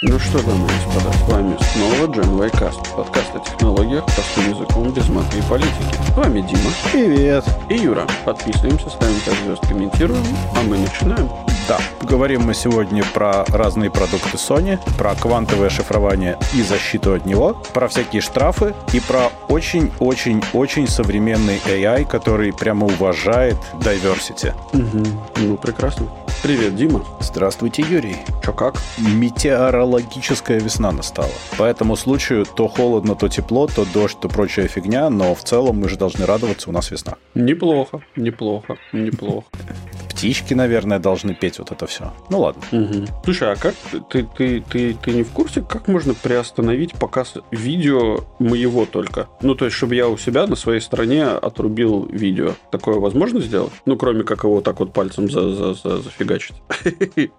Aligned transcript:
Ну 0.00 0.16
что, 0.16 0.40
дамы 0.46 0.64
и 0.64 0.86
господа, 0.86 1.12
с 1.12 1.28
вами 1.28 1.58
снова 1.72 2.12
Джен 2.14 2.36
Вайкаст, 2.36 2.94
подкаст 2.94 3.34
о 3.34 3.40
технологиях 3.40 4.04
простым 4.04 4.50
языком 4.50 4.92
без 4.92 5.08
маты 5.08 5.38
и 5.38 5.42
политики. 5.42 6.12
С 6.12 6.16
вами 6.16 6.40
Дима. 6.40 6.70
Привет. 6.92 7.44
И 7.68 7.78
Юра. 7.78 8.06
Подписываемся, 8.24 8.90
ставим 8.90 9.18
5 9.26 9.34
звезд, 9.44 9.66
комментируем, 9.66 10.22
а 10.54 10.62
мы 10.62 10.78
начинаем. 10.78 11.28
Да, 11.66 11.80
говорим 12.02 12.42
мы 12.42 12.54
сегодня 12.54 13.02
про 13.12 13.44
разные 13.46 13.90
продукты 13.90 14.36
Sony, 14.36 14.78
про 14.96 15.16
квантовое 15.16 15.68
шифрование 15.68 16.38
и 16.54 16.62
защиту 16.62 17.14
от 17.14 17.26
него, 17.26 17.60
про 17.74 17.88
всякие 17.88 18.22
штрафы 18.22 18.76
и 18.92 19.00
про 19.00 19.32
очень-очень-очень 19.48 20.86
современный 20.86 21.60
AI, 21.66 22.04
который 22.04 22.52
прямо 22.52 22.86
уважает 22.86 23.56
diversity. 23.74 24.54
Угу. 24.72 25.06
Ну, 25.38 25.56
прекрасно. 25.56 26.06
Привет, 26.42 26.76
Дима. 26.76 27.04
Здравствуйте, 27.20 27.82
Юрий. 27.82 28.16
Чё 28.44 28.52
как? 28.52 28.76
Метеорологическая 28.98 30.60
весна 30.60 30.92
настала. 30.92 31.30
По 31.58 31.64
этому 31.64 31.96
случаю 31.96 32.46
то 32.46 32.68
холодно, 32.68 33.14
то 33.14 33.28
тепло, 33.28 33.66
то 33.66 33.86
дождь, 33.92 34.18
то 34.20 34.28
прочая 34.28 34.68
фигня, 34.68 35.10
но 35.10 35.34
в 35.34 35.42
целом 35.44 35.78
мы 35.78 35.88
же 35.88 35.96
должны 35.96 36.24
радоваться, 36.24 36.70
у 36.70 36.72
нас 36.72 36.90
весна. 36.90 37.16
Неплохо, 37.34 38.00
неплохо, 38.16 38.78
неплохо. 38.92 39.46
Птички, 40.08 40.54
наверное, 40.54 40.98
должны 40.98 41.34
петь 41.34 41.58
вот 41.58 41.70
это 41.70 41.86
все. 41.86 42.12
Ну 42.28 42.40
ладно. 42.40 42.62
Угу. 42.72 43.06
Слушай, 43.24 43.52
а 43.52 43.56
как 43.56 43.74
ты, 44.10 44.26
ты, 44.36 44.60
ты, 44.60 44.94
ты 44.94 45.10
не 45.12 45.22
в 45.22 45.30
курсе, 45.30 45.62
как 45.62 45.86
можно 45.86 46.14
приостановить 46.14 46.94
показ 46.94 47.34
видео 47.52 48.24
моего 48.40 48.84
только? 48.84 49.28
Ну, 49.42 49.54
то 49.54 49.66
есть, 49.66 49.76
чтобы 49.76 49.94
я 49.94 50.08
у 50.08 50.16
себя 50.16 50.46
на 50.46 50.56
своей 50.56 50.80
стороне 50.80 51.26
отрубил 51.26 52.06
видео. 52.06 52.54
Такое 52.72 52.96
возможно 52.96 53.40
сделать? 53.40 53.72
Ну, 53.86 53.96
кроме 53.96 54.24
как 54.24 54.42
его 54.42 54.60
так 54.60 54.80
вот 54.80 54.92
пальцем 54.92 55.30
за, 55.30 55.52
за, 55.54 55.74
за, 55.74 56.02
зафигачить. 56.18 56.56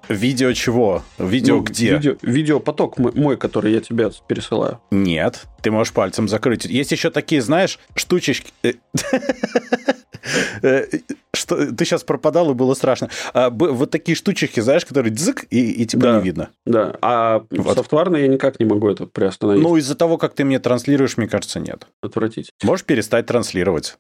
Видео 0.08 0.54
чего? 0.54 1.04
Видео 1.18 1.58
Ну, 1.58 1.64
где? 1.64 1.94
Видео, 1.94 2.16
видеопоток 2.22 2.98
мой, 2.98 3.38
который 3.38 3.74
я 3.74 3.82
тебе 3.82 4.10
пересылаю. 4.28 4.80
Нет, 4.92 5.46
ты 5.62 5.72
можешь 5.72 5.94
пальцем 5.94 6.28
закрыть. 6.28 6.66
Есть 6.66 6.92
еще 6.92 7.10
такие, 7.10 7.42
знаешь, 7.42 7.80
штучечки. 7.96 8.52
э, 8.64 8.74
э, 10.62 10.86
Что, 11.34 11.72
ты 11.72 11.86
сейчас 11.86 12.04
пропадал, 12.04 12.52
и 12.52 12.54
было 12.54 12.74
страшно. 12.74 13.10
А, 13.34 13.50
б- 13.50 13.72
вот 13.72 13.92
такие 13.92 14.16
штучки, 14.16 14.60
знаешь, 14.60 14.86
которые 14.86 15.12
дзык, 15.14 15.46
и, 15.52 15.72
и 15.72 15.86
тебя 15.86 16.14
Да. 16.14 16.18
не 16.18 16.24
видно. 16.24 16.50
Да, 16.66 16.96
а 17.02 17.44
Вот. 17.52 17.76
софтварно 17.78 18.18
я 18.18 18.28
никак 18.28 18.60
не 18.60 18.66
могу 18.66 18.90
это 18.90 19.06
приостановить. 19.06 19.62
Ну, 19.64 19.78
из-за 19.78 19.96
того, 19.96 20.18
как 20.18 20.34
ты 20.34 20.44
мне 20.44 20.60
транслируешь, 20.60 21.18
мне 21.18 21.28
кажется, 21.28 21.60
нет. 21.60 21.88
Отвратить. 22.02 22.50
Можешь 22.64 22.86
перестать 22.86 23.26
транслировать? 23.28 23.98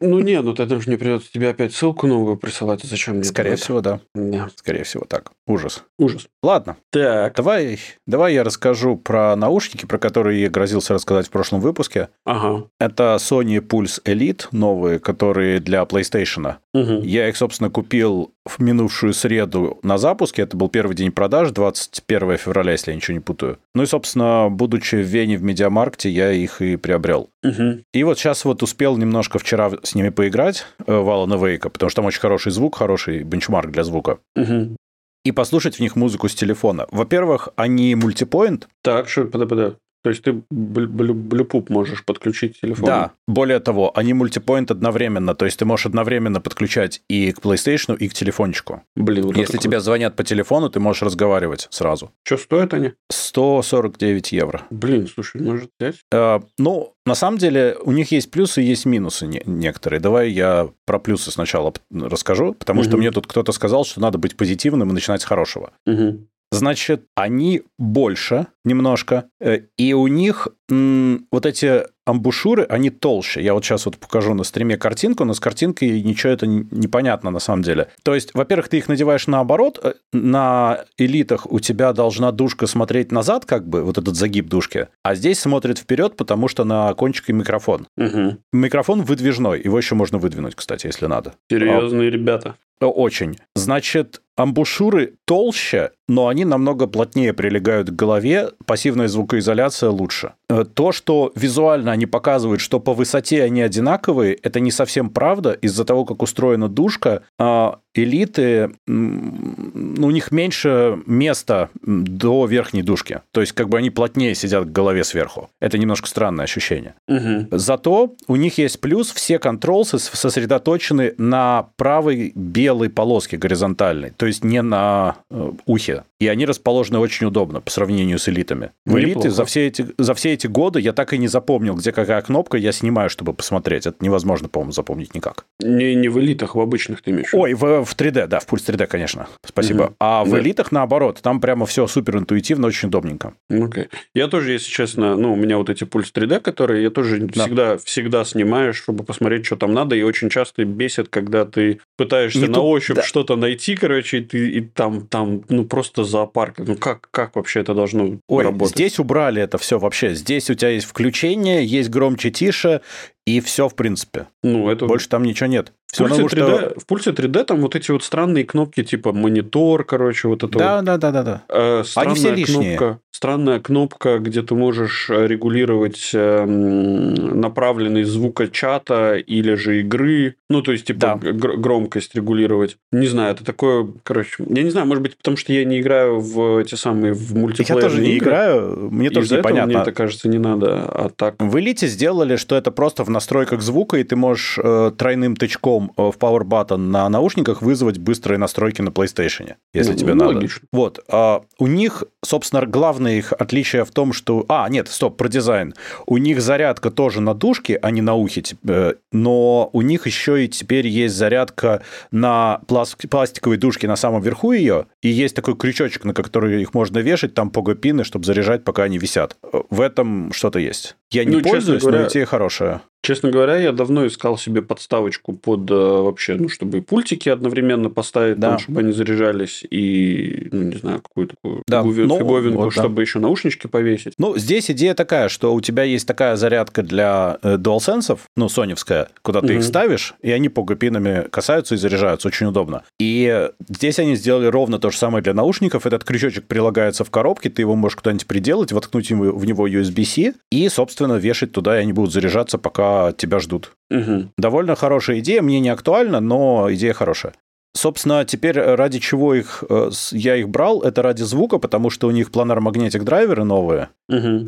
Ну, 0.00 0.18
не, 0.20 0.40
ну 0.42 0.54
тогда 0.54 0.78
же 0.78 0.84
мне 0.88 0.98
придется 0.98 1.30
тебе 1.32 1.50
опять 1.50 1.72
ссылку 1.74 2.06
новую 2.06 2.36
присылать. 2.36 2.84
А 2.84 2.86
зачем 2.86 3.14
мне 3.16 3.24
Скорее 3.24 3.56
всего, 3.56 3.80
да. 3.80 4.00
Не, 4.16 4.48
Скорее 4.56 4.84
всего, 4.84 5.04
так. 5.08 5.32
Ужас. 5.46 5.84
ужас. 5.98 6.26
Ладно, 6.42 6.76
Так, 6.90 7.34
давай, 7.36 7.78
давай 8.06 8.34
я 8.34 8.42
расскажу 8.44 8.96
про 8.96 9.36
наушники, 9.36 9.86
про 9.86 9.98
которые 9.98 10.42
я 10.42 10.48
грозился 10.50 10.94
рассказать 10.94 11.26
в 11.26 11.30
прошлом 11.30 11.60
выпуске. 11.60 12.08
ага. 12.24 12.68
Это 12.80 13.16
Sony 13.20 13.58
Pulse 13.60 14.02
Elite 14.04 14.46
новые, 14.52 14.98
которые 14.98 15.60
для 15.60 15.82
PlayStation. 15.82 16.56
Мгм. 16.74 17.02
Я 17.02 17.28
их, 17.28 17.36
собственно, 17.36 17.70
купил 17.70 18.32
в 18.46 18.60
минувшую 18.60 19.12
среду 19.12 19.78
на 19.82 19.98
запуске. 19.98 20.42
Это 20.42 20.56
был 20.56 20.68
первый 20.68 20.94
день 20.94 21.12
продаж, 21.12 21.50
21 21.50 22.36
февраля, 22.36 22.72
если 22.72 22.90
я 22.90 22.96
ничего 22.96 23.14
не 23.14 23.20
путаю. 23.20 23.58
Ну 23.74 23.82
и, 23.82 23.86
собственно, 23.86 24.48
будучи 24.50 24.96
в 24.96 25.06
Вене 25.06 25.36
в 25.36 25.42
Медиамаркте, 25.42 26.10
я 26.10 26.32
их 26.32 26.62
и 26.62 26.76
приобрел. 26.76 27.30
Мгм. 27.42 27.82
И 27.92 28.04
вот 28.04 28.18
сейчас 28.18 28.44
вот 28.44 28.62
успел 28.62 28.96
немножко 28.96 29.38
вчера 29.38 29.70
с 29.82 29.94
ними 29.94 30.10
поиграть 30.10 30.66
э, 30.86 30.96
в 30.96 31.08
Alan 31.08 31.38
Wake, 31.38 31.68
потому 31.70 31.90
что 31.90 31.96
там 31.96 32.06
очень 32.06 32.20
хороший 32.20 32.52
звук, 32.52 32.76
хороший 32.76 33.22
бенчмарк 33.22 33.70
для 33.70 33.84
звука. 33.84 34.18
Мгм. 34.34 34.76
И 35.24 35.32
послушать 35.32 35.76
в 35.76 35.80
них 35.80 35.96
музыку 35.96 36.28
с 36.28 36.34
телефона. 36.34 36.86
Во-первых, 36.90 37.48
они 37.56 37.94
мультипоинт. 37.96 38.68
Так, 38.82 39.08
что, 39.08 39.24
подожди, 39.24 39.50
подожди. 39.50 39.76
То 40.06 40.10
есть 40.10 40.22
ты 40.22 40.30
бл- 40.30 40.86
блю- 40.86 41.14
блюпуп 41.14 41.68
можешь 41.68 42.04
подключить 42.04 42.56
к 42.58 42.60
телефону? 42.60 42.86
Да. 42.86 43.10
Более 43.26 43.58
того, 43.58 43.90
они 43.98 44.14
мультипоинт 44.14 44.70
одновременно. 44.70 45.34
То 45.34 45.46
есть 45.46 45.58
ты 45.58 45.64
можешь 45.64 45.86
одновременно 45.86 46.40
подключать 46.40 47.02
и 47.08 47.32
к 47.32 47.40
PlayStation, 47.40 47.96
и 47.98 48.06
к 48.08 48.14
телефончику. 48.14 48.84
Блин, 48.94 49.26
вот 49.26 49.36
Если 49.36 49.58
тебе 49.58 49.80
звонят 49.80 50.14
по 50.14 50.22
телефону, 50.22 50.70
ты 50.70 50.78
можешь 50.78 51.02
разговаривать 51.02 51.66
сразу. 51.70 52.12
Что 52.22 52.36
стоят 52.36 52.72
они? 52.72 52.92
149 53.10 54.30
евро. 54.32 54.62
Блин, 54.70 55.08
слушай, 55.12 55.42
может 55.42 55.70
взять? 55.80 55.96
Э, 56.12 56.38
ну, 56.58 56.94
на 57.04 57.16
самом 57.16 57.38
деле, 57.38 57.76
у 57.82 57.90
них 57.90 58.12
есть 58.12 58.30
плюсы 58.30 58.62
и 58.62 58.66
есть 58.66 58.86
минусы 58.86 59.26
не- 59.26 59.42
некоторые. 59.44 59.98
Давай 59.98 60.30
я 60.30 60.68
про 60.84 61.00
плюсы 61.00 61.32
сначала 61.32 61.72
расскажу, 61.92 62.54
потому 62.54 62.82
что 62.84 62.92
Мгм. 62.92 63.00
мне 63.00 63.10
тут 63.10 63.26
кто-то 63.26 63.50
сказал, 63.50 63.84
что 63.84 64.00
надо 64.00 64.18
быть 64.18 64.36
позитивным 64.36 64.88
и 64.90 64.92
начинать 64.92 65.22
с 65.22 65.24
хорошего. 65.24 65.72
Мгм. 65.84 66.28
Значит, 66.52 67.06
они 67.14 67.62
больше 67.78 68.46
немножко, 68.64 69.24
э, 69.40 69.60
и 69.76 69.92
у 69.94 70.06
них 70.06 70.48
м, 70.70 71.26
вот 71.30 71.46
эти 71.46 71.82
амбушюры, 72.06 72.64
они 72.68 72.90
толще. 72.90 73.40
Я 73.42 73.54
вот 73.54 73.64
сейчас 73.64 73.86
вот 73.86 73.98
покажу 73.98 74.32
на 74.34 74.42
стриме 74.44 74.76
картинку, 74.76 75.24
но 75.24 75.34
с 75.34 75.40
картинкой 75.40 76.02
ничего 76.02 76.32
это 76.32 76.46
не- 76.46 76.66
непонятно 76.70 77.30
на 77.30 77.38
самом 77.40 77.62
деле. 77.62 77.88
То 78.04 78.14
есть, 78.14 78.30
во-первых, 78.34 78.68
ты 78.68 78.78
их 78.78 78.88
надеваешь 78.88 79.26
наоборот, 79.26 79.78
э, 79.82 79.94
на 80.12 80.84
элитах 80.98 81.50
у 81.50 81.60
тебя 81.60 81.92
должна 81.92 82.32
душка 82.32 82.66
смотреть 82.66 83.12
назад, 83.12 83.44
как 83.44 83.68
бы, 83.68 83.82
вот 83.82 83.98
этот 83.98 84.14
загиб 84.16 84.48
душки, 84.48 84.88
а 85.02 85.14
здесь 85.14 85.38
смотрит 85.40 85.78
вперед, 85.78 86.16
потому 86.16 86.48
что 86.48 86.64
на 86.64 86.94
кончике 86.94 87.32
микрофон. 87.32 87.86
Мгм. 87.96 88.38
Микрофон 88.52 89.02
выдвижной, 89.02 89.60
его 89.62 89.76
еще 89.78 89.94
можно 89.94 90.18
выдвинуть, 90.18 90.54
кстати, 90.54 90.86
если 90.86 91.06
надо. 91.06 91.34
Серьезные 91.50 92.10
ребята. 92.10 92.54
О, 92.80 92.86
Очень. 92.86 93.38
Значит, 93.54 94.20
амбушюры 94.36 95.14
толще, 95.24 95.90
но 96.08 96.28
они 96.28 96.44
намного 96.44 96.86
плотнее 96.86 97.32
прилегают 97.32 97.90
к 97.90 97.94
голове, 97.94 98.50
пассивная 98.64 99.08
звукоизоляция 99.08 99.90
лучше. 99.90 100.32
Э, 100.48 100.64
То, 100.64 100.92
что 100.92 101.32
визуально 101.34 101.92
они 101.92 102.06
показывают, 102.06 102.60
что 102.60 102.78
по 102.78 102.94
высоте 102.94 103.42
они 103.42 103.62
одинаковые, 103.62 104.34
это 104.34 104.60
не 104.60 104.70
совсем 104.70 105.10
правда. 105.10 105.52
Из-за 105.52 105.84
того, 105.84 106.04
как 106.04 106.22
устроена 106.22 106.68
душка, 106.68 107.22
а, 107.38 107.80
элиты, 107.94 108.70
ну, 108.86 110.06
у 110.06 110.10
них 110.10 110.30
меньше 110.30 110.98
места 111.06 111.70
до 111.82 112.46
верхней 112.46 112.82
душки. 112.82 113.22
То 113.32 113.40
есть, 113.40 113.52
как 113.52 113.68
бы 113.68 113.78
они 113.78 113.90
плотнее 113.90 114.34
сидят 114.34 114.66
к 114.66 114.72
голове 114.72 115.02
сверху. 115.02 115.50
Это 115.60 115.78
немножко 115.78 116.06
странное 116.08 116.44
ощущение. 116.44 116.94
Мгм. 117.08 117.48
Зато 117.50 118.14
у 118.28 118.36
них 118.36 118.58
есть 118.58 118.80
плюс, 118.80 119.10
все 119.12 119.38
контролсы 119.38 119.98
сосредоточены 119.98 121.14
на 121.18 121.68
правой 121.76 122.32
белой 122.34 122.90
полоске 122.90 123.36
горизонтальной, 123.38 124.10
то 124.10 124.25
есть 124.26 124.44
не 124.44 124.62
на 124.62 125.16
э, 125.30 125.52
ухе. 125.66 126.04
И 126.18 126.28
они 126.28 126.46
расположены 126.46 126.98
очень 126.98 127.26
удобно 127.26 127.60
по 127.60 127.70
сравнению 127.70 128.18
с 128.18 128.28
элитами. 128.28 128.70
В 128.86 128.96
элиты 128.98 129.30
за 129.30 129.44
все, 129.44 129.66
эти, 129.66 129.86
за 129.98 130.14
все 130.14 130.32
эти 130.32 130.46
годы 130.46 130.80
я 130.80 130.92
так 130.92 131.12
и 131.12 131.18
не 131.18 131.28
запомнил, 131.28 131.74
где 131.74 131.92
какая 131.92 132.22
кнопка, 132.22 132.56
я 132.56 132.72
снимаю, 132.72 133.10
чтобы 133.10 133.34
посмотреть. 133.34 133.86
Это 133.86 133.96
невозможно, 134.00 134.48
по-моему, 134.48 134.72
запомнить 134.72 135.14
никак. 135.14 135.44
Не, 135.60 135.94
не 135.94 136.08
в 136.08 136.18
элитах, 136.18 136.54
в 136.54 136.60
обычных 136.60 137.02
ты 137.02 137.10
имеешь. 137.10 137.34
Ой, 137.34 137.52
в, 137.54 137.84
в 137.84 137.94
3D, 137.96 138.26
да, 138.28 138.40
в 138.40 138.46
пульс 138.46 138.66
3D, 138.66 138.86
конечно. 138.86 139.28
Спасибо. 139.44 139.84
Мгм. 139.84 139.94
А 140.00 140.24
в 140.24 140.30
Да. 140.30 140.40
элитах 140.40 140.72
наоборот, 140.72 141.20
там 141.22 141.40
прямо 141.40 141.66
все 141.66 141.86
супер 141.86 142.16
интуитивно, 142.18 142.66
очень 142.68 142.88
удобненько. 142.88 143.34
Окей. 143.50 143.88
Я 144.14 144.28
тоже, 144.28 144.52
если 144.52 144.70
честно, 144.70 145.16
ну, 145.16 145.32
у 145.34 145.36
меня 145.36 145.58
вот 145.58 145.68
эти 145.70 145.84
пульс 145.84 146.10
3D, 146.14 146.40
которые 146.40 146.82
я 146.82 146.90
тоже 146.90 147.18
Да. 147.18 147.44
всегда, 147.44 147.76
всегда 147.78 148.24
снимаю, 148.24 148.72
чтобы 148.72 149.04
посмотреть, 149.04 149.44
что 149.46 149.56
там 149.56 149.74
надо, 149.74 149.94
и 149.96 150.02
очень 150.02 150.30
часто 150.30 150.64
бесит, 150.64 151.08
когда 151.08 151.44
ты 151.44 151.80
пытаешься 151.96 152.40
Не 152.40 152.46
на 152.48 152.54
тут- 152.54 152.64
ощупь 152.64 152.96
да. 152.96 153.02
что-то 153.02 153.36
найти, 153.36 153.76
короче, 153.76 154.15
и, 154.18 154.20
ты, 154.20 154.50
и 154.50 154.60
там, 154.60 155.06
там, 155.06 155.42
ну, 155.48 155.64
просто 155.64 156.04
зоопарк. 156.04 156.58
Ну, 156.58 156.76
как, 156.76 157.08
как 157.10 157.36
вообще 157.36 157.60
это 157.60 157.74
должно 157.74 158.18
Ой, 158.28 158.44
работать? 158.44 158.74
здесь 158.74 158.98
убрали 158.98 159.42
это 159.42 159.58
все 159.58 159.78
вообще. 159.78 160.14
Здесь 160.14 160.50
у 160.50 160.54
тебя 160.54 160.70
есть 160.70 160.86
включение, 160.86 161.64
есть 161.64 161.90
громче, 161.90 162.30
тише, 162.30 162.80
и 163.26 163.40
все, 163.40 163.68
в 163.68 163.74
принципе. 163.74 164.28
Ну, 164.44 164.70
это... 164.70 164.86
Больше 164.86 165.08
там 165.08 165.24
ничего 165.24 165.48
нет. 165.48 165.72
в, 165.92 165.98
пульсе 165.98 166.22
потому 166.22 166.28
3D, 166.28 166.58
что... 166.58 166.80
в 166.80 166.86
пульсе 166.86 167.10
3D 167.10 167.44
там 167.44 167.60
вот 167.60 167.74
эти 167.74 167.90
вот 167.90 168.04
странные 168.04 168.44
кнопки, 168.44 168.84
типа 168.84 169.12
монитор, 169.12 169.84
короче, 169.84 170.28
вот 170.28 170.44
это 170.44 170.58
Да, 170.58 170.76
вот. 170.76 170.84
да, 170.84 170.96
да, 170.96 171.10
да, 171.10 171.22
да. 171.22 171.42
Э, 171.48 171.82
странная 171.84 172.14
все 172.14 172.32
лишние. 172.32 172.76
Кнопка, 172.76 173.00
странная 173.10 173.58
кнопка, 173.58 174.18
где 174.18 174.42
ты 174.42 174.54
можешь 174.54 175.10
э, 175.10 175.26
регулировать 175.26 176.10
эм, 176.14 177.40
направленность 177.40 178.10
звука 178.10 178.46
чата 178.46 179.16
или 179.16 179.54
же 179.54 179.80
игры. 179.80 180.36
Ну, 180.48 180.62
то 180.62 180.70
есть, 180.72 180.84
типа, 180.86 181.00
Да. 181.00 181.14
гр- 181.16 181.56
громкость 181.56 182.14
регулировать. 182.14 182.76
Не 182.92 183.08
знаю, 183.08 183.34
это 183.34 183.44
такое, 183.44 183.88
короче... 184.04 184.44
Я 184.48 184.62
не 184.62 184.70
знаю, 184.70 184.86
может 184.86 185.02
быть, 185.02 185.16
потому 185.16 185.36
что 185.36 185.52
я 185.52 185.64
не 185.64 185.80
играю 185.80 186.20
в 186.20 186.58
эти 186.60 186.76
самые, 186.76 187.14
в 187.14 187.32
Я 187.34 187.38
мультиплеерные 187.40 187.82
тоже 187.88 188.00
не 188.00 188.10
игры. 188.14 188.26
играю, 188.30 188.88
мне 188.92 189.10
тоже 189.10 189.36
этого 189.38 189.52
мне 189.52 189.60
непонятно. 189.62 189.82
это 189.82 189.92
кажется 189.92 190.28
не 190.28 190.38
надо, 190.38 190.84
а 190.84 191.08
так... 191.14 191.34
В 191.40 191.58
Элите 191.58 191.88
сделали, 191.88 192.36
что 192.36 192.54
это 192.56 192.70
просто 192.70 193.02
в 193.02 193.10
настройках 193.10 193.60
звука, 193.60 193.96
и 193.96 194.04
ты 194.04 194.14
можешь 194.14 194.58
э, 194.62 194.92
тройным 194.96 195.34
тычком 195.34 195.92
э, 195.96 196.02
в 196.02 196.16
Power 196.16 196.42
Button 196.44 196.76
на 196.76 197.08
наушниках 197.08 197.60
вызвать 197.62 197.98
быстрые 197.98 198.38
настройки 198.38 198.82
на 198.82 198.90
PlayStation, 198.90 199.54
если 199.74 199.92
Ну, 199.92 199.98
тебе 199.98 200.14
ну, 200.14 200.24
надо. 200.26 200.36
логично. 200.36 200.68
Вот. 200.72 201.00
а 201.08 201.42
у 201.58 201.66
них, 201.66 202.04
собственно, 202.24 202.64
главное 202.66 203.18
их 203.18 203.32
отличие 203.32 203.84
в 203.84 203.90
том, 203.90 204.12
что... 204.12 204.44
А, 204.48 204.68
нет, 204.68 204.86
стоп, 204.88 205.16
про 205.16 205.28
дизайн. 205.28 205.74
У 206.06 206.18
них 206.18 206.40
зарядка 206.40 206.90
тоже 206.92 207.20
на 207.20 207.34
дужке, 207.34 207.76
а 207.82 207.90
не 207.90 208.00
на 208.00 208.14
ухе, 208.14 208.42
э, 208.68 208.94
но 209.12 209.70
у 209.72 209.82
них 209.82 210.06
еще 210.06 210.35
еще 210.36 210.44
и 210.44 210.48
теперь 210.48 210.86
есть 210.86 211.14
зарядка 211.14 211.82
на 212.10 212.60
пластиковой 212.66 213.56
дужке 213.56 213.88
на 213.88 213.96
самом 213.96 214.22
верху 214.22 214.52
ее, 214.52 214.86
и 215.02 215.08
есть 215.08 215.34
такой 215.34 215.56
крючочек, 215.56 216.04
на 216.04 216.14
который 216.14 216.62
их 216.62 216.74
можно 216.74 216.98
вешать, 216.98 217.34
там 217.34 217.50
погопины, 217.50 218.04
чтобы 218.04 218.24
заряжать, 218.24 218.64
пока 218.64 218.84
они 218.84 218.98
висят. 218.98 219.36
В 219.70 219.80
этом 219.80 220.32
что-то 220.32 220.58
есть. 220.58 220.96
Я 221.10 221.24
не 221.24 221.36
ну, 221.36 221.42
пользуюсь, 221.42 221.82
говоря, 221.82 222.02
но 222.02 222.08
идея 222.08 222.26
хорошая. 222.26 222.82
Честно 223.06 223.30
говоря, 223.30 223.56
я 223.56 223.70
давно 223.70 224.04
искал 224.04 224.36
себе 224.36 224.62
подставочку 224.62 225.32
под 225.32 225.70
э, 225.70 225.74
вообще, 225.74 226.34
ну, 226.34 226.48
чтобы 226.48 226.78
и 226.78 226.80
пультики 226.80 227.28
одновременно 227.28 227.88
поставить, 227.88 228.40
да. 228.40 228.50
там, 228.50 228.58
чтобы 228.58 228.80
они 228.80 228.90
заряжались, 228.90 229.64
и, 229.70 230.48
ну, 230.50 230.64
не 230.64 230.76
знаю, 230.76 231.02
какую-то 231.02 231.36
такую 231.36 231.62
да. 231.68 231.84
фиговинку, 231.84 232.18
фиговинку 232.18 232.62
вот, 232.62 232.72
чтобы 232.72 232.96
да. 232.96 233.02
еще 233.02 233.20
наушнички 233.20 233.68
повесить. 233.68 234.14
Ну, 234.18 234.36
здесь 234.36 234.72
идея 234.72 234.94
такая, 234.94 235.28
что 235.28 235.54
у 235.54 235.60
тебя 235.60 235.84
есть 235.84 236.04
такая 236.04 236.34
зарядка 236.34 236.82
для 236.82 237.38
э, 237.44 237.58
DualSense, 237.58 238.18
ну, 238.36 238.48
соневская, 238.48 239.06
куда 239.22 239.40
ты 239.40 239.52
угу. 239.52 239.58
их 239.58 239.62
ставишь, 239.62 240.14
и 240.20 240.32
они 240.32 240.48
по 240.48 240.64
гопинами 240.64 241.28
касаются 241.30 241.76
и 241.76 241.78
заряжаются, 241.78 242.26
очень 242.26 242.48
удобно. 242.48 242.82
И 242.98 243.50
здесь 243.68 244.00
они 244.00 244.16
сделали 244.16 244.46
ровно 244.46 244.80
то 244.80 244.90
же 244.90 244.96
самое 244.96 245.22
для 245.22 245.32
наушников. 245.32 245.86
Этот 245.86 246.02
крючочек 246.02 246.46
прилагается 246.46 247.04
в 247.04 247.10
коробке, 247.12 247.50
ты 247.50 247.62
его 247.62 247.76
можешь 247.76 247.94
куда-нибудь 247.94 248.26
приделать, 248.26 248.72
воткнуть 248.72 249.12
в 249.12 249.44
него 249.44 249.68
USB-C, 249.68 250.34
и, 250.50 250.68
собственно, 250.68 251.14
вешать 251.14 251.52
туда, 251.52 251.78
и 251.78 251.82
они 251.82 251.92
будут 251.92 252.12
заряжаться, 252.12 252.58
пока 252.58 252.95
тебя 253.16 253.38
ждут. 253.38 253.72
Угу. 253.90 254.32
Довольно 254.38 254.74
хорошая 254.76 255.20
идея, 255.20 255.42
мне 255.42 255.60
не 255.60 255.68
актуальна, 255.68 256.20
но 256.20 256.68
идея 256.72 256.92
хорошая. 256.92 257.34
Собственно, 257.76 258.24
теперь 258.24 258.58
ради 258.58 258.98
чего 258.98 259.34
их, 259.34 259.62
э, 259.68 259.90
я 260.12 260.36
их 260.36 260.48
брал, 260.48 260.80
это 260.80 261.02
ради 261.02 261.22
звука, 261.24 261.58
потому 261.58 261.90
что 261.90 262.08
у 262.08 262.10
них 262.10 262.30
планар 262.30 262.60
магнитик 262.60 263.04
драйверы 263.04 263.44
новые, 263.44 263.90
угу. 264.08 264.46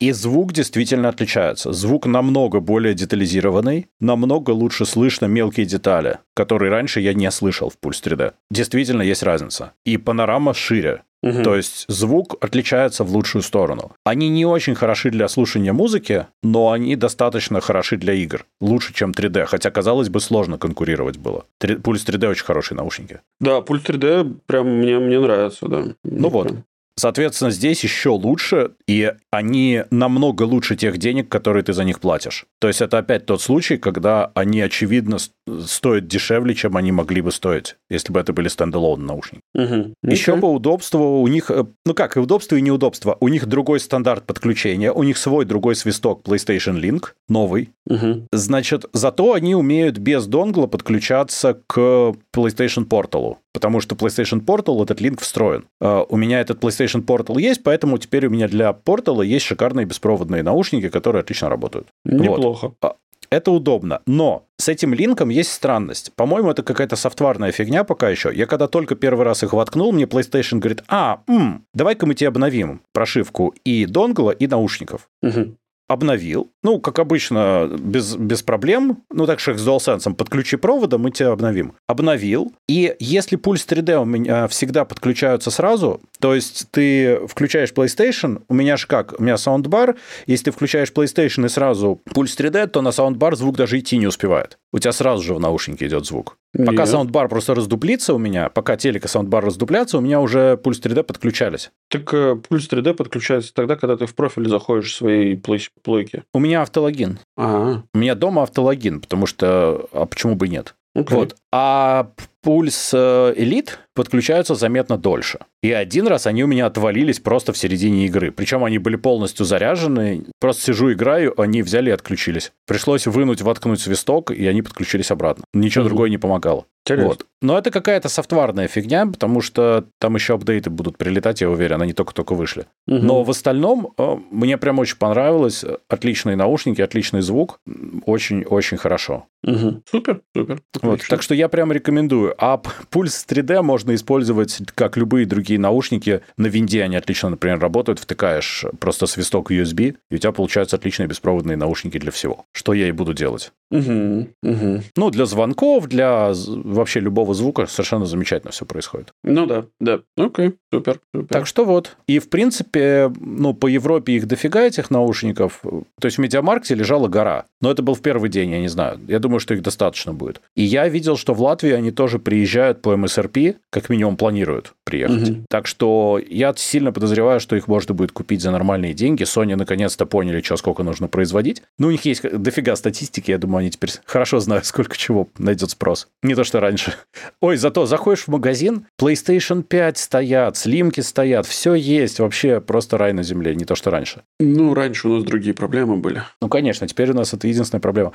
и 0.00 0.12
звук 0.12 0.52
действительно 0.52 1.08
отличается. 1.08 1.72
Звук 1.72 2.06
намного 2.06 2.58
более 2.58 2.94
детализированный, 2.94 3.86
намного 4.00 4.50
лучше 4.50 4.86
слышно 4.86 5.26
мелкие 5.26 5.66
детали, 5.66 6.18
которые 6.34 6.70
раньше 6.70 7.00
я 7.00 7.14
не 7.14 7.30
слышал 7.30 7.70
в 7.70 7.78
Pulse 7.80 8.02
3D. 8.02 8.32
Действительно 8.50 9.02
есть 9.02 9.22
разница. 9.22 9.72
И 9.84 9.96
панорама 9.96 10.52
шире. 10.52 11.02
Угу. 11.24 11.42
То 11.42 11.56
есть 11.56 11.86
звук 11.88 12.36
отличается 12.44 13.02
в 13.02 13.10
лучшую 13.10 13.40
сторону. 13.40 13.92
Они 14.04 14.28
не 14.28 14.44
очень 14.44 14.74
хороши 14.74 15.10
для 15.10 15.26
слушания 15.28 15.72
музыки, 15.72 16.26
но 16.42 16.70
они 16.70 16.96
достаточно 16.96 17.62
хороши 17.62 17.96
для 17.96 18.12
игр. 18.12 18.44
Лучше, 18.60 18.92
чем 18.92 19.12
3D. 19.12 19.46
Хотя, 19.46 19.70
казалось 19.70 20.10
бы, 20.10 20.20
сложно 20.20 20.58
конкурировать 20.58 21.16
было. 21.16 21.46
3, 21.60 21.76
Пульс 21.76 22.04
3D 22.06 22.28
очень 22.28 22.44
хорошие 22.44 22.76
наушники. 22.76 23.20
Да, 23.40 23.62
Пульс 23.62 23.82
3D 23.82 24.36
прям 24.44 24.68
мне, 24.68 24.98
мне 24.98 25.18
нравится, 25.18 25.66
да. 25.66 25.84
Ну 26.04 26.28
вот. 26.28 26.52
Соответственно, 26.96 27.50
здесь 27.50 27.82
еще 27.82 28.10
лучше, 28.10 28.72
и 28.86 29.12
они 29.30 29.82
намного 29.90 30.44
лучше 30.44 30.76
тех 30.76 30.98
денег, 30.98 31.28
которые 31.28 31.64
ты 31.64 31.72
за 31.72 31.84
них 31.84 32.00
платишь. 32.00 32.46
То 32.60 32.68
есть 32.68 32.80
это 32.80 32.98
опять 32.98 33.26
тот 33.26 33.42
случай, 33.42 33.78
когда 33.78 34.30
они, 34.34 34.60
очевидно, 34.60 35.18
стоят 35.66 36.06
дешевле, 36.06 36.54
чем 36.54 36.76
они 36.76 36.92
могли 36.92 37.20
бы 37.20 37.32
стоить, 37.32 37.76
если 37.90 38.12
бы 38.12 38.20
это 38.20 38.32
были 38.32 38.48
стендалон 38.48 39.04
наушники. 39.04 39.42
Угу. 39.54 39.94
Еще 40.04 40.36
по 40.36 40.46
удобству 40.46 41.20
у 41.20 41.28
них, 41.28 41.50
э, 41.50 41.66
ну 41.84 41.94
как, 41.94 42.16
и 42.16 42.20
удобство, 42.20 42.56
и 42.56 42.62
неудобство. 42.62 43.16
У 43.20 43.28
них 43.28 43.46
другой 43.46 43.80
стандарт 43.80 44.24
подключения, 44.24 44.92
у 44.92 45.02
них 45.02 45.18
свой 45.18 45.44
другой 45.44 45.74
свисток 45.74 46.26
PlayStation 46.26 46.80
Link, 46.80 47.08
новый. 47.28 47.70
Угу. 47.86 48.28
Значит, 48.32 48.86
зато 48.92 49.32
они 49.32 49.54
умеют 49.54 49.98
без 49.98 50.26
донгла 50.26 50.66
подключаться 50.66 51.60
к 51.66 52.14
PlayStation 52.34 52.86
Portal, 52.86 53.36
потому 53.52 53.80
что 53.80 53.94
PlayStation 53.94 54.44
Portal 54.44 54.82
этот 54.82 55.00
линк 55.00 55.20
встроен. 55.20 55.64
Uh, 55.82 56.06
у 56.08 56.16
меня 56.16 56.40
этот 56.40 56.62
PlayStation 56.62 57.04
Portal 57.04 57.40
есть, 57.40 57.62
поэтому 57.62 57.98
теперь 57.98 58.26
у 58.26 58.30
меня 58.30 58.48
для 58.48 58.70
Portal 58.70 59.24
есть 59.24 59.46
шикарные 59.46 59.86
беспроводные 59.86 60.42
наушники, 60.42 60.88
которые 60.88 61.20
отлично 61.20 61.48
работают. 61.48 61.88
Неплохо. 62.04 62.68
Вот. 62.68 62.76
А, 62.82 62.96
это 63.30 63.50
удобно. 63.50 64.00
Но 64.06 64.44
с 64.58 64.68
этим 64.68 64.94
линком 64.94 65.28
есть 65.28 65.52
странность. 65.52 66.12
По-моему, 66.14 66.50
это 66.50 66.62
какая-то 66.62 66.96
софтварная 66.96 67.52
фигня 67.52 67.84
пока 67.84 68.08
еще. 68.08 68.30
Я 68.34 68.46
когда 68.46 68.68
только 68.68 68.94
первый 68.94 69.24
раз 69.24 69.42
их 69.42 69.52
воткнул, 69.52 69.92
мне 69.92 70.04
PlayStation 70.04 70.58
говорит, 70.58 70.84
а, 70.88 71.20
м, 71.26 71.64
давай-ка 71.74 72.06
мы 72.06 72.14
тебе 72.14 72.28
обновим 72.28 72.82
прошивку 72.92 73.54
и 73.64 73.86
донгла, 73.86 74.30
и 74.30 74.46
наушников. 74.46 75.08
Угу 75.22 75.56
обновил. 75.88 76.50
Ну, 76.64 76.80
как 76.80 76.98
обычно, 76.98 77.70
без, 77.78 78.16
без 78.16 78.42
проблем. 78.42 79.02
Ну, 79.12 79.26
так 79.26 79.38
что 79.38 79.56
с 79.56 79.68
DualSense 79.68 80.14
подключи 80.14 80.56
провода, 80.56 80.96
мы 80.96 81.10
тебя 81.10 81.30
обновим. 81.30 81.74
Обновил. 81.86 82.52
И 82.66 82.96
если 82.98 83.36
пульс 83.36 83.66
3D 83.66 83.96
у 84.00 84.06
меня 84.06 84.48
всегда 84.48 84.86
подключаются 84.86 85.50
сразу, 85.50 86.00
то 86.20 86.34
есть 86.34 86.66
ты 86.70 87.20
включаешь 87.26 87.72
PlayStation, 87.72 88.42
у 88.48 88.54
меня 88.54 88.78
же 88.78 88.86
как? 88.86 89.14
У 89.18 89.22
меня 89.22 89.36
саундбар. 89.36 89.96
Если 90.26 90.46
ты 90.46 90.50
включаешь 90.52 90.90
PlayStation 90.90 91.44
и 91.44 91.50
сразу 91.50 92.00
пульс 92.14 92.34
3D, 92.36 92.68
то 92.68 92.80
на 92.80 92.92
саундбар 92.92 93.36
звук 93.36 93.56
даже 93.56 93.78
идти 93.78 93.98
не 93.98 94.06
успевает. 94.06 94.58
У 94.72 94.78
тебя 94.78 94.92
сразу 94.92 95.22
же 95.22 95.34
в 95.34 95.40
наушнике 95.40 95.86
идет 95.86 96.06
звук. 96.06 96.38
Пока 96.56 96.86
саундбар 96.86 97.28
просто 97.28 97.54
раздуплится 97.54 98.14
у 98.14 98.18
меня, 98.18 98.48
пока 98.48 98.76
телека 98.76 99.08
саундбар 99.08 99.44
раздуплятся, 99.44 99.98
у 99.98 100.00
меня 100.00 100.20
уже 100.20 100.56
пульс 100.56 100.80
3D 100.80 101.02
подключались. 101.02 101.72
Так 101.88 102.14
э, 102.14 102.36
пульс 102.36 102.68
3D 102.68 102.94
подключается 102.94 103.52
тогда, 103.52 103.76
когда 103.76 103.96
ты 103.96 104.06
в 104.06 104.14
профиль 104.14 104.48
заходишь 104.48 104.92
в 104.92 104.96
своей 104.96 105.36
плойки. 105.36 106.22
У 106.32 106.38
меня 106.38 106.53
автологин. 106.62 107.18
Ага. 107.36 107.84
У 107.92 107.98
меня 107.98 108.14
дома 108.14 108.42
автологин, 108.42 109.00
потому 109.00 109.26
что... 109.26 109.88
А 109.92 110.06
почему 110.06 110.34
бы 110.34 110.48
нет? 110.48 110.74
Okay. 110.96 111.14
Вот. 111.14 111.36
А 111.52 112.10
Pulse 112.42 112.94
Elite 112.94 113.80
подключаются 113.94 114.54
заметно 114.54 114.98
дольше. 114.98 115.38
И 115.62 115.72
один 115.72 116.06
раз 116.06 116.26
они 116.26 116.44
у 116.44 116.46
меня 116.46 116.66
отвалились 116.66 117.20
просто 117.20 117.52
в 117.52 117.58
середине 117.58 118.06
игры. 118.06 118.30
Причем 118.30 118.64
они 118.64 118.78
были 118.78 118.96
полностью 118.96 119.46
заряжены. 119.46 120.24
Просто 120.40 120.62
сижу, 120.62 120.92
играю, 120.92 121.40
они 121.40 121.62
взяли 121.62 121.90
и 121.90 121.92
отключились. 121.92 122.52
Пришлось 122.66 123.06
вынуть, 123.06 123.42
воткнуть 123.42 123.80
свисток, 123.80 124.30
и 124.30 124.46
они 124.46 124.62
подключились 124.62 125.10
обратно. 125.10 125.44
Ничего 125.54 125.84
угу. 125.84 125.90
другое 125.90 126.10
не 126.10 126.18
помогало. 126.18 126.66
Вот. 126.90 127.26
Но 127.40 127.58
это 127.58 127.70
какая-то 127.70 128.08
софтварная 128.08 128.68
фигня, 128.68 129.06
потому 129.06 129.40
что 129.40 129.86
там 129.98 130.14
еще 130.14 130.34
апдейты 130.34 130.70
будут 130.70 130.98
прилетать, 130.98 131.40
я 131.40 131.50
уверен, 131.50 131.80
они 131.80 131.92
только-только 131.92 132.34
вышли. 132.34 132.66
Угу. 132.86 132.98
Но 132.98 133.24
в 133.24 133.30
остальном 133.30 133.92
э, 133.96 134.16
мне 134.30 134.58
прям 134.58 134.78
очень 134.78 134.98
понравилось. 134.98 135.64
Отличные 135.88 136.36
наушники, 136.36 136.82
отличный 136.82 137.22
звук. 137.22 137.60
Очень-очень 138.04 138.76
хорошо. 138.76 139.26
Угу. 139.44 139.82
Супер, 139.90 140.20
супер. 140.36 140.60
Вот. 140.82 141.00
Так 141.08 141.22
что 141.22 141.34
я 141.34 141.48
прям 141.48 141.72
рекомендую. 141.72 142.34
А 142.38 142.58
пульс 142.90 143.26
3D 143.28 143.62
можно 143.62 143.83
использовать, 143.92 144.60
как 144.74 144.96
любые 144.96 145.26
другие 145.26 145.58
наушники. 145.58 146.22
На 146.36 146.46
винде 146.46 146.82
они 146.82 146.96
отлично, 146.96 147.30
например, 147.30 147.58
работают. 147.58 147.98
Втыкаешь 147.98 148.64
просто 148.78 149.06
свисток 149.06 149.50
USB, 149.50 149.96
и 150.10 150.14
у 150.14 150.18
тебя 150.18 150.32
получаются 150.32 150.76
отличные 150.76 151.06
беспроводные 151.06 151.56
наушники 151.56 151.98
для 151.98 152.10
всего. 152.10 152.44
Что 152.52 152.72
я 152.72 152.88
и 152.88 152.92
буду 152.92 153.12
делать. 153.12 153.52
Угу, 153.70 154.28
угу. 154.42 154.82
Ну, 154.96 155.10
для 155.10 155.26
звонков, 155.26 155.88
для 155.88 156.32
вообще 156.32 157.00
любого 157.00 157.34
звука 157.34 157.66
совершенно 157.66 158.06
замечательно 158.06 158.52
все 158.52 158.64
происходит. 158.64 159.12
Ну 159.24 159.46
да, 159.46 159.64
да. 159.80 160.00
Окей, 160.16 160.54
супер, 160.72 161.00
супер. 161.12 161.28
Так 161.28 161.46
что 161.46 161.64
вот. 161.64 161.96
И, 162.06 162.20
в 162.20 162.28
принципе, 162.28 163.12
ну, 163.18 163.52
по 163.52 163.66
Европе 163.66 164.12
их 164.12 164.26
дофига, 164.28 164.62
этих 164.62 164.90
наушников. 164.90 165.60
То 165.62 166.06
есть 166.06 166.18
в 166.18 166.20
Медиамаркте 166.20 166.74
лежала 166.74 167.08
гора. 167.08 167.46
Но 167.60 167.70
это 167.70 167.82
был 167.82 167.94
в 167.94 168.00
первый 168.00 168.30
день, 168.30 168.50
я 168.50 168.60
не 168.60 168.68
знаю. 168.68 169.00
Я 169.08 169.18
думаю, 169.18 169.40
что 169.40 169.54
их 169.54 169.62
достаточно 169.62 170.12
будет. 170.12 170.40
И 170.54 170.62
я 170.62 170.88
видел, 170.88 171.16
что 171.16 171.34
в 171.34 171.42
Латвии 171.42 171.72
они 171.72 171.90
тоже 171.90 172.18
приезжают 172.18 172.82
по 172.82 172.96
МСРП, 172.96 173.56
как 173.74 173.88
минимум 173.88 174.16
планируют 174.16 174.72
приехать. 174.94 175.30
Угу. 175.30 175.44
Так 175.48 175.66
что 175.66 176.20
я 176.24 176.54
сильно 176.56 176.92
подозреваю, 176.92 177.40
что 177.40 177.56
их 177.56 177.66
можно 177.66 177.94
будет 177.94 178.12
купить 178.12 178.40
за 178.40 178.52
нормальные 178.52 178.94
деньги. 178.94 179.24
Sony 179.24 179.56
наконец-то 179.56 180.06
поняли, 180.06 180.40
что 180.40 180.56
сколько 180.56 180.84
нужно 180.84 181.08
производить. 181.08 181.62
Ну, 181.78 181.88
у 181.88 181.90
них 181.90 182.04
есть 182.04 182.22
дофига 182.22 182.76
статистики, 182.76 183.32
я 183.32 183.38
думаю, 183.38 183.60
они 183.60 183.70
теперь 183.70 183.90
хорошо 184.04 184.38
знают, 184.38 184.66
сколько 184.66 184.96
чего 184.96 185.28
найдет 185.38 185.70
спрос. 185.70 186.06
Не 186.22 186.34
то, 186.36 186.44
что 186.44 186.60
раньше. 186.60 186.94
Ой, 187.40 187.56
зато 187.56 187.86
заходишь 187.86 188.24
в 188.24 188.28
магазин, 188.28 188.86
PlayStation 189.00 189.64
5 189.64 189.98
стоят, 189.98 190.56
слимки 190.56 191.00
стоят, 191.00 191.46
все 191.46 191.74
есть, 191.74 192.20
вообще 192.20 192.60
просто 192.60 192.96
рай 192.96 193.12
на 193.12 193.24
земле, 193.24 193.56
не 193.56 193.64
то, 193.64 193.74
что 193.74 193.90
раньше. 193.90 194.22
Ну, 194.38 194.74
раньше 194.74 195.08
у 195.08 195.14
нас 195.14 195.24
другие 195.24 195.54
проблемы 195.54 195.96
были. 195.96 196.22
Ну, 196.40 196.48
конечно, 196.48 196.86
теперь 196.86 197.10
у 197.10 197.14
нас 197.14 197.34
это 197.34 197.48
единственная 197.48 197.80
проблема. 197.80 198.12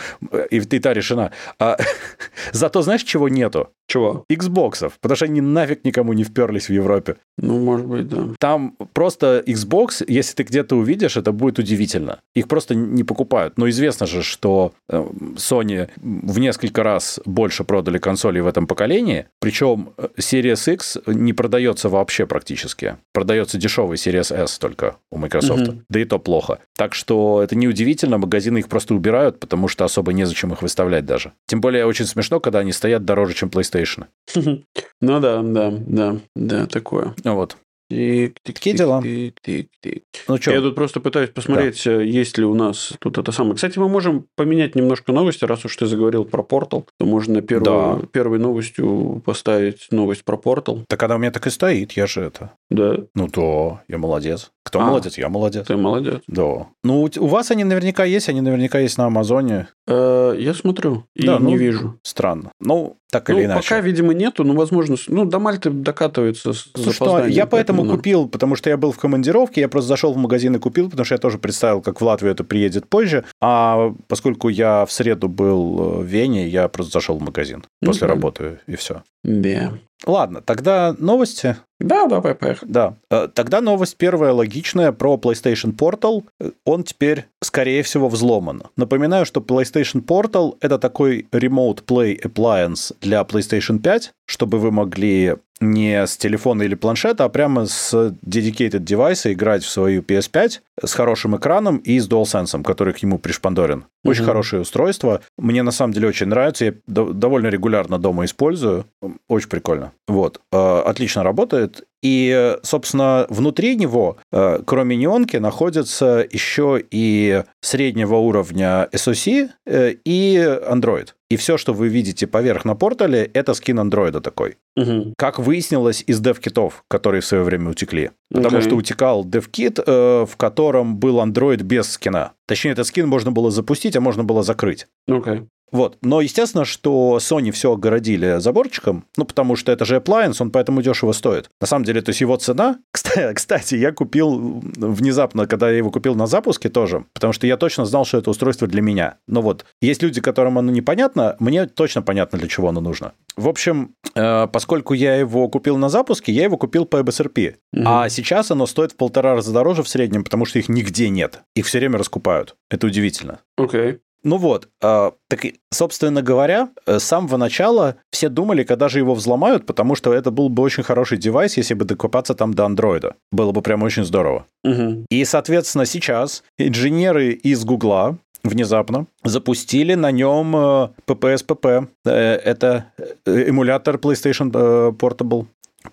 И, 0.49 0.57
и 0.57 0.79
та 0.79 0.93
решена. 0.93 1.31
А, 1.59 1.77
зато 2.53 2.81
знаешь, 2.81 3.03
чего 3.03 3.27
нету? 3.27 3.69
Чего? 3.89 4.23
Xboxов, 4.31 4.93
потому 5.01 5.15
что 5.15 5.25
они 5.25 5.41
нафиг 5.41 5.83
никому 5.83 6.13
не 6.13 6.23
вперлись 6.23 6.68
в 6.69 6.73
Европе. 6.73 7.15
Ну, 7.37 7.57
может 7.59 7.85
быть, 7.85 8.07
да. 8.07 8.27
Там 8.37 8.75
просто 8.93 9.41
Xbox, 9.45 10.03
если 10.07 10.35
ты 10.35 10.43
где-то 10.43 10.75
увидишь, 10.75 11.15
это 11.15 11.31
будет 11.31 11.57
удивительно. 11.57 12.19
Их 12.35 12.47
просто 12.47 12.75
не 12.75 13.03
покупают. 13.03 13.57
Но 13.57 13.69
известно 13.69 14.07
же, 14.07 14.23
что 14.23 14.73
э, 14.89 15.05
Sony 15.35 15.89
в 15.95 16.39
несколько 16.39 16.83
раз 16.83 17.19
больше 17.25 17.63
продали 17.63 17.97
консолей 17.97 18.41
в 18.41 18.47
этом 18.47 18.67
поколении, 18.67 19.27
причем 19.39 19.91
э, 19.97 20.07
Series 20.17 20.73
X 20.73 20.97
не 21.07 21.31
продается 21.31 21.87
вообще 21.87 22.25
практически. 22.25 22.97
Продается 23.13 23.57
дешевый 23.57 23.95
Series 23.95 24.35
S 24.35 24.59
только 24.59 24.97
у 25.09 25.17
Microsoft. 25.17 25.67
Угу. 25.67 25.81
Да 25.89 25.99
и 25.99 26.05
то 26.05 26.19
плохо. 26.19 26.59
Так 26.75 26.93
что 26.93 27.41
это 27.41 27.55
неудивительно, 27.55 28.17
магазины 28.17 28.57
их 28.57 28.67
просто 28.67 28.93
убирают, 28.93 29.39
потому 29.39 29.69
что 29.69 29.85
особо 29.85 30.11
незачем 30.11 30.51
их 30.51 30.61
выставлять 30.61 31.05
даже. 31.05 31.31
Тем 31.47 31.61
более 31.61 31.85
очень 31.85 32.05
смешно, 32.05 32.41
когда 32.41 32.59
они 32.59 32.73
стоят 32.73 33.05
дороже, 33.05 33.33
чем 33.33 33.47
PlayStation 33.47 33.69
PlayStation. 33.69 34.07
Ну 35.01 35.21
да, 35.21 35.41
да, 35.41 35.71
да, 35.71 36.17
да, 36.49 36.65
такое. 36.65 37.13
Вот. 37.23 37.57
Тик, 37.89 38.39
тик, 38.43 38.55
Такие 38.55 38.73
тик, 38.73 38.79
дела. 38.79 39.01
Тик, 39.01 39.41
тик, 39.41 39.69
тик. 39.81 40.03
Ну 40.27 40.35
Я 40.35 40.41
что, 40.41 40.61
тут 40.61 40.75
просто 40.75 40.99
пытаюсь 40.99 41.31
посмотреть, 41.31 41.87
э, 41.87 42.05
есть 42.05 42.37
ли 42.37 42.45
у 42.45 42.53
нас 42.53 42.93
тут 42.99 43.17
это 43.17 43.31
самое. 43.31 43.55
Кстати, 43.55 43.79
мы 43.79 43.89
можем 43.89 44.25
поменять 44.35 44.75
немножко 44.75 45.11
новости, 45.11 45.43
раз 45.45 45.65
уж 45.65 45.75
ты 45.75 45.87
заговорил 45.87 46.23
про 46.25 46.43
портал, 46.43 46.85
то 46.99 47.05
можно 47.07 47.41
первую, 47.41 47.99
Да. 48.01 48.07
первой 48.11 48.37
новостью 48.37 49.21
поставить 49.25 49.87
новость 49.91 50.23
про 50.23 50.37
портал. 50.37 50.83
так 50.87 51.01
она 51.03 51.15
у 51.15 51.17
меня 51.17 51.31
так 51.31 51.47
и 51.47 51.49
стоит, 51.49 51.93
я 51.93 52.05
же 52.05 52.21
это. 52.21 52.51
Да, 52.69 52.97
Ну 53.15 53.27
то, 53.27 53.79
я 53.87 53.97
молодец. 53.97 54.51
Кто 54.63 54.81
А. 54.81 54.85
молодец? 54.85 55.17
Я 55.17 55.29
молодец. 55.29 55.65
ты 55.65 55.75
молодец. 55.77 56.21
Да. 56.27 56.67
Ну, 56.83 57.01
у- 57.17 57.25
вас 57.25 57.49
они 57.49 57.63
наверняка 57.63 58.03
есть, 58.05 58.29
они 58.29 58.41
наверняка 58.41 58.77
есть 58.79 58.99
на 58.99 59.05
Амазоне. 59.05 59.67
Э, 59.87 60.35
я 60.37 60.53
смотрю 60.53 61.05
и 61.15 61.25
Да, 61.25 61.39
не 61.39 61.53
ну, 61.53 61.57
вижу. 61.57 61.95
Странно. 62.03 62.51
Ну, 62.59 62.97
так 63.11 63.29
Ну, 63.29 63.37
или 63.39 63.45
иначе. 63.45 63.67
пока, 63.67 63.81
видимо, 63.81 64.13
нету, 64.13 64.43
но 64.43 64.53
возможно, 64.53 64.95
ну, 65.07 65.25
до 65.25 65.39
Мальты 65.39 65.71
докатывается 65.71 66.53
с 66.53 66.67
Слушай, 66.75 66.85
ну, 66.85 66.91
запозданием, 66.91 67.31
я 67.31 67.47
поэтому 67.47 67.78
норм. 67.83 67.97
купил, 67.97 68.27
потому 68.27 68.55
что 68.55 68.69
я 68.69 68.77
был 68.77 68.91
в 68.91 68.97
командировке, 68.97 69.61
я 69.61 69.69
просто 69.69 69.87
зашел 69.89 70.13
в 70.13 70.17
магазин 70.17 70.55
и 70.55 70.59
купил, 70.59 70.89
потому 70.89 71.05
что 71.05 71.15
я 71.15 71.19
тоже 71.19 71.37
представил, 71.37 71.81
как 71.81 72.01
в 72.01 72.03
Латвию 72.05 72.31
это 72.31 72.43
приедет 72.43 72.87
позже. 72.87 73.23
А 73.41 73.93
поскольку 74.07 74.49
я 74.49 74.85
в 74.85 74.91
среду 74.91 75.27
был 75.29 75.79
э, 75.79 76.03
в 76.03 76.05
Вене, 76.05 76.47
я 76.47 76.67
просто 76.67 76.93
зашел 76.93 77.17
в 77.17 77.21
магазин 77.21 77.63
Ну, 77.81 77.87
после 77.87 78.07
да. 78.07 78.13
работы 78.13 78.59
и 78.67 78.75
все. 78.75 79.03
Да. 79.23 79.73
Ладно, 80.05 80.41
тогда 80.41 80.95
новости. 80.97 81.57
Да, 81.81 82.07
давай, 82.07 82.33
поехали. 82.33 82.71
Да. 82.71 82.93
Э, 83.11 83.27
Тогда 83.33 83.59
новость 83.59 83.97
первая 83.97 84.31
логичная 84.31 84.91
про 84.93 85.15
PlayStation 85.17 85.75
Portal. 85.75 86.23
Э, 86.39 86.51
Он 86.65 86.83
теперь, 86.83 87.25
скорее 87.43 87.83
всего, 87.83 88.07
взломан. 88.07 88.63
Напоминаю, 88.77 89.25
что 89.25 89.41
PlayStation 89.41 90.01
Portal— 90.03 90.55
это 90.61 90.77
такой 90.79 91.27
Remote 91.33 91.83
Play 91.85 92.21
Appliance 92.21 92.93
для 93.01 93.21
PlayStation 93.21 93.79
5, 93.79 94.11
чтобы 94.25 94.57
вы 94.59 94.71
могли 94.71 95.35
не 95.61 96.05
с 96.05 96.17
телефона 96.17 96.63
или 96.63 96.75
планшета, 96.75 97.25
а 97.25 97.29
прямо 97.29 97.65
с 97.65 97.93
dedicated 98.25 98.79
девайса 98.79 99.33
играть 99.33 99.63
в 99.63 99.69
свою 99.69 100.01
PS5 100.01 100.59
с 100.83 100.93
хорошим 100.93 101.35
экраном 101.35 101.77
и 101.77 101.99
с 101.99 102.07
DualSense, 102.07 102.63
который 102.63 102.93
к 102.93 103.03
нему 103.03 103.19
пришпандорен. 103.19 103.85
Очень 104.05 104.21
Мгм. 104.21 104.29
хорошее 104.29 104.61
устройство. 104.61 105.21
Мне 105.37 105.61
на 105.63 105.71
самом 105.71 105.93
деле 105.93 106.07
очень 106.07 106.27
нравится. 106.27 106.65
Я 106.65 106.73
до- 106.87 107.11
довольно 107.11 107.47
регулярно 107.47 107.99
дома 107.99 108.23
использую. 108.25 108.85
Очень 109.27 109.49
прикольно. 109.49 109.91
Вот. 110.07 110.39
Э, 110.53 110.79
Отлично 110.85 111.23
работает. 111.23 111.83
И, 112.01 112.57
собственно, 112.63 113.25
внутри 113.29 113.75
него, 113.75 114.17
э, 114.31 114.59
кроме 114.65 114.95
неонки, 114.95 115.37
находится 115.37 116.25
еще 116.31 116.81
и 116.91 117.43
среднего 117.61 118.15
уровня 118.15 118.87
SoC 118.93 119.49
э, 119.65 119.95
и 120.05 120.37
Android. 120.37 121.09
И 121.29 121.35
все, 121.35 121.57
что 121.57 121.73
вы 121.73 121.89
видите 121.89 122.25
поверх 122.25 122.65
на 122.65 122.75
портале, 122.75 123.29
это 123.33 123.53
скин 123.53 123.79
андроида 123.79 124.19
такой. 124.19 124.57
Мгм. 124.75 125.13
Как 125.17 125.37
выяснилось 125.39 126.03
из 126.07 126.19
дев-китов, 126.19 126.83
которые 126.87 127.21
в 127.21 127.25
свое 127.25 127.43
время 127.43 127.69
утекли. 127.69 128.11
Потому 128.31 128.57
Окей. 128.57 128.61
что 128.61 128.75
утекал 128.75 129.23
дев-кит, 129.25 129.79
э, 129.85 130.25
в 130.25 130.37
котором 130.37 130.97
был 130.97 131.19
Android 131.19 131.61
без 131.61 131.91
скина. 131.91 132.31
Точнее, 132.47 132.71
этот 132.71 132.87
скин 132.87 133.07
можно 133.07 133.31
было 133.31 133.51
запустить, 133.51 133.95
а 133.95 134.01
можно 134.01 134.23
было 134.23 134.41
закрыть. 134.41 134.87
Окей. 135.07 135.43
Вот. 135.71 135.97
Но 136.01 136.21
естественно, 136.21 136.65
что 136.65 137.17
Sony 137.19 137.51
все 137.51 137.73
огородили 137.73 138.39
заборчиком, 138.39 139.05
ну, 139.17 139.25
потому 139.25 139.55
что 139.55 139.71
это 139.71 139.85
же 139.85 139.97
appliance, 139.97 140.37
он 140.39 140.51
поэтому 140.51 140.81
дешево 140.81 141.11
стоит. 141.11 141.49
На 141.61 141.67
самом 141.67 141.85
деле, 141.85 142.01
то 142.01 142.09
есть 142.09 142.21
его 142.21 142.35
цена... 142.37 142.79
Кстати, 143.33 143.75
я 143.75 143.91
купил 143.91 144.61
внезапно, 144.77 145.47
когда 145.47 145.69
я 145.69 145.77
его 145.77 145.91
купил 145.91 146.15
на 146.15 146.27
запуске 146.27 146.69
тоже, 146.69 147.05
потому 147.13 147.33
что 147.33 147.47
я 147.47 147.57
точно 147.57 147.85
знал, 147.85 148.05
что 148.05 148.17
это 148.17 148.29
устройство 148.29 148.67
для 148.67 148.81
меня. 148.81 149.17
Но 149.27 149.41
вот, 149.41 149.65
есть 149.81 150.03
люди, 150.03 150.21
которым 150.21 150.57
оно 150.57 150.71
непонятно, 150.71 151.35
мне 151.39 151.65
точно 151.65 152.01
понятно, 152.01 152.39
для 152.39 152.47
чего 152.47 152.69
оно 152.69 152.81
нужно. 152.81 153.13
В 153.35 153.47
общем, 153.47 153.95
э, 154.15 154.47
поскольку 154.47 154.93
я 154.93 155.15
его 155.15 155.47
купил 155.47 155.77
на 155.77 155.89
запуске, 155.89 156.31
я 156.31 156.43
его 156.43 156.57
купил 156.57 156.85
по 156.85 156.97
MSRP. 156.97 157.55
Мгм. 157.71 157.87
А 157.87 158.09
сейчас 158.09 158.51
оно 158.51 158.65
стоит 158.65 158.91
в 158.91 158.95
полтора 158.95 159.35
раза 159.35 159.53
дороже 159.53 159.83
в 159.83 159.89
среднем, 159.89 160.23
потому 160.23 160.45
что 160.45 160.59
их 160.59 160.69
нигде 160.69 161.09
нет. 161.09 161.41
Их 161.55 161.65
все 161.65 161.79
время 161.79 161.97
раскупают. 161.97 162.55
Это 162.69 162.87
удивительно. 162.87 163.39
Окей. 163.57 163.99
Ну 164.23 164.37
вот, 164.37 164.67
э, 164.81 165.11
так, 165.27 165.45
собственно 165.71 166.21
говоря, 166.21 166.69
э, 166.85 166.99
с 166.99 167.03
самого 167.03 167.37
начала 167.37 167.95
все 168.11 168.29
думали, 168.29 168.63
когда 168.63 168.89
же 168.89 168.99
его 168.99 169.13
взломают, 169.13 169.65
потому 169.65 169.95
что 169.95 170.13
это 170.13 170.31
был 170.31 170.49
бы 170.49 170.63
очень 170.63 170.83
хороший 170.83 171.17
девайс, 171.17 171.57
если 171.57 171.73
бы 171.73 171.85
докопаться 171.85 172.33
там 172.35 172.53
до 172.53 172.65
андроида. 172.65 173.15
Было 173.31 173.51
бы 173.51 173.61
прям 173.61 173.83
очень 173.83 174.03
здорово. 174.03 174.45
Мгм. 174.63 175.05
И, 175.09 175.25
соответственно, 175.25 175.85
сейчас 175.85 176.43
инженеры 176.57 177.31
из 177.31 177.63
Гугла 177.63 178.17
внезапно 178.43 179.05
запустили 179.23 179.95
на 179.95 180.11
нем 180.11 180.55
PPSPP. 180.55 181.87
Э, 182.05 182.35
Это 182.35 182.91
э, 183.25 183.49
эмулятор 183.49 183.95
PlayStation 183.97 184.51
Portable. 184.97 185.45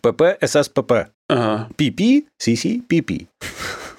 PP, 0.02 0.38
SSPP. 0.40 1.06
Ага. 1.28 1.68
PP, 1.76 2.24
CC, 2.42 2.82
PP. 2.88 3.26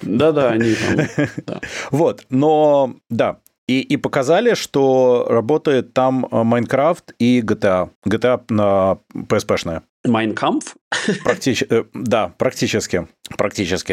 Да-да, 0.02 0.50
они 0.50 0.74
там... 0.74 1.06
да. 1.46 1.60
Вот, 1.90 2.24
но 2.30 2.94
да. 3.10 3.38
И, 3.68 3.80
и 3.80 3.96
показали, 3.98 4.54
что 4.54 5.26
работает 5.28 5.92
там 5.92 6.26
э, 6.30 6.42
Майнкрафт 6.42 7.12
и 7.18 7.40
GTA. 7.40 7.90
GTA 8.06 8.42
на 8.48 8.98
PSP-шная. 9.14 9.82
Майнкамф? 10.06 10.76
Практич... 11.24 11.62
э, 11.68 11.84
Да, 11.92 12.32
практически. 12.38 13.06
Практически. 13.36 13.92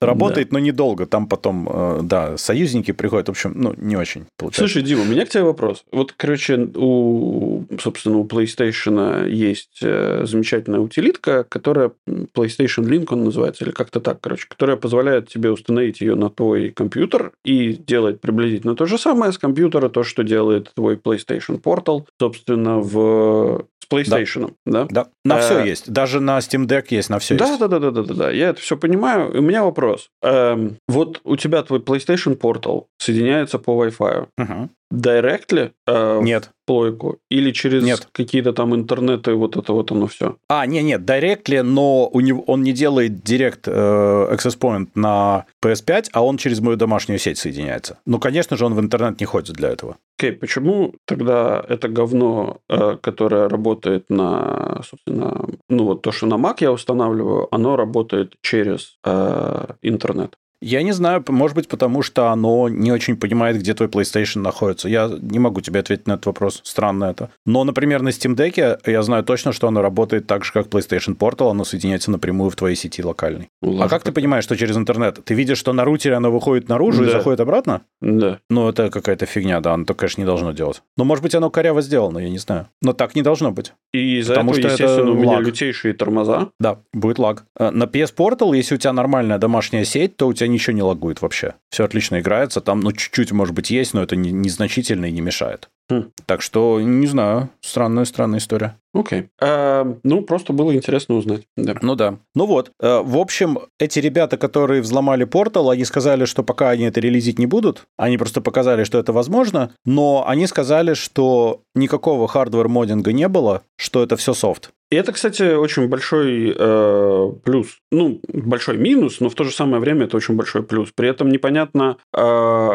Работает, 0.00 0.52
но 0.52 0.58
недолго. 0.58 1.06
Там 1.06 1.26
потом, 1.26 1.68
э, 1.70 2.00
да, 2.02 2.36
союзники 2.38 2.92
приходят. 2.92 3.28
В 3.28 3.30
общем, 3.30 3.52
ну, 3.54 3.74
не 3.76 3.96
очень 3.96 4.24
получается. 4.38 4.72
Слушай, 4.72 4.82
Дима, 4.82 5.02
у 5.02 5.04
меня 5.04 5.26
к 5.26 5.28
тебе 5.28 5.42
вопрос. 5.42 5.84
Вот, 5.92 6.12
короче, 6.16 6.70
у, 6.74 7.64
собственно, 7.78 8.18
у 8.18 8.26
PlayStation 8.26 9.28
есть 9.28 9.80
э, 9.82 10.24
замечательная 10.24 10.80
утилитка, 10.80 11.44
которая 11.44 11.92
PlayStation 12.06 12.84
Link, 12.84 13.08
он 13.10 13.24
называется, 13.24 13.64
или 13.64 13.72
как-то 13.72 14.00
так, 14.00 14.20
короче, 14.20 14.46
которая 14.48 14.76
позволяет 14.76 15.28
тебе 15.28 15.50
установить 15.50 16.00
ее 16.00 16.14
на 16.14 16.30
твой 16.30 16.70
компьютер 16.70 17.32
и 17.44 17.74
делать 17.74 18.20
приблизительно 18.20 18.74
то 18.74 18.86
же 18.86 18.96
самое 18.96 19.32
с 19.32 19.38
компьютера, 19.38 19.90
то, 19.90 20.02
что 20.02 20.22
делает 20.22 20.72
твой 20.74 20.96
PlayStation 20.96 21.60
Portal, 21.60 22.04
собственно, 22.18 22.78
в 22.78 23.66
PlayStation, 23.90 24.54
да? 24.64 24.86
Да, 24.90 25.08
на 25.24 25.38
Э, 25.38 25.40
все 25.40 25.64
есть. 25.64 25.90
Даже 25.92 26.20
на 26.20 26.38
Steam 26.38 26.66
Deck 26.66 26.86
есть, 26.90 27.10
на 27.10 27.18
все 27.18 27.34
Да, 27.36 27.46
есть. 27.48 27.60
да, 27.60 27.68
да, 27.68 27.78
да, 27.78 27.90
да, 27.90 28.02
да, 28.02 28.14
да. 28.14 28.30
Я 28.30 28.50
это 28.50 28.60
все 28.60 28.76
понимаю. 28.76 29.36
У 29.36 29.42
меня 29.42 29.64
вопрос. 29.64 30.08
Эм, 30.22 30.76
вот 30.88 31.20
у 31.24 31.36
тебя 31.36 31.62
твой 31.62 31.80
PlayStation 31.80 32.38
Portal 32.38 32.84
соединяется 32.98 33.58
по 33.58 33.84
Wi-Fi. 33.84 34.28
Мгм. 34.38 34.70
Directly 34.92 35.72
э, 35.86 36.18
в 36.18 36.22
Нет. 36.22 36.50
плойку 36.66 37.18
или 37.30 37.52
через 37.52 37.84
Нет. 37.84 38.08
какие-то 38.12 38.52
там 38.52 38.74
интернеты, 38.74 39.34
вот 39.34 39.56
это 39.56 39.72
вот 39.72 39.92
оно 39.92 40.06
все. 40.06 40.36
А, 40.48 40.66
не, 40.66 40.82
нет, 40.82 41.02
Directly, 41.02 41.62
но 41.62 42.08
у 42.08 42.20
него, 42.20 42.42
он 42.46 42.62
не 42.62 42.72
делает 42.72 43.12
Direct 43.24 43.62
э, 43.66 44.34
Access 44.34 44.58
Point 44.58 44.88
на 44.94 45.46
PS5, 45.64 46.06
а 46.12 46.24
он 46.24 46.38
через 46.38 46.60
мою 46.60 46.76
домашнюю 46.76 47.18
сеть 47.18 47.38
соединяется. 47.38 47.98
Ну, 48.04 48.18
конечно 48.18 48.56
же, 48.56 48.66
он 48.66 48.74
в 48.74 48.80
интернет 48.80 49.20
не 49.20 49.26
ходит 49.26 49.54
для 49.56 49.68
этого. 49.68 49.96
Окей, 50.18 50.32
почему 50.32 50.94
тогда 51.06 51.64
это 51.68 51.88
говно, 51.88 52.58
э, 52.68 52.98
которое 53.00 53.48
работает 53.48 54.10
на, 54.10 54.82
собственно, 54.84 55.46
ну 55.68 55.84
вот 55.84 56.02
то, 56.02 56.12
что 56.12 56.26
на 56.26 56.34
Mac 56.34 56.56
я 56.60 56.72
устанавливаю, 56.72 57.48
оно 57.54 57.76
работает 57.76 58.34
через 58.42 58.98
э, 59.04 59.66
интернет? 59.82 60.36
Я 60.62 60.82
не 60.82 60.92
знаю, 60.92 61.24
может 61.28 61.56
быть, 61.56 61.68
потому 61.68 62.02
что 62.02 62.28
оно 62.28 62.68
не 62.68 62.92
очень 62.92 63.16
понимает, 63.16 63.56
где 63.58 63.72
твой 63.74 63.88
PlayStation 63.88 64.40
находится. 64.40 64.88
Я 64.88 65.10
не 65.20 65.38
могу 65.38 65.60
тебе 65.60 65.80
ответить 65.80 66.06
на 66.06 66.12
этот 66.12 66.26
вопрос. 66.26 66.60
Странно 66.64 67.04
это. 67.06 67.30
Но, 67.46 67.64
например, 67.64 68.02
на 68.02 68.10
Steam 68.10 68.34
Deck 68.36 68.80
я 68.86 69.02
знаю 69.02 69.24
точно, 69.24 69.52
что 69.52 69.68
оно 69.68 69.80
работает 69.80 70.26
так 70.26 70.44
же, 70.44 70.52
как 70.52 70.66
PlayStation 70.66 71.16
Portal. 71.16 71.50
Оно 71.50 71.64
соединяется 71.64 72.10
напрямую 72.10 72.50
в 72.50 72.56
твоей 72.56 72.76
сети 72.76 73.02
локальной. 73.02 73.48
Ну, 73.62 73.80
А 73.82 73.88
как 73.88 74.02
ты 74.02 74.12
понимаешь, 74.12 74.44
что 74.44 74.56
через 74.56 74.76
интернет? 74.76 75.18
Ты 75.24 75.34
видишь, 75.34 75.58
что 75.58 75.72
на 75.72 75.84
рутере 75.84 76.14
оно 76.16 76.30
выходит 76.30 76.68
наружу 76.68 77.02
и 77.04 77.06
Да. 77.06 77.12
заходит 77.12 77.40
обратно? 77.40 77.82
Да. 78.02 78.38
Ну, 78.50 78.68
это 78.68 78.90
какая-то 78.90 79.24
фигня, 79.26 79.60
да, 79.60 79.74
оно 79.74 79.84
так, 79.86 79.96
конечно, 79.96 80.20
не 80.20 80.26
должно 80.26 80.52
делать. 80.52 80.82
Ну, 80.96 81.04
может 81.04 81.22
быть, 81.22 81.34
оно 81.34 81.48
коряво 81.50 81.80
сделано, 81.80 82.18
я 82.18 82.28
не 82.28 82.38
знаю. 82.38 82.68
Но 82.82 82.92
так 82.92 83.14
не 83.14 83.22
должно 83.22 83.50
быть. 83.50 83.72
И 83.92 84.18
из-за 84.18 84.34
Потому 84.34 84.52
этого, 84.52 84.68
что 84.68 84.74
это 84.74 84.82
естественно, 84.84 85.10
у 85.12 85.14
меня 85.14 85.36
лаг. 85.38 85.46
лютейшие 85.46 85.94
тормоза. 85.94 86.48
Да, 86.60 86.78
будет 86.92 87.18
лаг. 87.18 87.44
Э, 87.58 87.70
На 87.70 87.84
PS 87.84 88.14
Portal, 88.14 88.54
если 88.56 88.74
у 88.74 88.78
тебя 88.78 88.92
нормальная 88.92 89.38
домашняя 89.38 89.84
сеть, 89.84 90.16
то 90.16 90.26
у 90.28 90.32
тебя 90.32 90.48
ничего 90.50 90.76
не 90.76 90.82
лагует 90.82 91.22
вообще. 91.22 91.54
Все 91.70 91.84
отлично 91.84 92.20
играется. 92.20 92.60
Там, 92.60 92.80
ну, 92.80 92.92
чуть-чуть, 92.92 93.32
может 93.32 93.54
быть, 93.54 93.70
есть, 93.70 93.94
но 93.94 94.02
это 94.02 94.16
не- 94.16 94.32
незначительно 94.32 95.06
и 95.06 95.12
не 95.12 95.20
мешает. 95.20 95.68
Хм. 95.90 96.10
Так 96.26 96.40
что, 96.40 96.80
не 96.80 97.06
знаю, 97.06 97.48
странная, 97.60 98.04
странная 98.04 98.38
история. 98.38 98.76
Окей. 98.94 99.28
Э, 99.40 99.84
ну, 100.04 100.22
просто 100.22 100.52
было 100.52 100.74
интересно 100.74 101.16
узнать. 101.16 101.42
Да. 101.56 101.74
Ну 101.82 101.96
да. 101.96 102.18
Ну 102.34 102.46
вот, 102.46 102.70
э, 102.80 103.00
в 103.02 103.16
общем, 103.16 103.58
эти 103.78 103.98
ребята, 103.98 104.36
которые 104.36 104.82
взломали 104.82 105.24
портал, 105.24 105.70
они 105.70 105.84
сказали, 105.84 106.26
что 106.26 106.42
пока 106.44 106.70
они 106.70 106.84
это 106.84 107.00
релизить 107.00 107.38
не 107.38 107.46
будут, 107.46 107.86
они 107.96 108.18
просто 108.18 108.40
показали, 108.40 108.84
что 108.84 108.98
это 108.98 109.12
возможно, 109.12 109.72
но 109.84 110.24
они 110.28 110.46
сказали, 110.46 110.94
что 110.94 111.60
никакого 111.74 112.28
hardware-моддинга 112.28 113.12
не 113.12 113.28
было, 113.28 113.62
что 113.76 114.02
это 114.02 114.16
все 114.16 114.32
софт. 114.34 114.70
И 114.90 114.96
это, 114.96 115.12
кстати, 115.12 115.54
очень 115.54 115.86
большой 115.86 116.52
э, 116.56 117.32
плюс. 117.44 117.78
Ну, 117.92 118.20
большой 118.32 118.76
минус, 118.76 119.20
но 119.20 119.30
в 119.30 119.34
то 119.34 119.44
же 119.44 119.52
самое 119.52 119.80
время 119.80 120.06
это 120.06 120.16
очень 120.16 120.34
большой 120.34 120.64
плюс. 120.64 120.90
При 120.92 121.08
этом 121.08 121.28
непонятно 121.28 121.96
э, 122.12 122.20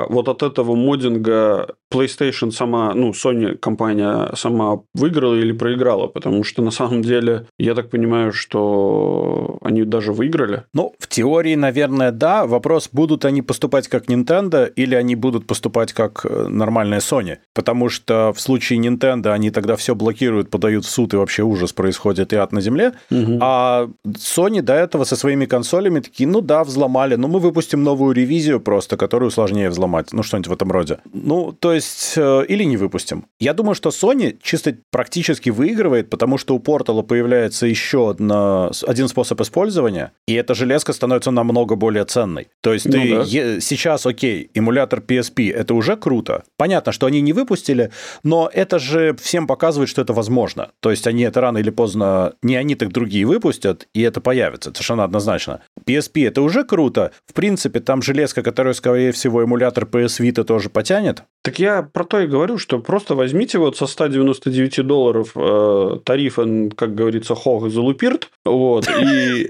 вот 0.10 0.30
от 0.30 0.42
этого 0.42 0.76
моддинга 0.76 1.76
PlayStation 1.94 2.52
сама, 2.52 2.94
ну, 2.94 3.12
Sony 3.12 3.58
компания 3.58 4.32
сама 4.36 4.80
выиграла 4.94 5.36
или 5.36 5.52
проиграла, 5.52 6.08
потому 6.08 6.46
что 6.46 6.62
на 6.62 6.72
самом 6.72 7.02
деле 7.02 7.48
я 7.60 7.76
так 7.76 7.90
понимаю, 7.90 8.32
что 8.32 9.58
они 9.62 9.84
даже 9.84 10.14
выиграли. 10.14 10.64
Ну, 10.74 10.96
в 11.00 11.08
теории, 11.08 11.56
наверное, 11.56 12.12
да. 12.12 12.46
Вопрос, 12.46 12.88
будут 12.94 13.26
они 13.26 13.42
поступать 13.42 13.90
как 13.90 14.06
Nintendo 14.06 14.72
или 14.74 14.96
они 14.96 15.16
будут 15.16 15.48
поступать 15.48 15.92
как 15.92 16.26
э, 16.26 16.48
нормальная 16.48 17.00
Sony. 17.00 17.40
Потому 17.54 17.90
что 17.90 18.32
в 18.34 18.40
случае 18.40 18.80
Nintendo 18.80 19.34
они 19.34 19.52
тогда 19.52 19.76
все 19.76 19.96
блокируют, 19.96 20.50
подают 20.50 20.86
в 20.86 20.90
суд 20.90 21.14
и 21.14 21.18
вообще 21.18 21.44
ужас 21.44 21.74
происходит 21.74 22.05
и 22.34 22.36
ад 22.36 22.52
на 22.52 22.62
земле. 22.62 22.94
Угу. 23.12 23.40
А 23.42 23.90
Sony 24.06 24.62
до 24.62 24.74
этого 24.74 25.04
со 25.04 25.16
своими 25.16 25.46
консолями 25.46 26.00
такие, 26.00 26.28
ну 26.28 26.42
да, 26.42 26.64
взломали, 26.64 27.16
но 27.16 27.28
мы 27.28 27.40
выпустим 27.40 27.84
новую 27.84 28.14
ревизию 28.14 28.60
просто, 28.60 28.98
которую 28.98 29.32
сложнее 29.32 29.70
взломать. 29.70 30.14
Ну, 30.14 30.24
что-нибудь 30.24 30.48
в 30.48 30.54
этом 30.54 30.72
роде. 30.72 31.00
Ну, 31.14 31.52
то 31.52 31.74
есть, 31.74 32.14
э, 32.18 32.46
или 32.48 32.64
не 32.64 32.78
выпустим. 32.78 33.26
Я 33.40 33.54
думаю, 33.54 33.76
что 33.76 33.90
Sony 33.90 34.38
чисто 34.42 34.76
практически 34.92 35.50
выигрывает, 35.50 36.10
потому 36.10 36.38
что 36.38 36.56
у 36.56 36.60
Portal 36.60 37.04
появляется 37.04 37.68
еще 37.68 38.10
одна, 38.10 38.72
один 38.88 39.08
способ 39.08 39.42
использования, 39.42 40.12
и 40.28 40.34
эта 40.34 40.54
железка 40.54 40.94
становится 40.94 41.32
намного 41.32 41.76
более 41.76 42.06
ценной. 42.06 42.48
То 42.62 42.74
есть 42.74 42.86
ну, 42.86 42.92
ты 42.92 43.16
да. 43.16 43.24
е- 43.24 43.62
сейчас, 43.62 44.06
окей, 44.06 44.50
эмулятор 44.54 45.00
PSP, 45.00 45.54
это 45.54 45.74
уже 45.74 45.96
круто. 45.96 46.44
Понятно, 46.58 46.92
что 46.92 47.06
они 47.06 47.22
не 47.22 47.34
выпустили, 47.34 47.92
но 48.24 48.50
это 48.52 48.80
же 48.80 49.16
всем 49.22 49.48
показывает, 49.48 49.90
что 49.90 50.02
это 50.02 50.14
возможно. 50.14 50.72
То 50.80 50.92
есть 50.92 51.08
они 51.08 51.24
это 51.24 51.42
рано 51.42 51.60
или 51.60 51.70
поздно, 51.70 51.95
не 52.42 52.56
они, 52.56 52.76
так 52.76 52.92
другие 52.92 53.26
выпустят, 53.26 53.88
и 53.94 54.02
это 54.02 54.22
появится, 54.22 54.72
совершенно 54.72 55.04
однозначно. 55.04 55.62
PSP 55.86 56.28
это 56.28 56.42
уже 56.42 56.64
круто. 56.64 57.12
В 57.26 57.34
принципе, 57.34 57.80
там 57.80 58.02
железка, 58.02 58.44
которая, 58.44 58.74
скорее 58.74 59.12
всего, 59.12 59.44
эмулятор 59.44 59.86
PS 59.86 60.22
Vita 60.22 60.44
тоже 60.44 60.70
потянет. 60.70 61.24
Так 61.44 61.60
я 61.60 61.84
про 61.84 62.04
то 62.04 62.20
и 62.20 62.28
говорю, 62.28 62.58
что 62.58 62.80
просто 62.80 63.16
возьмите 63.16 63.60
вот 63.60 63.78
со 63.78 63.86
199 63.86 64.86
долларов 64.86 65.32
э, 65.36 66.00
тариф, 66.04 66.40
как 66.76 66.96
говорится, 66.96 67.36
хох 67.36 67.70
залупирт, 67.70 68.30
вот, 68.44 68.88
и 68.90 69.50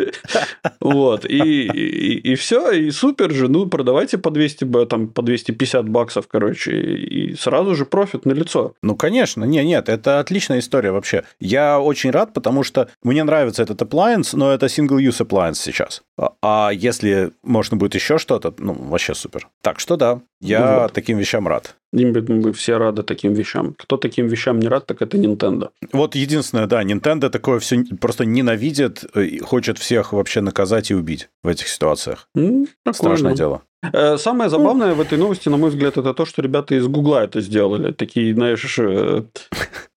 вот, 0.80 1.24
и, 1.24 1.66
и, 1.66 2.32
и 2.32 2.34
все, 2.36 2.70
и 2.70 2.90
супер 2.90 3.32
же, 3.32 3.48
ну, 3.48 3.66
продавайте 3.66 4.18
по 4.18 4.30
200, 4.30 4.86
там, 4.86 5.08
по 5.08 5.22
250 5.22 5.88
баксов, 5.88 6.26
короче, 6.26 6.72
и 6.72 7.34
сразу 7.34 7.74
же 7.74 7.84
профит 7.84 8.24
на 8.24 8.32
лицо. 8.32 8.72
Ну, 8.82 8.96
конечно, 8.96 9.44
не, 9.44 9.62
нет, 9.64 9.88
это 9.88 10.20
отличная 10.20 10.60
история 10.60 10.90
вообще. 10.90 11.24
Я 11.40 11.75
очень 11.80 12.10
рад, 12.10 12.32
потому 12.32 12.62
что 12.62 12.88
мне 13.02 13.24
нравится 13.24 13.62
этот 13.62 13.80
appliance, 13.82 14.36
но 14.36 14.52
это 14.52 14.66
single-use 14.66 15.26
appliance 15.26 15.54
сейчас. 15.54 16.02
А, 16.18 16.32
а 16.42 16.70
если 16.72 17.32
можно 17.42 17.76
будет 17.76 17.94
еще 17.94 18.18
что-то, 18.18 18.54
ну, 18.58 18.72
вообще 18.72 19.14
супер. 19.14 19.48
Так 19.62 19.80
что 19.80 19.96
да, 19.96 20.20
я 20.40 20.80
вот. 20.82 20.92
таким 20.92 21.18
вещам 21.18 21.48
рад. 21.48 21.76
Мы 21.92 22.52
все 22.52 22.76
рады 22.78 23.02
таким 23.02 23.32
вещам. 23.32 23.74
Кто 23.78 23.96
таким 23.96 24.26
вещам 24.26 24.58
не 24.58 24.68
рад, 24.68 24.86
так 24.86 25.00
это 25.02 25.16
Nintendo. 25.16 25.70
Вот 25.92 26.14
единственное, 26.14 26.66
да, 26.66 26.82
Nintendo 26.82 27.30
такое 27.30 27.58
все 27.58 27.84
просто 28.00 28.24
ненавидит, 28.24 29.04
э, 29.14 29.38
хочет 29.38 29.78
всех 29.78 30.12
вообще 30.12 30.40
наказать 30.40 30.90
и 30.90 30.94
убить 30.94 31.28
в 31.42 31.48
этих 31.48 31.68
ситуациях. 31.68 32.28
Mm, 32.36 32.68
Страшное 32.92 33.34
дело. 33.34 33.62
Э, 33.92 34.16
самое 34.18 34.50
забавное 34.50 34.94
в 34.94 35.00
этой 35.00 35.18
новости, 35.18 35.48
на 35.48 35.56
мой 35.56 35.70
взгляд, 35.70 35.96
это 35.96 36.14
то, 36.14 36.24
что 36.24 36.42
ребята 36.42 36.74
из 36.74 36.86
Гугла 36.86 37.24
это 37.24 37.40
сделали. 37.40 37.92
Такие, 37.92 38.34
знаешь, 38.34 38.78
э, 38.78 39.24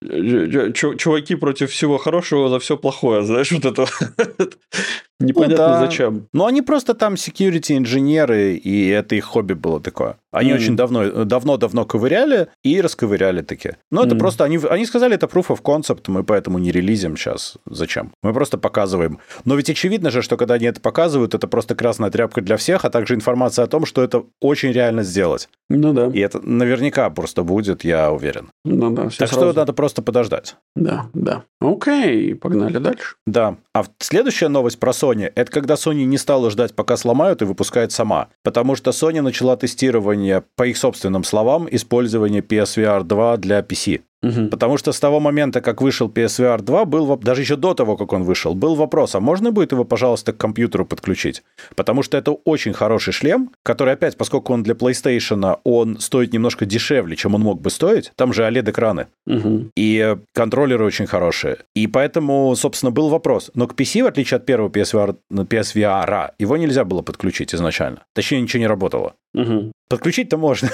чуваки 0.74 1.34
против 1.34 1.70
всего 1.70 1.98
хорошего 1.98 2.48
за 2.48 2.58
все 2.58 2.76
плохое. 2.76 3.22
Знаешь, 3.22 3.52
вот 3.52 3.64
это 3.64 3.86
Непонятно 5.20 5.68
ну, 5.68 5.72
да. 5.74 5.80
зачем. 5.80 6.26
Ну, 6.32 6.46
они 6.46 6.62
просто 6.62 6.94
там 6.94 7.14
security 7.14 7.76
инженеры, 7.76 8.54
и 8.54 8.88
это 8.88 9.14
их 9.14 9.24
хобби 9.24 9.52
было 9.52 9.80
такое. 9.80 10.16
Они 10.32 10.50
mm. 10.50 10.54
очень 10.54 10.76
давно, 10.76 11.24
давно-давно 11.24 11.84
ковыряли 11.84 12.48
и 12.62 12.80
расковыряли 12.80 13.42
таки. 13.42 13.72
Но 13.90 14.02
mm. 14.02 14.06
это 14.06 14.16
просто, 14.16 14.44
они, 14.44 14.58
они 14.70 14.86
сказали, 14.86 15.14
это 15.14 15.26
proof 15.26 15.48
of 15.48 15.62
concept, 15.62 16.04
мы 16.06 16.24
поэтому 16.24 16.58
не 16.58 16.70
релизим 16.70 17.16
сейчас. 17.16 17.56
Зачем? 17.66 18.12
Мы 18.22 18.32
просто 18.32 18.56
показываем. 18.58 19.18
Но 19.44 19.56
ведь 19.56 19.68
очевидно 19.68 20.10
же, 20.10 20.22
что 20.22 20.36
когда 20.36 20.54
они 20.54 20.66
это 20.66 20.80
показывают, 20.80 21.34
это 21.34 21.48
просто 21.48 21.74
красная 21.74 22.10
тряпка 22.10 22.40
для 22.40 22.56
всех, 22.56 22.84
а 22.84 22.90
также 22.90 23.14
информация 23.14 23.64
о 23.64 23.68
том, 23.68 23.84
что 23.84 24.02
это 24.02 24.24
очень 24.40 24.72
реально 24.72 25.02
сделать. 25.02 25.48
Ну 25.68 25.92
да. 25.92 26.06
И 26.14 26.20
это 26.20 26.40
наверняка 26.40 27.10
просто 27.10 27.42
будет, 27.42 27.84
я 27.84 28.12
уверен. 28.12 28.50
Ну 28.64 28.90
да. 28.90 29.02
Так 29.04 29.28
сразу. 29.28 29.34
что 29.34 29.52
надо 29.52 29.72
просто 29.72 30.00
подождать. 30.00 30.56
Да, 30.76 31.06
да. 31.12 31.42
Окей, 31.60 32.34
погнали 32.34 32.78
дальше. 32.78 33.16
Да. 33.26 33.56
А 33.74 33.84
следующая 33.98 34.48
новость 34.48 34.78
про 34.78 34.92
Sony, 34.92 35.09
это 35.12 35.50
когда 35.50 35.74
Sony 35.74 36.04
не 36.04 36.18
стала 36.18 36.50
ждать, 36.50 36.74
пока 36.74 36.96
сломают, 36.96 37.42
и 37.42 37.44
выпускает 37.44 37.92
сама. 37.92 38.28
Потому 38.42 38.76
что 38.76 38.90
Sony 38.90 39.20
начала 39.20 39.56
тестирование, 39.56 40.42
по 40.56 40.66
их 40.66 40.76
собственным 40.76 41.24
словам, 41.24 41.68
использование 41.70 42.42
PSVR 42.42 43.04
2 43.04 43.36
для 43.38 43.60
PC. 43.60 44.02
Угу. 44.22 44.48
Потому 44.48 44.76
что 44.76 44.92
с 44.92 45.00
того 45.00 45.18
момента, 45.20 45.60
как 45.60 45.80
вышел 45.80 46.08
PSVR 46.08 46.60
2, 46.62 46.84
был, 46.84 47.16
даже 47.16 47.40
еще 47.40 47.56
до 47.56 47.74
того, 47.74 47.96
как 47.96 48.12
он 48.12 48.24
вышел, 48.24 48.54
был 48.54 48.74
вопрос, 48.74 49.14
а 49.14 49.20
можно 49.20 49.50
будет 49.50 49.72
его, 49.72 49.84
пожалуйста, 49.84 50.32
к 50.32 50.36
компьютеру 50.36 50.84
подключить? 50.84 51.42
Потому 51.74 52.02
что 52.02 52.18
это 52.18 52.32
очень 52.32 52.72
хороший 52.72 53.12
шлем, 53.12 53.50
который 53.62 53.94
опять, 53.94 54.16
поскольку 54.16 54.52
он 54.52 54.62
для 54.62 54.74
PlayStation, 54.74 55.58
он 55.64 55.98
стоит 55.98 56.32
немножко 56.32 56.66
дешевле, 56.66 57.16
чем 57.16 57.34
он 57.34 57.40
мог 57.42 57.60
бы 57.60 57.70
стоить. 57.70 58.12
Там 58.16 58.32
же 58.32 58.42
OLED-экраны. 58.42 59.06
Угу. 59.26 59.70
И 59.76 60.16
контроллеры 60.34 60.84
очень 60.84 61.06
хорошие. 61.06 61.58
И 61.74 61.86
поэтому, 61.86 62.54
собственно, 62.56 62.92
был 62.92 63.08
вопрос. 63.08 63.50
Но 63.54 63.66
к 63.66 63.74
PC, 63.74 64.02
в 64.02 64.06
отличие 64.06 64.36
от 64.36 64.46
первого 64.46 64.68
PSVR, 64.68 65.16
PSVR 65.32 66.32
его 66.38 66.56
нельзя 66.56 66.84
было 66.84 67.02
подключить 67.02 67.54
изначально. 67.54 68.04
Точнее, 68.14 68.42
ничего 68.42 68.60
не 68.60 68.66
работало. 68.66 69.14
Угу. 69.34 69.72
Подключить-то 69.88 70.36
можно. 70.36 70.68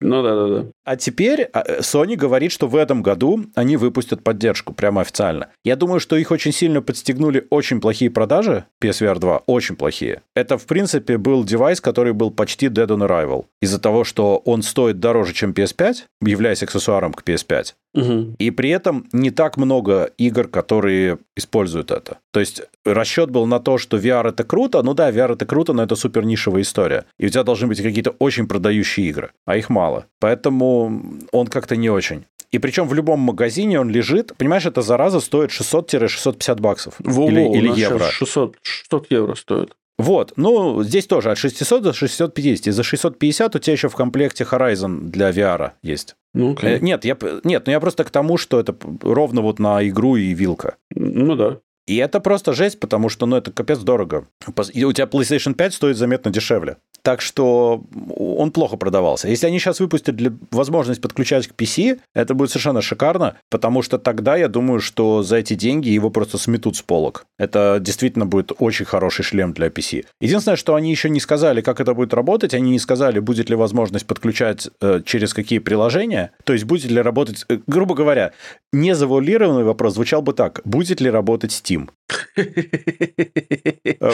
Ну 0.00 0.22
да, 0.22 0.34
да, 0.34 0.48
да. 0.48 0.66
А 0.84 0.96
теперь 0.96 1.44
а, 1.52 1.80
Sony 1.80 2.14
говорит, 2.16 2.52
что 2.52 2.68
в 2.68 2.76
этом 2.76 3.02
году 3.02 3.46
они 3.54 3.76
выпустят 3.76 4.22
поддержку 4.22 4.72
прямо 4.72 5.00
официально. 5.00 5.48
Я 5.64 5.76
думаю, 5.76 6.00
что 6.00 6.16
их 6.16 6.30
очень 6.30 6.52
сильно 6.52 6.82
подстегнули 6.82 7.46
очень 7.50 7.80
плохие 7.80 8.10
продажи 8.10 8.66
PSVR 8.82 9.18
2, 9.18 9.42
очень 9.46 9.76
плохие. 9.76 10.22
Это, 10.34 10.58
в 10.58 10.66
принципе, 10.66 11.16
был 11.16 11.44
девайс, 11.44 11.80
который 11.80 12.12
был 12.12 12.30
почти 12.30 12.66
dead 12.66 12.88
on 12.88 13.06
arrival. 13.06 13.46
Из-за 13.62 13.78
того, 13.78 14.04
что 14.04 14.36
он 14.44 14.62
стоит 14.62 15.00
дороже, 15.00 15.32
чем 15.32 15.52
PS5, 15.52 16.04
являясь 16.20 16.62
аксессуаром 16.62 17.14
к 17.14 17.22
PS5. 17.22 17.74
Угу. 17.94 18.34
И 18.38 18.50
при 18.50 18.70
этом 18.70 19.06
не 19.12 19.30
так 19.30 19.56
много 19.56 20.10
игр, 20.18 20.48
которые 20.48 21.18
используют 21.36 21.90
это. 21.90 22.18
То 22.32 22.40
есть 22.40 22.62
расчет 22.84 23.30
был 23.30 23.46
на 23.46 23.60
то, 23.60 23.78
что 23.78 23.96
VR 23.96 24.30
это 24.30 24.42
круто, 24.44 24.82
ну 24.82 24.94
да, 24.94 25.10
VR 25.10 25.34
это 25.34 25.46
круто, 25.46 25.72
но 25.72 25.82
это 25.82 25.94
супер 25.94 26.24
нишевая 26.24 26.62
история. 26.62 27.04
И 27.18 27.26
у 27.26 27.28
тебя 27.28 27.44
должны 27.44 27.68
быть 27.68 27.80
какие-то 27.80 28.10
очень 28.18 28.48
продающие 28.48 29.06
игры, 29.06 29.30
а 29.46 29.56
их 29.56 29.70
мало. 29.70 30.06
Поэтому 30.18 30.73
он 31.32 31.46
как-то 31.46 31.76
не 31.76 31.90
очень. 31.90 32.24
И 32.52 32.58
причем 32.58 32.86
в 32.86 32.94
любом 32.94 33.18
магазине 33.18 33.80
он 33.80 33.90
лежит. 33.90 34.32
Понимаешь, 34.36 34.64
эта 34.64 34.80
зараза 34.80 35.20
стоит 35.20 35.50
600-650 35.50 36.60
баксов. 36.60 36.94
Во, 37.00 37.28
или, 37.28 37.40
или 37.58 37.80
евро. 37.80 38.04
600, 38.04 38.56
600 38.62 39.10
евро 39.10 39.34
стоит. 39.34 39.74
Вот, 39.96 40.32
ну, 40.36 40.82
здесь 40.82 41.06
тоже 41.06 41.30
от 41.30 41.38
600 41.38 41.82
до 41.82 41.92
650. 41.92 42.66
И 42.66 42.70
за 42.70 42.82
650 42.82 43.56
у 43.56 43.58
тебя 43.58 43.72
еще 43.72 43.88
в 43.88 43.94
комплекте 43.94 44.44
Horizon 44.44 45.08
для 45.08 45.30
VR 45.30 45.72
есть. 45.82 46.16
Ну, 46.32 46.54
okay. 46.54 46.76
Э, 46.76 46.78
нет, 46.80 47.04
я, 47.04 47.16
нет, 47.44 47.66
ну 47.66 47.72
я 47.72 47.80
просто 47.80 48.02
к 48.02 48.10
тому, 48.10 48.36
что 48.36 48.58
это 48.58 48.74
ровно 49.02 49.40
вот 49.40 49.60
на 49.60 49.86
игру 49.88 50.16
и 50.16 50.34
вилка. 50.34 50.76
Ну 50.90 51.36
да. 51.36 51.58
И 51.86 51.96
это 51.96 52.20
просто 52.20 52.52
жесть, 52.52 52.80
потому 52.80 53.08
что, 53.08 53.26
ну, 53.26 53.36
это 53.36 53.50
капец 53.52 53.78
дорого. 53.78 54.26
И 54.72 54.84
у 54.84 54.92
тебя 54.92 55.06
PlayStation 55.06 55.54
5 55.54 55.74
стоит 55.74 55.96
заметно 55.96 56.30
дешевле. 56.30 56.76
Так 57.02 57.20
что 57.20 57.84
он 58.16 58.50
плохо 58.50 58.78
продавался. 58.78 59.28
Если 59.28 59.46
они 59.46 59.58
сейчас 59.58 59.78
выпустят 59.78 60.16
для... 60.16 60.32
возможность 60.50 61.02
подключать 61.02 61.46
к 61.46 61.52
PC, 61.52 62.00
это 62.14 62.32
будет 62.32 62.48
совершенно 62.48 62.80
шикарно, 62.80 63.36
потому 63.50 63.82
что 63.82 63.98
тогда 63.98 64.36
я 64.36 64.48
думаю, 64.48 64.80
что 64.80 65.22
за 65.22 65.36
эти 65.36 65.52
деньги 65.52 65.90
его 65.90 66.08
просто 66.08 66.38
сметут 66.38 66.76
с 66.76 66.82
полок. 66.82 67.26
Это 67.38 67.78
действительно 67.78 68.24
будет 68.24 68.52
очень 68.58 68.86
хороший 68.86 69.22
шлем 69.22 69.52
для 69.52 69.66
PC. 69.66 70.06
Единственное, 70.22 70.56
что 70.56 70.76
они 70.76 70.90
еще 70.90 71.10
не 71.10 71.20
сказали, 71.20 71.60
как 71.60 71.80
это 71.80 71.92
будет 71.92 72.14
работать, 72.14 72.54
они 72.54 72.70
не 72.70 72.78
сказали, 72.78 73.18
будет 73.18 73.50
ли 73.50 73.56
возможность 73.56 74.06
подключать 74.06 74.68
э, 74.80 75.02
через 75.04 75.34
какие 75.34 75.58
приложения, 75.58 76.30
то 76.44 76.54
есть 76.54 76.64
будет 76.64 76.90
ли 76.90 77.02
работать, 77.02 77.44
э, 77.50 77.58
грубо 77.66 77.94
говоря, 77.94 78.32
незавуалированный 78.72 79.64
вопрос 79.64 79.94
звучал 79.94 80.22
бы 80.22 80.32
так, 80.32 80.62
будет 80.64 81.02
ли 81.02 81.10
работать 81.10 81.50
Steam? 81.50 81.73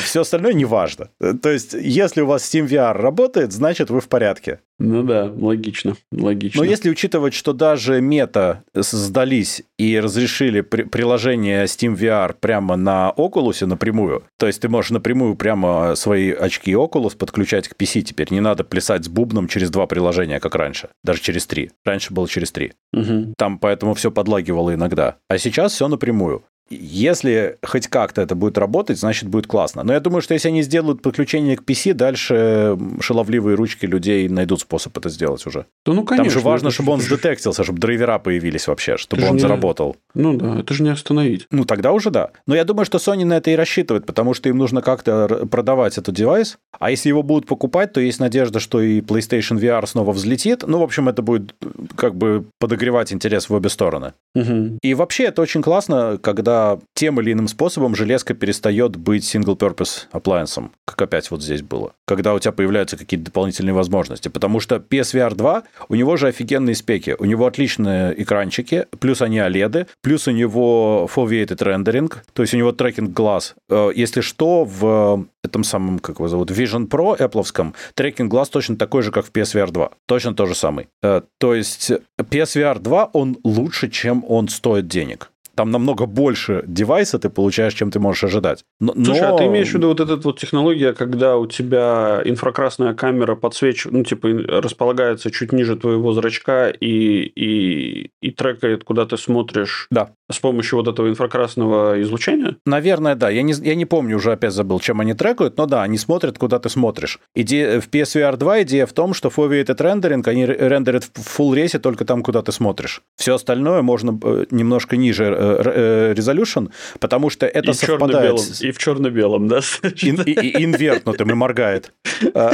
Все 0.00 0.20
остальное 0.20 0.52
не 0.52 0.64
важно. 0.64 1.10
То 1.42 1.50
есть, 1.50 1.74
если 1.74 2.20
у 2.20 2.26
вас 2.26 2.42
Steam 2.42 2.66
VR 2.68 2.92
работает, 2.92 3.52
значит, 3.52 3.90
вы 3.90 4.00
в 4.00 4.08
порядке. 4.08 4.60
Ну 4.78 5.02
да, 5.02 5.30
логично, 5.30 5.94
логично. 6.10 6.62
Но 6.62 6.68
если 6.68 6.88
учитывать, 6.88 7.34
что 7.34 7.52
даже 7.52 8.00
мета 8.00 8.64
сдались 8.74 9.62
и 9.78 10.00
разрешили 10.00 10.62
при 10.62 10.84
приложение 10.84 11.64
Steam 11.64 11.94
VR 11.94 12.34
прямо 12.38 12.76
на 12.76 13.12
Oculus 13.14 13.66
напрямую, 13.66 14.24
то 14.38 14.46
есть 14.46 14.62
ты 14.62 14.70
можешь 14.70 14.90
напрямую 14.90 15.34
прямо 15.34 15.94
свои 15.96 16.30
очки 16.30 16.72
Oculus 16.72 17.14
подключать 17.14 17.68
к 17.68 17.76
PC 17.76 18.00
теперь, 18.00 18.28
не 18.30 18.40
надо 18.40 18.64
плясать 18.64 19.04
с 19.04 19.08
бубном 19.08 19.48
через 19.48 19.68
два 19.68 19.86
приложения, 19.86 20.40
как 20.40 20.54
раньше, 20.54 20.88
даже 21.04 21.20
через 21.20 21.46
три. 21.46 21.70
Раньше 21.84 22.14
было 22.14 22.26
через 22.26 22.50
три. 22.50 22.72
Угу. 22.94 23.34
Там 23.36 23.58
поэтому 23.58 23.92
все 23.92 24.10
подлагивало 24.10 24.74
иногда. 24.74 25.16
А 25.28 25.36
сейчас 25.36 25.72
все 25.72 25.88
напрямую. 25.88 26.44
Если 26.70 27.58
хоть 27.64 27.88
как-то 27.88 28.22
это 28.22 28.36
будет 28.36 28.56
работать, 28.56 28.98
значит 28.98 29.28
будет 29.28 29.48
классно. 29.48 29.82
Но 29.82 29.92
я 29.92 30.00
думаю, 30.00 30.22
что 30.22 30.34
если 30.34 30.48
они 30.48 30.62
сделают 30.62 31.02
подключение 31.02 31.56
к 31.56 31.62
PC, 31.62 31.94
дальше 31.94 32.78
шаловливые 33.00 33.56
ручки 33.56 33.86
людей 33.86 34.28
найдут 34.28 34.60
способ 34.60 34.96
это 34.96 35.08
сделать 35.08 35.44
уже. 35.46 35.66
Да, 35.84 35.92
ну, 35.92 36.04
конечно. 36.04 36.30
Там 36.30 36.40
же 36.40 36.40
важно, 36.40 36.70
чтобы 36.70 36.92
он 36.92 37.00
сдетектился, 37.00 37.64
чтобы 37.64 37.80
драйвера 37.80 38.18
появились 38.20 38.68
вообще, 38.68 38.96
чтобы 38.96 39.26
он 39.26 39.34
не- 39.34 39.40
заработал. 39.40 39.96
Ну 40.14 40.34
да, 40.36 40.60
это 40.60 40.72
же 40.72 40.84
не 40.84 40.90
остановить. 40.90 41.46
Ну, 41.50 41.64
тогда 41.64 41.92
уже 41.92 42.10
да. 42.10 42.30
Но 42.46 42.54
я 42.54 42.64
думаю, 42.64 42.84
что 42.84 42.98
Sony 42.98 43.24
на 43.24 43.34
это 43.34 43.50
и 43.50 43.56
рассчитывает, 43.56 44.06
потому 44.06 44.34
что 44.34 44.48
им 44.48 44.58
нужно 44.58 44.80
как-то 44.80 45.46
продавать 45.50 45.98
этот 45.98 46.14
девайс. 46.14 46.56
А 46.78 46.90
если 46.90 47.08
его 47.08 47.24
будут 47.24 47.46
покупать, 47.46 47.92
то 47.92 48.00
есть 48.00 48.20
надежда, 48.20 48.60
что 48.60 48.80
и 48.80 49.00
PlayStation 49.00 49.58
VR 49.58 49.84
снова 49.86 50.12
взлетит. 50.12 50.62
Ну, 50.66 50.78
в 50.78 50.82
общем, 50.82 51.08
это 51.08 51.22
будет 51.22 51.54
как 51.96 52.14
бы 52.14 52.44
подогревать 52.60 53.12
интерес 53.12 53.48
в 53.48 53.54
обе 53.54 53.68
стороны. 53.68 54.12
Угу. 54.36 54.78
И 54.82 54.94
вообще 54.94 55.24
это 55.24 55.42
очень 55.42 55.62
классно, 55.62 56.18
когда 56.22 56.59
тем 56.94 57.20
или 57.20 57.32
иным 57.32 57.48
способом 57.48 57.94
железка 57.94 58.34
перестает 58.34 58.96
быть 58.96 59.24
single-purpose 59.24 60.08
appliance, 60.12 60.70
как 60.84 61.02
опять 61.02 61.30
вот 61.30 61.42
здесь 61.42 61.62
было. 61.62 61.92
Когда 62.06 62.34
у 62.34 62.38
тебя 62.38 62.52
появляются 62.52 62.96
какие-то 62.96 63.26
дополнительные 63.26 63.74
возможности. 63.74 64.28
Потому 64.28 64.60
что 64.60 64.76
PSVR 64.76 65.34
2, 65.34 65.62
у 65.88 65.94
него 65.94 66.16
же 66.16 66.28
офигенные 66.28 66.74
спеки. 66.74 67.14
У 67.18 67.24
него 67.24 67.46
отличные 67.46 68.20
экранчики, 68.22 68.86
плюс 68.98 69.22
они 69.22 69.38
OLED, 69.38 69.86
плюс 70.02 70.28
у 70.28 70.30
него 70.30 71.08
foveated 71.14 71.58
rendering, 71.58 72.12
то 72.32 72.42
есть 72.42 72.54
у 72.54 72.56
него 72.56 72.72
трекинг 72.72 73.12
глаз. 73.12 73.54
Э, 73.68 73.90
Если 73.94 74.20
что, 74.20 74.64
в 74.64 75.26
этом 75.42 75.64
самом, 75.64 75.98
как 75.98 76.16
его 76.16 76.28
зовут, 76.28 76.50
Vision 76.50 76.88
Pro 76.88 77.18
Apple, 77.18 77.74
трекинг 77.94 78.30
глаз 78.30 78.48
точно 78.48 78.76
такой 78.76 79.02
же, 79.02 79.10
как 79.10 79.26
в 79.26 79.32
PSVR 79.32 79.70
2. 79.70 79.90
Точно 80.06 80.34
то 80.34 80.46
же 80.46 80.54
самый. 80.54 80.88
Э, 81.02 81.22
То 81.38 81.54
есть 81.54 81.92
PSVR 82.18 82.78
2, 82.78 83.10
он 83.12 83.38
лучше, 83.44 83.88
чем 83.88 84.24
он 84.28 84.48
стоит 84.48 84.86
денег. 84.88 85.30
Там 85.54 85.70
намного 85.70 86.06
больше 86.06 86.64
девайса 86.66 87.18
ты 87.18 87.28
получаешь, 87.30 87.74
чем 87.74 87.90
ты 87.90 88.00
можешь 88.00 88.24
ожидать. 88.24 88.64
Но, 88.80 88.92
Слушай, 88.94 89.28
а 89.28 89.36
ты 89.36 89.46
имеешь 89.46 89.70
в 89.70 89.74
виду 89.74 89.88
вот 89.88 90.00
эту 90.00 90.20
вот 90.20 90.38
технология, 90.38 90.92
когда 90.92 91.36
у 91.36 91.46
тебя 91.46 92.22
инфракрасная 92.24 92.94
камера 92.94 93.34
подсвечивает, 93.34 93.96
ну, 93.96 94.04
типа, 94.04 94.28
располагается 94.60 95.30
чуть 95.30 95.52
ниже 95.52 95.76
твоего 95.76 96.12
зрачка 96.12 96.68
и, 96.68 96.86
и, 96.86 98.10
и 98.20 98.30
трекает, 98.30 98.84
куда 98.84 99.06
ты 99.06 99.16
смотришь 99.16 99.86
Да. 99.90 100.10
С 100.30 100.38
помощью 100.38 100.78
вот 100.78 100.88
этого 100.88 101.08
инфракрасного 101.08 102.00
излучения? 102.02 102.56
Наверное, 102.66 103.14
да. 103.14 103.30
Я 103.30 103.42
не, 103.42 103.52
я 103.52 103.74
не 103.74 103.86
помню, 103.86 104.16
уже 104.16 104.32
опять 104.32 104.52
забыл, 104.52 104.80
чем 104.80 105.00
они 105.00 105.14
трекают, 105.14 105.56
но 105.56 105.66
да, 105.66 105.82
они 105.82 105.98
смотрят, 105.98 106.38
куда 106.38 106.58
ты 106.58 106.68
смотришь. 106.68 107.18
Идея, 107.34 107.80
в 107.80 107.88
PSVR 107.88 108.36
2 108.36 108.62
идея 108.62 108.86
в 108.86 108.92
том, 108.92 109.14
что 109.14 109.28
foveated 109.28 109.76
rendering, 109.78 110.22
они 110.28 110.44
ре- 110.46 110.56
рендерят 110.68 111.04
в 111.04 111.38
full 111.40 111.54
рейсе 111.54 111.78
только 111.78 112.04
там, 112.04 112.22
куда 112.22 112.42
ты 112.42 112.52
смотришь. 112.52 113.02
Все 113.16 113.34
остальное 113.34 113.82
можно 113.82 114.18
э, 114.22 114.46
немножко 114.50 114.96
ниже 114.96 115.24
э, 115.24 115.28
р- 115.28 115.72
э, 115.74 116.14
resolution, 116.14 116.70
потому 116.98 117.30
что 117.30 117.46
это 117.46 117.70
и, 117.70 117.74
совпадает 117.74 118.38
с- 118.40 118.62
и 118.62 118.70
в 118.72 118.78
черно-белом, 118.78 119.48
да? 119.48 119.58
ин- 120.02 120.22
и- 120.22 120.32
и 120.32 120.64
инвертнутым 120.64 121.30
и 121.30 121.34
моргает. 121.34 121.92
А, 122.34 122.52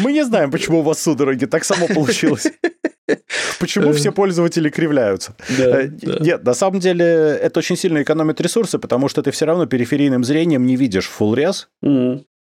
Мы 0.00 0.12
не 0.12 0.24
знаем, 0.24 0.50
почему 0.50 0.80
у 0.80 0.82
вас 0.82 1.02
судороги. 1.02 1.44
Так 1.46 1.64
само 1.64 1.86
получилось. 1.88 2.46
Почему 3.60 3.92
все 3.92 4.12
пользователи 4.12 4.68
кривляются? 4.70 5.34
Да, 5.58 5.82
Э, 5.82 5.88
да. 5.88 6.16
Нет, 6.20 6.44
на 6.44 6.54
самом 6.54 6.80
деле 6.80 7.04
это 7.04 7.58
очень 7.60 7.76
сильно 7.76 8.02
экономит 8.02 8.40
ресурсы, 8.40 8.78
потому 8.78 9.08
что 9.08 9.22
ты 9.22 9.30
все 9.30 9.46
равно 9.46 9.66
периферийным 9.66 10.24
зрением 10.24 10.66
не 10.66 10.76
видишь 10.76 11.10
full 11.18 11.34
res, 11.34 11.66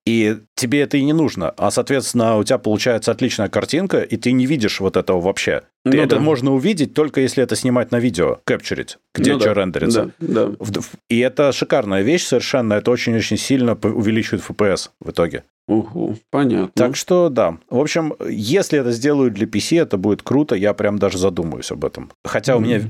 и 0.06 0.38
тебе 0.56 0.82
это 0.82 0.97
и 0.97 1.04
не 1.04 1.13
нужно. 1.13 1.54
А, 1.58 1.69
соответственно, 1.69 2.38
у 2.38 2.43
тебя 2.43 2.58
получается 2.58 3.12
отличная 3.12 3.50
картинка, 3.50 4.00
и 4.02 4.17
ты 4.17 4.32
не 4.32 4.47
видишь 4.47 4.80
вот 4.80 4.97
этого 4.97 5.21
вообще. 5.21 5.62
Ты 5.86 5.97
Ну 5.97 6.02
это 6.04 6.15
да. 6.15 6.21
можно 6.21 6.54
увидеть 6.54 6.95
только 6.95 7.21
если 7.21 7.43
это 7.43 7.56
снимать 7.56 7.91
на 7.91 8.00
видео, 8.00 8.39
капчурить, 8.43 8.97
где 9.13 9.34
Ну 9.34 9.39
что 9.39 9.54
да, 9.54 9.62
рендерится. 9.62 10.12
Да, 10.19 10.47
да. 10.60 10.82
И 11.10 11.19
это 11.19 11.52
шикарная 11.52 12.02
вещь 12.02 12.24
совершенно, 12.26 12.74
это 12.74 12.89
очень-очень 12.89 13.38
сильно 13.38 13.74
увеличивает 13.74 14.43
FPS 14.43 14.89
в 15.00 15.12
итоге. 15.12 15.43
Угу, 15.67 16.17
понятно. 16.30 16.71
Так 16.76 16.95
что 16.95 17.30
да. 17.30 17.58
В 17.69 17.80
общем, 17.80 18.13
если 18.28 18.80
это 18.80 18.91
сделают 18.91 19.34
для 19.34 19.47
PC, 19.47 19.82
это 19.82 19.97
будет 19.97 20.21
круто, 20.21 20.56
я 20.56 20.74
прям 20.74 20.97
даже 21.00 21.17
задумаюсь 21.17 21.71
об 21.71 21.86
этом. 21.86 22.12
Хотя 22.26 22.56
у 22.56 22.60
Мгм. 22.60 22.67
меня 22.67 22.82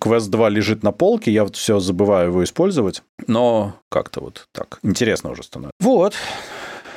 Quest 0.00 0.30
2 0.30 0.48
лежит 0.48 0.82
на 0.82 0.92
полке, 0.92 1.30
я 1.30 1.44
вот 1.44 1.56
все 1.56 1.78
забываю 1.78 2.28
его 2.28 2.42
использовать, 2.44 3.02
но 3.26 3.74
как-то 3.90 4.20
вот 4.20 4.46
так 4.52 4.78
интересно 4.82 5.30
уже 5.30 5.42
становится. 5.42 5.72
Вот. 5.80 6.14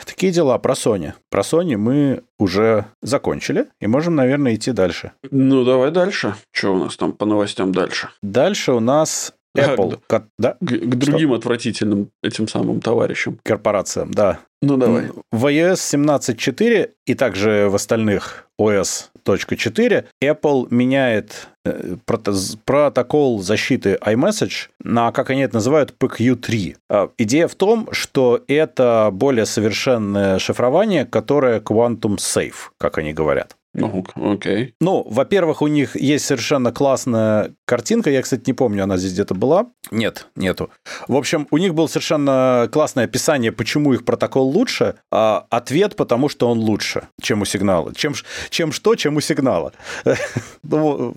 Такие 0.05 0.31
дела 0.31 0.57
про 0.59 0.73
Sony. 0.75 1.13
Про 1.29 1.41
Sony 1.41 1.75
мы 1.77 2.21
уже 2.39 2.85
закончили 3.01 3.65
и 3.81 3.87
можем, 3.87 4.15
наверное, 4.15 4.53
идти 4.55 4.71
дальше. 4.71 5.11
Ну, 5.31 5.65
давай 5.65 5.91
дальше. 5.91 6.35
Что 6.53 6.73
у 6.75 6.77
нас 6.77 6.95
там 6.95 7.11
по 7.11 7.25
новостям 7.25 7.71
дальше? 7.73 8.09
Дальше 8.21 8.71
у 8.71 8.79
нас 8.79 9.33
Apple. 9.55 9.99
ко- 10.07 10.27
Да, 10.37 10.53
К, 10.59 10.65
к 10.65 10.95
другим 10.95 11.33
отвратительным 11.33 12.09
этим 12.23 12.47
самым 12.47 12.81
товарищам. 12.81 13.39
корпорациям, 13.43 14.11
да. 14.13 14.39
Ну, 14.61 14.77
давай. 14.77 15.09
В 15.31 15.45
iOS 15.45 15.75
17.4 15.75 16.89
и 17.05 17.13
также 17.13 17.67
в 17.69 17.75
остальных 17.75 18.47
OS.4 18.59 20.05
Apple 20.23 20.67
меняет 20.69 21.47
э, 21.65 21.95
протокол 22.65 23.41
защиты 23.41 23.97
iMessage 24.01 24.69
на, 24.83 25.11
как 25.11 25.29
они 25.29 25.41
это 25.41 25.55
называют, 25.55 25.93
PQ3. 25.99 26.75
А, 26.89 27.09
Идея 27.17 27.47
в 27.47 27.55
том, 27.55 27.89
что 27.91 28.43
это 28.47 29.09
более 29.11 29.45
совершенное 29.45 30.39
шифрование, 30.39 31.05
которое 31.05 31.59
Quantum 31.59 32.17
Safe, 32.17 32.53
как 32.79 32.97
они 32.97 33.13
говорят. 33.13 33.54
Ну, 33.75 34.05
окей. 34.15 34.73
Ну, 34.79 35.05
во-первых, 35.09 35.61
у 35.61 35.67
них 35.67 35.95
есть 35.95 36.25
совершенно 36.25 36.71
классная 36.71 37.53
картинка. 37.65 38.09
Я, 38.09 38.21
кстати, 38.21 38.43
не 38.47 38.53
помню, 38.53 38.83
она 38.83 38.97
здесь 38.97 39.13
где-то 39.13 39.35
была. 39.35 39.67
Нет, 39.91 40.27
нету. 40.35 40.69
В 41.07 41.15
общем, 41.15 41.47
у 41.51 41.57
них 41.57 41.73
было 41.73 41.87
совершенно 41.87 42.69
классное 42.71 43.05
описание, 43.05 43.51
почему 43.51 43.93
их 43.93 44.05
протокол 44.05 44.49
лучше. 44.49 44.95
А 45.11 45.45
ответ, 45.49 45.95
потому 45.95 46.29
что 46.29 46.49
он 46.49 46.59
лучше, 46.59 47.07
чем 47.21 47.41
у 47.41 47.45
сигнала. 47.45 47.93
Чем, 47.93 48.13
чем 48.49 48.71
что, 48.71 48.95
чем 48.95 49.17
у 49.17 49.21
сигнала. 49.21 49.73
Ну, 50.67 51.13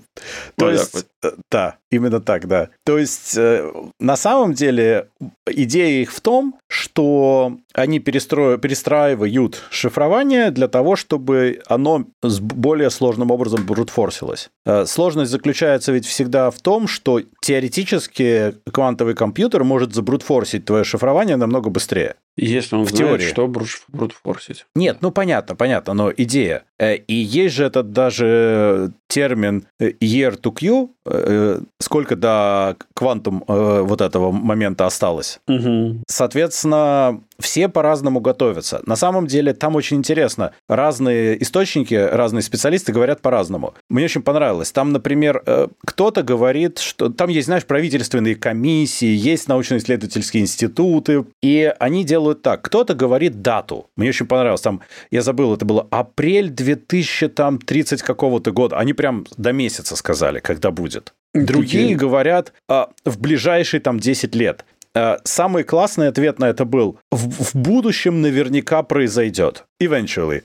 То 0.56 0.66
так 0.66 0.72
есть, 0.72 1.06
да, 1.50 1.76
именно 1.90 2.20
так, 2.20 2.46
да. 2.46 2.68
То 2.84 2.98
есть, 2.98 3.36
э, 3.36 3.72
на 3.98 4.16
самом 4.16 4.54
деле, 4.54 5.08
идея 5.46 6.02
их 6.02 6.12
в 6.12 6.20
том, 6.20 6.58
что 6.68 7.56
они 7.74 7.98
перестро- 7.98 8.58
перестраивают 8.58 9.62
шифрование 9.70 10.50
для 10.50 10.68
того, 10.68 10.96
чтобы 10.96 11.60
оно 11.66 12.04
с 12.22 12.40
более 12.40 12.90
сложным 12.90 13.30
образом 13.30 13.64
брутфорсилось. 13.66 14.50
Э, 14.64 14.86
Сложность 14.86 15.30
заключается 15.30 15.92
ведь 15.92 16.06
всегда 16.06 16.50
в 16.50 16.60
том, 16.60 16.86
что 16.86 17.20
теоретически 17.40 18.54
квантовый 18.70 19.14
компьютер 19.14 19.64
может 19.64 19.94
забрутфорсить 19.94 20.64
твое 20.64 20.84
шифрование 20.84 21.36
намного 21.36 21.70
быстрее. 21.70 22.16
Если 22.38 22.76
он 22.76 22.84
В 22.84 22.90
знает, 22.90 23.20
теории. 23.20 23.26
что 23.26 23.48
брутфорсить. 23.88 24.66
Нет, 24.74 24.98
ну 25.00 25.10
понятно, 25.10 25.56
понятно, 25.56 25.94
но 25.94 26.12
идея. 26.16 26.64
Э, 26.78 26.94
И 26.96 27.14
есть 27.14 27.54
же 27.56 27.64
этот 27.64 27.92
даже 27.92 28.92
термин 29.08 29.66
э, 29.80 29.90
year 30.00 30.40
to 30.40 30.52
Q, 30.52 30.90
э, 31.06 31.60
сколько 31.78 32.16
до 32.16 32.76
квантум 32.94 33.44
вот 33.46 34.00
этого 34.00 34.30
момента 34.30 34.86
осталось. 34.86 35.40
Угу. 35.48 36.02
Соответственно, 36.06 37.20
все 37.40 37.68
по-разному 37.68 38.20
готовятся. 38.20 38.82
На 38.84 38.96
самом 38.96 39.26
деле 39.26 39.52
там 39.54 39.76
очень 39.76 39.98
интересно. 39.98 40.52
Разные 40.68 41.40
источники, 41.42 41.94
разные 41.94 42.42
специалисты 42.42 42.92
говорят 42.92 43.20
по-разному. 43.20 43.74
Мне 43.88 44.04
очень 44.06 44.22
понравилось. 44.22 44.72
Там, 44.72 44.92
например, 44.92 45.42
э, 45.46 45.68
кто-то 45.84 46.22
говорит, 46.22 46.78
что 46.78 47.08
там 47.10 47.30
есть, 47.30 47.46
знаешь, 47.46 47.64
правительственные 47.64 48.34
комиссии, 48.34 49.06
есть 49.06 49.48
научно-исследовательские 49.48 50.42
институты, 50.42 51.24
и 51.42 51.72
они 51.78 52.04
делают 52.04 52.42
так. 52.42 52.62
Кто-то 52.62 52.94
говорит 52.94 53.40
дату. 53.40 53.86
Мне 53.96 54.08
очень 54.08 54.26
понравилось. 54.26 54.60
Там, 54.60 54.80
я 55.10 55.22
забыл, 55.22 55.54
это 55.54 55.64
было 55.64 55.86
апрель 55.90 56.50
2030 56.50 58.02
какого-то 58.02 58.50
года. 58.50 58.78
Они 58.78 58.92
прям 58.92 59.26
до 59.36 59.52
месяца 59.52 59.94
сказали, 59.96 60.40
когда 60.40 60.70
будет. 60.70 61.14
Другие 61.34 61.94
говорят 61.94 62.52
а, 62.68 62.90
в 63.04 63.20
ближайшие 63.20 63.80
там 63.80 64.00
10 64.00 64.34
лет. 64.34 64.64
А, 64.94 65.18
Самый 65.24 65.64
классный 65.64 66.08
ответ 66.08 66.38
на 66.38 66.46
это 66.48 66.64
был 66.64 66.98
в, 67.10 67.52
в 67.52 67.54
будущем 67.54 68.22
наверняка 68.22 68.82
произойдет. 68.82 69.64
Eventually. 69.82 70.42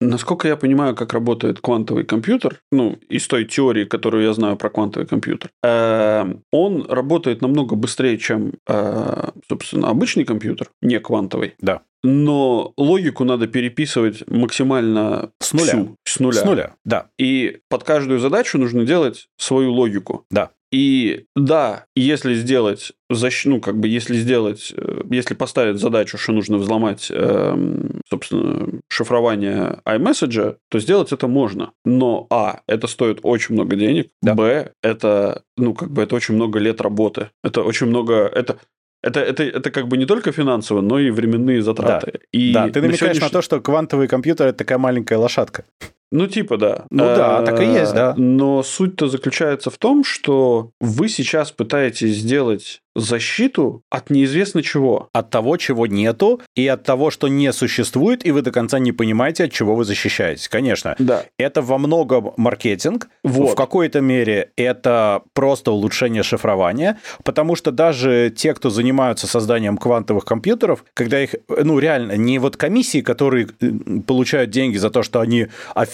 насколько 0.00 0.48
я 0.48 0.56
понимаю, 0.56 0.94
как 0.94 1.12
работает 1.12 1.60
квантовый 1.60 2.04
компьютер, 2.04 2.60
ну, 2.72 2.98
из 3.08 3.26
той 3.28 3.44
теории, 3.44 3.84
которую 3.84 4.24
я 4.24 4.32
знаю 4.32 4.56
про 4.56 4.70
квантовый 4.70 5.06
компьютер, 5.06 5.50
э, 5.62 6.34
он 6.52 6.86
работает 6.88 7.42
намного 7.42 7.76
быстрее, 7.76 8.18
чем, 8.18 8.54
э, 8.66 9.30
собственно, 9.48 9.88
обычный 9.88 10.24
компьютер, 10.24 10.70
не 10.80 10.98
квантовый. 10.98 11.54
Да. 11.60 11.82
Но 12.02 12.72
логику 12.78 13.24
надо 13.24 13.46
переписывать 13.46 14.26
максимально 14.26 15.32
С 15.38 15.52
нуля. 15.52 15.66
всю, 15.66 15.96
с 16.04 16.18
нуля. 16.18 16.40
С 16.40 16.44
нуля, 16.44 16.74
да. 16.84 17.08
И 17.18 17.58
под 17.68 17.84
каждую 17.84 18.20
задачу 18.20 18.56
нужно 18.56 18.84
делать 18.86 19.28
свою 19.36 19.72
логику. 19.72 20.24
Да. 20.30 20.50
И 20.72 21.24
да, 21.34 21.86
если 21.96 22.34
сделать 22.34 22.92
защ... 23.10 23.44
ну, 23.46 23.60
как 23.60 23.78
бы, 23.78 23.88
если 23.88 24.14
сделать, 24.16 24.72
э, 24.76 25.02
если 25.10 25.34
поставить 25.34 25.78
задачу, 25.80 26.16
что 26.16 26.32
нужно 26.32 26.58
взломать, 26.58 27.10
эм, 27.10 28.00
собственно, 28.08 28.80
шифрование 28.88 29.80
iMessage, 29.84 30.56
то 30.70 30.78
сделать 30.78 31.12
это 31.12 31.26
можно. 31.26 31.72
Но, 31.84 32.26
а, 32.30 32.60
это 32.68 32.86
стоит 32.86 33.18
очень 33.22 33.54
много 33.54 33.74
денег, 33.76 34.10
Да. 34.22 34.34
б, 34.34 34.72
это, 34.82 35.42
ну, 35.56 35.74
как 35.74 35.90
бы, 35.90 36.02
это 36.02 36.14
очень 36.14 36.34
много 36.34 36.60
лет 36.60 36.80
работы. 36.80 37.30
Это 37.42 37.62
очень 37.62 37.88
много, 37.88 38.14
это, 38.14 38.58
это, 39.02 39.20
это, 39.20 39.42
это 39.42 39.70
как 39.72 39.88
бы 39.88 39.96
не 39.96 40.06
только 40.06 40.30
финансово, 40.30 40.82
но 40.82 41.00
и 41.00 41.10
временные 41.10 41.62
затраты. 41.62 42.20
И 42.32 42.52
да, 42.52 42.68
ты 42.68 42.80
на 42.80 42.86
намекаешь 42.86 43.00
на 43.00 43.06
сегодняшний- 43.14 43.32
то, 43.32 43.42
что 43.42 43.60
квантовый 43.60 44.06
компьютер 44.06 44.46
это 44.48 44.58
такая 44.58 44.78
маленькая 44.78 45.18
лошадка. 45.18 45.64
Ну, 46.12 46.26
типа, 46.26 46.56
да. 46.56 46.84
Ну 46.90 47.04
да, 47.04 47.42
так 47.42 47.60
и 47.60 47.64
есть, 47.64 47.94
да. 47.94 48.14
Но 48.16 48.62
суть-то 48.62 49.08
заключается 49.08 49.70
в 49.70 49.78
том, 49.78 50.04
что 50.04 50.70
вы 50.80 51.08
сейчас 51.08 51.52
пытаетесь 51.52 52.16
сделать 52.16 52.80
защиту 52.96 53.82
от 53.88 54.10
неизвестно 54.10 54.62
чего. 54.62 55.08
От 55.12 55.30
того, 55.30 55.56
чего 55.56 55.86
нету, 55.86 56.40
и 56.56 56.66
от 56.66 56.82
того, 56.82 57.10
что 57.10 57.28
не 57.28 57.52
существует, 57.52 58.26
и 58.26 58.32
вы 58.32 58.42
до 58.42 58.50
конца 58.50 58.78
не 58.80 58.90
понимаете, 58.92 59.44
от 59.44 59.52
чего 59.52 59.76
вы 59.76 59.84
защищаетесь. 59.84 60.48
Конечно, 60.48 60.96
Да. 60.98 61.24
это 61.38 61.62
во 61.62 61.78
многом 61.78 62.32
маркетинг, 62.36 63.08
Вот. 63.22 63.52
в 63.52 63.54
какой-то 63.54 64.00
мере 64.00 64.50
это 64.56 65.22
просто 65.34 65.70
улучшение 65.70 66.22
шифрования, 66.24 66.98
потому 67.24 67.54
что 67.54 67.70
даже 67.70 68.32
те, 68.36 68.54
кто 68.54 68.70
занимаются 68.70 69.28
созданием 69.28 69.76
квантовых 69.78 70.24
компьютеров, 70.24 70.84
когда 70.94 71.22
их, 71.22 71.36
ну 71.48 71.78
реально, 71.78 72.16
не 72.16 72.38
вот 72.40 72.56
комиссии, 72.56 73.02
которые 73.02 73.46
э, 73.60 73.70
получают 74.06 74.50
деньги 74.50 74.76
за 74.78 74.90
то, 74.90 75.02
что 75.04 75.20
они 75.20 75.46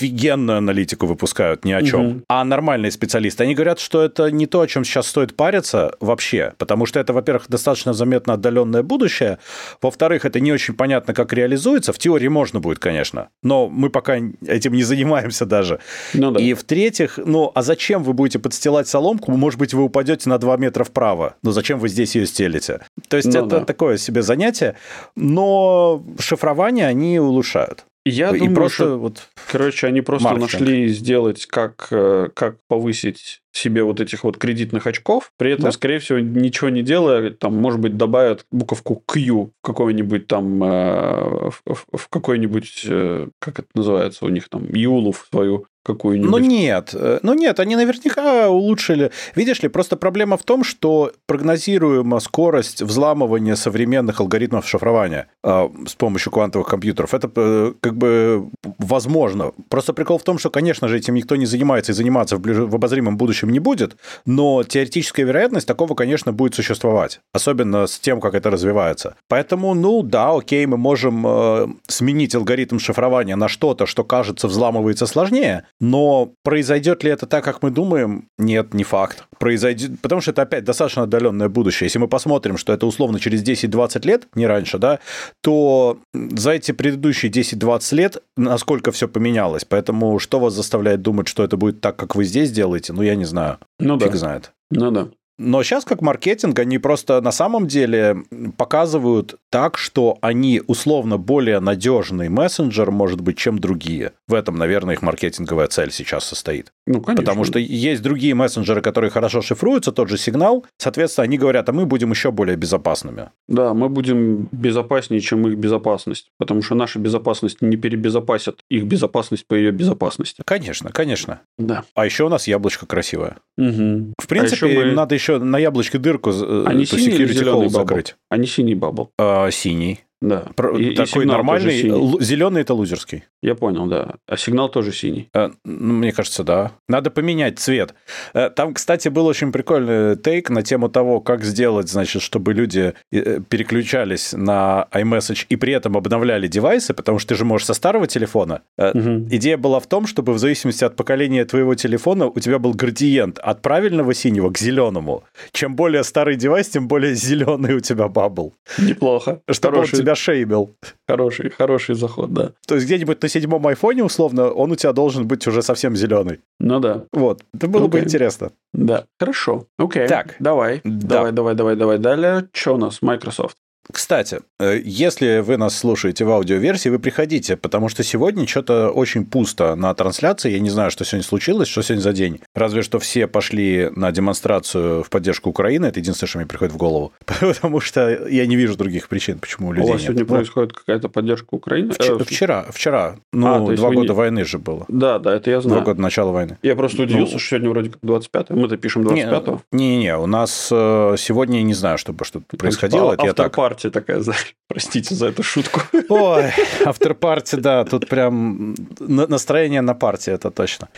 офигенную 0.06 0.58
аналитику 0.58 1.06
выпускают 1.06 1.64
ни 1.64 1.72
о 1.72 1.82
чем, 1.82 2.00
Мгм. 2.06 2.24
а 2.28 2.44
нормальные 2.44 2.90
специалисты, 2.90 3.44
они 3.44 3.54
говорят, 3.54 3.78
что 3.80 4.02
это 4.02 4.30
не 4.30 4.46
то, 4.46 4.60
о 4.60 4.66
чем 4.66 4.84
сейчас 4.84 5.06
стоит 5.08 5.36
париться 5.36 5.92
вообще, 6.00 6.52
потому 6.58 6.86
что 6.86 7.00
это, 7.00 7.12
во-первых, 7.12 7.46
достаточно 7.48 7.92
заметно 7.92 8.34
отдаленное 8.34 8.82
будущее, 8.82 9.38
во-вторых, 9.82 10.24
это 10.24 10.40
не 10.40 10.52
очень 10.52 10.74
понятно, 10.74 11.14
как 11.14 11.32
реализуется, 11.32 11.92
в 11.92 11.98
теории 11.98 12.28
можно 12.28 12.60
будет, 12.60 12.78
конечно, 12.78 13.28
но 13.42 13.68
мы 13.68 13.90
пока 13.90 14.16
этим 14.46 14.72
не 14.74 14.82
занимаемся 14.84 15.46
даже. 15.46 15.80
Ну 16.14 16.30
да. 16.30 16.40
И 16.40 16.54
в-третьих, 16.54 17.18
ну, 17.24 17.50
а 17.54 17.62
зачем 17.62 18.02
вы 18.02 18.12
будете 18.12 18.38
подстилать 18.38 18.88
соломку? 18.88 19.32
Может 19.32 19.58
быть, 19.58 19.74
вы 19.74 19.82
упадете 19.82 20.28
на 20.28 20.38
2 20.38 20.56
метра 20.56 20.84
вправо. 20.84 21.34
Ну, 21.42 21.50
зачем 21.50 21.78
вы 21.78 21.88
здесь 21.88 22.14
ее 22.16 22.26
стелите? 22.26 22.80
То 23.08 23.16
есть 23.16 23.32
Ну 23.34 23.40
это 23.46 23.58
да. 23.60 23.64
такое 23.64 23.96
себе 23.96 24.22
занятие, 24.22 24.74
но 25.16 26.02
шифрование 26.18 26.86
они 26.86 27.18
улучшают. 27.18 27.84
Я 28.08 28.30
и 28.34 28.38
думаю, 28.38 28.54
просто 28.54 28.74
что, 28.84 28.98
вот... 28.98 29.28
короче, 29.50 29.86
они 29.88 30.00
просто 30.00 30.28
маркетинг. 30.28 30.60
нашли 30.60 30.88
сделать, 30.88 31.46
как, 31.46 31.88
э, 31.90 32.28
как 32.34 32.58
повысить 32.68 33.40
себе 33.52 33.82
вот 33.82 34.00
этих 34.00 34.22
вот 34.22 34.38
кредитных 34.38 34.86
очков, 34.86 35.32
при 35.38 35.52
этом, 35.52 35.64
Да. 35.64 35.72
скорее 35.72 35.98
всего, 35.98 36.18
ничего 36.20 36.68
не 36.70 36.82
делая, 36.82 37.30
там, 37.30 37.56
может 37.56 37.80
быть, 37.80 37.96
добавят 37.96 38.44
буковку 38.52 39.02
Q 39.06 39.44
в 39.46 39.50
какой-нибудь 39.66 40.26
там, 40.26 40.62
э, 40.62 41.50
в, 41.50 41.62
в- 41.66 41.86
в 41.96 42.08
какой-нибудь, 42.08 42.84
э, 42.88 43.28
как 43.40 43.58
это 43.58 43.68
называется 43.74 44.24
у 44.24 44.28
них 44.28 44.48
там, 44.48 44.66
Юлу 44.72 45.12
в 45.12 45.26
свою 45.30 45.66
какую-нибудь. 45.86 46.30
Ну 46.30 46.38
нет, 46.38 46.90
э, 46.94 47.20
ну 47.22 47.34
нет, 47.34 47.60
они 47.60 47.76
наверняка 47.76 48.48
улучшили. 48.48 49.10
Видишь 49.34 49.62
ли, 49.62 49.68
просто 49.68 49.96
проблема 49.96 50.36
в 50.36 50.42
том, 50.42 50.64
что 50.64 51.12
прогнозируема 51.26 52.20
скорость 52.20 52.82
взламывания 52.82 53.54
современных 53.54 54.20
алгоритмов 54.20 54.68
шифрования 54.68 55.28
э, 55.44 55.68
с 55.86 55.94
помощью 55.94 56.32
квантовых 56.32 56.68
компьютеров. 56.68 57.14
Это 57.14 57.30
э, 57.34 57.72
как 57.80 57.96
бы 57.96 58.48
возможно. 58.78 59.52
Просто 59.68 59.92
прикол 59.92 60.18
в 60.18 60.24
том, 60.24 60.38
что, 60.38 60.50
конечно 60.50 60.88
же, 60.88 60.98
этим 60.98 61.14
никто 61.14 61.36
не 61.36 61.46
занимается 61.46 61.92
и 61.92 61.94
заниматься 61.94 62.36
в, 62.36 62.40
ближ- 62.40 62.66
в 62.66 62.74
обозримом 62.74 63.16
будущем 63.16 63.50
не 63.50 63.60
будет, 63.60 63.96
но 64.26 64.64
теоретическая 64.64 65.24
вероятность 65.24 65.66
такого, 65.66 65.94
конечно, 65.94 66.32
будет 66.32 66.54
существовать, 66.54 67.20
особенно 67.32 67.86
с 67.86 67.98
тем, 67.98 68.20
как 68.20 68.34
это 68.34 68.50
развивается. 68.50 69.14
Поэтому, 69.28 69.74
ну 69.74 70.02
да, 70.02 70.30
окей, 70.30 70.66
мы 70.66 70.76
можем 70.76 71.24
э, 71.26 71.66
сменить 71.88 72.34
алгоритм 72.34 72.78
шифрования 72.78 73.36
на 73.36 73.48
что-то, 73.48 73.86
что 73.86 74.04
кажется 74.04 74.48
взламывается 74.48 75.06
сложнее, 75.06 75.64
но 75.80 76.32
произойдет 76.42 77.04
ли 77.04 77.10
это 77.10 77.26
так, 77.26 77.44
как 77.44 77.62
мы 77.62 77.70
думаем? 77.70 78.28
Нет, 78.38 78.72
не 78.74 78.84
факт. 78.84 79.24
Произойдет, 79.38 80.00
потому 80.00 80.20
что 80.20 80.30
это 80.30 80.42
опять 80.42 80.64
достаточно 80.64 81.02
отдаленное 81.02 81.48
будущее. 81.48 81.86
Если 81.86 81.98
мы 81.98 82.08
посмотрим, 82.08 82.56
что 82.56 82.72
это 82.72 82.86
условно 82.86 83.20
через 83.20 83.42
10-20 83.42 84.06
лет, 84.06 84.28
не 84.34 84.46
раньше, 84.46 84.78
да, 84.78 85.00
то 85.42 85.98
за 86.14 86.52
эти 86.52 86.72
предыдущие 86.72 87.30
10-20 87.30 87.94
лет 87.94 88.22
насколько 88.36 88.92
все 88.92 89.08
поменялось. 89.08 89.64
Поэтому 89.64 90.18
что 90.18 90.40
вас 90.40 90.54
заставляет 90.54 91.02
думать, 91.02 91.28
что 91.28 91.44
это 91.44 91.56
будет 91.56 91.80
так, 91.80 91.96
как 91.96 92.14
вы 92.14 92.24
здесь 92.24 92.50
делаете? 92.50 92.92
Ну, 92.92 93.02
я 93.02 93.14
не 93.14 93.24
знаю. 93.24 93.58
Ну 93.78 93.96
да. 93.96 94.06
Фиг 94.06 94.16
знает. 94.16 94.52
Ну 94.70 94.90
да. 94.90 95.08
Но 95.38 95.62
сейчас 95.62 95.84
как 95.84 96.00
маркетинг, 96.00 96.58
они 96.58 96.78
просто 96.78 97.20
на 97.20 97.32
самом 97.32 97.66
деле 97.66 98.16
показывают 98.56 99.36
так, 99.50 99.76
что 99.76 100.18
они 100.22 100.62
условно 100.66 101.18
более 101.18 101.60
надежный 101.60 102.28
мессенджер, 102.28 102.90
может 102.90 103.20
быть, 103.20 103.36
чем 103.36 103.58
другие. 103.58 104.12
В 104.28 104.34
этом, 104.34 104.56
наверное, 104.56 104.94
их 104.94 105.02
маркетинговая 105.02 105.66
цель 105.66 105.90
сейчас 105.92 106.24
состоит. 106.24 106.72
Ну, 106.86 107.00
конечно. 107.00 107.22
Потому 107.22 107.44
что 107.44 107.58
есть 107.58 108.02
другие 108.02 108.34
мессенджеры, 108.34 108.80
которые 108.80 109.10
хорошо 109.10 109.42
шифруются, 109.42 109.92
тот 109.92 110.08
же 110.08 110.16
сигнал. 110.16 110.64
Соответственно, 110.78 111.24
они 111.24 111.36
говорят, 111.36 111.68
а 111.68 111.72
мы 111.72 111.84
будем 111.84 112.10
еще 112.10 112.30
более 112.30 112.56
безопасными. 112.56 113.30
Да, 113.48 113.74
мы 113.74 113.88
будем 113.88 114.48
безопаснее, 114.52 115.20
чем 115.20 115.46
их 115.48 115.58
безопасность, 115.58 116.28
потому 116.38 116.62
что 116.62 116.74
наша 116.74 116.98
безопасность 116.98 117.60
не 117.60 117.76
перебезопасит 117.76 118.60
их 118.70 118.84
безопасность 118.84 119.46
по 119.46 119.54
ее 119.54 119.70
безопасности. 119.70 120.42
Конечно, 120.46 120.90
конечно. 120.92 121.40
Да. 121.58 121.84
А 121.94 122.06
еще 122.06 122.24
у 122.24 122.28
нас 122.28 122.46
яблочко 122.46 122.86
красивое. 122.86 123.36
Угу. 123.58 124.14
В 124.18 124.26
принципе, 124.28 124.68
еще 124.68 124.86
мы- 124.86 124.92
надо 124.92 125.14
еще 125.14 125.25
на 125.28 125.58
яблочке 125.58 125.98
дырку 125.98 126.32
синий 126.32 127.16
или 127.16 127.34
security 127.34 127.44
bubble? 127.44 127.68
закрыть. 127.68 128.16
Они 128.28 128.46
синий 128.46 128.74
bubble. 128.74 129.10
А, 129.18 129.50
синий. 129.50 130.00
Да. 130.22 130.46
Про- 130.56 130.76
И- 130.78 130.92
и 130.92 130.94
такой 130.94 131.22
сигнал 131.22 131.36
нормальный. 131.36 131.80
Зеленый 132.20 132.62
это 132.62 132.72
лузерский. 132.74 133.24
Я 133.42 133.54
понял, 133.54 133.86
да. 133.86 134.14
А 134.26 134.36
сигнал 134.36 134.70
тоже 134.70 134.92
синий. 134.92 135.28
Э, 135.34 135.50
ну, 135.64 135.94
Мне 135.94 136.12
кажется, 136.12 136.42
да. 136.42 136.72
Надо 136.88 137.10
поменять 137.10 137.58
цвет. 137.58 137.94
Э, 138.34 138.48
Там, 138.50 138.72
кстати, 138.74 139.08
был 139.08 139.26
очень 139.26 139.52
прикольный 139.52 140.16
take 140.16 140.48
на 140.50 140.62
тему 140.62 140.88
того, 140.88 141.20
как 141.20 141.44
сделать, 141.44 141.88
значит, 141.90 142.22
чтобы 142.22 142.54
люди 142.54 142.94
э, 143.12 143.40
переключались 143.48 144.32
на 144.32 144.86
iMessage 144.92 145.46
и 145.50 145.56
при 145.56 145.74
этом 145.74 145.96
обновляли 145.96 146.48
девайсы, 146.48 146.94
потому 146.94 147.18
что 147.18 147.30
ты 147.30 147.34
же 147.34 147.44
можешь 147.44 147.66
со 147.66 147.74
старого 147.74 148.06
телефона. 148.06 148.62
Э, 148.78 148.92
Мгм. 148.96 149.28
Идея 149.30 149.58
была 149.58 149.80
в 149.80 149.86
том, 149.86 150.06
чтобы 150.06 150.32
в 150.32 150.38
зависимости 150.38 150.82
от 150.84 150.96
поколения 150.96 151.44
твоего 151.44 151.74
телефона 151.74 152.26
у 152.26 152.40
тебя 152.40 152.58
был 152.58 152.72
градиент 152.72 153.38
от 153.38 153.60
правильного 153.60 154.14
синего 154.14 154.50
к 154.50 154.58
зеленому. 154.58 155.24
Чем 155.52 155.76
более 155.76 156.04
старый 156.04 156.36
девайс, 156.36 156.68
тем 156.70 156.88
более 156.88 157.14
зеленый 157.14 157.74
у 157.74 157.80
тебя 157.80 158.08
бабл. 158.08 158.54
Неплохо. 158.78 159.40
Чтобы 159.50 159.76
хороший, 159.76 159.98
он 160.00 160.05
тебя 160.06 160.14
шеймил. 160.14 160.70
хороший, 161.08 161.50
хороший 161.50 161.94
заход, 161.94 162.32
да. 162.32 162.52
То 162.66 162.76
есть 162.76 162.86
где-нибудь 162.86 163.22
на 163.22 163.28
седьмом 163.28 163.66
айфоне, 163.66 164.04
условно, 164.04 164.50
он 164.50 164.70
у 164.70 164.76
тебя 164.76 164.92
должен 164.92 165.26
быть 165.26 165.46
уже 165.46 165.62
совсем 165.62 165.96
зеленый. 165.96 166.40
Ну 166.60 166.80
да. 166.80 167.04
Вот, 167.12 167.42
это 167.52 167.66
было 167.66 167.88
бы 167.88 167.98
Окей. 167.98 168.04
интересно. 168.06 168.50
Да. 168.72 169.04
Хорошо. 169.18 169.66
Окей. 169.78 170.06
Так. 170.06 170.36
Давай. 170.38 170.80
Да. 170.84 171.16
Давай, 171.16 171.32
давай, 171.32 171.54
давай, 171.54 171.76
давай. 171.76 171.98
Далее. 171.98 172.48
Что 172.52 172.74
у 172.74 172.78
нас? 172.78 173.02
Microsoft. 173.02 173.56
Кстати, 173.90 174.40
э, 174.58 174.80
если 174.84 175.40
вы 175.40 175.56
нас 175.56 175.76
слушаете 175.78 176.24
в 176.24 176.30
аудиоверсии, 176.30 176.88
вы 176.88 176.98
приходите, 176.98 177.56
потому 177.56 177.88
что 177.88 178.02
сегодня 178.02 178.46
что-то 178.46 178.90
очень 178.90 179.24
пусто 179.24 179.74
на 179.76 179.94
трансляции. 179.94 180.50
Я 180.50 180.58
не 180.60 180.70
знаю, 180.70 180.90
что 180.90 181.04
сегодня 181.04 181.24
случилось, 181.24 181.68
что 181.68 181.82
сегодня 181.82 182.02
за 182.02 182.12
день. 182.12 182.40
Разве 182.54 182.82
что 182.82 182.98
все 182.98 183.26
пошли 183.26 183.90
на 183.94 184.12
демонстрацию 184.12 185.02
в 185.02 185.10
поддержку 185.10 185.50
Украины. 185.50 185.86
Это 185.86 186.00
единственное, 186.00 186.28
что 186.28 186.38
мне 186.38 186.46
приходит 186.46 186.74
в 186.74 186.76
голову. 186.76 187.12
Потому 187.24 187.80
что 187.80 188.26
я 188.28 188.46
не 188.46 188.56
вижу 188.56 188.76
других 188.76 189.08
причин, 189.08 189.38
почему 189.38 189.68
у 189.68 189.70
У 189.70 189.72
людей 189.74 189.90
вас 189.92 190.00
нет. 190.00 190.04
сегодня 190.08 190.24
Ну, 190.28 190.34
происходит 190.34 190.72
какая-то 190.72 191.08
поддержка 191.08 191.54
Украины? 191.54 191.90
вч- 191.92 192.20
Э, 192.20 192.24
Вчера, 192.24 192.66
вчера. 192.70 193.04
А, 193.06 193.16
Ну, 193.32 193.70
есть 193.70 193.80
два 193.80 193.90
года 193.90 194.12
не- 194.12 194.14
войны 194.18 194.44
же 194.44 194.58
было. 194.58 194.84
Да, 194.88 195.18
да, 195.18 195.34
это 195.36 195.50
я 195.50 195.60
Два 195.60 195.70
знаю. 195.70 195.84
года 195.84 196.00
начала 196.00 196.32
войны. 196.32 196.58
Я 196.62 196.74
просто 196.76 197.02
удивился, 197.02 197.34
Ну, 197.34 197.38
что 197.38 197.48
сегодня 197.50 197.70
вроде 197.70 197.90
как 197.90 197.98
25 198.02 198.50
Мы-то 198.50 198.76
пишем 198.76 199.02
25-го. 199.06 199.62
Не-не-не, 199.72 200.16
у 200.18 200.26
нас 200.26 200.68
э, 200.72 201.14
сегодня 201.18 201.62
не 201.62 201.74
знаю, 201.74 201.98
чтобы 201.98 202.24
что-то 202.24 202.56
происходило. 202.56 203.12
Это 203.12 203.26
я 203.26 203.32
так. 203.32 203.52
Автор-партия 203.76 203.90
такая, 203.90 204.22
простите 204.68 205.14
за 205.14 205.26
эту 205.26 205.42
шутку. 205.42 205.80
Ой, 206.08 206.44
автор-партия, 206.84 207.56
да, 207.58 207.84
тут 207.84 208.08
прям 208.08 208.74
настроение 208.98 209.82
на 209.82 209.94
партии, 209.94 210.32
это 210.32 210.50
точно. 210.50 210.88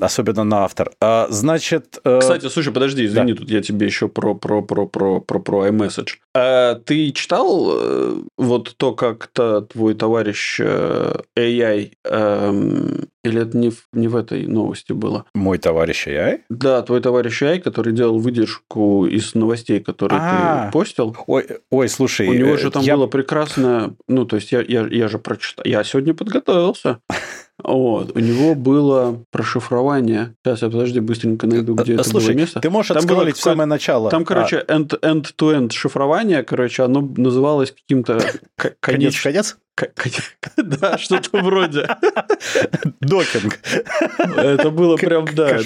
Особенно 0.00 0.44
на 0.44 0.64
автор. 0.64 0.90
А, 1.00 1.26
значит... 1.30 1.98
Э, 2.04 2.18
Кстати, 2.20 2.48
слушай, 2.48 2.72
подожди, 2.72 3.04
извини, 3.04 3.32
да. 3.32 3.38
тут 3.38 3.50
я 3.50 3.60
тебе 3.62 3.86
еще 3.86 4.08
про, 4.08 4.34
про, 4.34 4.62
про, 4.62 4.86
про, 4.86 5.20
про, 5.20 5.40
про 5.40 5.66
iMessage. 5.68 6.18
А 6.34 6.74
ты 6.74 7.12
читал 7.12 7.70
э, 7.72 8.22
вот 8.38 8.74
то, 8.76 8.94
как-то 8.94 9.62
твой 9.62 9.94
товарищ 9.94 10.60
э, 10.60 11.14
AI 11.36 11.92
эм, 12.04 13.08
или 13.24 13.42
это 13.42 13.56
не 13.56 13.70
в, 13.70 13.86
не 13.92 14.08
в 14.08 14.16
этой 14.16 14.46
новости 14.46 14.92
было? 14.92 15.24
Мой 15.34 15.58
товарищ 15.58 16.06
AI? 16.06 16.40
Да, 16.48 16.82
твой 16.82 17.00
товарищ 17.00 17.42
AI, 17.42 17.58
который 17.60 17.92
делал 17.92 18.18
выдержку 18.18 19.06
из 19.06 19.34
новостей, 19.34 19.80
которые 19.80 20.20
А-а-а. 20.20 20.66
ты 20.66 20.72
постил. 20.72 21.16
Ой, 21.26 21.46
ой, 21.70 21.88
слушай. 21.88 22.28
У 22.28 22.34
него 22.34 22.56
же 22.56 22.70
там 22.70 22.82
я... 22.82 22.96
было 22.96 23.06
прекрасное... 23.06 23.94
Ну, 24.06 24.24
то 24.24 24.36
есть, 24.36 24.52
я, 24.52 24.62
я, 24.62 24.86
я 24.86 25.08
же 25.08 25.18
прочитал... 25.18 25.64
Я 25.64 25.82
сегодня 25.84 26.14
подготовился. 26.14 27.00
Вот. 27.62 28.16
У 28.16 28.20
него 28.20 28.54
было 28.54 29.24
прошифрование. 29.30 30.34
Сейчас 30.44 30.62
я, 30.62 30.70
подожди, 30.70 31.00
быстренько 31.00 31.46
найду, 31.46 31.74
где 31.74 32.02
Слушай, 32.02 32.08
это 32.08 32.26
было 32.26 32.38
место. 32.38 32.60
ты 32.60 32.70
можешь 32.70 32.90
отскролить 32.92 33.36
в 33.36 33.40
самое 33.40 33.66
начало. 33.66 34.10
Там, 34.10 34.24
короче, 34.24 34.58
а. 34.58 34.78
end-to-end 34.78 35.72
шифрование, 35.72 36.42
короче, 36.44 36.84
оно 36.84 37.00
называлось 37.16 37.72
каким-то... 37.72 38.20
Конец-конец? 38.80 39.56
Да, 40.56 40.98
что-то 40.98 41.38
вроде. 41.38 41.88
Докинг. 43.00 43.60
Это 44.36 44.70
было 44.70 44.96
прям, 44.96 45.26
да. 45.34 45.58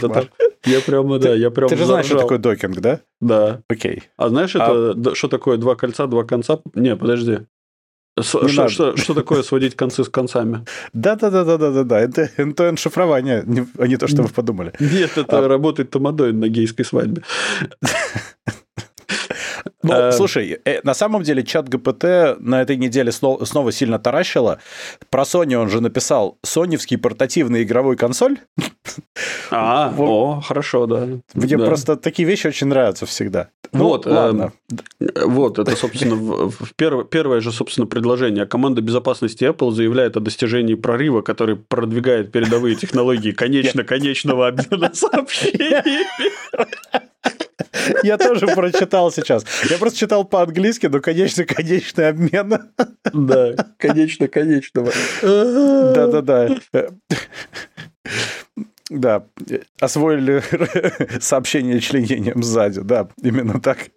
Я 0.64 0.80
прям, 0.80 1.18
да, 1.18 1.34
я 1.34 1.50
прям 1.50 1.68
Ты 1.68 1.76
же 1.76 1.86
знаешь, 1.86 2.06
что 2.06 2.18
такое 2.18 2.38
докинг, 2.38 2.80
да? 2.80 3.00
Да. 3.20 3.62
Окей. 3.68 4.04
А 4.16 4.28
знаешь, 4.28 4.54
это 4.54 5.14
что 5.14 5.28
такое 5.28 5.56
два 5.56 5.76
кольца, 5.76 6.06
два 6.06 6.24
конца? 6.24 6.58
Не, 6.74 6.96
подожди. 6.96 7.40
Что, 8.20 8.68
что, 8.68 8.96
что 8.96 9.14
такое 9.14 9.42
сводить 9.42 9.74
концы 9.74 10.04
с 10.04 10.08
концами? 10.08 10.66
Да, 10.92 11.16
да, 11.16 11.30
да, 11.30 11.44
да, 11.44 11.56
да, 11.56 11.70
да, 11.70 11.84
да. 11.84 12.00
Это 12.00 12.30
end 12.36 12.76
шифрование, 12.76 13.44
а 13.78 13.86
не 13.86 13.96
то, 13.96 14.06
что 14.06 14.22
вы 14.22 14.28
подумали. 14.28 14.72
Нет, 14.80 15.16
это 15.16 15.38
а... 15.38 15.48
работает 15.48 15.90
тамадой 15.90 16.32
на 16.32 16.48
гейской 16.48 16.84
свадьбе. 16.84 17.22
Ну, 19.82 19.92
э... 19.92 20.12
слушай, 20.12 20.60
э, 20.64 20.80
на 20.84 20.94
самом 20.94 21.22
деле 21.22 21.42
чат 21.42 21.68
ГПТ 21.68 22.38
на 22.38 22.62
этой 22.62 22.76
неделе 22.76 23.10
снова 23.12 23.72
сильно 23.72 23.98
таращило. 23.98 24.58
Про 25.10 25.24
Sony 25.24 25.54
он 25.54 25.68
же 25.68 25.80
написал 25.80 26.38
соневский 26.42 26.98
портативный 26.98 27.64
игровой 27.64 27.96
консоль. 27.96 28.38
А, 29.50 29.92
о, 29.98 30.40
хорошо, 30.40 30.86
да. 30.86 31.08
Мне 31.34 31.58
просто 31.58 31.96
такие 31.96 32.26
вещи 32.28 32.46
очень 32.46 32.68
нравятся 32.68 33.06
всегда. 33.06 33.48
Ну, 33.72 33.84
вот, 33.84 34.06
ладно. 34.06 34.52
Э, 35.00 35.24
вот, 35.24 35.58
это, 35.58 35.74
собственно, 35.76 36.14
в, 36.14 36.50
в 36.50 36.74
перв, 36.76 37.08
первое 37.08 37.40
же, 37.40 37.52
собственно, 37.52 37.86
предложение. 37.86 38.44
Команда 38.44 38.82
безопасности 38.82 39.44
Apple 39.44 39.70
заявляет 39.70 40.16
о 40.16 40.20
достижении 40.20 40.74
прорыва, 40.74 41.22
который 41.22 41.56
продвигает 41.56 42.32
передовые 42.32 42.76
технологии 42.76 43.32
конечно-конечного 43.32 44.48
обмена 44.48 44.90
сообщениями. 44.94 46.32
Я 48.02 48.18
тоже 48.18 48.46
прочитал 48.46 49.10
сейчас. 49.10 49.44
Я 49.70 49.78
просто 49.78 49.98
читал 49.98 50.24
по-английски, 50.24 50.86
но, 50.86 51.00
конечно, 51.00 51.44
конечный 51.44 52.08
обмен. 52.08 52.58
Да, 53.12 53.54
конечно-конечного. 53.78 54.92
Да-да-да. 55.22 56.58
Да, 58.92 59.26
освоили 59.80 60.42
сообщение 61.20 61.80
членением 61.80 62.42
сзади, 62.42 62.80
да, 62.80 63.08
именно 63.22 63.60
так. 63.60 63.88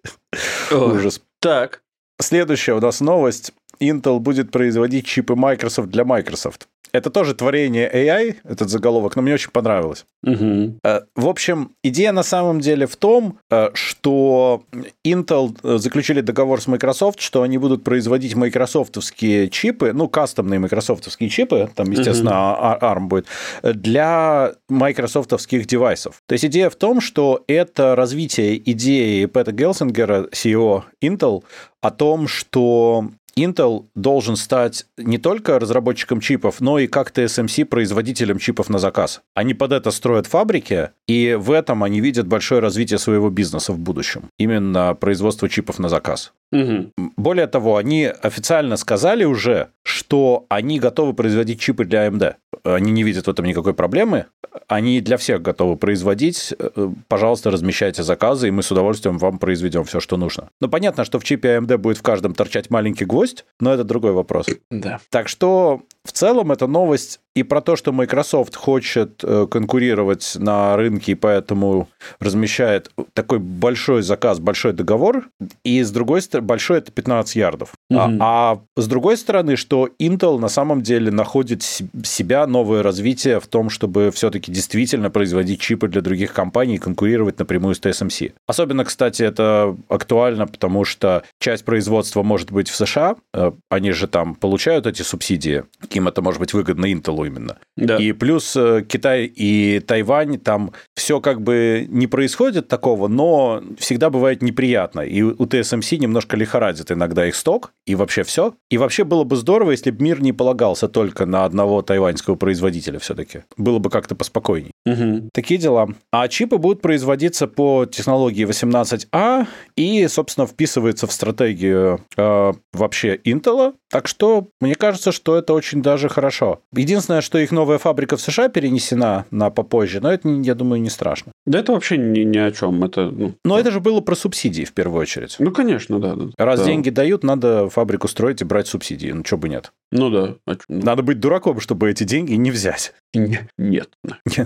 Ужас. 0.71 1.21
Так. 1.39 1.81
Следующая 2.21 2.73
у 2.73 2.79
нас 2.79 3.01
новость. 3.01 3.51
Intel 3.79 4.19
будет 4.19 4.51
производить 4.51 5.05
чипы 5.05 5.35
Microsoft 5.35 5.89
для 5.89 6.05
Microsoft. 6.05 6.67
Это 6.95 7.09
тоже 7.09 7.33
творение 7.33 7.91
AI, 7.91 8.37
этот 8.45 8.69
заголовок, 8.69 9.17
но 9.17 9.21
мне 9.21 9.33
очень 9.33 9.51
понравилось. 9.51 10.05
Угу. 10.23 10.79
В 11.15 11.27
общем, 11.27 11.71
идея 11.83 12.13
на 12.13 12.23
самом 12.23 12.61
деле 12.61 12.87
в 12.87 12.95
том, 12.95 13.37
э, 13.51 13.69
что 13.73 14.63
Intel 15.05 15.57
э, 15.61 15.77
заключили 15.77 16.21
договор 16.21 16.61
с 16.61 16.67
Microsoft, 16.67 17.19
что 17.19 17.41
они 17.41 17.57
будут 17.57 17.83
производить 17.83 18.35
майкрософтовские 18.35 19.49
чипы, 19.49 19.91
ну, 19.93 20.07
кастомные 20.07 20.59
майкрософтовские 20.59 21.29
чипы, 21.29 21.69
там, 21.75 21.91
естественно, 21.91 22.53
угу. 22.53 22.85
ARM 22.85 23.07
будет, 23.07 23.25
для 23.61 24.53
майкрософтовских 24.69 25.67
девайсов. 25.67 26.21
То 26.27 26.33
есть 26.33 26.45
идея 26.45 26.69
в 26.69 26.75
том, 26.75 27.01
что 27.01 27.43
это 27.47 27.95
развитие 27.97 28.57
идеи 28.71 29.25
Пэта 29.25 29.51
Гелсингера, 29.51 30.29
CEO 30.31 30.83
Intel, 31.03 31.43
о 31.81 31.91
том, 31.91 32.29
что 32.29 33.09
Intel 33.37 33.87
должен 33.95 34.37
стать 34.37 34.85
не 34.97 35.17
только 35.17 35.59
разработчиком 35.59 36.21
чипов, 36.21 36.61
но 36.61 36.79
и 36.79 36.87
как 36.87 37.11
TSMC 37.11 37.65
производителем 37.65 38.39
чипов 38.39 38.69
на 38.69 38.79
заказ. 38.79 39.21
Они 39.33 39.53
под 39.53 39.73
это 39.73 39.91
строят 39.91 40.25
фабрики, 40.25 40.91
и 41.07 41.35
в 41.37 41.51
этом 41.51 41.83
они 41.83 41.99
видят 41.99 42.27
большое 42.27 42.61
развитие 42.61 42.97
своего 42.97 43.29
бизнеса 43.29 43.73
в 43.73 43.79
будущем. 43.79 44.29
Именно 44.39 44.95
производство 44.95 45.49
чипов 45.49 45.79
на 45.79 45.89
заказ. 45.89 46.31
Угу. 46.55 47.11
Более 47.17 47.47
того, 47.47 47.77
они 47.77 48.05
официально 48.05 48.77
сказали 48.77 49.25
уже, 49.25 49.69
что 49.83 50.45
они 50.49 50.79
готовы 50.79 51.13
производить 51.13 51.59
чипы 51.59 51.85
для 51.85 52.07
AMD. 52.07 52.35
Они 52.63 52.91
не 52.91 53.03
видят 53.03 53.27
в 53.27 53.29
этом 53.29 53.45
никакой 53.45 53.73
проблемы. 53.73 54.25
Они 54.67 55.01
для 55.01 55.17
всех 55.17 55.41
готовы 55.41 55.75
производить. 55.75 56.53
Э, 56.57 56.89
пожалуйста, 57.07 57.51
размещайте 57.51 58.03
заказы, 58.03 58.47
и 58.47 58.51
мы 58.51 58.63
с 58.63 58.71
удовольствием 58.71 59.17
вам 59.17 59.37
произведем 59.37 59.83
все, 59.83 59.99
что 59.99 60.17
нужно. 60.17 60.49
Но 60.61 60.69
понятно, 60.69 61.03
что 61.03 61.19
в 61.19 61.23
чипе 61.23 61.57
AMD 61.57 61.77
будет 61.77 61.97
в 61.97 62.01
каждом 62.01 62.33
торчать 62.33 62.69
маленький 62.69 63.05
гвоздь, 63.05 63.45
но 63.59 63.73
это 63.73 63.83
другой 63.83 64.13
вопрос. 64.13 64.47
Да. 64.71 64.99
Так 65.09 65.27
что 65.27 65.81
в 66.03 66.11
целом 66.11 66.51
эта 66.51 66.67
новость 66.67 67.19
и 67.35 67.43
про 67.43 67.61
то, 67.61 67.75
что 67.75 67.91
Microsoft 67.91 68.55
хочет 68.55 69.21
э, 69.23 69.45
конкурировать 69.51 70.37
на 70.39 70.75
рынке, 70.77 71.11
и 71.11 71.15
поэтому 71.15 71.89
размещает 72.19 72.89
такой 73.13 73.39
большой 73.39 74.03
заказ, 74.03 74.39
большой 74.39 74.71
договор, 74.71 75.25
и 75.63 75.83
с 75.83 75.91
другой 75.91 76.21
стороны, 76.21 76.47
большой 76.47 76.77
это 76.77 76.91
15 76.91 77.35
ярдов. 77.35 77.73
Угу. 77.89 77.99
А, 77.99 78.09
а 78.19 78.59
с 78.77 78.87
другой 78.87 79.17
стороны, 79.17 79.57
что 79.57 79.89
Intel 79.99 80.39
на 80.39 80.47
самом 80.47 80.81
деле 80.81 81.11
находит 81.11 81.61
себя 81.61 82.47
новое 82.47 82.81
развитие 82.81 83.41
в 83.41 83.47
том, 83.47 83.69
чтобы 83.69 84.11
все-таки 84.11 84.51
действительно 84.51 85.09
производить 85.09 85.59
чипы 85.59 85.89
для 85.89 86.01
других 86.01 86.31
компаний 86.31 86.75
и 86.75 86.79
конкурировать 86.79 87.37
напрямую 87.37 87.75
с 87.75 87.81
TSMC. 87.81 88.31
Особенно, 88.47 88.85
кстати, 88.85 89.23
это 89.23 89.75
актуально, 89.89 90.47
потому 90.47 90.85
что 90.85 91.23
часть 91.39 91.65
производства 91.65 92.23
может 92.23 92.51
быть 92.51 92.69
в 92.69 92.75
США, 92.75 93.17
э, 93.33 93.51
они 93.69 93.91
же 93.91 94.07
там 94.07 94.35
получают 94.35 94.87
эти 94.87 95.01
субсидии, 95.01 95.63
им 95.91 96.07
это 96.07 96.21
может 96.21 96.39
быть 96.39 96.53
выгодно 96.53 96.85
Intel 96.85 97.24
именно. 97.25 97.57
Да. 97.75 97.97
И 97.97 98.11
плюс 98.13 98.55
э, 98.55 98.83
Китай 98.87 99.25
и 99.25 99.79
Тайвань, 99.79 100.39
там 100.39 100.71
все 100.95 101.19
как 101.19 101.41
бы 101.41 101.85
не 101.89 102.07
происходит 102.07 102.67
такого, 102.67 103.07
но 103.07 103.63
всегда 103.77 104.09
бывает 104.09 104.41
неприятно. 104.41 105.01
И 105.01 105.21
у 105.21 105.33
TSMC 105.33 105.97
немножко 105.97 106.37
лихорадит 106.37 106.91
иногда 106.91 107.27
их 107.27 107.35
сток, 107.35 107.73
и 107.85 107.95
вообще 107.95 108.23
все. 108.23 108.53
И 108.69 108.77
вообще 108.77 109.03
было 109.03 109.23
бы 109.23 109.35
здорово, 109.35 109.71
если 109.71 109.91
бы 109.91 110.03
мир 110.03 110.21
не 110.21 110.33
полагался 110.33 110.87
только 110.87 111.25
на 111.25 111.45
одного 111.45 111.81
тайваньского 111.81 112.35
производителя 112.35 112.99
все-таки. 112.99 113.43
Было 113.57 113.79
бы 113.79 113.89
как-то 113.89 114.15
поспокойней. 114.15 114.71
Угу. 114.85 115.29
Такие 115.33 115.59
дела. 115.59 115.89
А 116.11 116.27
чипы 116.27 116.57
будут 116.57 116.81
производиться 116.81 117.47
по 117.47 117.85
технологии 117.85 118.45
18А 118.45 119.47
и, 119.75 120.07
собственно, 120.07 120.47
вписывается 120.47 121.07
в 121.07 121.11
стратегию 121.11 122.01
э, 122.17 122.53
вообще 122.73 123.15
Intel. 123.15 123.73
Так 123.89 124.07
что 124.07 124.49
мне 124.59 124.75
кажется, 124.75 125.11
что 125.11 125.37
это 125.37 125.53
очень 125.53 125.81
даже 125.81 126.09
хорошо. 126.09 126.61
Единственное, 126.73 127.14
что 127.21 127.37
их 127.37 127.51
новая 127.51 127.77
фабрика 127.77 128.17
в 128.17 128.21
США 128.21 128.49
перенесена 128.49 129.25
на 129.31 129.49
попозже, 129.49 129.99
но 130.01 130.11
это, 130.11 130.27
я 130.29 130.55
думаю, 130.55 130.81
не 130.81 130.89
страшно. 130.89 131.31
Да 131.45 131.59
это 131.59 131.73
вообще 131.73 131.97
ни, 131.97 132.21
ни 132.21 132.37
о 132.37 132.51
чем. 132.51 132.83
Это, 132.83 133.11
ну, 133.11 133.33
но 133.43 133.55
да. 133.55 133.61
это 133.61 133.71
же 133.71 133.79
было 133.79 134.01
про 134.01 134.15
субсидии 134.15 134.63
в 134.63 134.73
первую 134.73 135.01
очередь. 135.01 135.35
Ну, 135.39 135.51
конечно, 135.51 135.99
да. 135.99 136.15
да. 136.15 136.25
Раз 136.37 136.59
да. 136.59 136.65
деньги 136.65 136.89
дают, 136.89 137.23
надо 137.23 137.69
фабрику 137.69 138.07
строить 138.07 138.41
и 138.41 138.45
брать 138.45 138.67
субсидии. 138.67 139.11
Ну, 139.11 139.23
что 139.25 139.37
бы 139.37 139.49
нет. 139.49 139.71
Ну 139.91 140.09
да. 140.09 140.35
Надо 140.67 141.03
быть 141.03 141.19
дураком, 141.19 141.59
чтобы 141.59 141.89
эти 141.89 142.03
деньги 142.03 142.33
не 142.33 142.51
взять. 142.51 142.93
Нет. 143.13 143.47
Нет. 143.57 143.89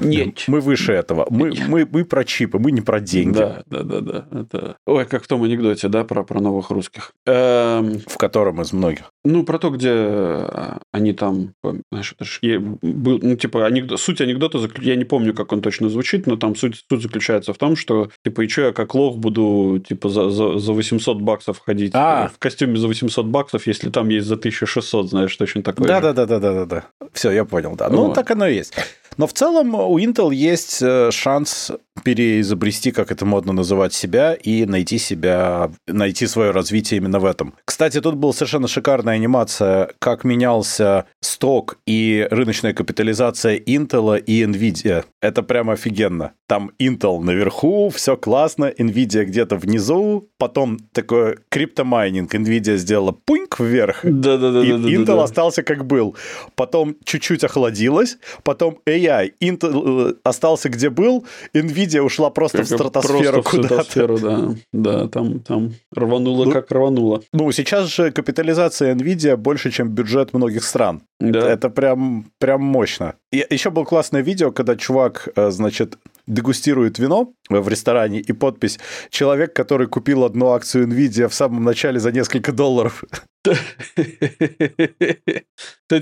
Нет. 0.02 0.44
Мы 0.48 0.60
выше 0.60 0.94
этого. 0.94 1.26
Мы, 1.30 1.54
мы, 1.68 1.88
мы 1.90 2.06
про 2.06 2.24
чипы, 2.24 2.60
мы 2.60 2.72
не 2.72 2.82
про 2.82 3.00
деньги. 3.00 3.38
Да, 3.38 3.64
да, 3.66 3.84
да, 3.84 4.02
да. 4.02 4.26
Это... 4.32 4.76
Ой, 4.86 5.06
как 5.06 5.24
в 5.24 5.28
том 5.28 5.44
анекдоте, 5.44 5.88
да, 5.88 6.04
про, 6.04 6.24
про 6.24 6.40
новых 6.40 6.70
русских. 6.70 7.14
Эм... 7.26 8.00
В 8.06 8.18
котором 8.18 8.62
из 8.62 8.74
многих. 8.74 9.12
Ну, 9.30 9.44
про 9.44 9.60
то, 9.60 9.70
где 9.70 9.92
а, 9.92 10.80
они 10.92 11.14
там, 11.14 11.54
знаешь, 11.92 12.16
был, 12.52 13.20
ну, 13.22 13.36
типа, 13.36 13.66
анекдот, 13.66 14.00
суть 14.00 14.22
анекдота, 14.22 14.60
я 14.82 14.96
не 14.96 15.06
помню, 15.06 15.34
как 15.36 15.52
он 15.54 15.62
точно 15.62 15.90
звучит, 15.90 16.26
но 16.26 16.36
там 16.36 16.56
суть, 16.56 16.84
суть 16.90 17.04
заключается 17.04 17.54
в 17.54 17.58
том, 17.58 17.76
что, 17.76 18.10
типа, 18.24 18.42
и 18.42 18.48
что 18.48 18.62
я 18.62 18.72
как 18.72 18.96
лох 18.96 19.18
буду, 19.18 19.84
типа, 19.88 20.10
за, 20.10 20.30
за, 20.32 20.58
за 20.58 20.74
800 20.74 21.22
баксов 21.22 21.60
ходить 21.60 21.92
а. 21.94 22.32
в 22.34 22.40
костюме 22.40 22.78
за 22.78 22.88
800 22.88 23.26
баксов, 23.28 23.68
если 23.68 23.90
там 23.90 24.10
есть 24.10 24.26
за 24.26 24.36
1600, 24.36 25.10
знаешь, 25.10 25.36
точно 25.36 25.62
такое 25.62 25.88
Да-да-да-да-да-да. 25.88 26.86
Все, 27.14 27.32
я 27.32 27.46
понял, 27.46 27.76
да. 27.76 27.90
Ну, 27.90 28.08
вот. 28.08 28.16
так 28.16 28.32
оно 28.32 28.48
и 28.48 28.56
есть. 28.56 28.74
Но 29.18 29.28
в 29.28 29.34
целом 29.34 29.76
у 29.76 30.00
Intel 30.00 30.34
есть 30.34 30.82
э, 30.82 31.12
шанс 31.12 31.72
переизобрести, 32.00 32.92
как 32.92 33.12
это 33.12 33.26
модно 33.26 33.54
называть, 33.54 33.94
себя 33.94 34.34
и 34.34 34.66
найти 34.66 34.98
себя, 34.98 35.72
найти 35.88 36.28
свое 36.28 36.52
развитие 36.52 36.98
именно 37.00 37.20
в 37.20 37.26
этом. 37.26 37.54
Кстати, 37.66 38.02
тут 38.02 38.16
была 38.16 38.34
совершенно 38.34 38.68
шикарная 38.68 39.16
анимация, 39.16 39.92
как 40.00 40.24
менялся 40.24 41.06
stock 41.22 41.78
и 41.86 42.28
рыночная 42.30 42.74
капитализация 42.74 43.58
Intel 43.58 44.20
и 44.20 44.44
Nvidia. 44.44 45.06
Это 45.22 45.44
прямо 45.44 45.74
офигенно. 45.74 46.34
Там 46.48 46.72
Intel 46.80 47.20
наверху, 47.22 47.90
все 47.90 48.18
классно, 48.18 48.72
Nvidia 48.78 49.24
где-то 49.24 49.58
внизу, 49.58 50.30
потом 50.38 50.78
такой 50.94 51.38
криптомайнинг, 51.50 52.34
Nvidia 52.34 52.78
сделала 52.78 53.12
пуньк 53.12 53.60
вверх, 53.60 54.00
Да-да-да. 54.04 54.64
и 54.64 54.72
да, 54.72 54.78
да, 54.78 54.90
Intel 54.90 55.18
да. 55.18 55.24
остался 55.24 55.64
как 55.64 55.86
был. 55.86 56.16
Потом 56.56 56.96
чуть-чуть 57.04 57.44
охладилось, 57.44 58.18
потом 58.44 58.80
AI, 58.86 59.32
Intel 59.42 60.12
э, 60.12 60.14
остался 60.24 60.70
где 60.70 60.90
был, 60.90 61.26
Nvidia 61.54 61.89
ушла 61.98 62.30
просто 62.30 62.58
в 62.64 62.68
Как- 62.70 62.78
стратосферу 62.78 63.42
просто 63.42 63.42
в 63.42 63.52
куда-то. 63.52 63.68
стратосферу, 63.84 64.20
да. 64.20 64.56
Да, 64.74 65.08
там, 65.08 65.40
там 65.40 65.74
рвануло 65.96 66.46
Ну, 66.46 66.52
как 66.52 66.72
рвануло. 66.72 67.22
Ну, 67.34 67.52
сейчас 67.52 67.88
же 67.88 68.12
капитализация 68.12 68.94
Nvidia 68.96 69.36
больше, 69.36 69.72
чем 69.72 69.90
бюджет 69.90 70.34
многих 70.34 70.64
стран. 70.64 71.02
Да. 71.20 71.40
Это 71.50 71.70
прям, 71.70 72.26
прям 72.40 72.62
мощно. 72.64 73.16
И 73.32 73.46
еще 73.50 73.70
было 73.72 73.84
классное 73.86 74.22
видео, 74.22 74.52
когда 74.52 74.76
чувак, 74.76 75.30
э, 75.36 75.52
значит, 75.52 75.98
дегустирует 76.30 77.00
вино 77.00 77.34
в 77.50 77.68
ресторане, 77.68 78.20
и 78.22 78.32
подпись 78.32 78.80
«Человек, 79.10 79.54
который 79.54 79.88
купил 79.88 80.24
одну 80.24 80.52
акцию 80.52 80.88
Nvidia 80.88 81.28
в 81.28 81.34
самом 81.34 81.64
начале 81.66 82.00
за 82.00 82.12
несколько 82.12 82.52
долларов». 82.54 83.04
Кстати, 83.46 83.64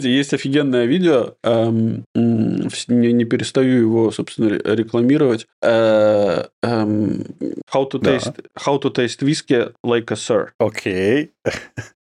есть 0.07 0.34
офигенное 0.34 0.86
видео, 0.86 1.36
эм, 1.43 2.03
не, 2.15 3.13
не 3.13 3.25
перестаю 3.25 3.80
его, 3.80 4.11
собственно, 4.11 4.49
ре- 4.49 4.61
рекламировать. 4.75 5.45
Э, 5.61 6.45
эм, 6.63 7.23
how, 7.73 7.89
to 7.89 7.99
Да. 7.99 8.17
taste, 8.17 8.34
how 8.59 8.82
to 8.82 8.91
taste 8.93 9.21
whiskey 9.21 9.71
like 9.86 10.11
a 10.11 10.15
sir. 10.15 10.49
Окей. 10.59 11.32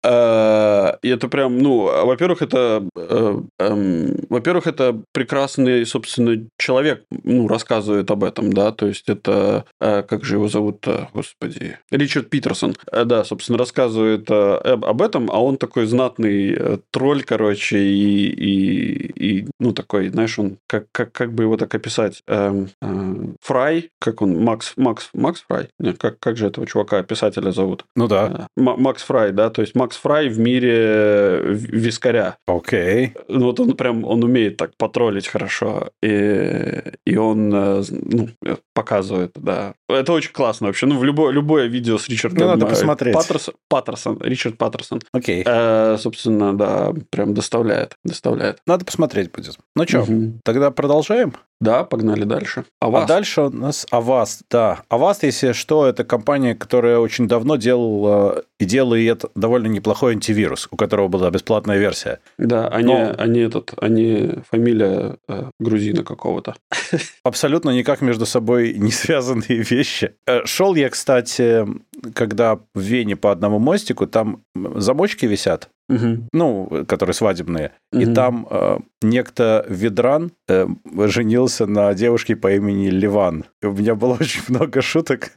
И 0.04 1.08
это 1.10 1.28
прям, 1.30 1.58
ну, 1.60 1.88
а, 1.90 2.06
во-первых, 2.06 2.42
это, 2.42 2.84
э, 2.96 3.42
эм, 3.60 4.16
во-первых, 4.30 4.68
это 4.68 5.02
прекрасный, 5.14 5.86
собственно, 5.86 6.44
человек, 6.58 7.04
ну, 7.24 7.48
рассказывает 7.48 8.10
об 8.12 8.24
этом, 8.24 8.52
да, 8.52 8.72
то 8.72 8.88
есть 8.88 9.10
это, 9.10 9.66
э, 9.80 10.04
как 10.04 10.24
же 10.24 10.36
его 10.36 10.48
зовут, 10.48 10.88
господи, 11.14 11.78
Ричард 11.92 12.30
Питерсон, 12.30 12.76
Э, 12.92 13.06
да, 13.06 13.24
собственно, 13.24 13.58
рассказывает 13.58 14.30
э, 14.30 14.34
об 14.34 15.02
этом, 15.02 15.30
а 15.32 15.40
он 15.44 15.58
такой 15.58 15.86
знатный 15.86 16.54
э, 16.54 16.78
тролль, 16.92 17.24
короче, 17.24 17.78
и, 17.80 18.28
и, 18.28 19.40
и, 19.42 19.48
ну, 19.60 19.72
такой, 19.74 20.10
знаешь, 20.10 20.38
он, 20.40 20.58
как, 20.68 20.86
как, 20.92 21.12
как 21.12 21.34
бы 21.34 21.44
его 21.44 21.58
так 21.58 21.74
описать, 21.76 22.24
Эм, 22.28 22.70
э, 22.82 23.34
Фрай, 23.42 23.90
как 24.00 24.22
он, 24.22 24.44
Макс, 24.44 24.74
Макс, 24.78 25.10
Макс 25.14 25.44
Фрай, 25.48 25.68
Нет, 25.80 25.98
как, 25.98 26.20
как 26.20 26.38
же 26.38 26.48
этого 26.48 26.66
чувака, 26.68 27.04
писателя 27.04 27.52
зовут? 27.52 27.86
Ну 27.96 28.08
да. 28.08 28.48
Э, 28.58 28.62
М- 28.62 28.82
Макс 28.82 29.04
Фрай, 29.04 29.32
да, 29.32 29.50
то 29.50 29.62
есть 29.62 29.76
Макс 29.76 29.91
Фрай 29.96 30.30
в 30.30 30.40
мире 30.40 30.74
э, 30.78 31.54
вискаря. 31.54 32.38
Окей. 32.48 33.14
Ну, 33.28 33.46
вот 33.46 33.60
он 33.60 33.74
прям, 33.76 34.04
он 34.06 34.24
умеет 34.24 34.58
так 34.58 34.72
потроллить 34.78 35.28
хорошо, 35.28 35.90
и, 36.04 36.82
и 37.06 37.16
он, 37.18 37.54
э, 37.54 37.84
ну, 37.90 38.30
э, 38.46 38.56
показывает, 38.74 39.32
да. 39.36 39.74
Это 39.90 40.14
очень 40.14 40.32
классно 40.32 40.68
вообще. 40.68 40.86
Ну, 40.86 40.98
в 40.98 41.04
любое, 41.04 41.32
любое 41.32 41.68
видео 41.68 41.98
с 41.98 42.08
Ричардом 42.10 42.40
Ну, 42.44 42.48
надо 42.48 42.66
посмотреть. 42.66 43.14
Паттерсон, 43.14 43.54
Паттерсон, 43.70 44.18
Ричард 44.22 44.58
Паттерсон, 44.58 45.02
Окей. 45.14 45.44
э, 45.46 45.98
собственно, 46.00 46.58
да, 46.58 46.94
прям 47.10 47.34
доставляет, 47.34 47.96
доставляет. 48.04 48.60
Надо 48.66 48.86
посмотреть 48.86 49.32
будет. 49.32 49.58
Ну 49.76 49.88
что, 49.88 50.00
Мгм. 50.02 50.40
тогда 50.44 50.72
продолжаем? 50.72 51.34
Да, 51.60 51.84
погнали 51.84 52.24
дальше. 52.24 52.66
А, 52.82 52.88
А 52.88 52.90
вас? 52.90 53.08
дальше 53.08 53.42
у 53.44 53.50
нас 53.52 53.86
Avast, 53.92 54.42
да. 54.50 54.82
Avast, 54.90 55.20
если 55.22 55.52
что, 55.52 55.86
это 55.86 56.04
компания, 56.04 56.56
которая 56.56 56.98
очень 56.98 57.28
давно 57.28 57.56
делала 57.56 58.44
и 58.62 58.66
делает 58.66 59.26
довольно 59.36 59.66
неплохой 59.68 60.14
антивирус, 60.14 60.68
у 60.72 60.76
которого 60.78 61.08
была 61.08 61.32
бесплатная 61.32 61.80
версия. 61.80 62.20
Да, 62.38 62.68
они, 62.68 62.94
Но- 62.94 63.16
они 63.18 63.40
этот, 63.40 63.74
они 63.82 64.34
фамилия 64.52 65.18
э, 65.28 65.50
грузина 65.60 66.04
какого-то. 66.04 66.56
Абсолютно 67.24 67.72
никак 67.72 68.02
между 68.02 68.26
собой 68.26 68.74
не 68.74 68.92
связанные 68.92 69.64
вещи. 69.64 70.14
Э, 70.28 70.46
Шел 70.46 70.76
я, 70.76 70.90
кстати, 70.90 71.66
когда 72.14 72.56
в 72.76 72.80
Вене 72.80 73.16
по 73.16 73.32
одному 73.32 73.58
мостику, 73.60 74.06
там 74.06 74.44
замочки 74.56 75.26
висят, 75.26 75.70
Мгм. 75.90 76.28
ну, 76.34 76.86
которые 76.88 77.14
свадебные, 77.16 77.72
и 77.92 78.06
Мгм. 78.06 78.14
там 78.14 78.48
э, 78.50 78.78
некто 79.02 79.66
Ведран 79.68 80.32
э, 80.48 80.68
женился 81.08 81.66
на 81.66 81.94
девушке 81.96 82.36
по 82.36 82.52
имени 82.54 82.90
Ливан. 82.90 83.46
И 83.64 83.66
у 83.66 83.74
меня 83.74 83.96
было 83.96 84.14
очень 84.22 84.44
много 84.50 84.82
шуток. 84.82 85.32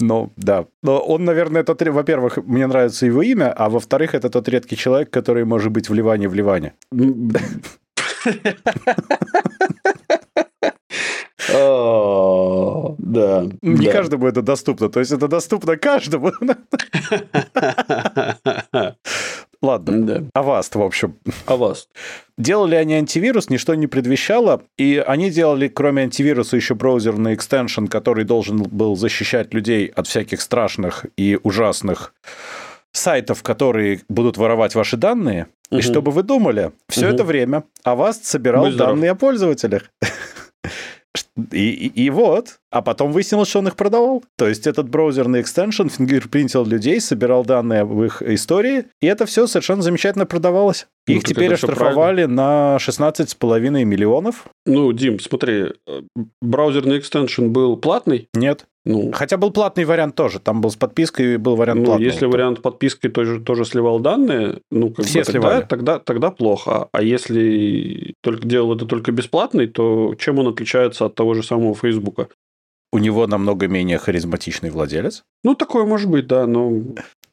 Ну, 0.00 0.32
да. 0.36 0.66
Но 0.82 0.98
он, 0.98 1.24
наверное, 1.24 1.62
тот... 1.62 1.80
ре- 1.82 1.92
Во-первых, 1.92 2.38
мне 2.38 2.66
нравится 2.66 3.06
его 3.06 3.22
имя, 3.22 3.52
а 3.52 3.68
во-вторых, 3.68 4.14
это 4.14 4.28
тот 4.28 4.48
редкий 4.48 4.76
человек, 4.76 5.10
который 5.10 5.44
может 5.44 5.70
быть 5.72 5.88
в 5.88 5.94
Ливане 5.94 6.28
в 6.28 6.34
Ливане. 6.34 6.74
О, 11.52 12.94
Да. 12.98 13.44
Не 13.62 13.86
да. 13.86 13.92
каждому 13.92 14.26
это 14.26 14.42
доступно. 14.42 14.88
То 14.88 15.00
есть 15.00 15.12
это 15.12 15.28
доступно 15.28 15.76
каждому. 15.76 16.32
Ладно. 19.64 20.06
Да. 20.06 20.22
Аваст, 20.34 20.74
в 20.74 20.82
общем. 20.82 21.16
Аваст? 21.46 21.88
Делали 22.36 22.74
они 22.74 22.94
антивирус, 22.94 23.48
ничто 23.48 23.74
не 23.74 23.86
предвещало, 23.86 24.62
и 24.76 25.02
они 25.06 25.30
делали, 25.30 25.68
кроме 25.68 26.02
антивируса, 26.02 26.56
еще 26.56 26.74
браузерный 26.74 27.34
extension, 27.34 27.86
который 27.86 28.24
должен 28.24 28.62
был 28.62 28.94
защищать 28.96 29.54
людей 29.54 29.86
от 29.86 30.06
всяких 30.06 30.40
страшных 30.42 31.06
и 31.16 31.38
ужасных 31.42 32.12
сайтов, 32.92 33.42
которые 33.42 34.00
будут 34.08 34.36
воровать 34.36 34.74
ваши 34.74 34.96
данные. 34.96 35.46
И 35.70 35.76
Мгм. 35.76 35.82
чтобы 35.82 36.10
вы 36.12 36.22
думали, 36.22 36.72
все 36.88 37.06
Мгм. 37.06 37.14
это 37.14 37.24
время 37.24 37.64
Аваст 37.82 38.24
собирал 38.26 38.70
данные 38.70 39.12
о 39.12 39.14
пользователях. 39.14 39.90
И, 41.52 41.70
и- 41.70 42.04
и 42.04 42.10
вот, 42.10 42.58
а 42.70 42.80
потом 42.80 43.10
выяснилось, 43.12 43.48
что 43.48 43.58
он 43.58 43.68
их 43.68 43.74
продавал. 43.76 44.22
То 44.36 44.46
есть 44.48 44.66
этот 44.66 44.88
браузерный 44.88 45.40
extension 45.40 45.88
fingerprint 45.88 46.52
ил 46.52 46.64
людей, 46.64 47.00
собирал 47.00 47.44
данные 47.44 47.80
об 47.80 48.00
их 48.02 48.22
истории, 48.22 48.84
и 49.00 49.06
это 49.06 49.26
все 49.26 49.46
совершенно 49.46 49.82
замечательно 49.82 50.26
продавалось. 50.26 50.86
Ну, 51.06 51.16
Их 51.16 51.24
теперь 51.24 51.52
оштрафовали 51.52 52.24
на 52.24 52.76
16,5 52.78 53.84
миллионов. 53.84 54.46
Ну, 54.64 54.92
Дим, 54.92 55.18
смотри, 55.20 55.72
э, 55.86 56.00
браузерный 56.40 56.98
экстеншн 56.98 57.48
был 57.48 57.76
платный? 57.76 58.28
Нет. 58.34 58.66
Ну, 58.86 59.12
Хотя 59.12 59.38
был 59.38 59.50
платный 59.50 59.84
вариант 59.86 60.14
тоже. 60.14 60.40
Там 60.40 60.60
был 60.60 60.70
с 60.70 60.76
подпиской 60.76 61.34
и 61.34 61.36
был 61.38 61.56
вариант 61.56 61.80
ну, 61.80 61.86
платный. 61.86 62.04
если 62.06 62.26
вариант 62.26 62.60
подписки 62.60 63.08
тоже, 63.08 63.40
тоже 63.40 63.64
сливал 63.64 63.98
данные, 63.98 64.58
ну, 64.70 64.90
как 64.90 65.06
Все 65.06 65.20
бы, 65.20 65.24
тогда, 65.24 65.32
сливали. 65.40 65.66
тогда, 65.66 65.98
тогда 65.98 66.30
плохо. 66.30 66.88
А 66.92 67.02
если 67.02 68.14
только 68.22 68.46
делал 68.46 68.74
это 68.76 68.84
только 68.84 69.10
бесплатный, 69.10 69.68
то 69.68 70.14
чем 70.18 70.38
он 70.38 70.48
отличается 70.48 71.06
от 71.06 71.14
того 71.14 71.23
же 71.32 71.42
самого 71.42 71.74
Фейсбука? 71.74 72.28
У 72.92 72.98
него 72.98 73.26
намного 73.26 73.66
менее 73.66 73.98
харизматичный 73.98 74.70
владелец. 74.70 75.24
Ну, 75.42 75.54
такое 75.54 75.84
может 75.84 76.10
быть, 76.10 76.26
да, 76.26 76.46
но 76.46 76.82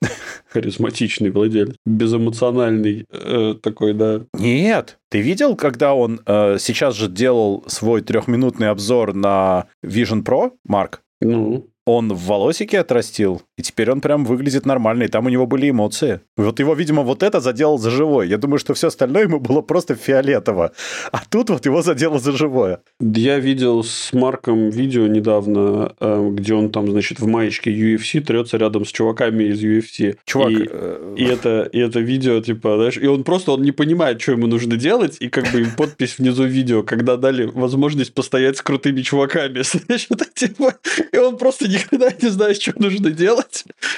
харизматичный 0.50 1.30
владелец, 1.30 1.76
безэмоциональный 1.86 3.06
э, 3.12 3.56
такой, 3.62 3.94
да. 3.94 4.22
Нет. 4.34 4.98
Ты 5.10 5.22
видел, 5.22 5.56
когда 5.56 5.94
он 5.94 6.22
э, 6.26 6.58
сейчас 6.60 6.96
же 6.96 7.08
делал 7.08 7.64
свой 7.68 8.02
трехминутный 8.02 8.70
обзор 8.70 9.14
на 9.14 9.68
Vision 9.86 10.24
Pro, 10.24 10.54
Марк? 10.66 11.02
Ну, 11.22 11.68
Он 11.86 12.12
в 12.12 12.26
волосике 12.26 12.80
отрастил, 12.80 13.44
и 13.62 13.64
теперь 13.64 13.92
он 13.92 14.02
прям 14.02 14.26
выглядит 14.26 14.66
нормально, 14.66 15.04
и 15.04 15.08
там 15.08 15.28
у 15.28 15.30
него 15.30 15.46
были 15.46 15.70
эмоции. 15.70 16.22
Вот 16.36 16.60
его, 16.60 16.74
видимо, 16.74 17.04
вот 17.04 17.22
это 17.22 17.40
заделал 17.40 17.78
за 17.78 17.92
живое. 17.92 18.26
Я 18.26 18.38
думаю, 18.38 18.58
что 18.58 18.74
все 18.74 18.88
остальное 18.88 19.24
ему 19.24 19.40
было 19.40 19.62
просто 19.62 19.94
фиолетово. 19.94 20.72
А 21.12 21.22
тут 21.30 21.52
вот 21.52 21.68
его 21.68 21.84
задело 21.84 22.18
за 22.18 22.32
живое. 22.32 22.80
Я 23.00 23.38
видел 23.38 23.84
с 23.84 24.14
Марком 24.14 24.72
видео 24.72 25.06
недавно, 25.06 25.94
э, 26.00 26.30
где 26.32 26.56
он 26.56 26.72
там, 26.72 26.90
значит, 26.90 27.20
в 27.20 27.28
маечке 27.28 27.72
UFC 27.72 28.22
трется 28.22 28.58
рядом 28.58 28.84
с 28.84 28.92
чуваками 28.92 29.44
из 29.44 29.64
UFC. 29.64 30.16
Чувак, 30.26 30.52
И, 30.52 30.68
э, 30.72 31.16
и 31.18 31.24
это, 31.26 31.70
и 31.72 31.80
это 31.80 32.00
видео, 32.00 32.42
типа, 32.42 32.78
знаешь, 32.78 32.98
и 32.98 33.06
он 33.06 33.24
просто 33.24 33.52
он 33.52 33.62
не 33.62 33.72
понимает, 33.72 34.20
что 34.22 34.32
ему 34.32 34.48
нужно 34.48 34.76
делать, 34.76 35.18
и 35.20 35.30
как 35.30 35.52
бы 35.52 35.68
подпись 35.78 36.18
внизу 36.18 36.46
видео, 36.46 36.82
когда 36.82 37.16
дали 37.16 37.44
возможность 37.46 38.16
постоять 38.16 38.58
с 38.58 38.62
крутыми 38.64 39.02
чуваками. 39.02 39.62
Знаешь, 39.64 40.08
это 40.10 40.26
типа, 40.34 40.74
и 41.14 41.18
он 41.18 41.38
просто 41.38 41.68
никогда 41.68 42.10
не 42.20 42.30
знает, 42.30 42.60
что 42.60 42.74
нужно 42.78 43.12
делать. 43.12 43.51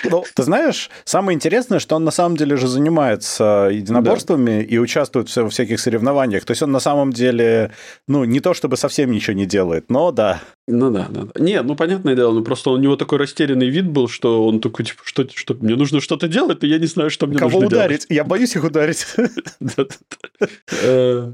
Ну, 0.04 0.26
ты 0.34 0.44
знаешь, 0.44 0.90
самое 1.06 1.36
интересное, 1.36 1.80
что 1.80 1.96
он 1.96 2.04
на 2.04 2.12
самом 2.12 2.38
деле 2.38 2.58
же 2.58 2.68
занимается 2.68 3.70
единоборствами 3.72 4.64
и 4.64 4.78
участвует 4.78 5.34
в 5.36 5.50
всяких 5.50 5.80
соревнованиях. 5.80 6.46
То 6.46 6.52
есть 6.52 6.62
он 6.62 6.72
на 6.72 6.80
самом 6.80 7.12
деле, 7.12 7.72
ну, 8.08 8.24
не 8.24 8.40
то 8.40 8.54
чтобы 8.54 8.78
совсем 8.78 9.12
ничего 9.12 9.34
не 9.34 9.46
делает, 9.46 9.90
но 9.90 10.12
да. 10.12 10.42
Ну 10.68 10.92
да, 10.92 11.08
да, 11.10 11.24
да. 11.24 11.44
Нет, 11.44 11.66
ну 11.66 11.76
понятное 11.76 12.16
дело, 12.16 12.32
ну 12.32 12.42
просто 12.42 12.70
у 12.70 12.78
него 12.78 12.96
такой 12.96 13.18
растерянный 13.18 13.70
вид 13.70 13.90
был, 13.90 14.08
что 14.08 14.48
он 14.48 14.62
такой, 14.62 14.86
типа, 14.86 15.02
что, 15.04 15.28
что 15.34 15.56
мне 15.56 15.76
нужно 15.76 16.00
что-то 16.00 16.30
делать, 16.30 16.62
но 16.62 16.68
я 16.70 16.80
не 16.80 16.86
знаю, 16.86 17.10
что 17.10 17.28
мне 17.28 17.38
Кого 17.38 17.60
нужно 17.60 17.68
ударить? 17.68 18.06
Я 18.10 18.24
боюсь 18.24 18.56
их 18.56 18.64
ударить. 18.64 19.06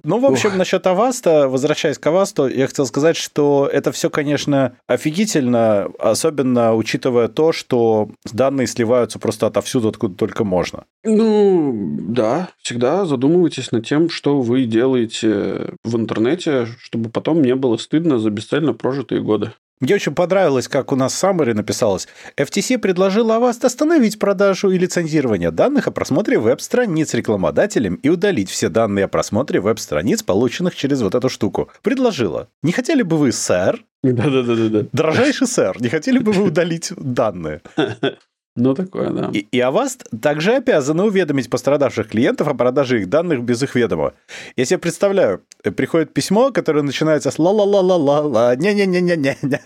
Ну, 0.03 0.19
в 0.19 0.25
общем, 0.25 0.57
насчет 0.57 0.85
Аваста, 0.85 1.47
возвращаясь 1.47 1.97
к 1.97 2.07
Авасту, 2.07 2.47
я 2.47 2.67
хотел 2.67 2.85
сказать, 2.85 3.17
что 3.17 3.69
это 3.71 3.91
все, 3.91 4.09
конечно, 4.09 4.75
офигительно, 4.87 5.89
особенно 5.99 6.75
учитывая 6.75 7.27
то, 7.27 7.51
что 7.51 8.09
данные 8.31 8.67
сливаются 8.67 9.19
просто 9.19 9.47
отовсюду, 9.47 9.89
откуда 9.89 10.15
только 10.15 10.43
можно. 10.43 10.85
Ну, 11.03 11.97
да, 12.01 12.49
всегда 12.61 13.05
задумывайтесь 13.05 13.71
над 13.71 13.85
тем, 13.85 14.09
что 14.09 14.41
вы 14.41 14.65
делаете 14.65 15.73
в 15.83 15.95
интернете, 15.95 16.67
чтобы 16.79 17.09
потом 17.09 17.41
не 17.41 17.55
было 17.55 17.77
стыдно 17.77 18.19
за 18.19 18.29
бесцельно 18.29 18.73
прожитые 18.73 19.21
годы. 19.21 19.53
Мне 19.79 19.95
очень 19.95 20.13
понравилось, 20.13 20.67
как 20.67 20.91
у 20.91 20.97
нас 20.97 21.13
в 21.13 21.17
написалось. 21.53 22.09
FTC 22.35 22.79
предложила 22.79 23.39
Avast 23.39 23.65
остановить 23.65 24.19
продажу 24.19 24.71
и 24.71 24.77
лицензирование 24.77 25.51
данных 25.51 25.87
о 25.87 25.91
просмотре 25.91 26.37
веб-страниц 26.37 27.13
рекламодателям 27.13 27.95
и 27.95 28.09
удалить 28.09 28.49
все 28.49 28.67
данные 28.67 29.05
о 29.05 29.07
просмотре 29.07 29.61
веб-страниц, 29.61 30.21
полученных 30.21 30.75
через 30.75 31.01
вот 31.01 31.15
эту 31.15 31.29
штуку. 31.29 31.69
Предложила. 31.81 32.49
Не 32.61 32.73
хотели 32.73 33.03
бы 33.03 33.15
вы, 33.17 33.31
сэр, 33.31 33.85
Да-да-да-да. 34.03 34.87
дорожайший 34.91 35.47
сэр, 35.47 35.81
не 35.81 35.87
хотели 35.87 36.19
бы 36.19 36.33
вы 36.33 36.43
удалить 36.43 36.91
данные? 36.97 37.61
Ну, 38.59 38.73
такое, 38.73 39.09
да. 39.09 39.29
И, 39.33 39.39
и 39.39 39.59
Avast 39.59 40.05
также 40.21 40.55
обязаны 40.55 41.03
уведомить 41.03 41.49
пострадавших 41.49 42.09
клиентов 42.09 42.49
о 42.49 42.53
продаже 42.53 42.99
их 42.99 43.09
данных 43.09 43.41
без 43.41 43.63
их 43.63 43.75
ведома. 43.75 44.13
Я 44.57 44.65
себе 44.65 44.79
представляю, 44.79 45.41
э, 45.63 45.71
приходит 45.71 46.13
письмо, 46.13 46.51
которое 46.51 46.81
начинается 46.81 47.31
с 47.31 47.39
ла-ла-ла-ла-ла-ла, 47.39 48.55
не-не-не-не-не. 48.57 49.35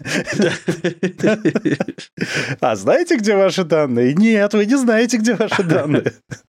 А 2.62 2.76
знаете, 2.76 3.18
где 3.18 3.36
ваши 3.36 3.64
данные? 3.64 4.14
Нет, 4.14 4.54
вы 4.54 4.66
не 4.66 4.78
знаете, 4.78 5.18
где 5.18 5.34
ваши 5.34 5.64
данные. 5.64 6.14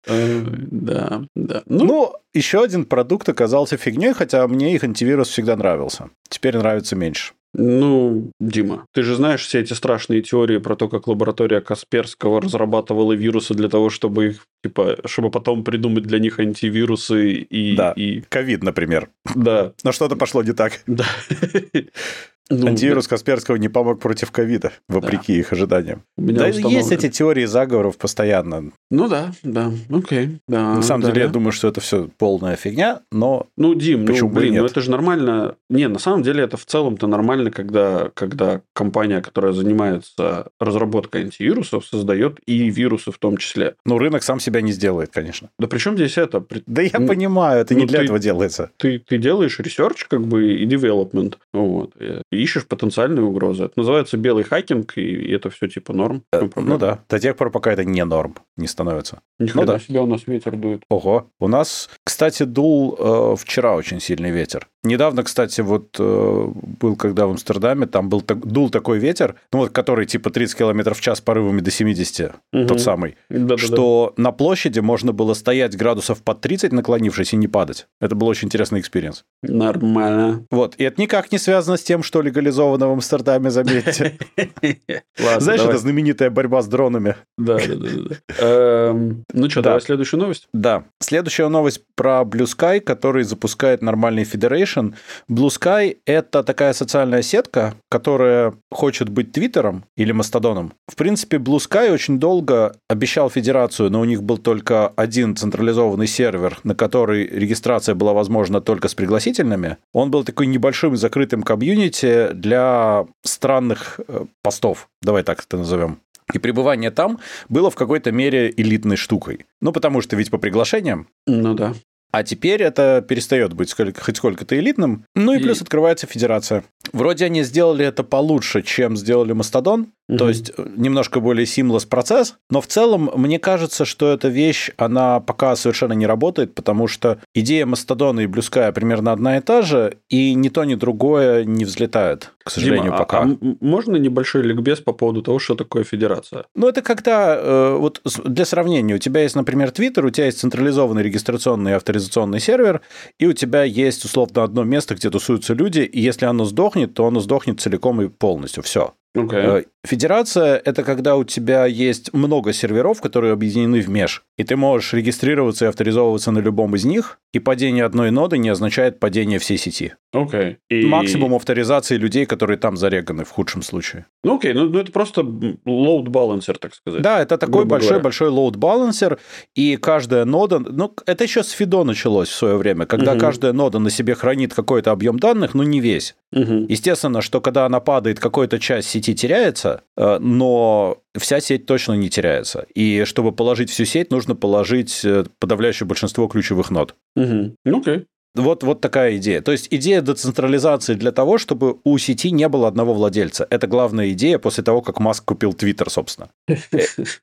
Э, 0.10 0.42
Да, 0.72 1.24
да. 1.36 1.64
Ну, 1.66 1.86
Ну, 1.86 2.14
еще 2.34 2.64
один 2.64 2.86
продукт 2.86 3.30
оказался 3.30 3.78
фигней, 3.78 4.14
хотя 4.14 4.48
мне 4.48 4.76
их 4.76 4.84
антивирус 4.84 5.30
всегда 5.30 5.56
нравился. 5.56 6.10
Теперь 6.30 6.58
нравится 6.58 6.96
меньше. 6.96 7.34
Ну, 7.56 8.30
Дима, 8.40 8.86
ты 8.94 9.02
же 9.02 9.16
знаешь 9.16 9.42
все 9.42 9.60
эти 9.62 9.74
страшные 9.74 10.22
теории 10.22 10.60
про 10.60 10.76
то, 10.76 10.88
как 10.88 11.08
лаборатория 11.08 11.62
Касперского 11.62 12.42
разрабатывала 12.42 13.14
вирусы 13.14 13.56
для 13.56 13.70
того, 13.70 13.90
чтобы 13.90 14.28
их, 14.28 14.46
типа, 14.64 14.98
чтобы 15.06 15.32
потом 15.32 15.64
придумать 15.64 16.04
для 16.04 16.20
них 16.20 16.40
антивирусы 16.40 17.32
и... 17.34 17.76
Да. 17.76 17.94
и- 17.94 18.22
Ковид, 18.30 18.62
например. 18.64 19.10
да, 19.34 19.74
Но 19.84 19.92
что-то 19.92 20.16
пошло 20.16 20.44
не 20.44 20.54
так. 20.54 20.82
да. 20.86 21.06
Ну, 22.52 22.68
Антивирус 22.68 23.08
Касперского 23.08 23.58
не 23.58 23.70
помог 23.70 24.00
против 24.00 24.32
ковида, 24.32 24.72
вопреки 24.88 25.38
их 25.38 25.54
ожиданиям. 25.54 26.02
Да, 26.18 26.48
есть 26.48 26.92
эти 26.92 27.10
теории 27.10 27.46
заговоров 27.46 27.98
постоянно. 27.98 28.72
Ну 28.90 29.08
да, 29.08 29.32
да, 29.44 29.72
окей, 29.92 30.40
да. 30.48 30.74
На 30.76 30.82
самом 30.82 31.02
да, 31.04 31.08
деле, 31.10 31.22
я 31.22 31.28
да. 31.28 31.34
думаю, 31.34 31.52
что 31.52 31.68
это 31.68 31.80
все 31.80 32.10
полная 32.18 32.56
фигня, 32.56 33.02
но 33.12 33.46
Ну, 33.56 33.76
Дим, 33.76 34.06
Почему 34.08 34.30
ну, 34.30 34.36
бы 34.36 34.42
и 34.42 34.44
блин, 34.46 34.56
ну 34.56 34.62
нет? 34.64 34.72
это 34.72 34.82
же 34.82 34.90
нормально. 34.90 35.56
Не, 35.70 35.88
на 35.88 36.00
самом 36.00 36.24
деле 36.24 36.44
это 36.44 36.58
в 36.58 36.66
целом-то 36.66 37.06
нормально, 37.06 37.52
когда, 37.52 38.10
когда 38.16 38.62
компания, 38.74 39.22
которая 39.22 39.54
занимается 39.54 40.48
разработкой 40.60 41.24
антивирусов, 41.26 41.86
создает 41.86 42.40
и 42.48 42.70
вирусы 42.70 43.12
в 43.12 43.20
том 43.20 43.38
числе. 43.38 43.76
ну, 43.86 44.00
рынок 44.00 44.24
сам 44.24 44.40
себя 44.40 44.62
не 44.62 44.72
сделает, 44.72 45.12
конечно. 45.12 45.50
Да 45.60 45.68
при 45.68 45.78
чем 45.78 45.96
здесь 45.96 46.18
это? 46.18 46.40
При- 46.42 46.64
Да 46.66 46.82
я 46.82 47.00
Ну, 47.00 47.08
понимаю, 47.08 47.62
это 47.62 47.76
не 47.76 47.82
ну, 47.82 47.88
для 47.88 48.00
ты- 48.00 48.06
этого 48.06 48.18
делается. 48.20 48.72
Ты, 48.78 48.98
ты 49.00 49.18
делаешь 49.20 49.60
research 49.60 50.06
как 50.06 50.26
бы 50.26 50.54
и 50.54 50.66
development, 50.66 51.36
вот, 51.54 51.94
и 52.00 52.22
ищешь 52.42 52.68
потенциальные 52.68 53.24
угрозы. 53.24 53.66
Это 53.66 53.74
называется 53.78 54.18
белый 54.18 54.44
хакинг, 54.44 54.98
и 54.98 55.32
это 55.32 55.50
все 55.50 55.68
типа 55.68 55.94
норм. 55.94 56.24
Э, 56.32 56.42
Ну. 56.42 56.50
Ну 56.56 56.78
да, 56.78 57.00
до 57.10 57.20
тех 57.20 57.36
пор, 57.36 57.52
пока 57.52 57.72
это 57.72 57.84
не 57.84 58.04
норм, 58.06 58.36
не 58.58 58.68
становится. 58.68 59.22
Ни 59.40 59.52
Ну 59.54 59.66
да. 59.66 59.80
себе 59.80 60.00
у 60.02 60.06
нас 60.06 60.28
ветер 60.28 60.56
дует. 60.56 60.84
Ого. 60.90 61.28
У 61.40 61.48
нас, 61.48 61.90
кстати, 62.04 62.44
дул 62.44 62.96
э, 62.98 63.36
вчера 63.38 63.76
очень 63.76 64.00
сильный 64.00 64.32
ветер. 64.32 64.68
Недавно, 64.84 65.24
кстати, 65.24 65.62
вот 65.62 65.96
э, 66.00 66.48
был, 66.80 66.96
когда 66.96 67.28
в 67.28 67.32
Амстердаме, 67.32 67.86
там 67.86 68.08
был 68.08 68.22
дул 68.22 68.70
такой 68.70 68.98
ветер, 69.00 69.36
ну 69.52 69.60
вот 69.60 69.72
который 69.72 70.06
типа 70.06 70.30
30 70.30 70.58
км 70.58 70.94
в 70.94 71.02
час 71.02 71.20
порывами 71.20 71.60
до 71.60 71.70
70, 71.72 72.32
тот 72.68 72.80
самый, 72.80 73.18
Да-да-да. 73.30 73.58
что 73.58 74.14
на 74.16 74.32
площади 74.32 74.80
можно 74.80 75.12
было 75.12 75.34
стоять 75.34 75.76
градусов 75.76 76.24
под 76.24 76.40
30, 76.42 76.72
наклонившись, 76.72 77.34
и 77.34 77.36
не 77.36 77.48
падать. 77.48 77.88
Это 78.00 78.16
был 78.16 78.28
очень 78.28 78.48
интересный 78.48 78.80
experience. 78.80 79.26
Нормально. 79.44 80.46
Вот, 80.50 80.76
и 80.78 80.84
это 80.86 81.02
никак 81.02 81.32
не 81.32 81.38
связано 81.40 81.76
с 81.76 81.84
тем, 81.84 82.02
что 82.04 82.22
легализовано 82.22 82.88
в 82.88 82.92
Амстердаме, 82.94 83.50
заметьте. 83.52 84.18
Знаешь, 85.18 85.62
это 85.62 85.78
знаменитая 85.78 86.30
борьба 86.30 86.62
с 86.62 86.68
дронами. 86.68 87.16
Да, 87.38 87.58
да, 87.58 87.76
да. 87.76 88.16
Эм, 88.40 89.24
Ну 89.34 89.50
что, 89.50 89.62
Да. 89.62 89.70
давай 89.72 89.82
следующую 89.82 90.20
новость. 90.22 90.48
Да. 90.54 90.86
Следующая 91.02 91.50
новость 91.50 91.82
про 91.96 92.22
Blue 92.22 92.46
Sky, 92.46 92.80
который 92.80 93.24
запускает 93.24 93.82
нормальный 93.82 94.24
Federation. 94.24 94.69
Blue 94.78 95.48
Sky— 95.48 95.98
это 96.06 96.44
такая 96.44 96.74
социальная 96.74 97.22
сетка, 97.22 97.76
которая 97.90 98.54
хочет 98.72 99.10
быть 99.10 99.32
Твиттером 99.32 99.86
или 99.98 100.12
Мастодоном. 100.12 100.74
В 100.88 100.96
принципе, 100.96 101.38
Blue 101.38 101.58
Sky 101.58 101.92
очень 101.92 102.20
долго 102.20 102.76
обещал 102.88 103.30
Федерацию, 103.30 103.90
но 103.90 104.02
у 104.02 104.06
них 104.06 104.24
был 104.24 104.38
только 104.38 104.88
один 104.90 105.36
централизованный 105.36 106.08
сервер, 106.08 106.60
на 106.64 106.76
который 106.76 107.28
регистрация 107.28 107.96
была 107.96 108.14
возможна 108.14 108.62
только 108.62 108.88
с 108.88 108.96
пригласительными. 108.96 109.78
Он 109.94 110.12
был 110.12 110.24
такой 110.24 110.48
небольшим 110.48 110.96
закрытым 110.98 111.44
комьюнити 111.44 112.30
для 112.34 113.06
странных 113.24 114.00
э, 114.08 114.26
постов, 114.42 114.90
давай 115.02 115.24
так 115.24 115.44
это 115.44 115.58
назовем. 115.58 116.00
И 116.34 116.38
пребывание 116.38 116.92
там 116.92 117.20
было 117.48 117.72
в 117.72 117.76
какой-то 117.76 118.12
мере 118.12 118.54
элитной 118.56 118.98
штукой. 118.98 119.46
Ну, 119.62 119.72
потому 119.72 120.02
что 120.02 120.16
ведь 120.16 120.30
по 120.30 120.38
приглашениям. 120.38 121.08
Ну 121.26 121.54
да. 121.54 121.74
А 122.12 122.24
теперь 122.24 122.64
это 122.64 123.04
перестает 123.08 123.54
быть 123.54 123.70
сколько, 123.70 124.02
хоть 124.02 124.18
сколько-то 124.18 124.58
элитным. 124.58 125.06
Ну 125.16 125.34
и 125.34 125.40
И- 125.40 125.44
плюс 125.44 125.62
открывается 125.62 126.08
федерация. 126.08 126.64
Вроде 126.92 127.26
они 127.26 127.44
сделали 127.44 127.86
это 127.86 128.04
получше, 128.04 128.62
чем 128.64 128.98
сделали 128.98 129.34
Мастодон. 129.34 129.88
То 130.08 130.24
Мгм. 130.24 130.28
есть 130.30 130.52
э, 130.58 130.66
немножко 130.76 131.20
более 131.20 131.46
seamless 131.46 131.88
процесс. 131.88 132.36
Но 132.50 132.62
в 132.62 132.68
целом 132.68 133.12
мне 133.16 133.38
кажется, 133.38 133.86
что 133.86 134.12
эта 134.12 134.28
вещь, 134.28 134.72
она 134.76 135.20
пока 135.20 135.56
совершенно 135.56 135.94
не 135.94 136.08
работает, 136.08 136.56
потому 136.56 136.88
что 136.88 137.20
идея 137.36 137.68
Мастодона 137.68 138.22
и 138.22 138.26
Блюская 138.26 138.72
примерно 138.72 139.12
одна 139.12 139.38
и 139.38 139.42
та 139.42 139.62
же, 139.62 139.98
и 140.10 140.34
ни 140.34 140.50
то, 140.50 140.64
ни 140.64 140.74
другое 140.74 141.44
не 141.44 141.64
взлетает, 141.64 142.32
к 142.44 142.50
сожалению, 142.50 142.86
Дима, 142.86 142.96
а- 142.96 142.98
пока. 142.98 143.20
а 143.20 143.24
м- 143.26 143.58
можно 143.62 143.98
небольшой 143.98 144.42
ликбез 144.42 144.80
по 144.80 144.94
поводу 144.94 145.22
того, 145.22 145.38
что 145.38 145.54
такое 145.54 145.84
федерация? 145.84 146.46
Ну, 146.56 146.68
это 146.68 146.82
когда, 146.82 147.36
э, 147.40 147.76
вот 147.78 148.02
для 148.26 148.46
сравнения, 148.46 148.96
у 148.96 149.00
тебя 149.00 149.22
есть, 149.22 149.36
например, 149.36 149.70
Twitter, 149.70 150.04
у 150.04 150.10
тебя 150.10 150.26
есть 150.26 150.40
централизованный 150.40 151.04
регистрационный 151.04 151.74
и 151.74 151.76
авторизационный 152.00 152.40
сервер, 152.40 152.82
и 153.20 153.28
у 153.28 153.34
тебя 153.34 153.64
есть, 153.64 154.06
условно, 154.06 154.44
одно 154.44 154.64
место, 154.64 154.96
где 154.96 155.10
тусуются 155.10 155.54
люди, 155.54 155.80
и 155.80 156.00
если 156.00 156.26
оно 156.26 156.46
сдохнет, 156.46 156.94
то 156.94 157.06
оно 157.06 157.20
сдохнет 157.20 157.60
целиком 157.60 158.02
и 158.02 158.08
полностью, 158.08 158.64
все. 158.64 158.94
Окей. 159.16 159.66
Федерация– 159.88 160.58
это 160.66 160.84
когда 160.84 161.16
у 161.16 161.24
тебя 161.24 161.66
есть 161.66 162.14
много 162.14 162.52
серверов, 162.52 163.00
которые 163.02 163.32
объединены 163.32 163.80
в 163.80 163.88
меж, 163.90 164.24
и 164.38 164.44
ты 164.44 164.58
можешь 164.58 164.92
регистрироваться 164.94 165.66
и 165.66 165.68
авторизовываться 165.70 166.32
на 166.32 166.40
любом 166.40 166.76
из 166.76 166.84
них, 166.84 167.18
и 167.34 167.40
падение 167.40 167.86
одной 167.86 168.12
ноды 168.12 168.38
не 168.38 168.50
означает 168.50 169.00
падение 169.00 169.40
всей 169.40 169.58
сети. 169.58 169.94
Окей. 170.14 170.58
И- 170.70 170.86
Максимум 170.86 171.34
авторизации 171.34 171.96
людей, 171.96 172.26
которые 172.26 172.58
там 172.58 172.76
зареганы 172.76 173.24
в 173.24 173.30
худшем 173.30 173.62
случае. 173.64 174.06
Ну 174.24 174.36
окей, 174.36 174.54
ну, 174.54 174.68
ну 174.68 174.80
это 174.80 174.92
просто 174.92 175.22
load 175.22 176.08
balancer, 176.08 176.58
так 176.60 176.76
сказать. 176.76 177.02
Да, 177.02 177.22
это 177.22 177.38
такой 177.38 177.64
большой-большой 177.66 178.30
load 178.30 178.56
balancer, 178.58 179.18
и 179.56 179.78
каждая 179.78 180.26
нода, 180.26 180.60
ну, 180.60 180.94
это 181.06 181.24
еще 181.24 181.42
с 181.42 181.52
Фидо 181.52 181.86
началось 181.86 182.28
в 182.28 182.36
свое 182.36 182.58
время, 182.58 182.86
когда 182.86 183.12
Мгм. 183.14 183.22
каждая 183.22 183.54
нода 183.54 183.80
на 183.80 183.90
себе 183.90 184.14
хранит 184.14 184.54
какой-то 184.54 184.92
объем 184.92 185.20
данных, 185.20 185.54
но 185.54 185.64
не 185.64 185.80
весь. 185.80 186.16
Мгм. 186.34 186.66
Естественно, 186.66 187.22
что 187.22 187.40
когда 187.40 187.66
она 187.66 187.80
падает, 187.80 188.20
какая-то 188.20 188.60
часть 188.60 188.90
сети 189.00 189.16
теряется, 189.16 189.84
э, 189.98 190.20
но 190.20 191.02
вся 191.18 191.40
сеть 191.40 191.66
точно 191.66 191.94
не 191.94 192.10
теряется. 192.10 192.66
И 192.76 193.06
чтобы 193.06 193.32
положить 193.32 193.70
всю 193.70 193.86
сеть, 193.86 194.12
нужно 194.12 194.36
положить 194.36 195.04
э, 195.06 195.26
подавляющее 195.40 195.88
большинство 195.88 196.28
ключевых 196.28 196.70
нод. 196.70 196.96
Мгм. 197.16 197.56
Ну 197.66 197.80
окей. 197.80 198.06
Вот, 198.36 198.64
вот 198.64 198.80
такая 198.80 199.18
идея. 199.18 199.42
То 199.42 199.52
есть 199.52 199.68
идея 199.72 200.02
децентрализации 200.02 200.94
для 200.94 201.12
того, 201.12 201.38
чтобы 201.38 201.78
у 201.84 201.98
сети 201.98 202.32
не 202.32 202.48
было 202.48 202.68
одного 202.68 202.94
владельца. 202.94 203.48
Это 203.50 203.68
главная 203.68 204.12
идея 204.12 204.38
после 204.38 204.64
того, 204.64 204.82
как 204.82 205.00
Маск 205.00 205.26
купил 205.26 205.54
Твиттер, 205.54 205.90
собственно. 205.90 206.30
Э, 206.48 206.56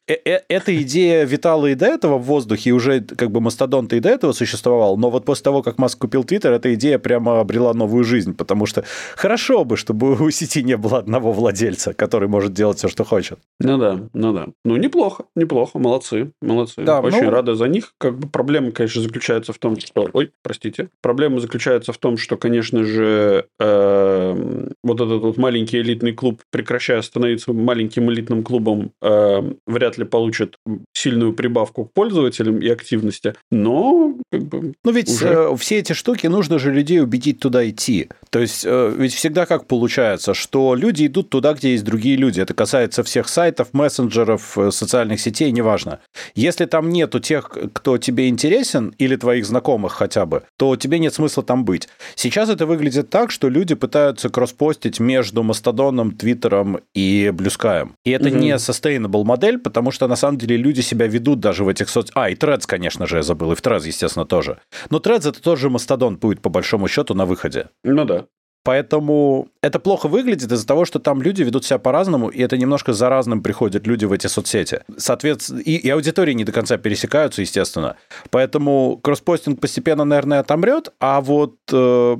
э, 0.08 0.40
Эта 0.48 0.76
идея 0.82 1.24
витала 1.24 1.66
и 1.66 1.74
до 1.74 1.86
этого 1.86 2.18
в 2.18 2.24
воздухе, 2.24 2.70
и 2.70 2.72
уже 2.72 3.00
как 3.00 3.30
бы 3.30 3.40
Мастодон-то 3.40 3.96
и 3.96 4.00
до 4.00 4.08
этого 4.08 4.32
существовал, 4.32 4.96
но 4.96 5.10
вот 5.10 5.24
после 5.24 5.44
того, 5.44 5.62
как 5.62 5.78
Маск 5.78 5.98
купил 5.98 6.24
Твиттер, 6.24 6.52
эта 6.52 6.74
идея 6.74 6.98
прямо 6.98 7.40
обрела 7.40 7.72
новую 7.72 8.04
жизнь, 8.04 8.34
потому 8.34 8.66
что 8.66 8.84
хорошо 9.16 9.64
бы, 9.64 9.76
чтобы 9.76 10.12
у 10.14 10.30
сети 10.30 10.62
не 10.62 10.76
было 10.76 10.98
одного 10.98 11.32
владельца, 11.32 11.94
который 11.94 12.28
может 12.28 12.52
делать 12.52 12.78
все, 12.78 12.88
что 12.88 13.04
хочет. 13.04 13.38
Ну 13.60 13.78
да, 13.78 14.00
ну 14.12 14.32
да. 14.32 14.48
Ну 14.64 14.76
неплохо, 14.76 15.24
неплохо, 15.34 15.78
молодцы, 15.78 16.32
молодцы. 16.42 16.82
Да, 16.82 17.00
Очень 17.00 17.24
ну- 17.24 17.30
рада 17.30 17.54
за 17.54 17.68
них. 17.68 17.94
Как 17.98 18.18
бы 18.18 18.28
проблема, 18.28 18.72
конечно, 18.72 19.00
заключается 19.02 19.52
в 19.52 19.58
том, 19.58 19.78
что... 19.78 20.08
Ой, 20.12 20.32
простите. 20.42 20.88
Проблема 21.02 21.40
заключается 21.40 21.92
в 21.92 21.98
том, 21.98 22.16
что, 22.16 22.36
конечно 22.36 22.84
же, 22.84 23.46
э, 23.60 24.66
вот 24.82 25.00
этот 25.00 25.22
вот 25.22 25.36
маленький 25.36 25.78
элитный 25.78 26.12
клуб, 26.12 26.42
прекращая 26.50 27.02
становиться 27.02 27.52
маленьким 27.52 28.10
элитным 28.10 28.42
клубом, 28.42 28.92
э, 29.02 29.52
вряд 29.66 29.98
ли 29.98 30.04
получит 30.04 30.56
сильную 30.94 31.32
прибавку 31.32 31.84
к 31.84 31.92
пользователям 31.92 32.60
и 32.60 32.68
активности, 32.68 33.34
но 33.50 34.14
как 34.32 34.44
бы 34.44 34.74
Ну 34.84 34.92
ведь 34.92 35.10
уже... 35.10 35.28
э, 35.28 35.56
все 35.56 35.78
эти 35.78 35.92
штуки 35.92 36.26
нужно 36.26 36.58
же 36.58 36.72
людей 36.72 37.00
убедить 37.00 37.40
туда 37.40 37.68
идти. 37.68 38.08
То 38.30 38.40
есть 38.40 38.64
э, 38.66 38.94
ведь 38.96 39.14
всегда 39.14 39.46
как 39.46 39.66
получается, 39.66 40.34
что 40.34 40.74
люди 40.74 41.06
идут 41.06 41.30
туда, 41.30 41.54
где 41.54 41.72
есть 41.72 41.84
другие 41.84 42.16
люди. 42.16 42.40
Это 42.40 42.54
касается 42.54 43.02
всех 43.02 43.28
сайтов, 43.28 43.68
мессенджеров, 43.72 44.58
э, 44.58 44.70
социальных 44.70 45.20
сетей, 45.20 45.50
неважно. 45.52 46.00
Если 46.34 46.64
там 46.64 46.90
нету 46.90 47.20
тех, 47.20 47.56
кто 47.72 47.98
тебе 47.98 48.28
интересен, 48.28 48.94
или 48.98 49.16
твоих 49.16 49.46
знакомых 49.46 49.92
хотя 49.92 50.26
бы, 50.26 50.42
то 50.56 50.76
тебе 50.86 50.98
нет 51.00 51.12
смысла 51.12 51.42
там 51.42 51.64
быть. 51.64 51.88
Сейчас 52.14 52.48
это 52.48 52.64
выглядит 52.64 53.10
так, 53.10 53.30
что 53.30 53.48
люди 53.48 53.74
пытаются 53.74 54.28
кросспостить 54.28 55.00
между 55.00 55.42
Мастодоном, 55.42 56.12
Твиттером 56.12 56.78
и 56.94 57.32
Блюскаем. 57.34 57.96
И 58.04 58.10
это 58.10 58.28
угу. 58.28 58.36
не 58.36 58.54
sustainable 58.54 59.24
модель, 59.24 59.58
потому 59.58 59.90
что 59.90 60.06
на 60.06 60.16
самом 60.16 60.38
деле 60.38 60.56
люди 60.56 60.80
себя 60.80 61.08
ведут 61.08 61.40
даже 61.40 61.64
в 61.64 61.68
этих 61.68 61.88
соц... 61.88 62.10
А, 62.14 62.30
и 62.30 62.34
Threads, 62.34 62.62
конечно 62.66 63.06
же, 63.06 63.16
я 63.16 63.22
забыл, 63.22 63.52
и 63.52 63.54
в 63.56 63.62
Threads, 63.62 63.86
естественно, 63.86 64.24
тоже. 64.24 64.58
Но 64.90 64.98
Threads 64.98 65.28
это 65.28 65.42
тоже 65.42 65.70
Мастодон 65.70 66.16
будет 66.16 66.40
по 66.40 66.50
большому 66.50 66.86
счету 66.88 67.14
на 67.14 67.26
выходе. 67.26 67.68
Ну 67.82 68.04
да. 68.04 68.26
Поэтому 68.66 69.48
это 69.62 69.78
плохо 69.78 70.08
выглядит 70.08 70.50
из-за 70.50 70.66
того, 70.66 70.84
что 70.84 70.98
там 70.98 71.22
люди 71.22 71.42
ведут 71.42 71.64
себя 71.64 71.78
по-разному, 71.78 72.28
и 72.28 72.42
это 72.42 72.58
немножко 72.58 72.92
за 72.92 73.08
разным 73.08 73.40
приходят 73.40 73.86
люди 73.86 74.04
в 74.04 74.12
эти 74.12 74.26
соцсети. 74.26 74.80
Соответственно, 74.96 75.60
и, 75.60 75.76
и 75.76 75.88
аудитории 75.88 76.32
не 76.32 76.44
до 76.44 76.50
конца 76.50 76.76
пересекаются, 76.76 77.42
естественно. 77.42 77.96
Поэтому 78.30 78.98
кросспостинг 79.02 79.60
постепенно, 79.60 80.04
наверное, 80.04 80.40
отомрет, 80.40 80.92
а 80.98 81.20
вот 81.20 81.54
э, 81.72 82.16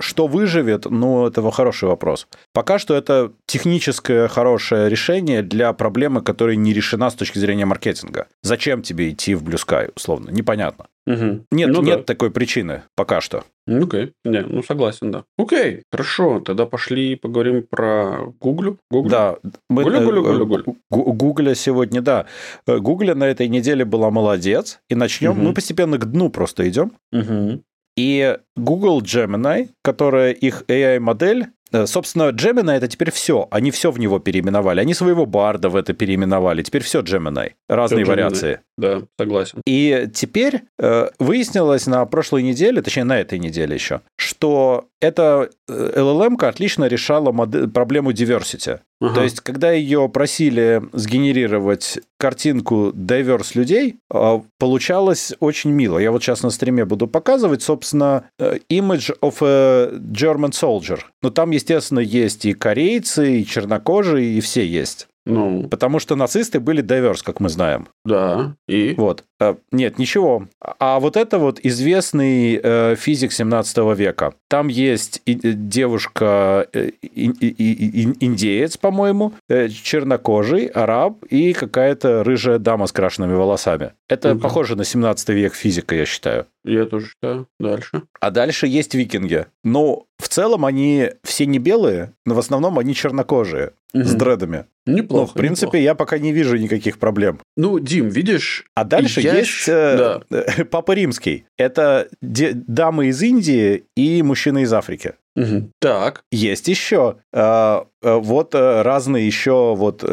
что 0.00 0.26
выживет, 0.26 0.86
ну, 0.86 1.28
это 1.28 1.48
хороший 1.52 1.88
вопрос. 1.88 2.26
Пока 2.52 2.80
что 2.80 2.94
это 2.94 3.32
техническое 3.46 4.26
хорошее 4.26 4.88
решение 4.88 5.42
для 5.42 5.72
проблемы, 5.72 6.22
которая 6.22 6.56
не 6.56 6.72
решена 6.72 7.10
с 7.10 7.14
точки 7.14 7.38
зрения 7.38 7.66
маркетинга. 7.66 8.26
Зачем 8.42 8.82
тебе 8.82 9.10
идти 9.10 9.34
в 9.36 9.44
Blue 9.44 9.64
Sky, 9.64 9.92
условно? 9.94 10.30
Непонятно. 10.30 10.86
Угу. 11.06 11.44
Нет, 11.50 11.70
ну, 11.70 11.82
нет 11.82 11.98
да. 11.98 12.04
такой 12.04 12.30
причины 12.30 12.82
пока 12.96 13.20
что. 13.20 13.44
Ну, 13.66 13.84
окей, 13.84 14.12
не, 14.24 14.40
ну 14.40 14.62
согласен, 14.62 15.10
да. 15.10 15.24
Окей, 15.38 15.82
хорошо, 15.90 16.40
тогда 16.40 16.66
пошли 16.66 17.16
поговорим 17.16 17.64
про 17.68 18.32
Google. 18.40 18.78
Google. 18.90 19.10
Да, 19.10 19.36
мы 19.68 19.82
Гугля, 19.82 20.00
Гугля, 20.00 20.20
Гугля, 20.20 20.44
Гугля. 20.44 20.74
Гугля 20.90 21.54
сегодня, 21.54 22.00
да. 22.00 22.26
Гугля 22.66 23.14
на 23.14 23.24
этой 23.24 23.48
неделе 23.48 23.84
была 23.84 24.10
молодец. 24.10 24.80
И 24.88 24.94
начнем, 24.94 25.32
угу. 25.32 25.42
мы 25.42 25.54
постепенно 25.54 25.98
к 25.98 26.10
дну 26.10 26.30
просто 26.30 26.68
идем. 26.68 26.92
Угу. 27.12 27.62
И 27.96 28.38
Google 28.56 29.02
Gemini, 29.02 29.68
которая 29.82 30.32
их 30.32 30.64
AI-модель, 30.68 31.48
Э, 31.74 31.86
собственно, 31.86 32.30
Gemini 32.30 32.72
это 32.72 32.86
теперь 32.86 33.10
все. 33.10 33.48
Они 33.50 33.72
все 33.72 33.90
в 33.90 33.98
него 33.98 34.20
переименовали. 34.20 34.80
Они 34.80 34.94
своего 34.94 35.26
барда 35.26 35.68
в 35.68 35.76
это 35.76 35.92
переименовали. 35.92 36.62
Теперь 36.62 36.82
все 36.82 37.00
Gemini. 37.00 37.52
Разные 37.68 38.04
все 38.04 38.12
вариации. 38.12 38.60
Да, 38.76 39.02
согласен. 39.18 39.60
И 39.66 40.08
теперь 40.12 40.62
э, 40.80 41.08
выяснилось 41.20 41.86
на 41.86 42.04
прошлой 42.06 42.42
неделе, 42.42 42.82
точнее 42.82 43.04
на 43.04 43.20
этой 43.20 43.38
неделе 43.38 43.74
еще, 43.74 44.00
что 44.16 44.88
эта 45.00 45.50
LLM 45.70 46.36
э, 46.40 46.46
отлично 46.46 46.86
решала 46.86 47.30
модель, 47.30 47.68
проблему 47.68 48.10
diversity. 48.10 48.80
Ага. 49.00 49.14
То 49.14 49.22
есть, 49.22 49.40
когда 49.40 49.70
ее 49.70 50.08
просили 50.08 50.82
сгенерировать 50.92 52.00
картинку 52.18 52.90
diverse 52.90 53.52
людей, 53.54 53.96
э, 54.12 54.40
получалось 54.58 55.34
очень 55.38 55.70
мило. 55.70 55.98
Я 55.98 56.10
вот 56.10 56.24
сейчас 56.24 56.42
на 56.42 56.50
стриме 56.50 56.84
буду 56.84 57.06
показывать, 57.06 57.62
собственно, 57.62 58.24
image 58.40 59.16
of 59.22 59.36
a 59.40 59.92
German 59.98 60.50
soldier. 60.50 60.98
Но 61.22 61.30
там, 61.30 61.52
естественно, 61.52 62.00
есть 62.00 62.44
и 62.44 62.54
корейцы, 62.54 63.40
и 63.40 63.46
чернокожие, 63.46 64.36
и 64.36 64.40
все 64.40 64.66
есть. 64.66 65.06
Ну. 65.26 65.68
Потому 65.68 65.98
что 65.98 66.16
нацисты 66.16 66.60
были 66.60 66.82
diverse, 66.82 67.24
как 67.24 67.40
мы 67.40 67.48
знаем. 67.48 67.88
Да, 68.04 68.56
и? 68.68 68.94
Вот. 68.96 69.24
Э, 69.44 69.54
нет, 69.72 69.98
ничего. 69.98 70.46
А 70.60 71.00
вот 71.00 71.16
это 71.16 71.38
вот 71.38 71.60
известный 71.62 72.60
э, 72.62 72.96
физик 72.96 73.32
17 73.32 73.76
века. 73.96 74.34
Там 74.48 74.68
есть 74.68 75.22
девушка 75.26 76.66
э, 76.72 76.90
индеец, 77.02 78.76
по-моему, 78.76 79.32
чернокожий, 79.48 80.66
араб 80.66 81.24
и 81.24 81.52
какая-то 81.52 82.24
рыжая 82.24 82.58
дама 82.58 82.86
с 82.86 82.92
крашенными 82.92 83.34
волосами. 83.34 83.92
Это 84.08 84.32
угу. 84.32 84.40
похоже 84.40 84.76
на 84.76 84.84
17 84.84 85.28
век 85.30 85.54
физика, 85.54 85.94
я 85.94 86.06
считаю. 86.06 86.46
Я 86.64 86.86
тоже 86.86 87.08
считаю. 87.08 87.46
Дальше. 87.60 88.02
А 88.20 88.30
дальше 88.30 88.66
есть 88.66 88.94
викинги. 88.94 89.46
Но 89.62 90.06
в 90.18 90.28
целом 90.28 90.64
они 90.64 91.10
все 91.22 91.46
не 91.46 91.58
белые, 91.58 92.12
но 92.24 92.34
в 92.34 92.38
основном 92.38 92.78
они 92.78 92.94
чернокожие 92.94 93.72
угу. 93.92 94.04
с 94.04 94.14
дредами. 94.14 94.66
Неплохо. 94.86 95.26
Ну, 95.26 95.26
в 95.26 95.34
принципе, 95.34 95.66
неплохо. 95.66 95.78
я 95.78 95.94
пока 95.94 96.18
не 96.18 96.32
вижу 96.32 96.56
никаких 96.56 96.98
проблем. 96.98 97.40
Ну, 97.56 97.78
Дим, 97.78 98.08
видишь... 98.08 98.66
А 98.74 98.84
дальше 98.84 99.20
я 99.20 99.33
есть. 99.38 99.68
Э, 99.68 100.20
да. 100.30 100.64
Папа 100.70 100.92
Римский. 100.92 101.46
Это 101.56 102.08
дамы 102.20 103.06
из 103.06 103.22
Индии 103.22 103.84
и 103.96 104.22
мужчины 104.22 104.62
из 104.62 104.72
Африки. 104.72 105.14
Угу. 105.36 105.70
Так. 105.80 106.24
Есть 106.30 106.68
еще 106.68 107.16
а, 107.32 107.86
э, 108.02 108.14
вот 108.14 108.54
э, 108.54 108.82
разные 108.82 109.26
еще 109.26 109.74
вот 109.74 110.04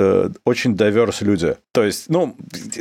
очень 0.46 0.76
diverse 0.76 1.24
люди. 1.24 1.56
То 1.74 1.84
есть, 1.84 2.10
ну, 2.10 2.36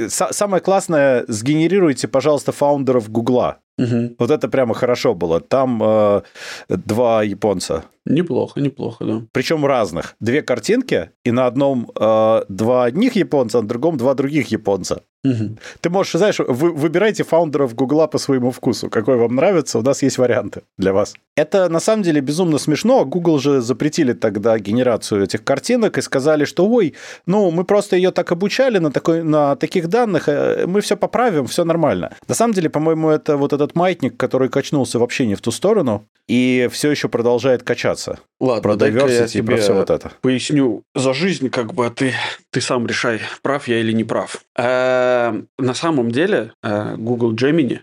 самое 0.09 0.63
классное, 0.63 1.25
сгенерируйте, 1.29 2.09
пожалуйста, 2.09 2.53
фаундеров 2.53 3.11
Гугла. 3.11 3.59
Угу. 3.81 4.17
Вот 4.19 4.31
это 4.31 4.49
прямо 4.49 4.75
хорошо 4.75 5.15
было. 5.15 5.41
Там 5.41 5.83
э, 5.83 6.23
два 6.69 7.23
японца. 7.23 7.85
Неплохо, 8.05 8.61
неплохо, 8.61 9.05
да. 9.05 9.23
Причем 9.33 9.65
разных. 9.65 10.17
Две 10.21 10.43
картинки, 10.43 11.11
и 11.25 11.31
на 11.31 11.47
одном 11.47 11.91
э, 11.99 12.43
два 12.49 12.85
одних 12.85 13.17
японца, 13.17 13.59
а 13.59 13.63
на 13.63 13.69
другом 13.69 13.97
два 13.97 14.15
других 14.15 14.49
японца. 14.49 15.03
Угу. 15.25 15.57
Ты 15.81 15.91
можешь, 15.91 16.13
знаешь, 16.13 16.39
вы 16.39 16.73
выбирайте 16.73 17.25
фаундеров 17.25 17.75
Гугла 17.75 18.07
по 18.07 18.19
своему 18.19 18.51
вкусу. 18.51 18.91
Какой 18.91 19.17
вам 19.17 19.35
нравится, 19.35 19.79
у 19.79 19.83
нас 19.83 20.03
есть 20.03 20.19
варианты 20.19 20.63
для 20.79 20.93
вас. 20.93 21.15
Это 21.37 21.69
на 21.69 21.81
самом 21.81 22.03
деле 22.03 22.21
безумно 22.31 22.59
смешно. 22.59 23.05
Google 23.05 23.41
же 23.41 23.61
запретили 23.61 24.13
тогда 24.13 24.57
генерацию 24.59 25.25
этих 25.25 25.43
картинок 25.43 25.99
и 25.99 26.03
сказали, 26.03 26.45
что 26.45 26.65
ой, 26.69 26.95
ну 27.27 27.51
мы 27.51 27.65
просто 27.65 27.97
ее 27.97 28.13
так 28.13 28.31
обучали 28.31 28.79
на, 28.79 28.93
такой, 28.93 29.25
на 29.25 29.57
таких 29.57 29.89
данных, 29.89 30.29
э, 30.29 30.67
мы 30.67 30.81
все 30.81 30.97
поправим, 30.97 31.47
все 31.47 31.65
нормально. 31.65 32.11
На 32.29 32.35
самом 32.35 32.55
деле, 32.55 32.71
по-моему, 32.71 33.11
это 33.11 33.37
вот 33.37 33.53
этот 33.53 33.75
маятник, 33.75 34.17
который 34.17 34.49
качнулся 34.49 34.99
вообще 35.01 35.27
не 35.27 35.35
в 35.35 35.41
ту 35.41 35.51
сторону 35.51 36.07
и 36.29 36.69
все 36.71 36.93
еще 36.93 37.09
продолжает 37.09 37.65
качаться. 37.65 38.21
Ладно, 38.39 38.63
про 38.63 38.75
diversity 38.75 39.21
я 39.21 39.27
тебе 39.27 39.43
про 39.43 39.57
все 39.57 39.75
вот 39.75 39.91
это. 39.91 40.13
поясню 40.21 40.85
за 40.95 41.13
жизнь, 41.13 41.51
как 41.51 41.75
бы 41.75 41.87
а 41.87 41.91
ты, 41.91 42.15
ты 42.51 42.61
сам 42.61 42.87
решай, 42.87 43.21
прав 43.43 43.69
я 43.69 43.81
или 43.81 43.93
не 43.93 44.05
прав. 44.05 44.43
Э, 44.57 45.43
на 45.59 45.75
самом 45.75 46.11
деле 46.11 46.53
э, 46.63 46.97
Google 46.97 47.35
Gemini, 47.35 47.81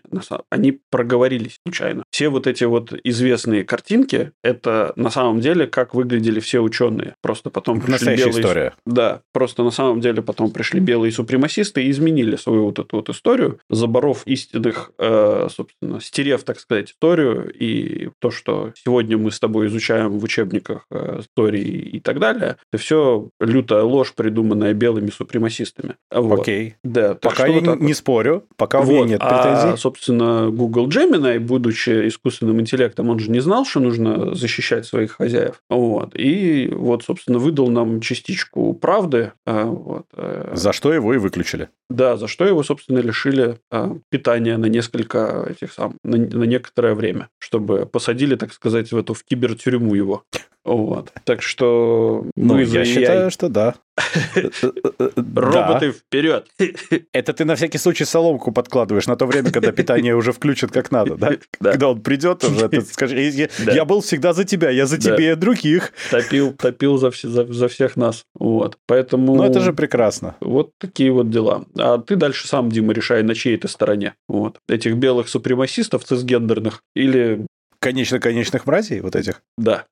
они 0.49 0.80
проговорились 0.91 1.57
случайно. 1.65 2.03
Все 2.11 2.30
вот 2.30 2.47
эти 2.47 2.65
вот 2.65 2.93
известные 3.03 3.63
картинки, 3.63 4.32
это 4.43 4.93
на 4.95 5.09
самом 5.09 5.39
деле 5.39 5.68
как 5.68 5.93
выглядели 5.93 6.39
все 6.39 6.59
ученые. 6.59 7.15
Просто 7.22 7.49
потом 7.49 7.80
пришли 7.80 7.93
Настоящая 7.93 8.26
белые... 8.26 8.41
история. 8.41 8.74
Да, 8.86 9.22
просто 9.32 9.63
на 9.63 9.72
самом 9.72 10.01
деле 10.01 10.22
потом 10.22 10.51
пришли 10.51 10.80
белые 10.80 11.11
супремасисты 11.11 11.84
и 11.84 11.91
изменили 11.91 12.36
свою 12.36 12.65
вот 12.65 12.80
эту 12.80 12.97
вот 12.97 13.09
историю, 13.09 13.59
заборов 13.70 14.24
истинных, 14.26 14.91
э, 14.99 15.47
собственно, 15.49 16.01
стерев, 16.01 16.43
так 16.43 16.59
сказать, 16.59 16.91
историю 16.91 17.51
и 17.53 18.09
то, 18.20 18.32
что 18.32 18.74
сегодня 18.76 19.18
мы 19.18 19.32
с 19.32 19.39
тобой 19.39 19.68
изучаем 19.68 20.20
в 20.20 20.24
учебниках 20.24 20.86
истории 20.91 21.61
и 21.61 21.99
так 21.99 22.20
далее, 22.20 22.57
это 22.72 22.82
все 22.82 23.30
лютая 23.39 23.84
ложь, 23.84 24.13
придуманная 24.13 24.57
белыми 24.74 25.10
супремасистами. 25.10 25.95
Вот. 26.12 26.41
Окей. 26.41 26.76
Да. 26.84 27.16
Пока 27.16 27.47
я 27.47 27.62
не, 27.62 27.86
не 27.86 27.93
спорю, 27.93 28.45
пока 28.55 28.82
вот. 28.82 28.89
у 28.89 28.95
меня 28.95 29.05
нет 29.05 29.20
претензий. 29.20 29.74
А, 29.74 29.78
собственно, 29.78 30.49
Google 30.49 30.88
Gemini, 30.88 31.39
будучи 31.39 32.08
искусственным 32.08 32.60
интеллектом, 32.62 33.10
он 33.10 33.20
же 33.20 33.32
не 33.32 33.39
знал, 33.39 33.66
что 33.66 33.80
нужно 33.80 34.36
защищать 34.36 34.86
своих 34.86 35.14
хозяев. 35.14 35.62
Вот. 35.70 36.12
И 36.16 36.70
вот, 36.74 37.03
собственно, 37.03 37.39
выдал 37.39 37.70
нам 37.70 38.01
частичку 38.01 38.74
правды. 38.74 39.34
А, 39.45 39.66
вот. 39.66 40.05
Э, 40.14 40.51
за 40.53 40.74
что 40.74 40.93
его 40.93 41.14
и 41.14 41.18
выключили. 41.18 41.70
Да, 41.89 42.18
за 42.18 42.28
что 42.28 42.45
его, 42.45 42.64
собственно, 42.64 42.99
лишили 42.99 43.60
а, 43.72 43.95
питания 44.10 44.58
на 44.58 44.66
несколько 44.66 45.47
этих 45.49 45.72
сам, 45.72 45.95
на, 46.03 46.18
на 46.18 46.43
некоторое 46.43 46.95
время, 46.95 47.30
чтобы 47.39 47.86
посадили, 47.86 48.36
так 48.36 48.53
сказать, 48.53 48.91
в 48.91 48.97
эту 48.97 49.14
в 49.14 49.24
кибертюрьму 49.24 49.95
его. 49.95 50.24
Вот. 50.68 51.13
Так 51.24 51.41
что 51.41 52.26
ну, 52.36 52.59
я 52.59 52.84
считаю, 52.84 53.32
что 53.32 53.47
да. 53.47 53.76
Роботы 55.36 55.93
вперед! 55.93 56.45
Это 57.13 57.34
ты 57.34 57.45
на 57.45 57.55
всякий 57.55 57.78
случай 57.78 58.03
соломку 58.03 58.51
подкладываешь 58.51 59.07
на 59.07 59.15
то 59.15 59.26
время, 59.26 59.49
когда 59.49 59.72
питание 59.72 60.13
уже 60.13 60.34
включат 60.34 60.72
как 60.72 60.91
надо, 60.91 61.15
да? 61.15 61.32
Когда 61.59 61.89
он 61.89 62.01
придет 62.01 62.43
уже, 62.43 62.68
ты 62.68 62.82
скажешь, 62.82 63.49
я 63.59 63.86
был 63.86 64.01
всегда 64.01 64.34
за 64.34 64.43
тебя, 64.43 64.70
я 64.70 64.86
за 64.86 64.97
тебя 64.97 65.32
и 65.32 65.36
других. 65.36 65.93
Топил, 66.11 66.51
топил 66.51 66.97
за 66.97 67.68
всех 67.70 67.95
нас. 67.95 68.26
Вот. 68.36 68.78
Поэтому... 68.88 69.36
Ну, 69.36 69.43
это 69.43 69.61
же 69.61 69.72
прекрасно. 69.72 70.36
Вот 70.41 70.72
такие 70.78 71.11
вот 71.11 71.30
дела. 71.30 71.65
А 71.78 71.97
ты 71.97 72.18
дальше 72.18 72.47
сам, 72.47 72.70
Дима, 72.70 72.93
решай, 72.93 73.24
на 73.24 73.34
чьей 73.36 73.57
ты 73.57 73.70
стороне. 73.70 74.15
Вот. 74.28 74.57
Этих 74.68 74.97
белых 74.97 75.30
супремасистов 75.30 76.03
цисгендерных 76.03 76.84
или 76.93 77.45
Конечно-конечных 77.80 78.66
мразей 78.66 79.02
вот 79.02 79.16
этих? 79.16 79.42
Да. 79.58 79.86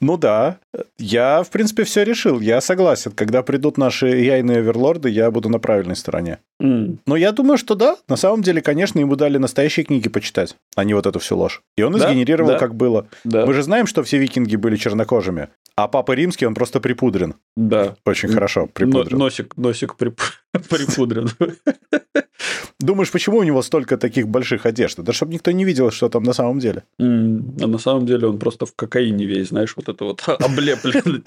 Ну 0.00 0.16
да, 0.16 0.58
я, 0.98 1.42
в 1.42 1.50
принципе, 1.50 1.84
все 1.84 2.02
решил. 2.02 2.40
Я 2.40 2.60
согласен. 2.60 3.12
Когда 3.12 3.42
придут 3.42 3.78
наши 3.78 4.08
яйные 4.08 4.58
оверлорды, 4.58 5.08
я 5.08 5.30
буду 5.30 5.48
на 5.48 5.58
правильной 5.58 5.96
стороне. 5.96 6.40
Mm. 6.62 6.98
Но 7.06 7.16
я 7.16 7.32
думаю, 7.32 7.58
что 7.58 7.74
да. 7.74 7.96
На 8.08 8.16
самом 8.16 8.42
деле, 8.42 8.60
конечно, 8.60 8.98
ему 8.98 9.16
дали 9.16 9.38
настоящие 9.38 9.84
книги 9.84 10.08
почитать, 10.08 10.56
а 10.76 10.84
не 10.84 10.94
вот 10.94 11.06
эту 11.06 11.20
всю 11.20 11.36
ложь. 11.36 11.62
И 11.76 11.82
он 11.82 11.92
да? 11.92 12.08
сгенерировал, 12.08 12.52
да. 12.52 12.58
как 12.58 12.74
было. 12.74 13.06
Да. 13.24 13.46
Мы 13.46 13.54
же 13.54 13.62
знаем, 13.62 13.86
что 13.86 14.02
все 14.02 14.18
викинги 14.18 14.56
были 14.56 14.76
чернокожими. 14.76 15.48
А 15.76 15.88
папа 15.88 16.12
римский, 16.12 16.46
он 16.46 16.54
просто 16.54 16.80
припудрен. 16.80 17.34
Да. 17.56 17.96
Очень 18.04 18.28
хорошо 18.28 18.66
припудрен. 18.66 19.18
Носик, 19.18 19.56
носик 19.56 19.96
прип... 19.96 20.20
припудрен. 20.68 21.28
Думаешь, 22.80 23.10
почему 23.10 23.38
у 23.38 23.42
него 23.42 23.62
столько 23.62 23.96
таких 23.96 24.28
больших 24.28 24.66
одежд? 24.66 24.98
Да 24.98 25.12
чтобы 25.12 25.32
никто 25.32 25.50
не 25.52 25.64
видел, 25.64 25.90
что 25.90 26.08
там 26.08 26.22
на 26.22 26.32
самом 26.32 26.58
деле. 26.58 26.84
Mm, 27.00 27.62
а 27.62 27.66
на 27.66 27.78
самом 27.78 28.06
деле 28.06 28.28
он 28.28 28.38
просто 28.38 28.66
в 28.66 28.74
кокаине 28.74 29.24
весь, 29.24 29.48
знаешь, 29.48 29.74
вот 29.76 29.88
это 29.88 30.04
вот 30.04 30.22
облеплен, 30.26 31.24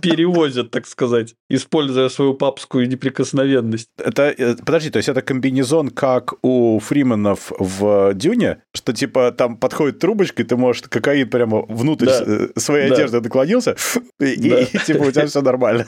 перевозят, 0.00 0.70
так 0.70 0.86
сказать, 0.86 1.34
используя 1.50 2.08
свою 2.08 2.34
папскую 2.34 2.88
неприкосновенность. 2.88 3.90
Это, 3.98 4.22
э, 4.22 4.56
подожди, 4.56 4.90
то 4.90 4.98
есть 4.98 5.08
это 5.08 5.22
комбинезон, 5.22 5.90
как 5.90 6.34
у 6.42 6.78
Фрименов 6.78 7.52
в 7.58 8.14
Дюне, 8.14 8.62
что 8.72 8.92
типа 8.92 9.32
там 9.32 9.56
подходит 9.56 9.98
трубочка, 9.98 10.42
и 10.42 10.44
ты 10.44 10.56
можешь 10.56 10.82
кокаин 10.82 11.28
прямо 11.28 11.62
внутрь 11.68 12.06
да. 12.06 12.22
Э, 12.26 12.48
своей 12.56 12.88
да. 12.88 12.94
одежды 12.94 13.20
наклонился, 13.20 13.76
и, 14.20 14.36
да. 14.36 14.60
и, 14.60 14.64
и 14.64 14.78
типа 14.78 15.02
у 15.02 15.10
тебя 15.10 15.26
все 15.26 15.42
нормально. 15.42 15.86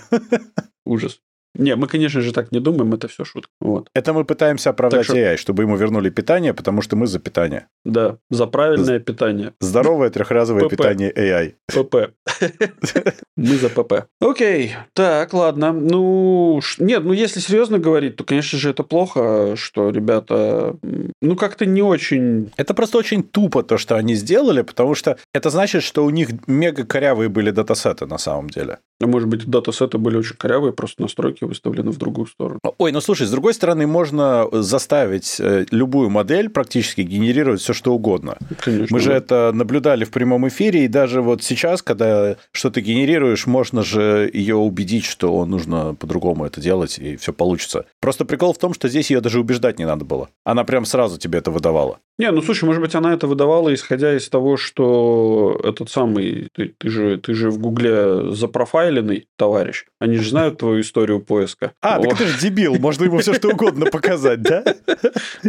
Ужас. 0.84 1.20
Не, 1.58 1.76
мы, 1.76 1.86
конечно 1.88 2.20
же, 2.20 2.32
так 2.32 2.52
не 2.52 2.60
думаем, 2.60 2.92
это 2.94 3.08
все 3.08 3.24
шутка. 3.24 3.50
Вот. 3.60 3.88
Это 3.94 4.12
мы 4.12 4.24
пытаемся 4.24 4.70
оправдать 4.70 5.04
что... 5.04 5.16
AI, 5.16 5.36
чтобы 5.36 5.62
ему 5.62 5.76
вернули 5.76 6.10
питание, 6.10 6.52
потому 6.54 6.82
что 6.82 6.96
мы 6.96 7.06
за 7.06 7.18
питание. 7.18 7.66
Да, 7.84 8.18
за 8.30 8.46
правильное 8.46 8.98
З... 8.98 9.02
питание. 9.02 9.52
Здоровое 9.60 10.10
трехразовое 10.10 10.68
питание 10.68 11.12
AI. 11.12 11.54
ПП. 11.66 12.12
Мы 13.36 13.56
за 13.56 13.68
ПП. 13.68 14.06
Окей, 14.20 14.74
так, 14.94 15.34
ладно. 15.34 15.72
Ну, 15.72 16.60
нет, 16.78 17.04
ну 17.04 17.12
если 17.12 17.38
серьезно 17.40 17.78
говорить, 17.78 18.16
то, 18.16 18.24
конечно 18.24 18.58
же, 18.58 18.70
это 18.70 18.82
плохо, 18.82 19.56
что 19.56 19.90
ребята, 19.90 20.76
ну, 21.20 21.36
как-то 21.36 21.66
не 21.66 21.82
очень... 21.82 22.50
Это 22.56 22.72
просто 22.72 22.96
очень 22.98 23.22
тупо 23.22 23.62
то, 23.62 23.76
что 23.76 23.96
они 23.96 24.14
сделали, 24.14 24.62
потому 24.62 24.94
что 24.94 25.18
это 25.34 25.50
значит, 25.50 25.82
что 25.82 26.04
у 26.04 26.10
них 26.10 26.30
мега 26.46 26.84
корявые 26.84 27.28
были 27.28 27.50
датасеты 27.50 28.06
на 28.06 28.18
самом 28.18 28.48
деле. 28.48 28.78
А 29.02 29.06
может 29.06 29.28
быть, 29.28 29.46
датасеты 29.46 29.98
были 29.98 30.16
очень 30.16 30.36
корявые, 30.36 30.72
просто 30.72 31.02
настройки 31.02 31.44
выставлены 31.46 31.90
в 31.90 31.98
другую 31.98 32.26
сторону. 32.26 32.60
Ой, 32.78 32.92
ну 32.92 33.00
слушай, 33.00 33.26
с 33.26 33.30
другой 33.30 33.54
стороны, 33.54 33.86
можно 33.86 34.48
заставить 34.52 35.36
э, 35.40 35.66
любую 35.70 36.10
модель 36.10 36.48
практически 36.48 37.00
генерировать 37.02 37.60
все, 37.60 37.72
что 37.72 37.94
угодно. 37.94 38.36
Конечно. 38.60 38.94
Мы 38.94 39.00
же 39.00 39.12
это 39.12 39.50
наблюдали 39.52 40.04
в 40.04 40.10
прямом 40.10 40.48
эфире, 40.48 40.84
и 40.84 40.88
даже 40.88 41.22
вот 41.22 41.42
сейчас, 41.42 41.82
когда 41.82 42.36
что-то 42.52 42.80
генерируешь, 42.80 43.46
можно 43.46 43.82
же 43.82 44.30
ее 44.32 44.56
убедить, 44.56 45.04
что 45.04 45.44
нужно 45.46 45.94
по-другому 45.94 46.44
это 46.44 46.60
делать, 46.60 46.98
и 46.98 47.16
все 47.16 47.32
получится. 47.32 47.86
Просто 48.00 48.24
прикол 48.24 48.52
в 48.52 48.58
том, 48.58 48.74
что 48.74 48.88
здесь 48.88 49.10
ее 49.10 49.20
даже 49.20 49.40
убеждать 49.40 49.78
не 49.78 49.86
надо 49.86 50.04
было. 50.04 50.28
Она 50.44 50.64
прям 50.64 50.84
сразу 50.84 51.18
тебе 51.18 51.38
это 51.38 51.50
выдавала. 51.50 51.98
Не, 52.18 52.30
ну 52.30 52.40
слушай, 52.40 52.64
может 52.64 52.80
быть, 52.80 52.94
она 52.94 53.12
это 53.12 53.26
выдавала, 53.26 53.74
исходя 53.74 54.16
из 54.16 54.28
того, 54.30 54.56
что 54.56 55.60
этот 55.62 55.90
самый, 55.90 56.48
ты, 56.54 56.74
ты, 56.78 56.88
же, 56.88 57.18
ты 57.18 57.34
же 57.34 57.50
в 57.50 57.58
Гугле 57.58 58.32
запрофайленный 58.32 59.28
товарищ. 59.36 59.84
Они 59.98 60.16
же 60.16 60.30
знают 60.30 60.58
твою 60.58 60.80
историю 60.80 61.20
поиска. 61.20 61.72
А, 61.82 61.98
О. 61.98 62.02
так 62.02 62.16
ты 62.16 62.26
же 62.26 62.40
дебил, 62.40 62.76
можно 62.76 63.04
ему 63.04 63.18
все 63.18 63.34
что 63.34 63.48
угодно 63.48 63.86
показать, 63.86 64.40
да? 64.40 64.64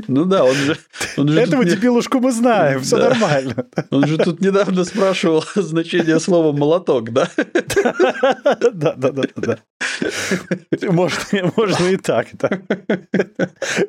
Ну 0.08 0.26
да, 0.26 0.44
он 0.44 0.56
же... 0.56 0.78
Он 1.16 1.30
же 1.30 1.40
Этого 1.40 1.64
дебилушку 1.64 2.20
мы 2.20 2.32
знаем, 2.32 2.82
все 2.82 2.98
нормально. 2.98 3.66
Он 3.90 4.06
же 4.06 4.18
тут 4.18 4.42
недавно 4.42 4.84
спрашивал 4.84 5.44
значение 5.56 6.20
слова 6.20 6.52
молоток, 6.52 7.12
да? 7.12 7.30
Да, 8.74 8.94
да, 8.96 9.12
да, 9.12 9.24
да. 9.36 9.58
Можно, 10.90 11.52
можно 11.56 11.86
и 11.88 11.98
так, 11.98 12.28
да. 12.34 12.50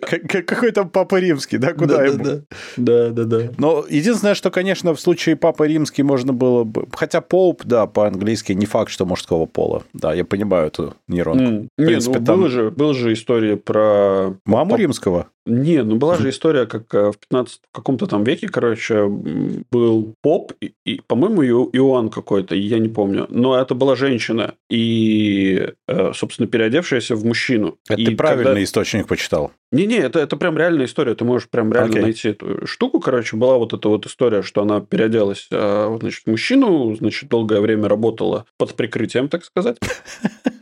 Какой 0.01 0.71
там 0.71 0.91
папа 0.91 1.17
римский, 1.17 1.59
да, 1.59 1.73
куда 1.75 2.05
ему? 2.05 2.25
Да, 2.25 2.35
да, 2.37 2.43
да. 2.77 3.51
Но 3.59 3.85
единственное, 3.89 4.35
что, 4.35 4.51
конечно, 4.51 4.95
в 4.95 5.01
случае 5.01 5.37
Папы 5.37 5.69
Римский 5.69 6.03
можно 6.03 6.33
было 6.33 6.65
бы... 6.65 6.87
Хотя 6.93 7.21
Поуп, 7.21 7.63
да, 7.65 7.87
по-английски 7.87 8.53
не 8.53 8.67
факт, 8.67 8.91
что 8.91 9.07
мужского 9.07 9.47
пола. 9.47 9.83
Да, 9.93 10.15
я 10.15 10.25
понимаю 10.25 10.69
эту 10.69 10.95
нейронку. 11.07 11.45
Mm. 11.45 11.69
В 11.77 11.87
принципе, 11.87 12.19
ну, 12.19 12.25
там... 12.25 12.41
была 12.41 12.49
же, 12.49 12.71
была 12.71 12.95
же 12.95 13.13
история 13.13 13.57
про... 13.57 14.35
Маму 14.45 14.71
Пап... 14.73 14.81
римского? 14.81 15.27
Не, 15.49 15.83
ну 15.83 15.97
была 15.97 16.17
же 16.17 16.29
история, 16.29 16.67
как 16.67 16.95
э, 16.95 17.11
в 17.11 17.17
15 17.17 17.61
в 17.73 17.75
каком-то 17.75 18.07
там 18.07 18.23
веке, 18.23 18.49
короче, 18.49 19.07
был 19.09 20.15
поп, 20.21 20.53
и, 20.61 20.75
и 20.85 21.01
по-моему, 21.07 21.43
Иоанн 21.43 22.11
какой-то, 22.11 22.55
я 22.55 22.79
не 22.79 22.91
помню. 22.91 23.27
Но 23.31 23.59
это 23.59 23.75
была 23.75 23.97
женщина, 23.97 24.55
и, 24.69 25.71
э, 25.89 26.13
собственно, 26.15 26.47
переодевшаяся 26.49 27.17
в 27.17 27.25
мужчину. 27.25 27.79
Это 27.89 28.01
и 28.01 28.05
ты 28.07 28.17
правильный 28.17 28.45
когда... 28.45 28.65
источник 28.65 29.07
почитал? 29.07 29.53
Не-не, 29.71 29.99
это, 29.99 30.19
это 30.19 30.37
прям 30.37 30.57
реальная 30.57 30.87
история. 30.87 31.15
Ты 31.15 31.25
можешь 31.25 31.49
прям 31.49 31.73
реально 31.73 31.99
okay. 31.99 32.03
найти 32.03 32.29
эту 32.29 32.67
штуку. 32.67 33.01
Короче, 33.01 33.37
была 33.37 33.59
вот 33.59 33.75
эта 33.75 33.89
вот 33.89 34.07
история, 34.07 34.43
что 34.43 34.63
она 34.63 34.81
переоделась 34.81 35.47
а, 35.53 35.97
значит, 36.01 36.27
мужчину, 36.27 36.95
значит, 36.97 37.29
долгое 37.29 37.61
время 37.61 37.89
работала 37.89 38.47
под 38.57 38.75
прикрытием, 38.75 39.29
так 39.29 39.45
сказать. 39.45 39.79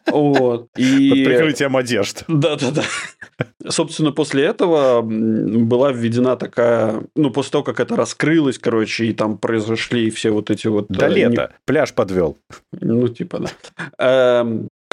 Вот. 0.08 0.68
И... 0.76 1.10
Под 1.10 1.24
прикрытием 1.24 1.76
одежд. 1.76 2.22
Да-да-да. 2.28 2.84
Собственно, 3.68 4.12
после 4.12 4.44
этого 4.44 5.02
была 5.02 5.90
введена 5.90 6.36
такая... 6.36 7.02
Ну, 7.16 7.30
после 7.30 7.50
того, 7.50 7.64
как 7.64 7.80
это 7.80 7.96
раскрылось, 7.96 8.56
короче, 8.56 9.06
и 9.06 9.12
там 9.12 9.36
произошли 9.36 10.08
все 10.10 10.30
вот 10.30 10.48
эти 10.50 10.68
вот... 10.68 10.86
До 10.88 11.06
э, 11.06 11.12
лета. 11.12 11.54
Пляж 11.64 11.92
подвел. 11.92 12.38
Ну, 12.72 13.08
типа, 13.08 13.48
да. 13.98 14.46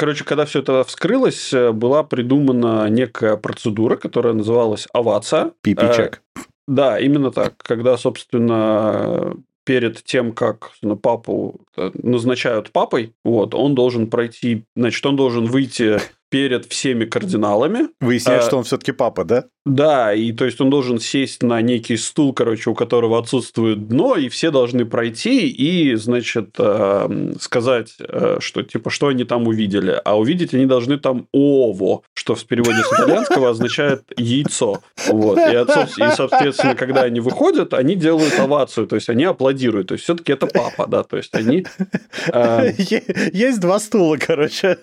Короче, 0.03 0.25
когда 0.25 0.43
все 0.43 0.59
это 0.59 0.83
вскрылось, 0.83 1.53
э, 1.53 1.71
была 1.71 2.03
придумана 2.03 2.89
некая 2.89 3.37
процедура, 3.37 3.95
которая 3.95 4.33
называлась 4.33 4.85
овация. 4.91 5.53
Пипичек. 5.61 6.21
Э, 6.35 6.41
да, 6.67 6.99
именно 6.99 7.31
так. 7.31 7.53
Когда, 7.59 7.95
собственно, 7.95 9.33
перед 9.63 10.03
тем, 10.03 10.33
как 10.33 10.71
ну, 10.81 10.97
папу 10.97 11.61
э, 11.77 11.91
назначают 11.93 12.71
папой, 12.73 13.13
вот, 13.23 13.55
он 13.55 13.75
должен 13.75 14.07
пройти, 14.09 14.65
значит, 14.75 15.05
он 15.05 15.15
должен 15.15 15.45
выйти 15.45 15.99
перед 16.33 16.65
всеми 16.65 17.05
кардиналами. 17.05 17.89
Выясняет, 18.01 18.41
а, 18.41 18.45
что 18.47 18.57
он 18.57 18.63
все-таки 18.63 18.91
папа, 18.91 19.23
да? 19.23 19.43
Да, 19.67 20.15
и 20.15 20.31
то 20.31 20.45
есть 20.45 20.59
он 20.59 20.71
должен 20.71 20.99
сесть 20.99 21.43
на 21.43 21.61
некий 21.61 21.95
стул, 21.95 22.33
короче, 22.33 22.71
у 22.71 22.73
которого 22.73 23.19
отсутствует 23.19 23.87
дно, 23.87 24.15
и 24.15 24.29
все 24.29 24.49
должны 24.49 24.83
пройти 24.85 25.47
и, 25.47 25.93
значит, 25.93 26.55
э, 26.57 27.33
сказать, 27.39 27.93
э, 27.99 28.37
что 28.39 28.63
типа, 28.63 28.89
что 28.89 29.09
они 29.09 29.25
там 29.25 29.47
увидели. 29.47 30.01
А 30.03 30.17
увидеть 30.17 30.55
они 30.55 30.65
должны 30.65 30.97
там 30.97 31.27
ово, 31.31 32.01
что 32.15 32.33
в 32.33 32.43
переводе 32.45 32.81
с 32.83 32.91
итальянского 32.91 33.51
означает 33.51 34.01
яйцо. 34.17 34.81
Вот. 35.07 35.37
И, 35.37 35.51
и, 35.51 36.15
соответственно, 36.15 36.73
когда 36.73 37.03
они 37.03 37.19
выходят, 37.19 37.75
они 37.75 37.95
делают 37.95 38.39
овацию, 38.39 38.87
то 38.87 38.95
есть 38.95 39.07
они 39.07 39.23
аплодируют. 39.25 39.89
То 39.89 39.93
есть 39.93 40.03
все-таки 40.03 40.33
это 40.33 40.47
папа, 40.47 40.87
да, 40.87 41.03
то 41.03 41.15
есть 41.15 41.35
они... 41.35 41.67
Э... 42.33 42.71
Есть 43.33 43.59
два 43.59 43.79
стула, 43.79 44.17
короче. 44.17 44.79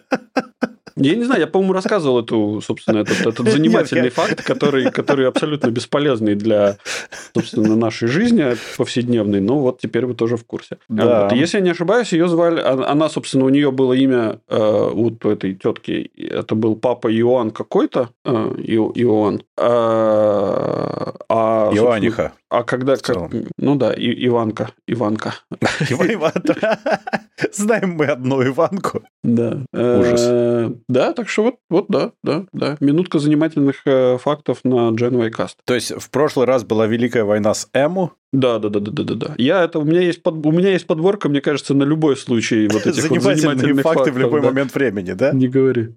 Я 0.97 1.14
не 1.14 1.24
знаю, 1.24 1.41
я, 1.41 1.47
по-моему, 1.47 1.72
рассказывал 1.72 2.20
эту, 2.20 2.61
собственно, 2.61 2.99
этот, 2.99 3.20
этот 3.20 3.49
занимательный 3.53 4.11
факт, 4.11 4.43
который, 4.43 4.91
который 4.91 5.28
абсолютно 5.28 5.70
бесполезный 5.70 6.34
для, 6.34 6.76
собственно, 7.34 7.76
нашей 7.76 8.09
жизни 8.09 8.57
повседневной. 8.76 9.41
Но 9.41 9.61
вот 9.61 9.80
теперь 9.80 10.07
вы 10.07 10.14
тоже 10.14 10.36
в 10.36 10.45
курсе. 10.45 10.78
Да. 10.88 11.24
Вот. 11.24 11.32
Если 11.32 11.59
я 11.59 11.64
не 11.64 11.70
ошибаюсь, 11.70 12.12
ее 12.12 12.28
звали... 12.28 12.61
А, 12.61 12.91
она, 12.91 13.09
собственно, 13.09 13.45
у 13.45 13.49
нее 13.49 13.70
было 13.70 13.93
имя 13.93 14.41
э, 14.49 14.91
вот 14.93 15.24
у 15.24 15.30
этой 15.30 15.55
тетки. 15.55 16.11
Это 16.16 16.55
был 16.55 16.76
папа 16.76 17.12
Иоанн 17.12 17.51
какой-то. 17.51 18.11
Э, 18.24 18.55
Иоанн. 18.64 19.43
А, 19.57 21.14
а, 21.28 21.70
Иоанниха. 21.74 22.32
А 22.51 22.65
когда... 22.65 22.97
Как, 22.97 23.31
ну 23.59 23.77
да, 23.77 23.93
и, 23.93 24.27
Иванка. 24.27 24.71
Иванка. 24.89 25.35
Знаем 27.53 27.93
мы 27.93 28.07
одну 28.07 28.45
Иванку. 28.45 29.03
Да. 29.23 29.63
Ужас. 29.73 30.27
Э, 30.27 30.71
Да, 30.89 31.13
так 31.13 31.29
что 31.29 31.45
вот, 31.45 31.55
вот, 31.71 31.87
да, 31.89 32.13
да, 32.23 32.45
да. 32.53 32.77
Минутка 32.81 33.19
занимательных 33.19 33.83
э, 33.87 34.19
фактов 34.19 34.59
на 34.65 34.91
Genway 34.91 35.31
Cast. 35.31 35.55
То 35.65 35.75
есть 35.75 35.93
в 35.97 36.11
прошлый 36.11 36.47
раз 36.47 36.65
была 36.65 36.87
Великая 36.87 37.25
война 37.25 37.55
с 37.55 37.69
Эму, 37.73 38.13
Да, 38.33 38.59
да, 38.59 38.69
да, 38.69 38.81
да, 38.81 38.91
да, 38.93 39.03
да, 39.05 39.15
да. 39.15 39.35
Я 39.39 39.65
это 39.65 39.79
у 39.79 39.85
меня 39.85 40.01
есть 40.01 40.23
под, 40.23 40.45
у 40.45 40.53
меня 40.53 40.71
есть 40.71 40.87
подборка, 40.87 41.29
мне 41.29 41.41
кажется, 41.41 41.75
на 41.75 41.85
любой 41.85 42.17
случай 42.17 42.69
вот 42.69 42.87
этих 42.87 43.09
вот 43.09 43.21
занимательные 43.21 43.57
занимательных 43.57 43.83
факты 43.83 43.99
фактов, 43.99 44.15
в 44.15 44.19
любой 44.19 44.41
да. 44.41 44.49
момент 44.49 44.75
времени, 44.75 45.13
да? 45.13 45.33
Не 45.33 45.49
говори. 45.49 45.95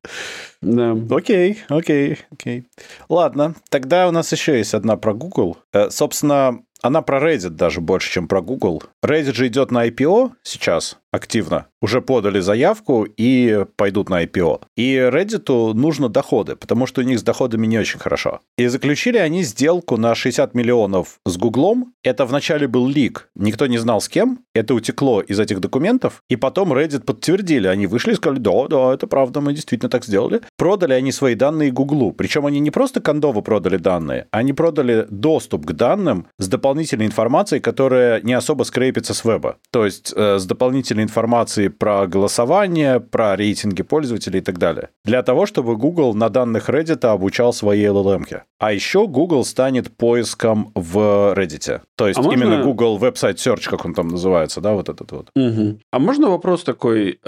Да. 0.64 0.95
Окей, 1.16 1.61
окей, 1.70 2.18
окей. 2.32 2.66
Ладно, 3.09 3.55
тогда 3.70 4.07
у 4.07 4.11
нас 4.11 4.32
еще 4.32 4.57
есть 4.57 4.74
одна 4.74 4.97
про 4.97 5.14
Google. 5.14 5.57
Э, 5.74 5.89
Собственно, 5.89 6.61
она 6.82 7.01
про 7.01 7.20
Reddit 7.20 7.51
даже 7.51 7.82
больше, 7.82 8.11
чем 8.11 8.28
про 8.28 8.41
Google. 8.41 8.84
Reddit 9.03 9.34
же 9.34 9.47
идет 9.47 9.72
на 9.72 9.88
IPO 9.88 10.32
сейчас 10.43 10.97
активно. 11.11 11.68
Уже 11.84 12.01
подали 12.01 12.39
заявку 12.39 13.05
и 13.19 13.65
пойдут 13.75 14.09
на 14.09 14.23
IPO. 14.23 14.61
И 14.77 14.95
Reddit 14.95 15.73
нужно 15.73 16.07
доходы, 16.07 16.55
потому 16.55 16.86
что 16.86 17.01
у 17.01 17.03
них 17.03 17.19
с 17.19 17.23
доходами 17.23 17.67
не 17.67 17.77
очень 17.77 17.99
хорошо. 17.99 18.39
И 18.57 18.67
заключили 18.67 19.17
они 19.17 19.43
сделку 19.43 19.97
на 19.97 20.15
60 20.15 20.55
миллионов 20.55 21.19
с 21.25 21.36
Гуглом. 21.36 21.93
Это 22.01 22.25
вначале 22.25 22.69
был 22.69 22.88
лик, 22.88 23.29
никто 23.36 23.67
не 23.67 23.79
знал 23.79 23.99
с 23.99 24.07
кем. 24.07 24.39
Это 24.55 24.73
утекло 24.73 25.19
из 25.19 25.39
этих 25.41 25.59
документов. 25.59 26.23
И 26.29 26.38
потом 26.38 26.71
Reddit 26.71 27.03
подтвердили. 27.03 27.67
Они 27.67 27.86
вышли 27.86 28.13
и 28.13 28.15
сказали, 28.15 28.39
да, 28.39 28.67
да, 28.69 28.93
это 28.93 29.05
правда, 29.05 29.41
мы 29.41 29.51
действительно 29.53 29.89
так 29.89 30.05
сделали. 30.05 30.39
Продали 30.57 30.93
они 30.93 31.11
свои 31.11 31.36
данные 31.36 31.71
Гуглу. 31.71 32.13
Причем 32.13 32.45
они 32.45 32.61
не 32.61 32.71
просто 32.71 33.01
кондово 33.01 33.41
продали 33.41 33.75
данные, 33.75 34.27
они 34.31 34.53
продали 34.53 35.05
доступ 35.09 35.65
к 35.65 35.73
данным 35.73 36.27
с 36.39 36.47
дополнительной 36.47 37.07
информацией, 37.07 37.59
которая 37.59 38.21
не 38.21 38.34
особо 38.34 38.63
скрепится 38.63 39.13
с 39.13 39.25
веба. 39.25 39.57
То 39.69 39.84
есть 39.84 40.13
э, 40.15 40.39
с 40.39 40.45
дополнительной 40.45 41.03
информацией 41.03 41.72
про 41.78 42.07
голосование, 42.07 42.99
про 42.99 43.36
рейтинги 43.36 43.84
пользователей 43.84 44.39
и 44.39 44.41
так 44.41 44.57
далее. 44.57 44.89
Для 45.05 45.21
того, 45.24 45.45
чтобы 45.45 45.76
Google 45.76 46.13
на 46.13 46.30
данных 46.30 46.69
Reddit 46.69 47.05
обучал 47.05 47.53
свои 47.53 47.84
LLM. 47.86 48.24
-ки. 48.26 48.41
А 48.59 48.71
еще 48.71 49.07
Google 49.07 49.43
станет 49.45 49.95
поиском 49.97 50.71
в 50.76 51.34
Reddit. 51.36 51.82
То 51.97 52.07
есть 52.07 52.19
А 52.19 52.24
можно- 52.24 52.43
именно 52.43 52.63
Google 52.63 52.97
Website 52.99 53.36
Search, 53.36 53.69
как 53.69 53.86
он 53.86 53.93
там 53.93 54.07
называется, 54.07 54.61
да, 54.61 54.74
вот 54.74 54.89
этот 54.89 55.11
вот. 55.11 55.30
Мгм. 55.36 55.80
А 55.91 55.99
можно 55.99 56.30
вопрос 56.30 56.63
такой? 56.63 57.19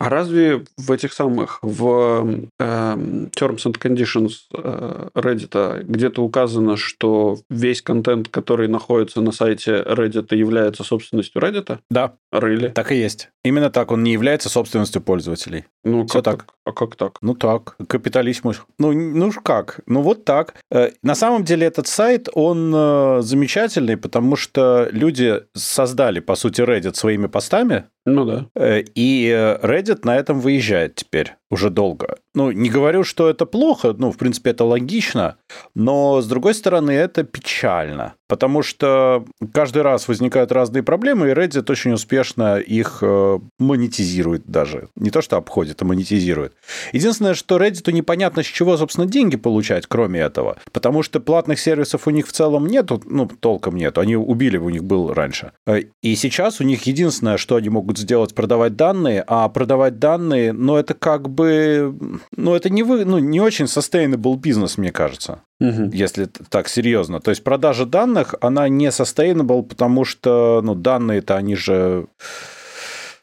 А 0.00 0.08
разве 0.08 0.64
в 0.76 0.92
этих 0.92 1.12
самых, 1.12 1.58
в 1.62 2.48
эм, 2.60 3.30
Terms 3.36 3.64
and 3.66 3.78
Conditions 3.78 4.30
э, 4.54 5.08
Reddit 5.14 5.82
где-то 5.84 6.22
указано, 6.22 6.76
что 6.76 7.38
весь 7.50 7.82
контент, 7.82 8.28
который 8.28 8.68
находится 8.68 9.20
на 9.20 9.32
сайте 9.32 9.82
Reddit, 9.82 10.34
является 10.36 10.84
собственностью 10.84 11.42
Reddit? 11.42 11.78
Да, 11.90 12.14
Really? 12.32 12.70
так 12.70 12.92
и 12.92 12.96
есть. 12.96 13.30
Именно 13.42 13.70
так 13.70 13.90
он 13.90 14.02
не 14.04 14.12
является 14.12 14.48
собственностью 14.48 15.00
пользователей. 15.02 15.64
Ну, 15.84 16.06
Всё 16.06 16.22
как 16.22 16.24
так. 16.24 16.54
А 16.64 16.72
как 16.72 16.96
так? 16.96 17.18
Ну 17.22 17.34
так, 17.34 17.76
капитализм. 17.88 18.52
Ну, 18.78 18.92
ну 18.92 19.32
как? 19.42 19.80
Ну 19.86 20.02
вот 20.02 20.24
так. 20.24 20.54
Э, 20.70 20.90
На 21.02 21.14
самом 21.14 21.44
деле 21.44 21.66
этот 21.66 21.86
сайт, 21.86 22.28
он 22.34 22.72
э, 22.74 23.20
замечательный, 23.22 23.96
потому 23.96 24.36
что 24.36 24.88
люди 24.92 25.40
создали, 25.54 26.20
по 26.20 26.34
сути, 26.36 26.60
Reddit 26.60 26.94
своими 26.94 27.26
постами, 27.26 27.84
Ну 28.14 28.24
да. 28.24 28.46
э, 28.54 28.82
и 28.94 29.28
э, 29.28 29.58
Reddit 29.62 30.00
на 30.04 30.16
этом 30.16 30.40
выезжает 30.40 30.94
теперь 30.96 31.34
уже 31.50 31.70
долго. 31.70 32.16
Ну, 32.34 32.52
не 32.52 32.68
говорю, 32.68 33.04
что 33.04 33.28
это 33.28 33.46
плохо, 33.46 33.94
ну, 33.98 34.12
в 34.12 34.16
принципе, 34.16 34.50
это 34.50 34.64
логично, 34.64 35.36
но, 35.74 36.20
с 36.20 36.26
другой 36.26 36.54
стороны, 36.54 36.92
это 36.92 37.24
печально, 37.24 38.14
потому 38.28 38.62
что 38.62 39.24
каждый 39.52 39.82
раз 39.82 40.06
возникают 40.08 40.52
разные 40.52 40.82
проблемы, 40.82 41.28
и 41.28 41.32
Reddit 41.32 41.70
очень 41.70 41.92
успешно 41.92 42.58
их 42.58 42.98
э, 43.02 43.38
монетизирует 43.58 44.46
даже. 44.46 44.88
Не 44.94 45.10
то, 45.10 45.20
что 45.22 45.36
обходит, 45.36 45.82
а 45.82 45.84
монетизирует. 45.84 46.52
Единственное, 46.92 47.34
что 47.34 47.56
Reddit 47.56 47.90
непонятно, 47.92 48.42
с 48.42 48.46
чего, 48.46 48.76
собственно, 48.76 49.06
деньги 49.06 49.36
получать, 49.36 49.86
кроме 49.86 50.20
этого. 50.20 50.58
Потому 50.72 51.02
что 51.02 51.20
платных 51.20 51.58
сервисов 51.58 52.06
у 52.06 52.10
них 52.10 52.28
в 52.28 52.32
целом 52.32 52.66
нету, 52.66 53.02
ну, 53.04 53.26
толком 53.26 53.76
нету. 53.76 54.00
Они 54.00 54.16
убили, 54.16 54.58
у 54.58 54.68
них 54.70 54.84
был 54.84 55.12
раньше. 55.12 55.52
Э, 55.66 55.82
И 56.02 56.14
сейчас 56.14 56.60
у 56.60 56.64
них 56.64 56.82
единственное, 56.82 57.36
что 57.38 57.56
они 57.56 57.68
могут 57.68 57.98
сделать, 57.98 58.34
продавать 58.34 58.76
данные, 58.76 59.24
а 59.26 59.48
продавать 59.48 59.98
данные, 59.98 60.52
ну, 60.52 60.76
это 60.76 60.94
как 60.94 61.28
ну, 61.42 62.54
это 62.54 62.70
не, 62.70 62.82
вы, 62.82 63.04
ну, 63.04 63.18
не 63.18 63.40
очень 63.40 63.66
sustainable 63.66 64.36
бизнес, 64.36 64.78
мне 64.78 64.90
кажется 64.92 65.42
Мгм. 65.60 65.90
если 65.90 66.26
так 66.26 66.68
серьезно. 66.68 67.20
То 67.20 67.30
есть 67.30 67.42
продажа 67.44 67.86
данных, 67.86 68.34
она 68.40 68.68
не 68.68 68.86
sustainable, 68.88 69.62
потому 69.62 70.04
что 70.04 70.60
ну, 70.62 70.74
данные-то 70.74 71.36
они 71.36 71.56
же... 71.56 72.06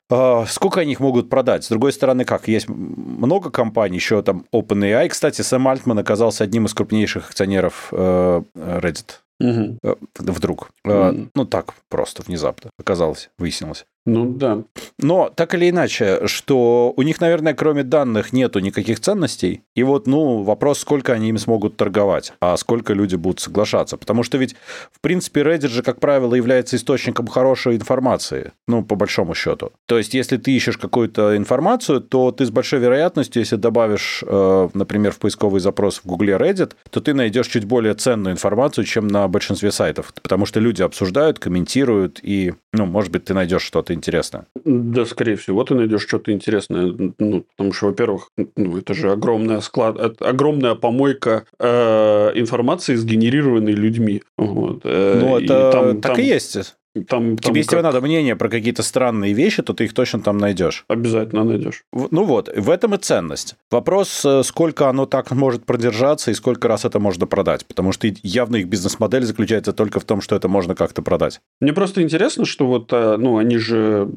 А, 0.09 0.45
Сколько 0.45 0.81
они 0.81 0.91
их 0.91 0.99
могут 0.99 1.29
продать? 1.29 1.63
С 1.63 1.69
другой 1.69 1.91
стороны, 1.93 2.25
как? 2.25 2.47
Есть 2.47 2.67
много 2.69 3.49
компаний, 3.49 3.95
еще 3.95 4.21
там 4.21 4.45
OpenAI. 4.53 5.09
Кстати, 5.09 5.41
Сэм 5.41 5.67
Альтман 5.67 5.97
оказался 5.99 6.43
одним 6.43 6.65
из 6.65 6.73
крупнейших 6.73 7.29
акционеров 7.29 7.87
э, 7.91 8.41
Reddit. 8.55 9.21
Э, 9.41 9.95
Вдруг. 10.19 10.69
Мгм. 10.83 11.31
Ну, 11.33 11.45
так, 11.45 11.73
просто 11.89 12.21
внезапно 12.23 12.69
оказалось, 12.79 13.29
выяснилось. 13.37 13.85
Ну 14.05 14.25
да. 14.25 14.63
Но 14.99 15.31
так 15.35 15.55
или 15.55 15.69
иначе, 15.69 16.27
что 16.27 16.93
у 16.95 17.01
них, 17.01 17.19
наверное, 17.19 17.55
кроме 17.55 17.83
данных 17.83 18.33
нету 18.33 18.59
никаких 18.59 18.99
ценностей. 18.99 19.63
И 19.73 19.81
вот, 19.81 20.05
ну, 20.05 20.43
вопрос, 20.43 20.79
сколько 20.79 21.13
они 21.13 21.29
им 21.29 21.39
смогут 21.39 21.75
торговать, 21.75 22.33
а 22.39 22.55
сколько 22.57 22.93
люди 22.93 23.15
будут 23.15 23.39
соглашаться. 23.39 23.97
Потому 23.97 24.21
что 24.21 24.37
ведь, 24.37 24.55
в 24.91 25.01
принципе, 25.01 25.41
Reddit 25.41 25.69
же, 25.69 25.81
как 25.81 25.99
правило, 25.99 26.35
является 26.35 26.75
источником 26.75 27.25
хорошей 27.27 27.75
информации. 27.77 28.51
Ну, 28.67 28.83
по 28.83 28.95
большому 28.95 29.33
счету. 29.33 29.71
То 29.87 29.97
есть, 29.97 30.13
если 30.13 30.37
ты 30.37 30.51
ищешь 30.51 30.77
какую-то 30.77 31.35
информацию, 31.35 32.01
то 32.01 32.31
ты 32.31 32.45
с 32.45 32.51
большой 32.51 32.79
вероятностью, 32.79 33.41
если 33.41 33.55
добавишь, 33.55 34.23
э, 34.25 34.69
например, 34.73 35.13
в 35.13 35.17
поисковый 35.17 35.61
запрос 35.61 35.97
в 35.97 36.05
Гугле 36.05 36.35
Reddit, 36.35 36.73
то 36.91 37.01
ты 37.01 37.15
найдешь 37.15 37.47
чуть 37.47 37.65
более 37.65 37.95
ценную 37.95 38.33
информацию, 38.33 38.85
чем 38.85 39.07
на 39.07 39.27
большинстве 39.27 39.71
сайтов. 39.71 40.13
Потому 40.21 40.45
что 40.45 40.59
люди 40.59 40.83
обсуждают, 40.83 41.39
комментируют, 41.39 42.19
и, 42.21 42.53
ну, 42.71 42.85
может 42.85 43.11
быть, 43.11 43.25
ты 43.25 43.33
найдешь 43.33 43.63
что-то 43.63 43.94
интересное. 43.95 44.45
Да, 44.65 45.05
скорее 45.05 45.35
всего, 45.35 45.63
ты 45.63 45.73
найдешь 45.75 46.01
что-то 46.07 46.31
интересное. 46.31 46.93
Ну, 47.19 47.45
потому 47.55 47.73
что, 47.73 47.87
во-первых, 47.87 48.29
ну, 48.55 48.77
это 48.77 48.93
же 48.93 49.11
огромная 49.11 49.61
склад, 49.61 49.97
это 49.97 50.29
огромная 50.29 50.75
помойка 50.75 51.45
э, 51.59 52.31
информации, 52.35 52.95
сгенерированной 52.95 53.73
людьми. 53.73 54.21
Вот. 54.37 54.81
Э, 54.83 55.19
Ну, 55.21 55.37
и 55.39 55.45
это 55.45 55.71
там- 55.71 56.01
так 56.01 56.11
там- 56.15 56.21
и 56.21 56.25
есть. 56.27 56.75
Там, 56.95 57.35
там 57.37 57.37
Тебе, 57.37 57.59
если 57.59 57.75
как- 57.75 57.83
надо 57.83 58.01
мнение 58.01 58.35
про 58.35 58.49
какие-то 58.49 58.81
странные 58.83 59.33
вещи, 59.33 59.61
то 59.61 59.73
ты 59.73 59.83
их 59.85 59.93
точно 59.93 60.21
там 60.21 60.37
найдешь. 60.37 60.85
Обязательно 60.87 61.43
найдешь. 61.43 61.83
В- 61.91 62.07
Ну 62.11 62.23
вот, 62.23 62.49
в 62.55 62.69
этом 62.69 62.95
и 62.95 62.97
ценность. 62.97 63.55
Вопрос, 63.69 64.23
э, 64.25 64.43
сколько 64.43 64.87
оно 64.89 65.05
так 65.05 65.31
может 65.31 65.65
продержаться 65.65 66.31
и 66.31 66.33
сколько 66.33 66.67
раз 66.67 66.85
это 66.85 66.99
можно 66.99 67.25
продать. 67.27 67.65
Потому 67.65 67.91
что 67.91 68.07
явно 68.23 68.55
их 68.57 68.67
бизнес-модель 68.67 69.23
заключается 69.23 69.73
только 69.73 69.99
в 69.99 70.05
том, 70.05 70.21
что 70.21 70.35
это 70.35 70.47
можно 70.47 70.73
как-то 70.75 71.01
продать. 71.01 71.41
Мне 71.59 71.73
просто 71.73 72.01
интересно, 72.01 72.45
что 72.45 72.65
вот, 72.65 72.93
э, 72.93 73.17
ну, 73.17 73.37
они 73.37 73.57
же, 73.57 74.07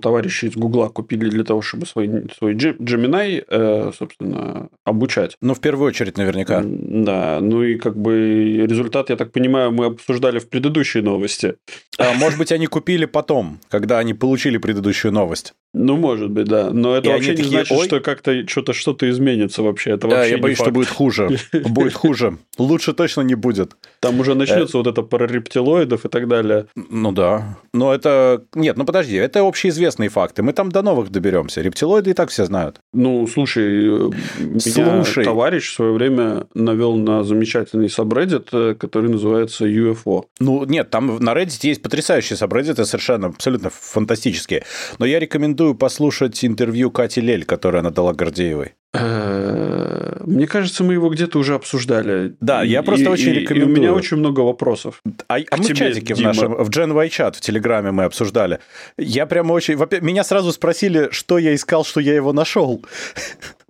товарищи 0.00 0.46
из 0.46 0.56
Гугла 0.56 0.88
купили 0.88 1.28
для 1.28 1.44
того, 1.44 1.60
чтобы 1.62 1.86
свой, 1.86 2.08
свой 2.38 2.54
Ge- 2.54 2.78
Gemini, 2.78 3.44
э, 3.48 3.92
собственно, 3.98 4.68
обучать. 4.84 5.36
Ну, 5.40 5.54
в 5.54 5.60
первую 5.60 5.88
очередь, 5.88 6.16
наверняка. 6.16 6.62
Да, 6.64 7.38
ну 7.40 7.62
и 7.62 7.76
как 7.76 7.96
бы 7.96 8.66
результат, 8.66 9.10
я 9.10 9.16
так 9.16 9.32
понимаю, 9.32 9.70
мы 9.72 9.86
обсуждали 9.86 10.38
в 10.38 10.48
предыдущей 10.48 11.00
новости. 11.02 11.56
А 11.98 12.14
может 12.14 12.38
быть, 12.38 12.52
они 12.52 12.66
купили 12.66 13.04
потом, 13.04 13.60
когда 13.68 13.98
они 13.98 14.14
получили 14.14 14.58
предыдущую 14.58 15.12
новость. 15.12 15.54
Ну, 15.74 15.96
может 15.96 16.30
быть, 16.30 16.46
да. 16.46 16.70
Но 16.70 16.96
это 16.96 17.08
И 17.08 17.12
вообще 17.12 17.30
не 17.30 17.36
такие, 17.36 17.50
значит, 17.50 17.76
«Ой». 17.76 17.86
что 17.86 18.00
как-то 18.00 18.46
что-то 18.46 18.72
что-то 18.74 19.08
изменится 19.08 19.62
вообще. 19.62 19.92
Это 19.92 20.06
Да, 20.08 20.16
вообще 20.16 20.30
я 20.32 20.36
не 20.36 20.42
боюсь, 20.42 20.56
что 20.56 20.64
факт. 20.64 20.74
будет 20.74 20.88
хуже. 20.88 21.38
Будет 21.52 21.94
хуже. 21.94 22.38
Лучше 22.58 22.92
точно 22.92 23.22
не 23.22 23.34
будет. 23.34 23.76
Там 24.00 24.20
уже 24.20 24.34
начнется 24.34 24.76
вот 24.76 24.86
это 24.86 25.02
про 25.02 25.26
рептилоидов 25.26 26.04
и 26.04 26.08
так 26.08 26.28
далее. 26.28 26.66
Ну 26.74 27.12
да. 27.12 27.58
Но 27.72 27.94
это... 27.94 28.44
Нет, 28.54 28.76
ну 28.76 28.84
подожди, 28.84 29.16
это 29.16 29.40
общеизвестные 29.40 30.10
факты. 30.10 30.42
Мы 30.42 30.52
там 30.52 30.70
до 30.70 30.82
новых 30.82 31.10
доберемся. 31.10 31.62
Рептилоиды 31.62 32.10
и 32.10 32.14
так 32.14 32.28
все 32.30 32.44
знают. 32.44 32.80
Ну, 32.92 33.26
слушай, 33.26 34.08
э, 34.08 34.58
Слушай. 34.58 35.24
товарищ 35.24 35.70
в 35.70 35.74
свое 35.74 35.92
время 35.92 36.46
навел 36.54 36.96
на 36.96 37.24
замечательный 37.24 37.88
сабреддит, 37.88 38.48
э, 38.52 38.74
который 38.78 39.08
называется 39.10 39.66
UFO. 39.66 40.24
Ну, 40.40 40.64
нет, 40.64 40.90
там 40.90 41.16
на 41.18 41.32
Reddit 41.32 41.60
есть 41.62 41.82
потрясающие 41.82 42.36
сабреддиты, 42.36 42.84
совершенно 42.84 43.28
абсолютно 43.28 43.70
фантастические. 43.70 44.64
Но 44.98 45.06
я 45.06 45.18
рекомендую 45.18 45.61
послушать 45.74 46.44
интервью 46.44 46.90
Кати 46.90 47.20
Лель, 47.20 47.44
которое 47.44 47.78
она 47.78 47.90
дала 47.90 48.12
Гордеевой. 48.12 48.74
Э, 48.94 50.16
Мне 50.26 50.46
кажется, 50.46 50.84
мы 50.84 50.94
его 50.94 51.08
где-то 51.08 51.38
уже 51.38 51.54
обсуждали. 51.54 52.34
Да, 52.40 52.62
я 52.62 52.82
просто 52.82 53.10
очень 53.10 53.30
и, 53.30 53.40
рекомендую. 53.40 53.70
И 53.70 53.78
у 53.78 53.82
меня 53.82 53.92
очень 53.94 54.18
много 54.18 54.40
вопросов. 54.40 55.00
А, 55.28 55.36
а 55.50 55.56
мы 55.56 55.64
в 55.64 55.74
чатике 55.74 56.14
в 56.14 56.20
нашем, 56.20 56.54
в 56.54 56.68
Gen 56.68 56.92
Y 56.92 57.08
чат 57.08 57.36
в 57.36 57.40
Телеграме 57.40 57.90
мы 57.90 58.04
обсуждали. 58.04 58.58
Я 58.98 59.26
прямо 59.26 59.52
очень... 59.52 59.76
Меня 60.02 60.24
сразу 60.24 60.52
спросили, 60.52 61.08
что 61.10 61.38
я 61.38 61.54
искал, 61.54 61.84
что 61.84 62.00
я 62.00 62.14
его 62.14 62.32
нашел. 62.32 62.84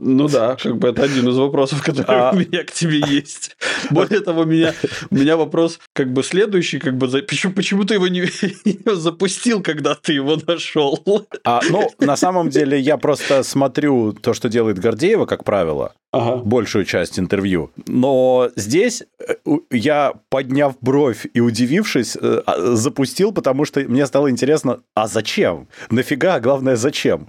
Ну 0.05 0.27
да, 0.27 0.57
как 0.57 0.79
бы 0.79 0.89
это 0.89 1.05
один 1.05 1.29
из 1.29 1.37
вопросов, 1.37 1.81
который 1.83 2.07
а... 2.09 2.33
у 2.33 2.37
меня 2.37 2.65
к 2.65 2.73
тебе 2.73 3.01
есть. 3.07 3.57
Более 3.91 4.21
того, 4.21 4.43
у 4.43 4.45
меня, 4.45 4.75
у 5.11 5.15
меня 5.15 5.37
вопрос 5.37 5.79
как 5.93 6.13
бы 6.13 6.25
следующий, 6.25 6.81
как 6.81 6.97
бы 6.97 7.07
почему, 7.07 7.53
почему 7.53 7.85
ты 7.85 7.95
его 7.95 8.09
не, 8.09 8.23
не 8.65 8.95
запустил, 8.97 9.63
когда 9.63 9.95
ты 9.95 10.15
его 10.15 10.37
нашел? 10.45 11.05
А, 11.45 11.61
ну, 11.71 11.89
на 12.01 12.17
самом 12.17 12.49
деле, 12.49 12.81
я 12.81 12.97
просто 12.97 13.45
смотрю 13.45 14.13
то, 14.13 14.35
что 14.35 14.49
делает 14.49 14.79
Гордеева, 15.13 15.27
как 15.27 15.45
правило, 15.45 15.93
ага. 16.13 16.37
большую 16.45 16.85
часть 16.85 17.19
интервью. 17.19 17.71
Но 17.87 18.51
здесь 18.57 19.03
э, 19.19 19.35
я, 19.71 20.13
подняв 20.29 20.75
бровь 20.81 21.27
и 21.35 21.41
удивившись, 21.41 22.17
э, 22.17 22.43
а, 22.47 22.77
запустил, 22.77 23.33
потому 23.33 23.65
что 23.67 23.81
мне 23.81 24.07
стало 24.07 24.31
интересно, 24.31 24.79
а 24.95 25.07
зачем? 25.07 25.69
Нафига, 25.91 26.35
а 26.35 26.41
главное, 26.41 26.77
зачем? 26.77 27.27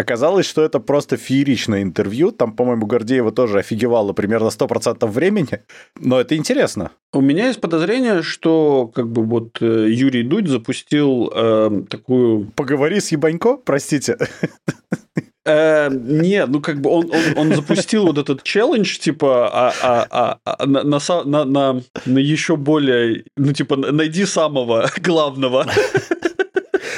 Оказалось, 0.00 0.46
что 0.46 0.62
это 0.62 0.80
просто 0.80 1.16
фееричное 1.16 1.82
интервью. 1.82 2.32
Там, 2.32 2.52
по-моему, 2.52 2.86
Гордеева 2.86 3.30
тоже 3.30 3.58
офигевала 3.58 4.12
примерно 4.12 4.48
100% 4.48 5.06
времени. 5.06 5.60
Но 6.00 6.20
это 6.20 6.36
интересно. 6.36 6.90
У 7.12 7.20
меня 7.20 7.46
есть 7.46 7.60
подозрение, 7.60 8.22
что 8.22 8.90
как 8.94 9.06
бы 9.06 9.22
вот 9.22 9.58
э, 9.60 9.88
Юрий 9.88 10.24
Дудь 10.24 10.48
запустил 10.48 11.32
э, 11.34 11.82
такую... 11.88 12.50
Поговори 12.56 13.00
с 13.00 13.12
Ебанько, 13.12 13.56
простите. 13.56 14.16
Э, 15.46 15.90
нет, 15.90 16.48
ну 16.48 16.60
как 16.60 16.80
бы 16.80 16.90
он, 16.90 17.10
он, 17.10 17.22
он 17.36 17.54
запустил 17.54 18.06
вот 18.06 18.16
этот 18.16 18.42
челлендж, 18.42 18.98
типа, 18.98 19.50
а, 19.52 19.72
а, 19.82 20.06
а, 20.10 20.56
а 20.58 20.66
на, 20.66 20.82
на, 20.82 21.44
на, 21.44 21.82
на 22.06 22.18
еще 22.18 22.56
более, 22.56 23.24
ну 23.36 23.52
типа, 23.52 23.76
найди 23.76 24.24
самого 24.24 24.90
главного. 25.02 25.66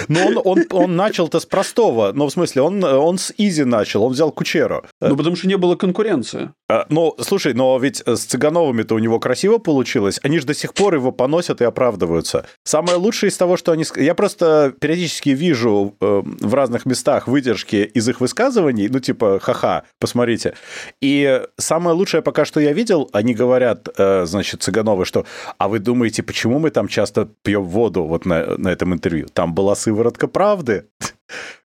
Но 0.08 0.26
он, 0.26 0.40
он, 0.44 0.64
он 0.70 0.96
начал-то 0.96 1.40
с 1.40 1.46
простого. 1.46 2.12
Но 2.12 2.26
в 2.26 2.30
смысле, 2.30 2.62
он, 2.62 2.82
он 2.84 3.18
с 3.18 3.32
изи 3.36 3.64
начал, 3.64 4.04
он 4.04 4.12
взял 4.12 4.30
Кучеру. 4.30 4.84
Ну, 5.00 5.16
потому 5.16 5.36
что 5.36 5.48
не 5.48 5.56
было 5.56 5.76
конкуренции. 5.76 6.50
А, 6.68 6.86
ну, 6.88 7.14
слушай, 7.20 7.54
но 7.54 7.78
ведь 7.78 8.02
с 8.06 8.24
Цыгановыми-то 8.24 8.94
у 8.94 8.98
него 8.98 9.20
красиво 9.20 9.58
получилось. 9.58 10.18
Они 10.22 10.38
же 10.38 10.46
до 10.46 10.54
сих 10.54 10.74
пор 10.74 10.94
его 10.94 11.12
поносят 11.12 11.60
и 11.60 11.64
оправдываются. 11.64 12.46
Самое 12.64 12.96
лучшее 12.96 13.30
из 13.30 13.36
того, 13.36 13.56
что 13.56 13.72
они... 13.72 13.84
Я 13.96 14.14
просто 14.14 14.74
периодически 14.80 15.30
вижу 15.30 15.94
э, 16.00 16.22
в 16.24 16.54
разных 16.54 16.86
местах 16.86 17.28
выдержки 17.28 17.76
из 17.76 18.08
их 18.08 18.20
высказываний, 18.20 18.88
ну, 18.88 18.98
типа, 18.98 19.38
ха-ха, 19.40 19.84
посмотрите. 20.00 20.54
И 21.00 21.42
самое 21.56 21.96
лучшее 21.96 22.22
пока 22.22 22.44
что 22.44 22.60
я 22.60 22.72
видел, 22.72 23.08
они 23.12 23.34
говорят, 23.34 23.88
э, 23.96 24.26
значит, 24.26 24.62
Цыгановы, 24.62 25.04
что 25.04 25.24
«А 25.58 25.68
вы 25.68 25.78
думаете, 25.78 26.22
почему 26.22 26.58
мы 26.58 26.70
там 26.70 26.88
часто 26.88 27.28
пьем 27.42 27.64
воду 27.64 28.04
вот 28.04 28.26
на, 28.26 28.56
на 28.58 28.68
этом 28.68 28.92
интервью? 28.92 29.26
Там 29.32 29.54
была 29.54 29.74
сыворотка 29.96 30.28
правды». 30.28 30.84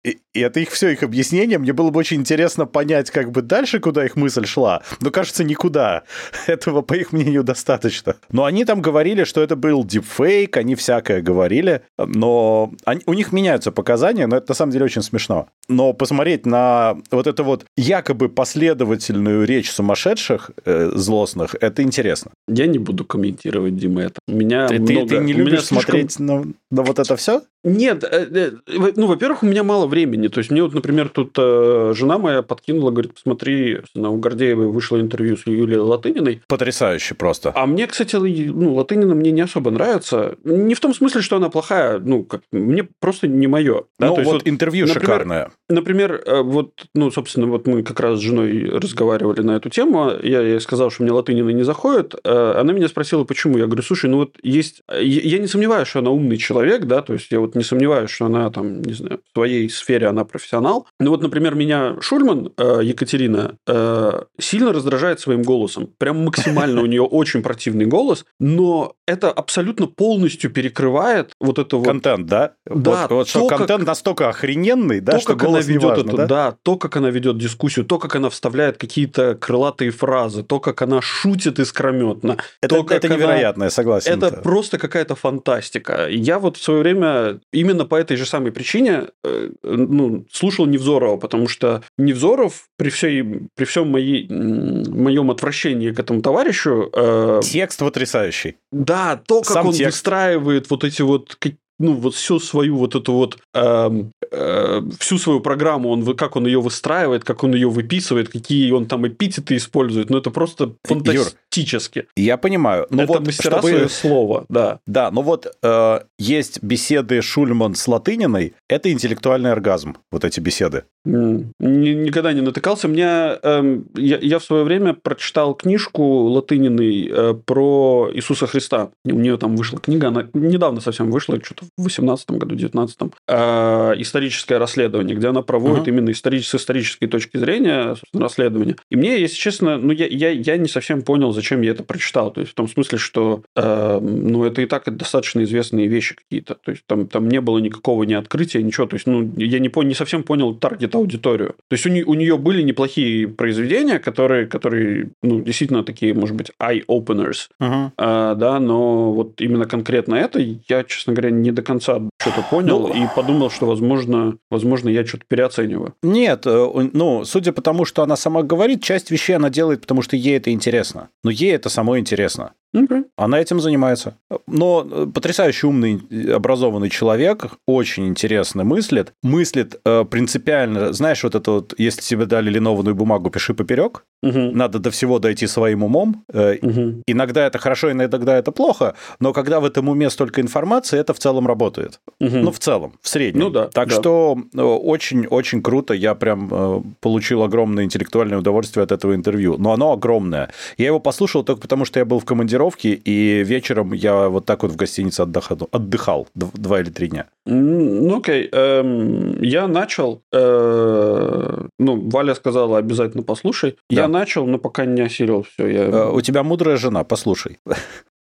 И, 0.08 0.20
и 0.34 0.40
это 0.40 0.62
их 0.62 0.70
все 0.70 0.90
их 0.90 1.04
объяснение. 1.04 1.58
Мне 1.58 1.74
было 1.74 1.90
бы 1.90 2.00
очень 2.00 2.18
интересно 2.18 2.66
понять, 2.66 3.12
как 3.12 3.32
бы 3.32 3.42
дальше, 3.42 3.80
куда 3.80 4.06
их 4.06 4.16
мысль 4.16 4.46
шла. 4.46 4.82
Но 5.02 5.12
кажется, 5.12 5.44
никуда. 5.44 6.04
Этого, 6.46 6.82
по 6.82 6.94
их 6.94 7.12
мнению, 7.12 7.44
достаточно. 7.44 8.16
Но 8.32 8.46
они 8.46 8.64
там 8.64 8.82
говорили, 8.82 9.26
что 9.26 9.42
это 9.42 9.58
был 9.58 9.84
дипфейк, 9.84 10.56
они 10.56 10.76
всякое 10.76 11.22
говорили. 11.22 11.82
Но 11.98 12.72
они, 12.86 13.02
у 13.06 13.14
них 13.14 13.34
меняются 13.34 13.72
показания, 13.74 14.28
но 14.28 14.38
это 14.38 14.52
на 14.52 14.56
самом 14.56 14.72
деле 14.72 14.86
очень 14.86 15.02
смешно. 15.02 15.50
Но 15.68 15.92
посмотреть 15.92 16.46
на 16.46 16.98
вот 17.12 17.28
эту 17.28 17.44
вот 17.44 17.66
якобы 17.76 18.30
последовательную 18.30 19.46
речь 19.46 19.70
сумасшедших 19.72 20.52
э, 20.64 20.92
злостных, 20.94 21.56
это 21.60 21.84
интересно. 21.84 22.32
Я 22.48 22.68
не 22.68 22.80
буду 22.80 23.04
комментировать, 23.04 23.76
Дима, 23.76 24.04
это. 24.04 24.20
У 24.28 24.32
меня 24.32 24.68
ты, 24.68 24.80
много... 24.80 25.10
ты, 25.10 25.18
ты 25.18 25.24
не 25.24 25.34
любишь 25.34 25.66
слишком... 25.66 25.82
смотреть 25.82 26.20
на, 26.20 26.46
на 26.72 26.84
вот 26.84 27.00
это 27.00 27.18
все? 27.18 27.42
Нет, 27.68 28.06
э, 28.10 28.28
э, 28.34 28.52
ну, 28.96 29.08
во-первых, 29.08 29.44
у 29.44 29.46
меня 29.46 29.62
мало 29.64 29.88
времени. 29.88 30.30
То 30.30 30.38
есть 30.38 30.52
мне 30.52 30.64
вот, 30.64 30.74
например, 30.74 31.10
тут 31.10 31.36
э, 31.38 31.94
жена 31.96 32.18
моя 32.18 32.42
подкинула, 32.42 32.92
говорит, 32.92 33.14
посмотри, 33.14 33.82
у 33.94 34.16
Гордеевой 34.16 34.68
вышло 34.68 35.00
интервью 35.02 35.36
с 35.36 35.46
Юлией 35.46 35.80
Латыниной. 35.80 36.42
Потрясающе 36.48 37.16
просто. 37.16 37.52
А 37.54 37.66
мне, 37.66 37.86
кстати, 37.88 38.16
ну, 38.16 38.74
Латынина 38.74 39.16
мне 39.16 39.32
не 39.32 39.42
особо 39.42 39.72
нравится. 39.72 40.38
Не 40.46 40.76
в 40.76 40.80
том 40.80 40.94
смысле, 40.94 41.22
что 41.22 41.36
она 41.36 41.50
плохая, 41.50 42.00
ну, 42.00 42.24
как, 42.24 42.42
мне 42.54 42.88
просто 43.02 43.28
не 43.28 43.48
мое. 43.48 43.84
Да? 44.00 44.08
Ну, 44.08 44.16
вот, 44.16 44.26
вот 44.26 44.42
интервью 44.46 44.88
например, 44.88 45.04
шикарное. 45.04 45.52
Например, 45.68 46.24
вот, 46.44 46.72
ну, 46.94 47.12
собственно, 47.12 47.48
вот 47.48 47.68
мы 47.68 47.84
как 47.84 48.00
раз 48.00 48.20
с 48.20 48.22
женой 48.22 48.70
разговаривали 48.70 49.42
на 49.42 49.58
эту 49.58 49.70
тему. 49.70 50.14
Я 50.24 50.40
ей 50.42 50.62
сказал, 50.62 50.90
что 50.90 51.04
мне 51.04 51.12
Латынина 51.12 51.50
не 51.50 51.64
заходит. 51.64 52.16
Она 52.24 52.72
меня 52.72 52.88
спросила, 52.88 53.26
почему. 53.26 53.58
Я 53.58 53.66
говорю, 53.66 53.84
слушай, 53.84 54.10
ну 54.10 54.18
вот 54.18 54.38
есть... 54.42 54.84
Я 55.02 55.38
не 55.40 55.48
сомневаюсь, 55.48 55.90
что 55.90 56.00
она 56.00 56.12
умный 56.12 56.38
человек, 56.38 56.86
да, 56.86 57.02
то 57.02 57.12
есть 57.12 57.30
я 57.30 57.42
вот 57.42 57.57
не 57.58 57.64
сомневаюсь, 57.64 58.10
что 58.10 58.26
она 58.26 58.50
там, 58.50 58.82
не 58.82 58.94
знаю, 58.94 59.22
в 59.26 59.38
своей 59.38 59.70
сфере 59.70 60.08
она 60.08 60.24
профессионал. 60.26 60.88
Ну 61.00 61.12
вот, 61.12 61.22
например, 61.22 61.56
меня 61.56 61.98
Шульман, 62.02 62.54
э, 62.58 62.80
Екатерина, 62.84 63.56
э, 63.68 64.22
сильно 64.40 64.74
раздражает 64.74 65.20
своим 65.20 65.44
голосом. 65.44 65.90
Прям 65.98 66.24
максимально 66.24 66.82
у 66.82 66.86
нее 66.86 67.02
очень 67.04 67.42
противный 67.42 67.86
голос, 67.86 68.26
но 68.40 68.94
это 69.08 69.32
абсолютно 69.32 69.88
полностью 69.88 70.52
перекрывает 70.52 71.34
вот 71.40 71.60
это 71.60 71.78
вот... 71.78 71.86
Контент, 71.86 72.28
да? 72.28 72.54
Да. 72.66 73.04
Вот, 73.04 73.12
вот 73.12 73.28
что 73.30 73.48
контент 73.48 73.80
как... 73.80 73.88
настолько 73.88 74.30
охрененный, 74.30 75.00
да, 75.00 75.14
то, 75.14 75.20
что 75.20 75.34
как 75.34 75.48
голос 75.48 75.66
она 75.66 75.74
ведет 75.74 75.84
важно, 75.84 76.08
эту, 76.08 76.18
да? 76.18 76.26
да, 76.26 76.58
то, 76.64 76.78
как 76.78 76.96
она 76.98 77.10
ведет 77.10 77.38
дискуссию, 77.38 77.86
то, 77.86 78.00
как 78.00 78.16
она 78.16 78.30
вставляет 78.30 78.78
какие-то 78.78 79.36
крылатые 79.36 79.92
фразы, 79.92 80.44
то, 80.44 80.60
как 80.60 80.82
она 80.82 81.02
шутит 81.02 81.60
искрометно. 81.60 82.38
Это, 82.62 82.84
то, 82.84 82.94
это 82.94 83.10
невероятно, 83.10 83.66
я 83.66 83.70
согласен. 83.70 84.12
Это 84.12 84.32
просто 84.32 84.78
какая-то 84.78 85.16
фантастика. 85.16 86.08
Я 86.10 86.40
вот 86.40 86.58
в 86.58 86.64
свое 86.64 86.82
время 86.82 87.40
именно 87.52 87.86
по 87.86 87.96
этой 87.96 88.18
же 88.18 88.26
самой 88.26 88.52
причине 88.52 89.08
э, 89.24 89.50
ну, 89.64 90.26
слушал 90.32 90.66
Невзорова, 90.66 91.18
потому 91.18 91.48
что 91.48 91.84
Невзоров 91.98 92.68
при, 92.78 92.90
всей, 92.90 93.24
при 93.56 93.66
всем 93.66 93.90
моей, 93.90 94.28
моем 94.30 95.32
отвращении 95.32 95.92
к 95.92 96.00
этому 96.00 96.22
товарищу... 96.22 96.90
Э, 96.94 97.40
Текст 97.44 97.80
потрясающий. 97.80 98.58
Да, 98.72 99.22
то, 99.26 99.42
как 99.42 99.54
Сам 99.54 99.68
он 99.68 99.74
текст. 99.74 99.98
выстраивает 99.98 100.70
вот 100.70 100.84
эти 100.84 101.02
вот 101.02 101.38
ну, 101.80 101.94
вот 101.94 102.16
всю 102.16 102.40
свою 102.40 102.78
вот 102.78 102.96
эту 102.96 103.14
вот, 103.14 103.38
э, 103.54 104.04
э, 104.32 104.82
всю 105.00 105.18
свою 105.18 105.40
программу, 105.40 105.90
он, 105.90 106.16
как 106.16 106.36
он 106.36 106.46
ее 106.48 106.60
выстраивает, 106.60 107.24
как 107.24 107.44
он 107.44 107.54
ее 107.54 107.70
выписывает, 107.70 108.30
какие 108.30 108.72
он 108.72 108.86
там 108.88 109.08
эпитеты 109.08 109.56
использует, 109.56 110.10
ну, 110.10 110.18
это 110.18 110.32
просто 110.32 110.74
фантастически. 110.84 112.00
Юр, 112.00 112.08
я 112.16 112.38
понимаю. 112.38 112.88
Но 112.90 113.04
это 113.04 113.14
вот 113.14 113.26
мастера 113.26 113.60
чтобы... 113.60 113.70
свое 113.70 113.90
слово, 113.90 114.46
да. 114.50 114.80
Да, 114.88 115.12
но 115.12 115.22
вот 115.22 115.48
э, 115.62 116.00
есть 116.18 116.64
беседы 116.64 117.22
Шульман 117.22 117.76
с 117.76 117.88
Латыниной, 117.88 118.54
это 118.68 118.92
интеллектуальный 118.92 119.52
оргазм, 119.52 119.98
вот 120.12 120.26
эти 120.26 120.40
беседы. 120.40 120.84
Никогда 121.08 122.34
не 122.34 122.42
натыкался. 122.42 122.88
Мне, 122.88 123.06
э, 123.06 123.80
я, 123.96 124.18
я 124.20 124.40
в 124.40 124.44
свое 124.44 124.64
время 124.64 124.94
прочитал 124.94 125.54
книжку 125.54 126.04
Латыниной 126.04 127.10
э, 127.12 127.34
про 127.46 128.10
Иисуса 128.14 128.48
Христа. 128.48 128.90
У 129.06 129.20
нее 129.20 129.38
там 129.38 129.56
вышла 129.56 129.80
книга, 129.80 130.10
она 130.10 130.28
недавно 130.34 130.82
совсем 130.82 131.12
вышла, 131.12 131.40
что-то 131.42 131.66
в 131.78 131.84
18 131.84 132.32
году, 132.32 132.56
19 132.56 132.98
э, 133.28 133.94
историческое 133.98 134.58
расследование, 134.58 135.16
где 135.16 135.28
она 135.28 135.42
проводит 135.42 135.88
uh-huh. 135.88 135.90
именно 135.90 136.12
исторической, 136.12 136.58
с 136.58 136.62
исторической 136.62 137.08
точки 137.08 137.38
зрения 137.38 137.96
расследование. 138.14 138.76
И 138.90 138.96
мне, 138.96 139.20
если 139.20 139.36
честно, 139.36 139.78
ну, 139.78 139.92
я, 139.92 140.08
я, 140.08 140.30
я 140.32 140.58
не 140.58 140.68
совсем 140.68 141.02
понял, 141.02 141.32
зачем 141.32 141.62
я 141.62 141.72
это 141.72 141.84
прочитал. 141.84 142.32
То 142.32 142.42
есть, 142.42 142.52
в 142.52 142.56
том 142.56 142.68
смысле, 142.68 142.98
что 142.98 143.44
э, 143.56 144.00
ну, 144.02 144.44
это 144.44 144.62
и 144.62 144.66
так 144.66 144.96
достаточно 144.96 145.44
известные 145.44 145.88
вещи 145.88 146.16
какие-то. 146.16 146.56
То 146.56 146.72
есть, 146.72 146.84
там, 146.88 147.08
там 147.08 147.28
не 147.28 147.42
было 147.42 147.60
никакого 147.60 148.04
ни 148.04 148.14
открытия, 148.14 148.62
ничего. 148.62 148.88
То 148.88 148.96
есть, 148.96 149.08
ну, 149.08 149.32
я 149.38 149.60
не, 149.60 149.72
не 149.86 149.94
совсем 149.94 150.24
понял 150.24 150.54
таргет 150.56 150.96
аудиторию. 150.98 151.56
То 151.70 151.74
есть, 151.74 151.86
у, 151.86 151.90
не, 151.90 152.04
у 152.04 152.14
нее 152.14 152.38
были 152.38 152.62
неплохие 152.62 153.28
произведения, 153.28 154.00
которые, 154.00 154.46
которые 154.48 155.10
ну, 155.22 155.42
действительно 155.42 155.84
такие, 155.84 156.14
может 156.14 156.36
быть, 156.36 156.52
eye-openers. 156.62 157.50
Uh-huh. 157.62 157.92
Э, 157.98 158.36
да, 158.36 158.60
но 158.60 159.12
вот 159.14 159.42
именно 159.42 159.66
конкретно 159.66 160.16
это 160.16 160.40
я, 160.40 160.84
честно 160.84 161.14
говоря, 161.14 161.32
не 161.32 161.52
до 161.52 161.62
конца 161.62 162.02
что-то 162.20 162.42
понял 162.50 162.88
ну, 162.88 162.94
и 162.94 163.08
подумал, 163.16 163.50
что, 163.50 163.66
возможно, 163.66 164.38
возможно, 164.50 164.90
я 164.90 165.06
что-то 165.06 165.24
переоцениваю. 165.28 165.94
Нет, 166.04 166.44
э, 166.46 166.90
ну, 166.94 167.26
судя 167.26 167.52
по 167.52 167.62
тому, 167.62 167.86
что 167.86 168.04
она 168.04 168.16
сама 168.16 168.44
говорит, 168.44 168.84
часть 168.84 169.12
вещей 169.12 169.36
она 169.36 169.50
делает, 169.50 169.82
потому 169.82 170.02
что 170.02 170.16
ей 170.16 170.38
это 170.38 170.52
интересно. 170.52 171.10
Но 171.24 171.32
ей 171.32 171.54
это 171.54 171.70
само 171.70 171.98
интересно. 171.98 172.52
Okay. 172.78 173.04
Она 173.16 173.40
этим 173.40 173.60
занимается. 173.60 174.18
Но 174.48 174.88
э, 174.90 175.08
потрясающе 175.14 175.68
умный, 175.68 176.02
образованный 176.36 176.90
человек, 176.90 177.48
очень 177.66 178.08
интересно 178.08 178.64
мыслит. 178.64 179.14
Мыслит 179.24 179.80
э, 179.86 180.06
принципиально. 180.06 180.94
Знаешь, 180.94 181.24
вот 181.24 181.36
это 181.36 181.52
вот, 181.52 181.74
если 181.78 182.02
тебе 182.02 182.26
дали 182.26 182.50
линованную 182.50 182.96
бумагу, 182.96 183.30
пиши 183.30 183.54
поперек. 183.54 184.04
Угу. 184.24 184.52
Надо 184.54 184.80
до 184.80 184.90
всего 184.92 185.20
дойти 185.20 185.48
своим 185.48 185.84
умом. 185.84 186.26
Угу. 186.34 187.04
Иногда 187.08 187.46
это 187.46 187.60
хорошо, 187.60 187.92
иногда 187.92 188.38
это 188.38 188.52
плохо, 188.52 188.96
но 189.20 189.34
когда 189.34 189.60
в 189.60 189.66
этом 189.66 189.90
уме 189.90 190.10
столько 190.10 190.42
информации, 190.42 191.00
это 191.00 191.14
в 191.14 191.20
целом 191.20 191.48
работает. 191.48 192.00
Угу. 192.20 192.38
Ну, 192.38 192.52
в 192.52 192.60
целом, 192.60 192.94
в 193.02 193.08
среднем. 193.08 193.44
Ну 193.44 193.50
да. 193.50 193.68
Так 193.68 193.90
да. 193.90 193.96
что 193.96 194.38
очень-очень 194.54 195.62
круто. 195.62 195.94
Я 195.94 196.16
прям 196.16 196.96
получил 197.00 197.44
огромное 197.44 197.84
интеллектуальное 197.84 198.40
удовольствие 198.40 198.84
от 198.84 198.92
этого 198.92 199.14
интервью. 199.16 199.58
Но 199.58 199.74
оно 199.74 199.92
огромное. 199.92 200.50
Я 200.78 200.88
его 200.88 201.00
послушал 201.00 201.44
только 201.44 201.62
потому, 201.62 201.86
что 201.86 202.00
я 202.00 202.06
был 202.06 202.20
в 202.20 202.26
командировке, 202.26 202.94
и 202.94 203.44
вечером 203.44 203.94
я 203.94 204.30
вот 204.30 204.46
так 204.46 204.64
вот 204.64 204.72
в 204.72 204.76
гостинице 204.76 205.22
отдыхал, 205.22 205.70
отдыхал 205.72 206.28
два 206.34 206.80
или 206.80 206.90
три 206.90 207.08
дня. 207.08 207.28
Ну, 207.46 208.18
окей. 208.18 208.50
Эм, 208.52 209.42
я 209.42 209.68
начал. 209.68 210.22
Э, 210.34 211.68
ну, 211.80 212.10
Валя 212.10 212.36
сказала, 212.36 212.78
обязательно 212.78 213.24
послушай. 213.24 213.76
Да. 213.90 214.02
Я 214.02 214.07
начал, 214.08 214.46
но 214.46 214.58
пока 214.58 214.86
не 214.86 215.02
осилил 215.02 215.44
все. 215.44 215.68
Я... 215.68 215.84
Э, 215.84 216.12
у 216.12 216.22
тебя 216.22 216.44
мудрая 216.44 216.78
жена, 216.78 217.04
послушай. 217.04 217.60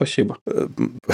Спасибо. 0.05 0.37
Э, 0.47 0.69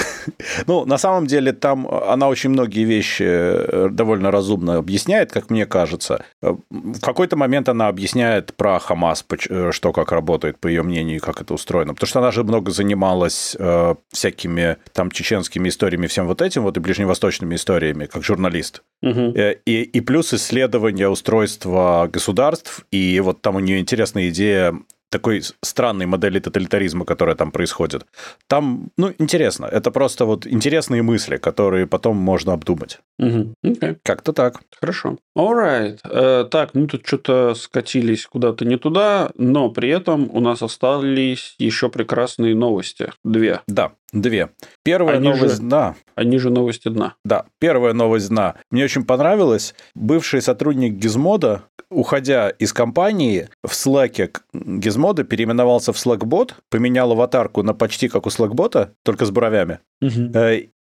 ну, 0.67 0.85
на 0.85 0.97
самом 0.97 1.27
деле, 1.27 1.53
там 1.53 1.87
она 1.87 2.27
очень 2.27 2.49
многие 2.49 2.83
вещи 2.83 3.23
э, 3.25 3.89
довольно 3.91 4.31
разумно 4.31 4.77
объясняет, 4.77 5.31
как 5.31 5.49
мне 5.49 5.65
кажется. 5.65 6.25
Э, 6.41 6.55
в 6.69 6.99
какой-то 6.99 7.37
момент 7.37 7.69
она 7.69 7.87
объясняет 7.87 8.53
про 8.55 8.79
Хамас, 8.79 9.25
что 9.71 9.93
как 9.93 10.11
работает, 10.11 10.59
по 10.59 10.67
ее 10.67 10.83
мнению, 10.83 11.21
как 11.21 11.41
это 11.41 11.53
устроено. 11.53 11.93
Потому 11.93 12.07
что 12.07 12.19
она 12.19 12.31
же 12.31 12.43
много 12.43 12.71
занималась 12.71 13.55
э, 13.57 13.95
всякими 14.11 14.77
там 14.93 15.11
чеченскими 15.11 15.69
историями, 15.69 16.07
всем 16.07 16.27
вот 16.27 16.41
этим, 16.41 16.63
вот 16.63 16.77
и 16.77 16.79
ближневосточными 16.79 17.55
историями, 17.55 18.05
как 18.05 18.23
журналист. 18.23 18.83
Угу. 19.01 19.33
И, 19.65 19.89
и 19.93 20.01
плюс 20.01 20.33
исследование 20.33 21.09
устройства 21.09 22.09
государств, 22.11 22.85
и 22.91 23.19
вот 23.21 23.41
там 23.41 23.55
у 23.55 23.59
нее 23.59 23.79
интересная 23.79 24.29
идея 24.29 24.73
такой 25.11 25.43
странной 25.61 26.05
модели 26.05 26.39
тоталитаризма, 26.39 27.05
которая 27.05 27.35
там 27.35 27.51
происходит. 27.51 28.05
Там, 28.47 28.89
ну, 28.97 29.13
интересно. 29.19 29.65
Это 29.65 29.91
просто 29.91 30.25
вот 30.25 30.47
интересные 30.47 31.03
мысли, 31.03 31.37
которые 31.37 31.85
потом 31.85 32.17
можно 32.17 32.53
обдумать. 32.53 32.99
Угу. 33.19 33.53
Okay. 33.65 33.97
Как-то 34.03 34.33
так. 34.33 34.61
Хорошо. 34.79 35.17
Alright. 35.37 35.99
Э, 36.03 36.45
так, 36.49 36.73
мы 36.73 36.87
тут 36.87 37.05
что-то 37.05 37.53
скатились 37.55 38.25
куда-то 38.25 38.65
не 38.65 38.77
туда, 38.77 39.29
но 39.35 39.69
при 39.69 39.89
этом 39.89 40.29
у 40.31 40.39
нас 40.39 40.61
остались 40.61 41.55
еще 41.59 41.89
прекрасные 41.89 42.55
новости. 42.55 43.11
Две. 43.23 43.61
Да, 43.67 43.91
две. 44.11 44.49
Первая 44.83 45.17
они 45.17 45.29
новость 45.29 45.55
же, 45.55 45.61
дна. 45.61 45.95
Они 46.15 46.37
же 46.37 46.49
новости 46.49 46.89
дна. 46.89 47.15
Да, 47.23 47.45
первая 47.59 47.93
новость 47.93 48.29
дна. 48.29 48.55
Мне 48.69 48.83
очень 48.83 49.05
понравилось. 49.05 49.73
Бывший 49.95 50.41
сотрудник 50.41 50.93
Гизмода, 50.93 51.63
уходя 51.89 52.49
из 52.49 52.73
компании, 52.73 53.49
в 53.63 53.71
Slack 53.71 54.41
Gizmodo 54.53 55.23
переименовался 55.23 55.93
в 55.93 55.97
Slackbot, 55.97 56.53
поменял 56.69 57.11
аватарку 57.11 57.63
на 57.63 57.73
почти 57.73 58.07
как 58.07 58.25
у 58.25 58.29
Slackbot, 58.29 58.91
только 59.03 59.25
с 59.25 59.31
бровями. 59.31 59.79
Угу. 60.01 60.31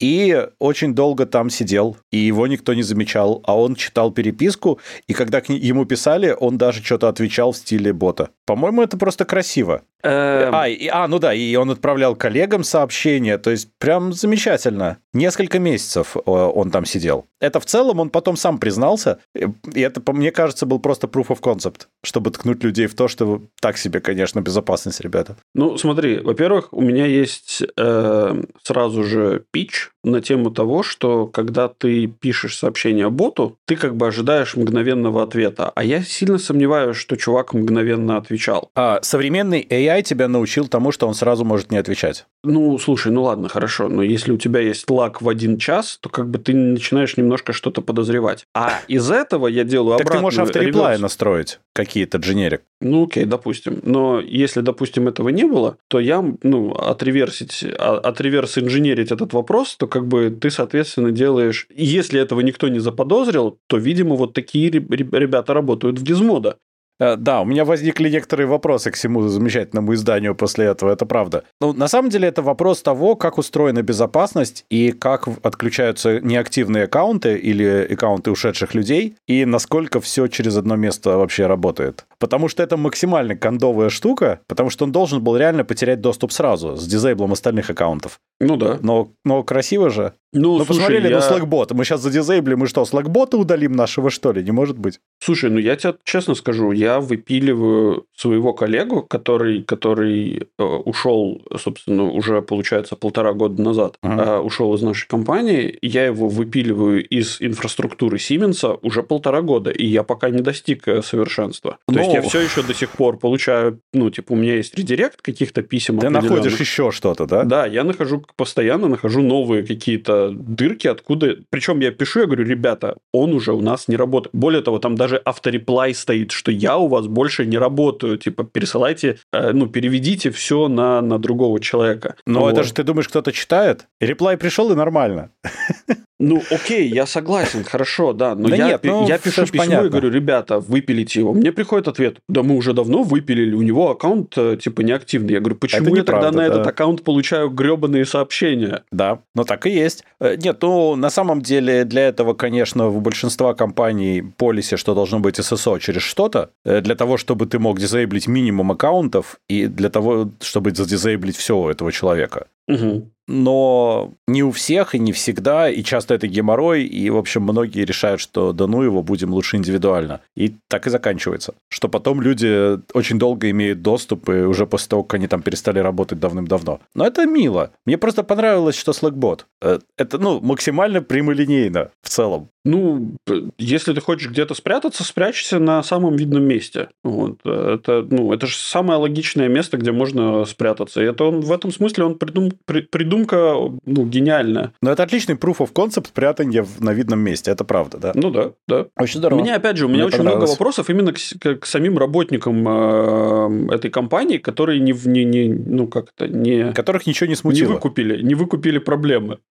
И 0.00 0.46
очень 0.58 0.94
долго 0.94 1.26
там 1.26 1.50
сидел, 1.50 1.96
и 2.10 2.18
его 2.18 2.46
никто 2.46 2.72
не 2.74 2.82
замечал, 2.82 3.42
а 3.44 3.58
он 3.58 3.74
читал 3.74 4.10
переписку, 4.10 4.80
и 5.06 5.12
когда 5.12 5.42
ему 5.46 5.84
писали, 5.84 6.34
он 6.38 6.56
даже 6.56 6.82
что-то 6.82 7.08
отвечал 7.08 7.52
в 7.52 7.56
стиле 7.56 7.92
бота. 7.92 8.30
По-моему, 8.46 8.82
это 8.82 8.96
просто 8.96 9.24
красиво. 9.24 9.82
Эм... 10.02 10.54
А, 10.54 10.68
и, 10.68 10.88
а, 10.88 11.06
ну 11.06 11.18
да, 11.18 11.34
и 11.34 11.54
он 11.56 11.70
отправлял 11.70 12.16
коллегам 12.16 12.64
сообщения, 12.64 13.36
то 13.36 13.50
есть 13.50 13.68
прям 13.78 14.12
замечательно. 14.12 14.98
Несколько 15.12 15.58
месяцев 15.58 16.16
э, 16.16 16.20
он 16.24 16.70
там 16.70 16.86
сидел. 16.86 17.26
Это 17.40 17.60
в 17.60 17.66
целом 17.66 18.00
он 18.00 18.10
потом 18.10 18.36
сам 18.36 18.58
признался, 18.58 19.18
и 19.34 19.80
это, 19.80 20.00
мне 20.12 20.30
кажется, 20.30 20.64
был 20.64 20.78
просто 20.78 21.06
proof 21.06 21.28
of 21.28 21.40
concept, 21.40 21.82
чтобы 22.02 22.30
ткнуть 22.30 22.64
людей 22.64 22.86
в 22.86 22.94
то, 22.94 23.08
что 23.08 23.42
так 23.60 23.76
себе, 23.76 24.00
конечно, 24.00 24.40
безопасность, 24.40 25.00
ребята. 25.00 25.36
Ну, 25.54 25.76
смотри, 25.76 26.18
во-первых, 26.18 26.72
у 26.72 26.80
меня 26.80 27.06
есть 27.06 27.62
э, 27.76 28.42
сразу 28.62 29.04
же 29.04 29.09
пич 29.50 29.90
на 30.02 30.20
тему 30.20 30.50
того, 30.50 30.82
что 30.82 31.26
когда 31.26 31.68
ты 31.68 32.06
пишешь 32.06 32.56
сообщение 32.56 33.10
боту, 33.10 33.58
ты 33.66 33.76
как 33.76 33.96
бы 33.96 34.06
ожидаешь 34.06 34.56
мгновенного 34.56 35.22
ответа. 35.22 35.70
А 35.74 35.84
я 35.84 36.02
сильно 36.02 36.38
сомневаюсь, 36.38 36.96
что 36.96 37.16
чувак 37.16 37.52
мгновенно 37.54 38.16
отвечал. 38.16 38.70
А 38.74 39.00
современный 39.02 39.66
AI 39.68 40.02
тебя 40.02 40.28
научил 40.28 40.68
тому, 40.68 40.92
что 40.92 41.06
он 41.06 41.14
сразу 41.14 41.44
может 41.44 41.70
не 41.70 41.76
отвечать. 41.76 42.26
Ну, 42.42 42.78
слушай, 42.78 43.12
ну 43.12 43.22
ладно, 43.24 43.48
хорошо, 43.48 43.88
но 43.88 44.02
если 44.02 44.32
у 44.32 44.38
тебя 44.38 44.60
есть 44.60 44.88
лак 44.88 45.20
в 45.20 45.28
один 45.28 45.58
час, 45.58 45.98
то 46.00 46.08
как 46.08 46.30
бы 46.30 46.38
ты 46.38 46.54
начинаешь 46.54 47.16
немножко 47.16 47.52
что-то 47.52 47.82
подозревать. 47.82 48.44
А 48.54 48.80
из 48.88 49.10
этого 49.10 49.46
я 49.46 49.64
делаю 49.64 49.94
обратно. 49.94 50.04
Так 50.04 50.16
ты 50.16 50.22
можешь 50.22 50.40
автореплай 50.40 50.98
настроить, 50.98 51.60
какие-то 51.74 52.18
дженерик. 52.18 52.62
Ну, 52.80 53.04
окей, 53.04 53.26
допустим. 53.26 53.80
Но 53.82 54.20
если, 54.20 54.62
допустим, 54.62 55.06
этого 55.06 55.28
не 55.28 55.44
было, 55.44 55.76
то 55.88 56.00
я, 56.00 56.24
ну, 56.42 56.72
отреверсить, 56.72 57.62
а, 57.78 57.98
отреверс 57.98 58.56
инженерить 58.56 58.99
этот 59.08 59.32
вопрос, 59.32 59.76
то 59.76 59.86
как 59.86 60.06
бы 60.06 60.30
ты, 60.30 60.50
соответственно, 60.50 61.10
делаешь... 61.10 61.66
Если 61.74 62.20
этого 62.20 62.40
никто 62.40 62.68
не 62.68 62.78
заподозрил, 62.78 63.58
то, 63.66 63.76
видимо, 63.76 64.16
вот 64.16 64.34
такие 64.34 64.70
ребята 64.70 65.54
работают 65.54 65.98
в 65.98 66.04
Gizmodo. 66.04 66.56
Э, 67.00 67.16
да, 67.16 67.40
у 67.40 67.44
меня 67.44 67.64
возникли 67.64 68.10
некоторые 68.10 68.46
вопросы 68.46 68.90
к 68.90 68.94
всему 68.94 69.26
замечательному 69.26 69.94
изданию 69.94 70.34
после 70.34 70.66
этого, 70.66 70.92
это 70.92 71.06
правда. 71.06 71.44
Ну, 71.60 71.72
на 71.72 71.88
самом 71.88 72.10
деле, 72.10 72.28
это 72.28 72.42
вопрос 72.42 72.82
того, 72.82 73.16
как 73.16 73.38
устроена 73.38 73.82
безопасность 73.82 74.66
и 74.70 74.92
как 74.92 75.26
отключаются 75.42 76.20
неактивные 76.20 76.84
аккаунты 76.84 77.36
или 77.36 77.88
аккаунты 77.90 78.30
ушедших 78.30 78.74
людей, 78.74 79.16
и 79.26 79.44
насколько 79.46 80.00
все 80.00 80.28
через 80.28 80.56
одно 80.56 80.76
место 80.76 81.16
вообще 81.16 81.46
работает. 81.46 82.04
Потому 82.18 82.48
что 82.48 82.62
это 82.62 82.76
максимально 82.76 83.34
кондовая 83.34 83.88
штука, 83.88 84.40
потому 84.46 84.68
что 84.70 84.84
он 84.84 84.92
должен 84.92 85.22
был 85.22 85.36
реально 85.36 85.64
потерять 85.64 86.00
доступ 86.00 86.32
сразу 86.32 86.76
с 86.76 86.86
дизейблом 86.86 87.32
остальных 87.32 87.70
аккаунтов. 87.70 88.20
Ну 88.40 88.56
да. 88.56 88.78
Но, 88.82 89.12
но 89.24 89.42
красиво 89.42 89.90
же. 89.90 90.14
Ну, 90.32 90.58
ну 90.58 90.64
слушай, 90.64 90.78
посмотрели 90.78 91.08
я... 91.08 91.18
на 91.18 91.22
Slackbot. 91.22 91.74
Мы 91.74 91.84
сейчас 91.84 92.02
задизейблим, 92.02 92.60
мы 92.60 92.68
что, 92.68 92.82
Slackbot 92.82 93.34
удалим 93.36 93.72
нашего, 93.72 94.10
что 94.10 94.32
ли? 94.32 94.42
Не 94.44 94.52
может 94.52 94.78
быть. 94.78 95.00
Слушай, 95.18 95.50
ну 95.50 95.58
я 95.58 95.74
тебе 95.76 95.94
честно 96.04 96.34
скажу, 96.34 96.70
я 96.70 97.00
выпиливаю 97.00 98.06
своего 98.16 98.52
коллегу, 98.52 99.02
который, 99.02 99.62
который 99.62 100.48
э, 100.58 100.62
ушел, 100.62 101.42
собственно, 101.58 102.04
уже, 102.04 102.42
получается, 102.42 102.94
полтора 102.94 103.32
года 103.32 103.60
назад, 103.60 103.96
uh-huh. 104.04 104.20
э, 104.20 104.38
ушел 104.38 104.72
из 104.74 104.82
нашей 104.82 105.08
компании. 105.08 105.76
Я 105.82 106.06
его 106.06 106.28
выпиливаю 106.28 107.04
из 107.04 107.38
инфраструктуры 107.40 108.18
Сименса 108.18 108.74
уже 108.82 109.02
полтора 109.02 109.42
года, 109.42 109.70
и 109.70 109.84
я 109.84 110.04
пока 110.04 110.30
не 110.30 110.42
достиг 110.42 110.86
э, 110.86 111.02
совершенства. 111.02 111.78
То 111.86 111.98
есть 111.98 112.12
я 112.12 112.22
все 112.22 112.40
еще 112.40 112.62
до 112.62 112.72
сих 112.72 112.90
пор 112.90 113.18
получаю, 113.18 113.80
ну, 113.92 114.10
типа, 114.10 114.32
у 114.32 114.36
меня 114.36 114.54
есть 114.54 114.76
редирект 114.78 115.22
каких-то 115.22 115.62
писем. 115.62 115.98
Ты 115.98 116.08
находишь 116.08 116.60
еще 116.60 116.92
что-то, 116.92 117.26
да? 117.26 117.42
Да, 117.42 117.66
я 117.66 117.82
нахожу 117.82 118.22
постоянно 118.34 118.88
нахожу 118.88 119.22
новые 119.22 119.62
какие-то 119.62 120.30
дырки, 120.30 120.86
откуда... 120.88 121.36
Причем 121.50 121.80
я 121.80 121.90
пишу, 121.90 122.20
я 122.20 122.26
говорю, 122.26 122.44
ребята, 122.44 122.96
он 123.12 123.32
уже 123.32 123.52
у 123.52 123.60
нас 123.60 123.88
не 123.88 123.96
работает. 123.96 124.34
Более 124.34 124.62
того, 124.62 124.78
там 124.78 124.96
даже 124.96 125.16
автореплай 125.16 125.94
стоит, 125.94 126.32
что 126.32 126.50
я 126.50 126.76
у 126.76 126.88
вас 126.88 127.06
больше 127.06 127.46
не 127.46 127.58
работаю. 127.58 128.18
Типа, 128.18 128.44
пересылайте, 128.44 129.18
э, 129.32 129.52
ну, 129.52 129.66
переведите 129.66 130.30
все 130.30 130.68
на, 130.68 131.00
на 131.00 131.18
другого 131.18 131.60
человека. 131.60 132.16
Но 132.26 132.40
вот. 132.40 132.52
это 132.52 132.62
же, 132.62 132.72
ты 132.72 132.82
думаешь, 132.82 133.08
кто-то 133.08 133.32
читает? 133.32 133.86
Реплай 134.00 134.36
пришел 134.36 134.70
и 134.72 134.74
нормально. 134.74 135.30
Ну, 136.20 136.42
окей, 136.50 136.86
я 136.88 137.06
согласен, 137.06 137.64
хорошо, 137.64 138.12
да. 138.12 138.34
Но 138.34 138.50
да 138.50 138.56
я, 138.56 138.66
нет, 138.68 138.80
ну, 138.84 139.08
я 139.08 139.18
пишу 139.18 139.46
письмо 139.46 139.64
понятно. 139.64 139.86
и 139.86 139.88
говорю, 139.88 140.10
ребята, 140.10 140.60
выпилите 140.60 141.20
его. 141.20 141.32
Мне 141.32 141.50
приходит 141.50 141.88
ответ, 141.88 142.18
да 142.28 142.42
мы 142.42 142.56
уже 142.56 142.74
давно 142.74 143.02
выпилили, 143.02 143.54
у 143.54 143.62
него 143.62 143.90
аккаунт 143.90 144.36
э, 144.36 144.58
типа 144.60 144.82
неактивный. 144.82 145.32
Я 145.32 145.40
говорю, 145.40 145.56
почему 145.56 145.96
я 145.96 146.04
тогда 146.04 146.30
на 146.30 146.38
да. 146.38 146.46
этот 146.46 146.66
аккаунт 146.66 147.04
получаю 147.04 147.48
гребаные 147.48 148.04
сообщения? 148.04 148.84
Да, 148.92 149.20
ну 149.34 149.44
так 149.44 149.64
и 149.66 149.70
есть. 149.70 150.04
Э, 150.20 150.36
нет, 150.36 150.58
ну 150.60 150.94
на 150.94 151.08
самом 151.08 151.40
деле 151.40 151.84
для 151.84 152.08
этого, 152.08 152.34
конечно, 152.34 152.88
в 152.88 153.00
большинства 153.00 153.54
компаний 153.54 154.22
полисе, 154.36 154.76
что 154.76 154.94
должно 154.94 155.20
быть 155.20 155.36
ССО 155.36 155.78
через 155.78 156.02
что-то, 156.02 156.50
э, 156.66 156.82
для 156.82 156.96
того, 156.96 157.16
чтобы 157.16 157.46
ты 157.46 157.58
мог 157.58 157.80
дизейблить 157.80 158.28
минимум 158.28 158.72
аккаунтов 158.72 159.40
и 159.48 159.66
для 159.66 159.88
того, 159.88 160.30
чтобы 160.42 160.72
задизейблить 160.72 161.36
все 161.36 161.56
у 161.56 161.70
этого 161.70 161.90
человека. 161.92 162.46
Угу 162.68 163.08
но 163.30 164.12
не 164.26 164.42
у 164.42 164.50
всех 164.50 164.94
и 164.94 164.98
не 164.98 165.12
всегда, 165.12 165.70
и 165.70 165.82
часто 165.82 166.14
это 166.14 166.26
геморрой, 166.26 166.84
и, 166.84 167.10
в 167.10 167.16
общем, 167.16 167.42
многие 167.42 167.84
решают, 167.84 168.20
что 168.20 168.52
да 168.52 168.66
ну 168.66 168.82
его, 168.82 169.02
будем 169.02 169.32
лучше 169.32 169.56
индивидуально. 169.56 170.20
И 170.36 170.54
так 170.68 170.86
и 170.86 170.90
заканчивается. 170.90 171.54
Что 171.68 171.88
потом 171.88 172.20
люди 172.20 172.78
очень 172.92 173.18
долго 173.18 173.48
имеют 173.50 173.82
доступ, 173.82 174.28
и 174.28 174.42
уже 174.42 174.66
после 174.66 174.88
того, 174.88 175.04
как 175.04 175.14
они 175.14 175.28
там 175.28 175.42
перестали 175.42 175.78
работать 175.78 176.18
давным-давно. 176.18 176.80
Но 176.94 177.06
это 177.06 177.24
мило. 177.26 177.70
Мне 177.86 177.98
просто 177.98 178.22
понравилось, 178.22 178.76
что 178.76 178.92
Slackbot. 178.92 179.44
Э, 179.62 179.78
это, 179.96 180.18
ну, 180.18 180.40
максимально 180.40 181.00
прямолинейно 181.02 181.90
в 182.02 182.08
целом. 182.08 182.48
Ну, 182.64 183.16
если 183.58 183.94
ты 183.94 184.00
хочешь 184.02 184.28
где-то 184.28 184.54
спрятаться, 184.54 185.02
спрячься 185.02 185.58
на 185.58 185.82
самом 185.82 186.16
видном 186.16 186.44
месте. 186.44 186.88
Вот. 187.02 187.38
Это, 187.44 188.06
ну, 188.10 188.32
это 188.34 188.46
же 188.46 188.56
самое 188.56 189.00
логичное 189.00 189.48
место, 189.48 189.78
где 189.78 189.92
можно 189.92 190.44
спрятаться. 190.44 191.00
И 191.00 191.06
это 191.06 191.24
он 191.24 191.40
в 191.40 191.52
этом 191.52 191.72
смысле 191.72 192.04
он 192.04 192.18
придум, 192.18 192.52
при, 192.66 192.82
придумал 192.82 193.19
задумка, 193.24 193.78
ну, 193.84 194.04
гениальная. 194.06 194.72
Но 194.82 194.90
это 194.92 195.02
отличный 195.02 195.34
proof 195.34 195.58
of 195.58 195.72
concept 195.72 196.08
прятания 196.14 196.66
на 196.78 196.92
видном 196.92 197.20
месте, 197.20 197.50
это 197.50 197.64
правда, 197.64 197.98
да? 197.98 198.12
Ну 198.14 198.30
да, 198.30 198.52
да. 198.68 198.86
Очень 198.96 199.18
здорово. 199.18 199.40
У 199.40 199.42
меня, 199.42 199.56
опять 199.56 199.76
же, 199.76 199.86
у 199.86 199.88
меня 199.88 199.98
Мне 199.98 200.06
очень 200.06 200.22
много 200.22 200.46
вопросов 200.46 200.88
именно 200.90 201.12
к, 201.12 201.18
к- 201.60 201.66
самим 201.66 201.98
работникам 201.98 202.66
э, 202.68 203.74
этой 203.74 203.90
компании, 203.90 204.38
которые 204.38 204.80
не, 204.80 204.92
не, 204.92 205.24
не 205.24 205.48
ну 205.48 205.86
как 205.86 206.12
это, 206.16 206.28
не, 206.28 206.72
Которых 206.72 207.06
ничего 207.06 207.26
не 207.26 207.30
не 207.30 207.36
смутило. 207.36 207.72
выкупили, 207.74 208.22
не 208.22 208.34
выкупили 208.34 208.78
проблемы. 208.78 209.38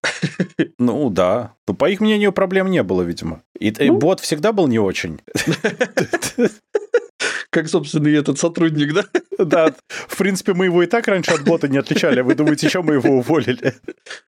Ну 0.78 1.09
да. 1.09 1.53
Ну, 1.67 1.74
по 1.74 1.89
их 1.89 1.99
мнению, 2.01 2.32
проблем 2.32 2.70
не 2.72 2.84
было, 2.84 3.01
видимо. 3.01 3.41
И, 3.59 3.70
и 3.70 3.89
Ну. 3.89 3.97
бот 3.97 4.20
всегда 4.20 4.51
был 4.53 4.67
не 4.67 4.80
очень. 4.80 5.20
Как, 7.51 7.67
собственно, 7.67 8.07
и 8.07 8.13
этот 8.13 8.38
сотрудник, 8.39 8.93
да? 8.93 9.03
Да, 9.40 9.74
в 9.88 10.18
принципе, 10.18 10.54
мы 10.54 10.66
его 10.66 10.84
и 10.84 10.86
так 10.88 11.08
раньше 11.08 11.32
от 11.32 11.44
бота 11.44 11.68
не 11.68 11.78
отличали. 11.78 12.20
а 12.20 12.24
Вы 12.24 12.36
думаете, 12.36 12.68
еще 12.68 12.82
мы 12.82 12.96
его 12.96 13.18
уволили? 13.18 13.74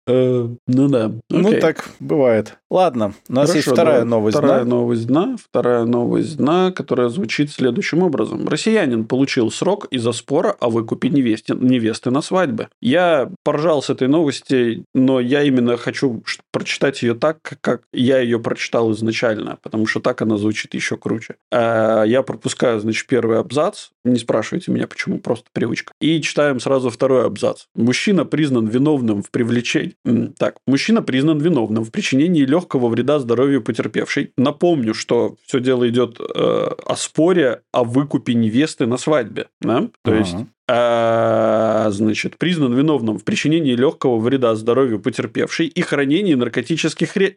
Э, 0.07 0.47
Ну 0.67 0.87
да. 0.87 1.11
Ну, 1.29 1.49
так 1.59 1.89
бывает. 1.99 2.57
Ладно, 2.69 3.13
у 3.29 3.33
нас 3.33 3.55
есть 3.55 3.67
вторая 3.67 4.03
новость. 4.05 4.37
Вторая 4.37 4.63
новость 4.65 5.07
дна. 5.07 5.35
Вторая 5.41 5.85
новость 5.85 6.37
дна, 6.37 6.71
которая 6.71 7.09
звучит 7.09 7.51
следующим 7.51 8.03
образом. 8.03 8.47
Россиянин 8.47 9.05
получил 9.05 9.49
срок 9.49 9.85
из-за 9.91 10.11
спора 10.11 10.55
о 10.59 10.69
выкупе 10.69 11.09
невесты 11.09 12.11
на 12.11 12.21
свадьбе. 12.21 12.67
Я 12.81 13.31
поржал 13.43 13.81
с 13.81 13.89
этой 13.89 14.07
новости, 14.07 14.83
но 14.93 15.19
я 15.19 15.41
именно 15.43 15.77
хочу 15.77 16.23
прочитать 16.51 17.01
ее 17.01 17.15
так, 17.15 17.37
как- 17.41 17.61
как 17.61 17.81
я 17.93 18.19
ее 18.19 18.39
прочитал 18.39 18.91
изначально, 18.91 19.57
потому 19.63 19.87
что 19.87 19.99
так 20.01 20.21
она 20.21 20.37
звучит 20.37 20.73
еще 20.73 20.97
круче. 20.97 21.35
А, 21.51 22.03
Я 22.03 22.21
пропускаю, 22.23 22.79
значит, 22.79 23.07
первый 23.07 23.39
абзац. 23.39 23.87
Не 24.03 24.17
спрашивайте 24.19 24.71
меня, 24.71 24.85
почему, 24.95 25.19
просто 25.19 25.45
привычка. 25.51 25.93
И 25.99 26.21
читаем 26.21 26.59
сразу 26.59 26.89
второй 26.89 27.25
абзац. 27.25 27.65
Мужчина 27.75 28.23
признан 28.25 28.67
виновным 28.67 29.21
в 29.21 29.29
привлечении... 29.29 29.95
Так, 30.37 30.55
мужчина 30.65 31.01
признан 31.01 31.39
виновным 31.39 31.83
в 31.83 31.91
причинении 31.91 32.45
легкого 32.45 32.87
вреда 32.87 33.19
здоровью 33.19 33.61
потерпевшей. 33.61 34.31
Напомню, 34.37 34.93
что 34.93 35.35
все 35.45 35.59
дело 35.59 35.87
идет 35.89 36.19
э, 36.19 36.23
о 36.23 36.95
споре 36.95 37.61
о 37.73 37.83
выкупе 37.83 38.33
невесты 38.33 38.85
на 38.85 38.97
свадьбе. 38.97 39.47
Да? 39.59 39.81
То 40.03 40.11
Ага. 40.11 40.17
есть 40.17 40.35
значит, 40.67 42.37
признан 42.37 42.73
виновным 42.73 43.17
в 43.19 43.23
причинении 43.23 43.75
легкого 43.75 44.17
вреда 44.19 44.55
здоровью 44.55 44.99
потерпевшей 44.99 45.67
и 45.67 45.81
хранении 45.81 46.33
наркотических, 46.33 47.15
ре- 47.15 47.35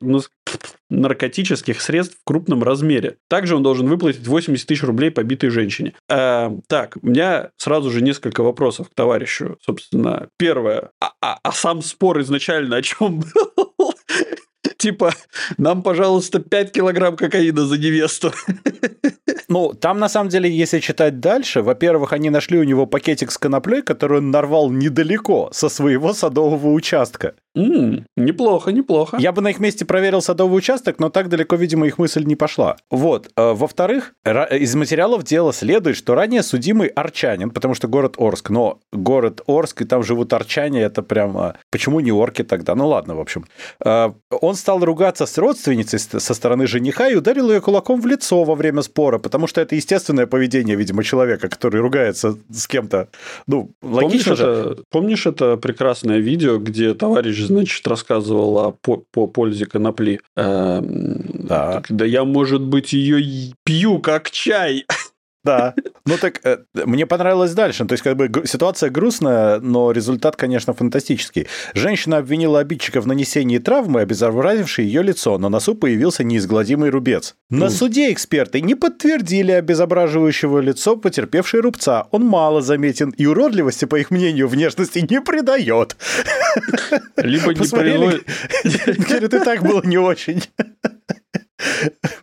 наркотических 0.90 1.80
средств 1.80 2.16
в 2.20 2.24
крупном 2.24 2.62
размере. 2.62 3.16
Также 3.28 3.56
он 3.56 3.62
должен 3.62 3.86
выплатить 3.88 4.26
80 4.26 4.66
тысяч 4.66 4.82
рублей 4.82 5.10
побитой 5.10 5.50
женщине. 5.50 5.92
А, 6.08 6.52
так, 6.66 6.96
у 7.02 7.06
меня 7.06 7.50
сразу 7.56 7.90
же 7.90 8.00
несколько 8.00 8.42
вопросов 8.42 8.88
к 8.88 8.94
товарищу. 8.94 9.58
Собственно, 9.60 10.28
первое. 10.38 10.90
А, 11.00 11.12
а- 11.20 11.38
а 11.42 11.52
сам 11.52 11.82
спор 11.82 12.20
изначально 12.20 12.76
о 12.76 12.82
чем 12.82 13.20
был? 13.20 13.67
Типа, 14.88 15.12
нам, 15.58 15.82
пожалуйста, 15.82 16.38
5 16.40 16.72
килограмм 16.72 17.14
кокаина 17.16 17.66
за 17.66 17.76
невесту. 17.76 18.32
Ну, 19.50 19.72
там, 19.74 19.98
на 19.98 20.08
самом 20.08 20.28
деле, 20.30 20.50
если 20.50 20.78
читать 20.78 21.20
дальше, 21.20 21.62
во-первых, 21.62 22.12
они 22.12 22.30
нашли 22.30 22.58
у 22.58 22.64
него 22.64 22.86
пакетик 22.86 23.30
с 23.30 23.38
коноплей, 23.38 23.82
который 23.82 24.18
он 24.18 24.30
нарвал 24.30 24.70
недалеко, 24.70 25.48
со 25.52 25.68
своего 25.68 26.12
садового 26.12 26.68
участка. 26.72 27.34
М, 27.56 28.04
неплохо, 28.16 28.72
неплохо. 28.72 29.16
Я 29.18 29.32
бы 29.32 29.40
на 29.42 29.48
их 29.48 29.58
месте 29.58 29.84
проверил 29.84 30.20
садовый 30.22 30.56
участок, 30.58 30.98
но 31.00 31.08
так 31.08 31.28
далеко, 31.28 31.56
видимо, 31.56 31.86
их 31.86 31.98
мысль 31.98 32.24
не 32.24 32.36
пошла. 32.36 32.76
Вот. 32.90 33.30
Э, 33.36 33.52
Во-вторых, 33.54 34.12
ра- 34.24 34.56
из 34.56 34.74
материалов 34.74 35.24
дела 35.24 35.52
следует, 35.52 35.96
что 35.96 36.14
ранее 36.14 36.42
судимый 36.42 36.88
арчанин, 36.88 37.50
потому 37.50 37.74
что 37.74 37.88
город 37.88 38.14
Орск, 38.18 38.50
но 38.50 38.78
город 38.92 39.40
Орск, 39.48 39.82
и 39.82 39.84
там 39.86 40.02
живут 40.02 40.32
арчане, 40.32 40.82
это 40.82 41.02
прямо... 41.02 41.56
Почему 41.72 42.00
не 42.00 42.12
орки 42.12 42.44
тогда? 42.44 42.74
Ну 42.74 42.86
ладно, 42.88 43.14
в 43.16 43.20
общем. 43.20 43.44
Э, 43.84 44.12
Он 44.30 44.54
стал 44.54 44.77
ругаться 44.84 45.26
с 45.26 45.38
родственницей 45.38 45.98
со 45.98 46.34
стороны 46.34 46.66
жениха 46.66 47.08
и 47.08 47.14
ударил 47.14 47.50
ее 47.50 47.60
кулаком 47.60 48.00
в 48.00 48.06
лицо 48.06 48.44
во 48.44 48.54
время 48.54 48.82
спора, 48.82 49.18
потому 49.18 49.46
что 49.46 49.60
это 49.60 49.74
естественное 49.74 50.26
поведение, 50.26 50.76
видимо, 50.76 51.02
человека, 51.04 51.48
который 51.48 51.80
ругается 51.80 52.36
с 52.50 52.66
кем-то. 52.66 53.08
Ну, 53.46 53.70
Помнишь 53.80 54.02
логично 54.04 54.36
же. 54.36 54.44
это, 54.44 54.82
помнишь 54.90 55.26
это 55.26 55.56
прекрасное 55.56 56.18
видео, 56.18 56.58
где 56.58 56.94
товарищ, 56.94 57.38
значит, 57.46 57.86
рассказывал 57.86 58.58
о 58.58 58.72
по, 58.72 59.02
по 59.12 59.26
пользе 59.26 59.66
конопли? 59.66 60.20
Эм, 60.36 61.22
Да. 61.48 61.72
так, 61.74 61.86
да 61.88 62.04
я, 62.04 62.24
может 62.24 62.62
быть, 62.62 62.92
ее 62.92 63.52
пью 63.64 63.98
как 64.00 64.30
чай. 64.30 64.84
Да. 65.44 65.74
Ну 66.08 66.16
так 66.16 66.40
э, 66.44 66.60
мне 66.86 67.04
понравилось 67.04 67.52
дальше. 67.52 67.84
То 67.84 67.92
есть, 67.92 68.02
как 68.02 68.16
бы 68.16 68.30
ситуация 68.46 68.88
грустная, 68.88 69.60
но 69.60 69.92
результат, 69.92 70.36
конечно, 70.36 70.72
фантастический. 70.72 71.48
Женщина 71.74 72.16
обвинила 72.16 72.60
обидчика 72.60 73.02
в 73.02 73.06
нанесении 73.06 73.58
травмы, 73.58 74.00
обезобразившей 74.00 74.86
ее 74.86 75.02
лицо. 75.02 75.36
На 75.36 75.50
носу 75.50 75.74
появился 75.74 76.24
неизгладимый 76.24 76.88
рубец. 76.88 77.34
На 77.50 77.66
Уф. 77.66 77.72
суде 77.72 78.10
эксперты 78.10 78.62
не 78.62 78.74
подтвердили 78.74 79.52
обезображивающего 79.52 80.60
лицо 80.60 80.96
потерпевшей 80.96 81.60
рубца. 81.60 82.06
Он 82.10 82.24
мало 82.24 82.62
заметен 82.62 83.10
и 83.10 83.26
уродливости, 83.26 83.84
по 83.84 83.96
их 83.96 84.10
мнению, 84.10 84.48
внешности 84.48 85.04
не 85.06 85.20
придает. 85.20 85.98
Либо 87.16 87.52
не 87.52 87.58
Посмотрели? 87.58 88.22
Говорит, 89.08 89.34
и 89.34 89.38
так 89.40 89.62
было 89.62 89.82
не 89.84 89.98
очень. 89.98 90.42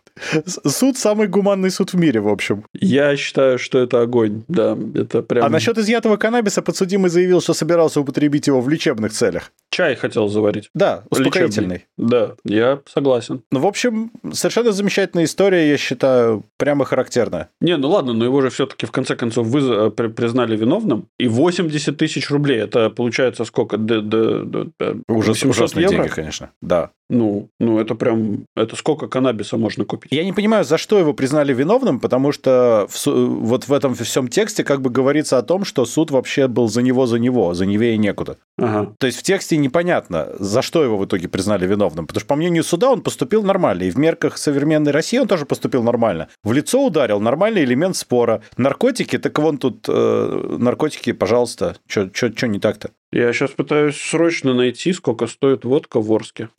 Суд 0.66 0.96
самый 0.98 1.28
гуманный 1.28 1.70
суд 1.70 1.92
в 1.92 1.96
мире, 1.96 2.20
в 2.20 2.28
общем. 2.28 2.64
Я 2.74 3.16
считаю, 3.16 3.58
что 3.58 3.78
это 3.78 4.00
огонь. 4.02 4.42
Да, 4.48 4.76
это 4.94 5.22
прям... 5.22 5.44
А 5.44 5.48
насчет 5.48 5.78
изъятого 5.78 6.16
каннабиса 6.16 6.62
подсудимый 6.62 7.10
заявил, 7.10 7.40
что 7.40 7.54
собирался 7.54 8.00
употребить 8.00 8.46
его 8.46 8.60
в 8.60 8.68
лечебных 8.68 9.12
целях. 9.12 9.52
Чай 9.70 9.94
хотел 9.96 10.28
заварить. 10.28 10.70
Да, 10.74 11.02
успокоительный. 11.10 11.76
Лечебный. 11.76 11.86
Да, 11.98 12.34
я 12.44 12.80
согласен. 12.86 13.42
Ну, 13.50 13.60
в 13.60 13.66
общем, 13.66 14.10
совершенно 14.32 14.72
замечательная 14.72 15.24
история, 15.24 15.68
я 15.70 15.76
считаю, 15.76 16.44
прямо 16.56 16.84
характерная. 16.84 17.50
Не, 17.60 17.76
ну 17.76 17.90
ладно, 17.90 18.12
но 18.12 18.24
его 18.24 18.40
же 18.40 18.48
все-таки 18.50 18.86
в 18.86 18.90
конце 18.92 19.16
концов 19.16 19.46
вы 19.48 19.60
э, 19.60 19.90
при- 19.90 20.08
признали 20.08 20.56
виновным. 20.56 21.08
И 21.18 21.28
80 21.28 21.96
тысяч 21.96 22.30
рублей, 22.30 22.60
это 22.60 22.90
получается 22.90 23.44
сколько? 23.44 23.76
Д- 23.76 24.00
д- 24.00 24.44
д- 24.44 24.64
д- 24.78 24.96
Уже 25.08 25.32
800 25.32 25.50
ужасные 25.50 25.82
евро? 25.84 25.96
деньги, 25.96 26.08
конечно. 26.14 26.50
Да. 26.62 26.90
Ну, 27.08 27.48
ну, 27.60 27.78
это 27.78 27.94
прям... 27.94 28.46
Это 28.56 28.74
сколько 28.76 29.06
каннабиса 29.08 29.56
можно 29.56 29.84
купить? 29.84 30.10
Я 30.12 30.24
не 30.26 30.32
понимаю, 30.32 30.64
за 30.64 30.78
что 30.78 30.98
его 30.98 31.14
признали 31.14 31.54
виновным, 31.54 32.00
потому 32.00 32.32
что 32.32 32.86
в 32.88 33.06
вот 33.06 33.68
в 33.68 33.72
этом 33.72 33.94
всем 33.94 34.28
тексте 34.28 34.64
как 34.64 34.82
бы 34.82 34.90
говорится 34.90 35.38
о 35.38 35.42
том, 35.42 35.64
что 35.64 35.86
суд 35.86 36.10
вообще 36.10 36.48
был 36.48 36.68
за 36.68 36.82
него, 36.82 37.06
за 37.06 37.18
него, 37.18 37.54
за 37.54 37.66
невее 37.66 37.96
некуда. 37.96 38.36
Ага. 38.58 38.94
То 38.98 39.06
есть 39.06 39.18
в 39.18 39.22
тексте 39.22 39.56
непонятно, 39.56 40.28
за 40.38 40.62
что 40.62 40.82
его 40.82 40.98
в 40.98 41.04
итоге 41.04 41.28
признали 41.28 41.66
виновным. 41.66 42.06
Потому 42.06 42.20
что, 42.20 42.28
по 42.28 42.36
мнению 42.36 42.64
суда, 42.64 42.90
он 42.90 43.00
поступил 43.00 43.42
нормально. 43.42 43.84
И 43.84 43.90
в 43.90 43.98
мерках 43.98 44.38
современной 44.38 44.92
России 44.92 45.18
он 45.18 45.28
тоже 45.28 45.46
поступил 45.46 45.82
нормально. 45.82 46.28
В 46.44 46.52
лицо 46.52 46.84
ударил, 46.84 47.20
нормальный 47.20 47.64
элемент 47.64 47.96
спора. 47.96 48.42
Наркотики, 48.56 49.18
так 49.18 49.38
вон 49.38 49.58
тут 49.58 49.86
э, 49.88 50.56
наркотики, 50.58 51.12
пожалуйста. 51.12 51.76
Что 51.86 52.48
не 52.48 52.58
так-то? 52.58 52.90
Я 53.12 53.32
сейчас 53.32 53.50
пытаюсь 53.50 53.96
срочно 53.96 54.54
найти, 54.54 54.92
сколько 54.92 55.26
стоит 55.26 55.64
водка 55.64 56.00
в 56.00 56.12
Орске. 56.12 56.48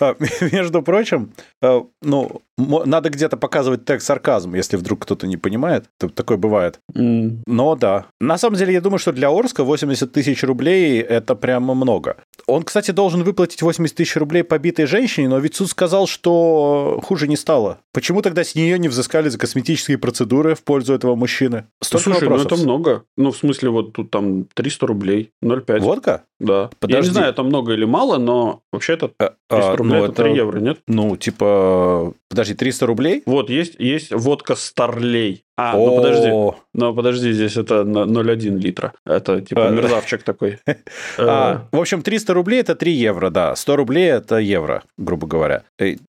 А, 0.00 0.14
между 0.52 0.82
прочим, 0.82 1.32
э, 1.60 1.82
ну, 2.00 2.42
надо 2.58 3.08
где-то 3.10 3.36
показывать 3.36 3.84
тег 3.84 4.02
сарказм, 4.02 4.54
если 4.54 4.76
вдруг 4.76 5.00
кто-то 5.00 5.26
не 5.26 5.36
понимает. 5.36 5.86
Такое 6.14 6.36
бывает. 6.36 6.80
М, 6.94 7.42
Но 7.46 7.76
да. 7.76 8.06
На 8.20 8.36
самом 8.36 8.56
деле, 8.56 8.72
я 8.72 8.80
думаю, 8.80 8.98
что 8.98 9.12
для 9.12 9.28
Орска 9.30 9.64
80 9.64 10.12
тысяч 10.12 10.42
рублей– 10.42 11.00
это 11.08 11.34
прямо 11.34 11.74
много. 11.74 12.16
Он, 12.46 12.62
кстати, 12.62 12.90
должен 12.90 13.22
выплатить 13.22 13.62
80 13.62 13.96
тысяч 13.96 14.16
рублей 14.16 14.42
побитой 14.42 14.86
женщине, 14.86 15.28
но 15.28 15.38
ведь 15.38 15.54
суд 15.54 15.68
сказал, 15.70 16.06
что 16.06 17.00
хуже 17.04 17.28
не 17.28 17.36
стало. 17.36 17.78
Почему 17.92 18.22
тогда 18.22 18.42
с 18.44 18.54
нее 18.54 18.78
не 18.78 18.88
взыскали 18.88 19.28
за 19.28 19.38
косметические 19.38 19.98
процедуры 19.98 20.54
в 20.54 20.62
пользу 20.62 20.94
этого 20.94 21.14
мужчины? 21.14 21.66
Столько 21.82 22.04
Слушай, 22.04 22.24
вопросов. 22.24 22.50
ну 22.50 22.56
это 22.56 22.64
много. 22.64 23.02
Ну, 23.16 23.30
в 23.32 23.36
смысле, 23.36 23.70
вот 23.70 23.92
тут 23.92 24.10
там 24.10 24.44
300 24.54 24.86
рублей, 24.86 25.32
0,5. 25.42 25.80
Водка? 25.80 26.22
Да. 26.40 26.62
Я 26.62 26.70
Подожди. 26.80 27.08
не 27.08 27.12
знаю, 27.14 27.30
это 27.30 27.42
много 27.42 27.72
или 27.72 27.84
мало, 27.84 28.18
но 28.18 28.60
вообще 28.72 28.94
это 28.94 29.10
Э, 29.20 29.30
300 29.48 29.72
а, 29.72 29.76
рублей, 29.76 29.98
ну, 29.98 30.04
это 30.04 30.22
3 30.22 30.34
евро, 30.34 30.58
нет? 30.60 30.78
Ну, 30.86 31.16
типа, 31.16 32.12
подожди, 32.28 32.47
300 32.54 32.86
рублей? 32.86 33.22
Вот, 33.26 33.50
есть, 33.50 33.76
есть 33.78 34.12
водка 34.12 34.54
Старлей. 34.54 35.44
А, 35.56 35.76
ну 35.76 35.96
подожди. 35.96 36.28
Ну 36.74 36.94
подожди, 36.94 37.32
здесь 37.32 37.56
это 37.56 37.82
на 37.82 38.04
0,1 38.04 38.58
литра. 38.58 38.92
Это 39.04 39.40
типа 39.40 39.66
А, 39.66 39.70
мерзавчик 39.70 40.22
такой. 40.22 40.58
А, 41.18 41.66
в 41.72 41.80
общем, 41.80 42.02
300 42.02 42.32
рублей 42.32 42.60
это 42.60 42.76
3 42.76 42.92
евро, 42.92 43.30
да. 43.30 43.56
100 43.56 43.76
рублей 43.76 44.08
это 44.10 44.36
евро, 44.36 44.84
грубо 44.96 45.26
говоря. 45.26 45.64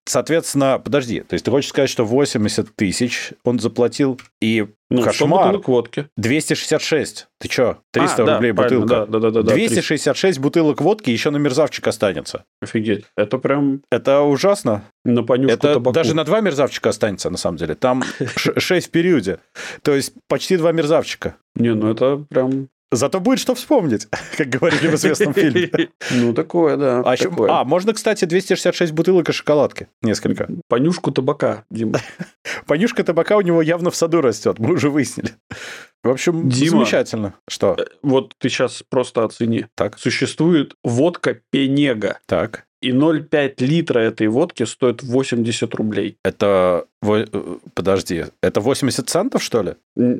Соответственно, 0.05 0.79
подожди, 0.83 1.21
то 1.21 1.33
есть 1.33 1.45
ты 1.45 1.51
хочешь 1.51 1.69
сказать, 1.69 1.89
что 1.89 2.05
80 2.05 2.75
тысяч 2.75 3.33
он 3.43 3.59
заплатил 3.59 4.19
и 4.39 4.67
Ну, 4.91 5.01
100 5.01 5.05
кошмар. 5.11 5.45
бутылок 5.45 5.67
водки. 5.67 6.07
266. 6.17 7.27
Ты 7.39 7.47
чё? 7.47 7.77
300 7.91 8.23
А, 8.23 8.25
да, 8.25 8.33
рублей 8.35 8.51
бутылка. 8.53 8.87
Да, 8.87 9.05
да, 9.05 9.19
да, 9.19 9.29
да, 9.31 9.41
да, 9.43 9.53
266 9.53 10.39
бутылок 10.39 10.81
водки 10.81 11.09
еще 11.11 11.29
на 11.29 11.37
мерзавчик 11.37 11.87
останется. 11.87 12.45
300. 12.61 12.77
Офигеть. 12.77 13.05
Это 13.15 13.37
прям 13.37 13.81
Это 13.91 14.21
ужасно. 14.21 14.83
на 15.05 15.23
понюшку 15.23 15.53
Это 15.53 15.73
табаку. 15.75 15.93
даже 15.93 16.15
на 16.15 16.23
два 16.23 16.41
мерзавчика 16.41 16.89
останется, 16.89 17.29
на 17.29 17.37
самом 17.37 17.57
деле. 17.57 17.75
Там 17.75 18.03
6 18.35 18.87
в 18.87 18.91
периоде. 18.91 19.39
То 19.83 19.93
есть 19.93 20.13
почти 20.27 20.57
два 20.57 20.71
мерзавчика. 20.71 21.35
Не, 21.55 21.73
ну 21.75 21.91
это 21.91 22.17
прям 22.29 22.69
Зато 22.91 23.19
будет 23.19 23.39
что 23.39 23.53
вспомнить, 23.53 24.07
как 24.37 24.47
говорили 24.47 24.87
в 24.87 24.95
известном 24.95 25.33
фильме. 25.33 25.69
Ну, 26.11 26.33
такое, 26.33 26.75
да. 26.75 27.01
А, 27.05 27.13
еще, 27.13 27.31
а, 27.47 27.63
можно, 27.63 27.93
кстати, 27.93 28.25
266 28.25 28.93
бутылок 28.93 29.29
и 29.29 29.31
шоколадки. 29.31 29.87
Несколько. 30.01 30.49
Понюшку 30.67 31.11
табака, 31.11 31.65
Дима. 31.69 31.99
Понюшка 32.67 33.03
табака 33.03 33.37
у 33.37 33.41
него 33.41 33.61
явно 33.61 33.91
в 33.91 33.95
саду 33.95 34.21
растет, 34.21 34.57
мы 34.57 34.73
уже 34.73 34.89
выяснили. 34.89 35.33
В 36.03 36.09
общем, 36.09 36.49
Дима, 36.49 36.77
замечательно. 36.77 37.35
Что? 37.47 37.75
Э, 37.77 37.85
вот 38.01 38.33
ты 38.39 38.49
сейчас 38.49 38.83
просто 38.89 39.23
оцени. 39.23 39.67
Так. 39.75 39.99
Существует 39.99 40.73
водка 40.83 41.41
Пенега. 41.51 42.19
Так 42.25 42.65
и 42.81 42.91
0,5 42.91 43.65
литра 43.65 43.99
этой 43.99 44.27
водки 44.27 44.63
стоит 44.63 45.03
80 45.03 45.73
рублей. 45.75 46.17
Это... 46.23 46.85
Э, 47.01 47.25
подожди, 47.73 48.25
это 48.41 48.61
80 48.61 49.09
центов, 49.09 49.43
что 49.43 49.61
ли? 49.61 49.73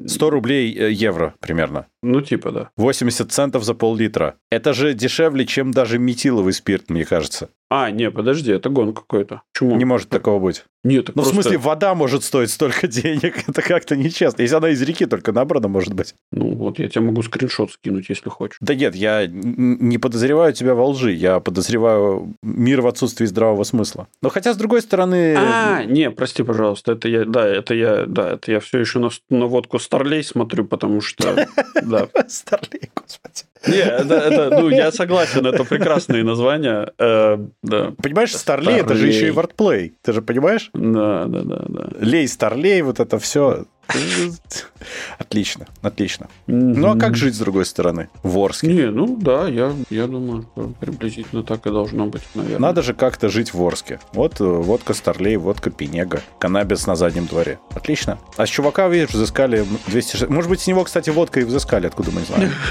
100 0.07 0.29
рублей 0.29 0.73
э, 0.77 0.91
евро 0.91 1.33
примерно. 1.39 1.87
Ну, 2.01 2.21
типа, 2.21 2.51
да. 2.51 2.69
80 2.77 3.31
центов 3.31 3.63
за 3.63 3.73
пол-литра. 3.73 4.35
Это 4.49 4.73
же 4.73 4.93
дешевле, 4.93 5.45
чем 5.45 5.71
даже 5.71 5.99
метиловый 5.99 6.53
спирт, 6.53 6.89
мне 6.89 7.05
кажется. 7.05 7.49
А, 7.71 7.91
не, 7.91 8.09
подожди, 8.09 8.51
это 8.51 8.69
гон 8.69 8.93
какой-то. 8.93 9.43
Почему? 9.53 9.75
Не 9.75 9.85
может 9.85 10.09
такого 10.09 10.39
быть. 10.39 10.65
Нет, 10.83 11.09
Ну, 11.09 11.13
просто... 11.13 11.31
в 11.31 11.33
смысле, 11.35 11.57
вода 11.59 11.93
может 11.93 12.23
стоить 12.23 12.49
столько 12.49 12.87
денег. 12.87 13.47
Это 13.47 13.61
как-то 13.61 13.95
нечестно. 13.95 14.41
Если 14.41 14.55
она 14.55 14.69
из 14.69 14.81
реки 14.81 15.05
только 15.05 15.31
набрана, 15.33 15.67
может 15.67 15.93
быть. 15.93 16.15
Ну, 16.31 16.55
вот 16.55 16.79
я 16.79 16.87
тебе 16.89 17.01
могу 17.01 17.21
скриншот 17.21 17.71
скинуть, 17.71 18.09
если 18.09 18.29
хочешь. 18.29 18.57
Да 18.61 18.73
нет, 18.73 18.95
я 18.95 19.27
не 19.27 19.97
подозреваю 19.97 20.53
тебя 20.53 20.73
во 20.73 20.87
лжи. 20.87 21.11
Я 21.11 21.39
подозреваю 21.41 22.33
мир 22.41 22.81
в 22.81 22.87
отсутствии 22.87 23.25
здравого 23.25 23.63
смысла. 23.63 24.07
Но 24.23 24.29
хотя, 24.29 24.53
с 24.53 24.57
другой 24.57 24.81
стороны... 24.81 25.35
А, 25.37 25.83
не, 25.83 26.09
прости, 26.09 26.41
пожалуйста. 26.43 26.68
Это 26.85 27.07
я, 27.07 27.25
да, 27.25 27.47
это 27.47 27.73
я, 27.73 28.05
да, 28.05 28.31
это 28.31 28.51
я 28.51 28.59
все 28.59 28.79
еще 28.79 28.99
на, 28.99 29.09
на 29.29 29.45
водку 29.45 29.79
Старлей 29.79 30.23
смотрю, 30.23 30.65
потому 30.65 31.01
что... 31.01 31.47
Да. 31.83 32.07
Старлей, 32.27 32.89
господи. 32.95 33.43
Не, 33.67 33.81
это, 33.81 34.15
это, 34.15 34.61
ну, 34.61 34.69
я 34.69 34.91
согласен, 34.91 35.45
это 35.45 35.63
прекрасные 35.63 36.23
названия. 36.23 36.93
Э, 36.97 37.37
да. 37.61 37.93
Понимаешь, 38.01 38.35
Старлей 38.35 38.79
это 38.79 38.95
же 38.95 39.07
еще 39.07 39.27
и 39.27 39.31
вортплей. 39.31 39.93
Ты 40.01 40.13
же 40.13 40.21
понимаешь? 40.21 40.69
Да, 40.73 41.25
да, 41.25 41.41
да, 41.43 41.65
да. 41.67 41.89
Лей, 41.99 42.27
Старлей, 42.27 42.81
вот 42.81 42.99
это 42.99 43.19
все. 43.19 43.65
Отлично, 45.17 45.67
отлично. 45.81 46.27
Ну 46.47 46.91
а 46.91 46.97
как 46.97 47.15
жить 47.15 47.35
с 47.35 47.39
другой 47.39 47.65
стороны? 47.65 48.09
В 48.23 48.37
Орске? 48.37 48.67
Не, 48.67 48.89
ну 48.89 49.17
да, 49.19 49.47
я, 49.47 49.73
я 49.89 50.07
думаю, 50.07 50.45
что 50.53 50.71
приблизительно 50.79 51.43
так 51.43 51.65
и 51.67 51.69
должно 51.69 52.05
быть, 52.05 52.21
наверное. 52.33 52.59
Надо 52.59 52.81
же 52.81 52.93
как-то 52.93 53.29
жить 53.29 53.53
в 53.53 53.61
Орске. 53.61 53.99
Вот 54.13 54.39
э, 54.39 54.43
водка 54.43 54.93
Старлей, 54.93 55.35
водка 55.37 55.69
Пенега, 55.69 56.21
каннабис 56.39 56.87
на 56.87 56.95
заднем 56.95 57.25
дворе. 57.25 57.59
Отлично. 57.71 58.19
А 58.37 58.45
с 58.45 58.49
чувака, 58.49 58.87
видишь, 58.87 59.09
взыскали 59.09 59.65
200... 59.87 60.25
Может 60.25 60.49
быть, 60.49 60.61
с 60.61 60.67
него, 60.67 60.83
кстати, 60.83 61.09
водка 61.09 61.41
и 61.41 61.43
взыскали, 61.43 61.87
откуда 61.87 62.11
мы 62.11 62.21
не 62.21 62.25
знаем. 62.25 62.51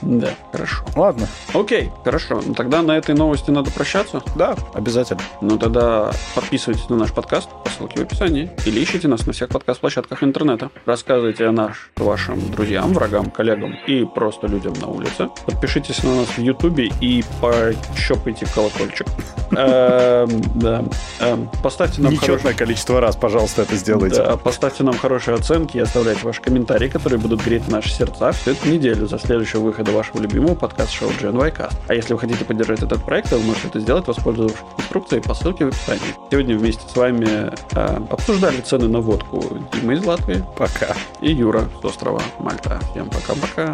Да, 0.00 0.28
хорошо. 0.52 0.84
Ладно. 0.94 1.26
Окей, 1.52 1.90
хорошо. 2.04 2.40
Ну 2.46 2.54
тогда 2.54 2.82
на 2.82 2.96
этой 2.96 3.16
новости 3.16 3.50
надо 3.50 3.72
прощаться. 3.72 4.22
Да, 4.36 4.54
обязательно. 4.72 5.20
Ну 5.40 5.58
тогда 5.58 6.12
подписывайтесь 6.36 6.88
на 6.88 6.94
наш 6.94 7.12
подкаст 7.12 7.48
по 7.64 7.68
ссылке 7.70 7.98
в 7.98 8.02
описании 8.02 8.48
или 8.64 8.80
ищите 8.80 9.08
нас 9.08 9.26
на 9.26 9.32
всех 9.32 9.48
подкаст-площадках 9.48 10.22
интернета. 10.22 10.47
Рассказывайте 10.86 11.46
о 11.46 11.52
нас 11.52 11.76
вашим 11.96 12.40
друзьям, 12.50 12.92
врагам, 12.92 13.30
коллегам 13.30 13.74
и 13.86 14.04
просто 14.04 14.46
людям 14.46 14.72
на 14.80 14.88
улице. 14.88 15.28
Подпишитесь 15.44 16.02
на 16.02 16.16
нас 16.16 16.28
в 16.28 16.38
Ютубе 16.38 16.90
и 17.00 17.24
пощупайте 17.40 18.46
колокольчик. 18.54 19.06
Эм, 19.50 20.28
да. 20.56 20.84
Эм, 21.20 21.50
поставьте 21.62 22.02
нам 22.02 22.12
Нечетное 22.12 22.52
количество 22.52 23.00
раз, 23.00 23.16
пожалуйста, 23.16 23.62
это 23.62 23.76
сделайте. 23.76 24.22
Поставьте 24.44 24.84
нам 24.84 24.96
хорошие 24.96 25.34
оценки 25.34 25.78
и 25.78 25.80
оставляйте 25.80 26.24
ваши 26.24 26.42
комментарии, 26.42 26.88
которые 26.88 27.18
будут 27.18 27.42
греть 27.42 27.66
наши 27.68 27.90
сердца 27.90 28.32
всю 28.32 28.50
эту 28.50 28.68
неделю 28.68 29.06
за 29.06 29.18
следующего 29.18 29.60
выхода 29.60 29.90
вашего 29.92 30.20
любимого 30.20 30.54
подкаста-шоу 30.54 31.10
GNYcast. 31.20 31.72
А 31.88 31.94
если 31.94 32.12
вы 32.12 32.20
хотите 32.20 32.44
поддержать 32.44 32.82
этот 32.82 33.02
проект, 33.04 33.30
то 33.30 33.36
вы 33.36 33.44
можете 33.44 33.68
это 33.68 33.80
сделать, 33.80 34.06
воспользовавшись 34.06 34.58
инструкцией 34.78 35.22
по 35.22 35.34
ссылке 35.34 35.64
в 35.64 35.68
описании. 35.68 36.14
Сегодня 36.30 36.56
вместе 36.56 36.82
с 36.86 36.96
вами 36.96 37.52
э, 37.74 38.00
обсуждали 38.10 38.60
цены 38.60 38.88
на 38.88 39.00
водку 39.00 39.42
Дима 39.72 39.94
из 39.94 40.04
Латвии. 40.04 40.37
Пока. 40.56 40.94
И 41.20 41.32
Юра 41.32 41.68
с 41.80 41.84
острова 41.84 42.22
Мальта. 42.38 42.80
Всем 42.90 43.08
пока-пока. 43.08 43.72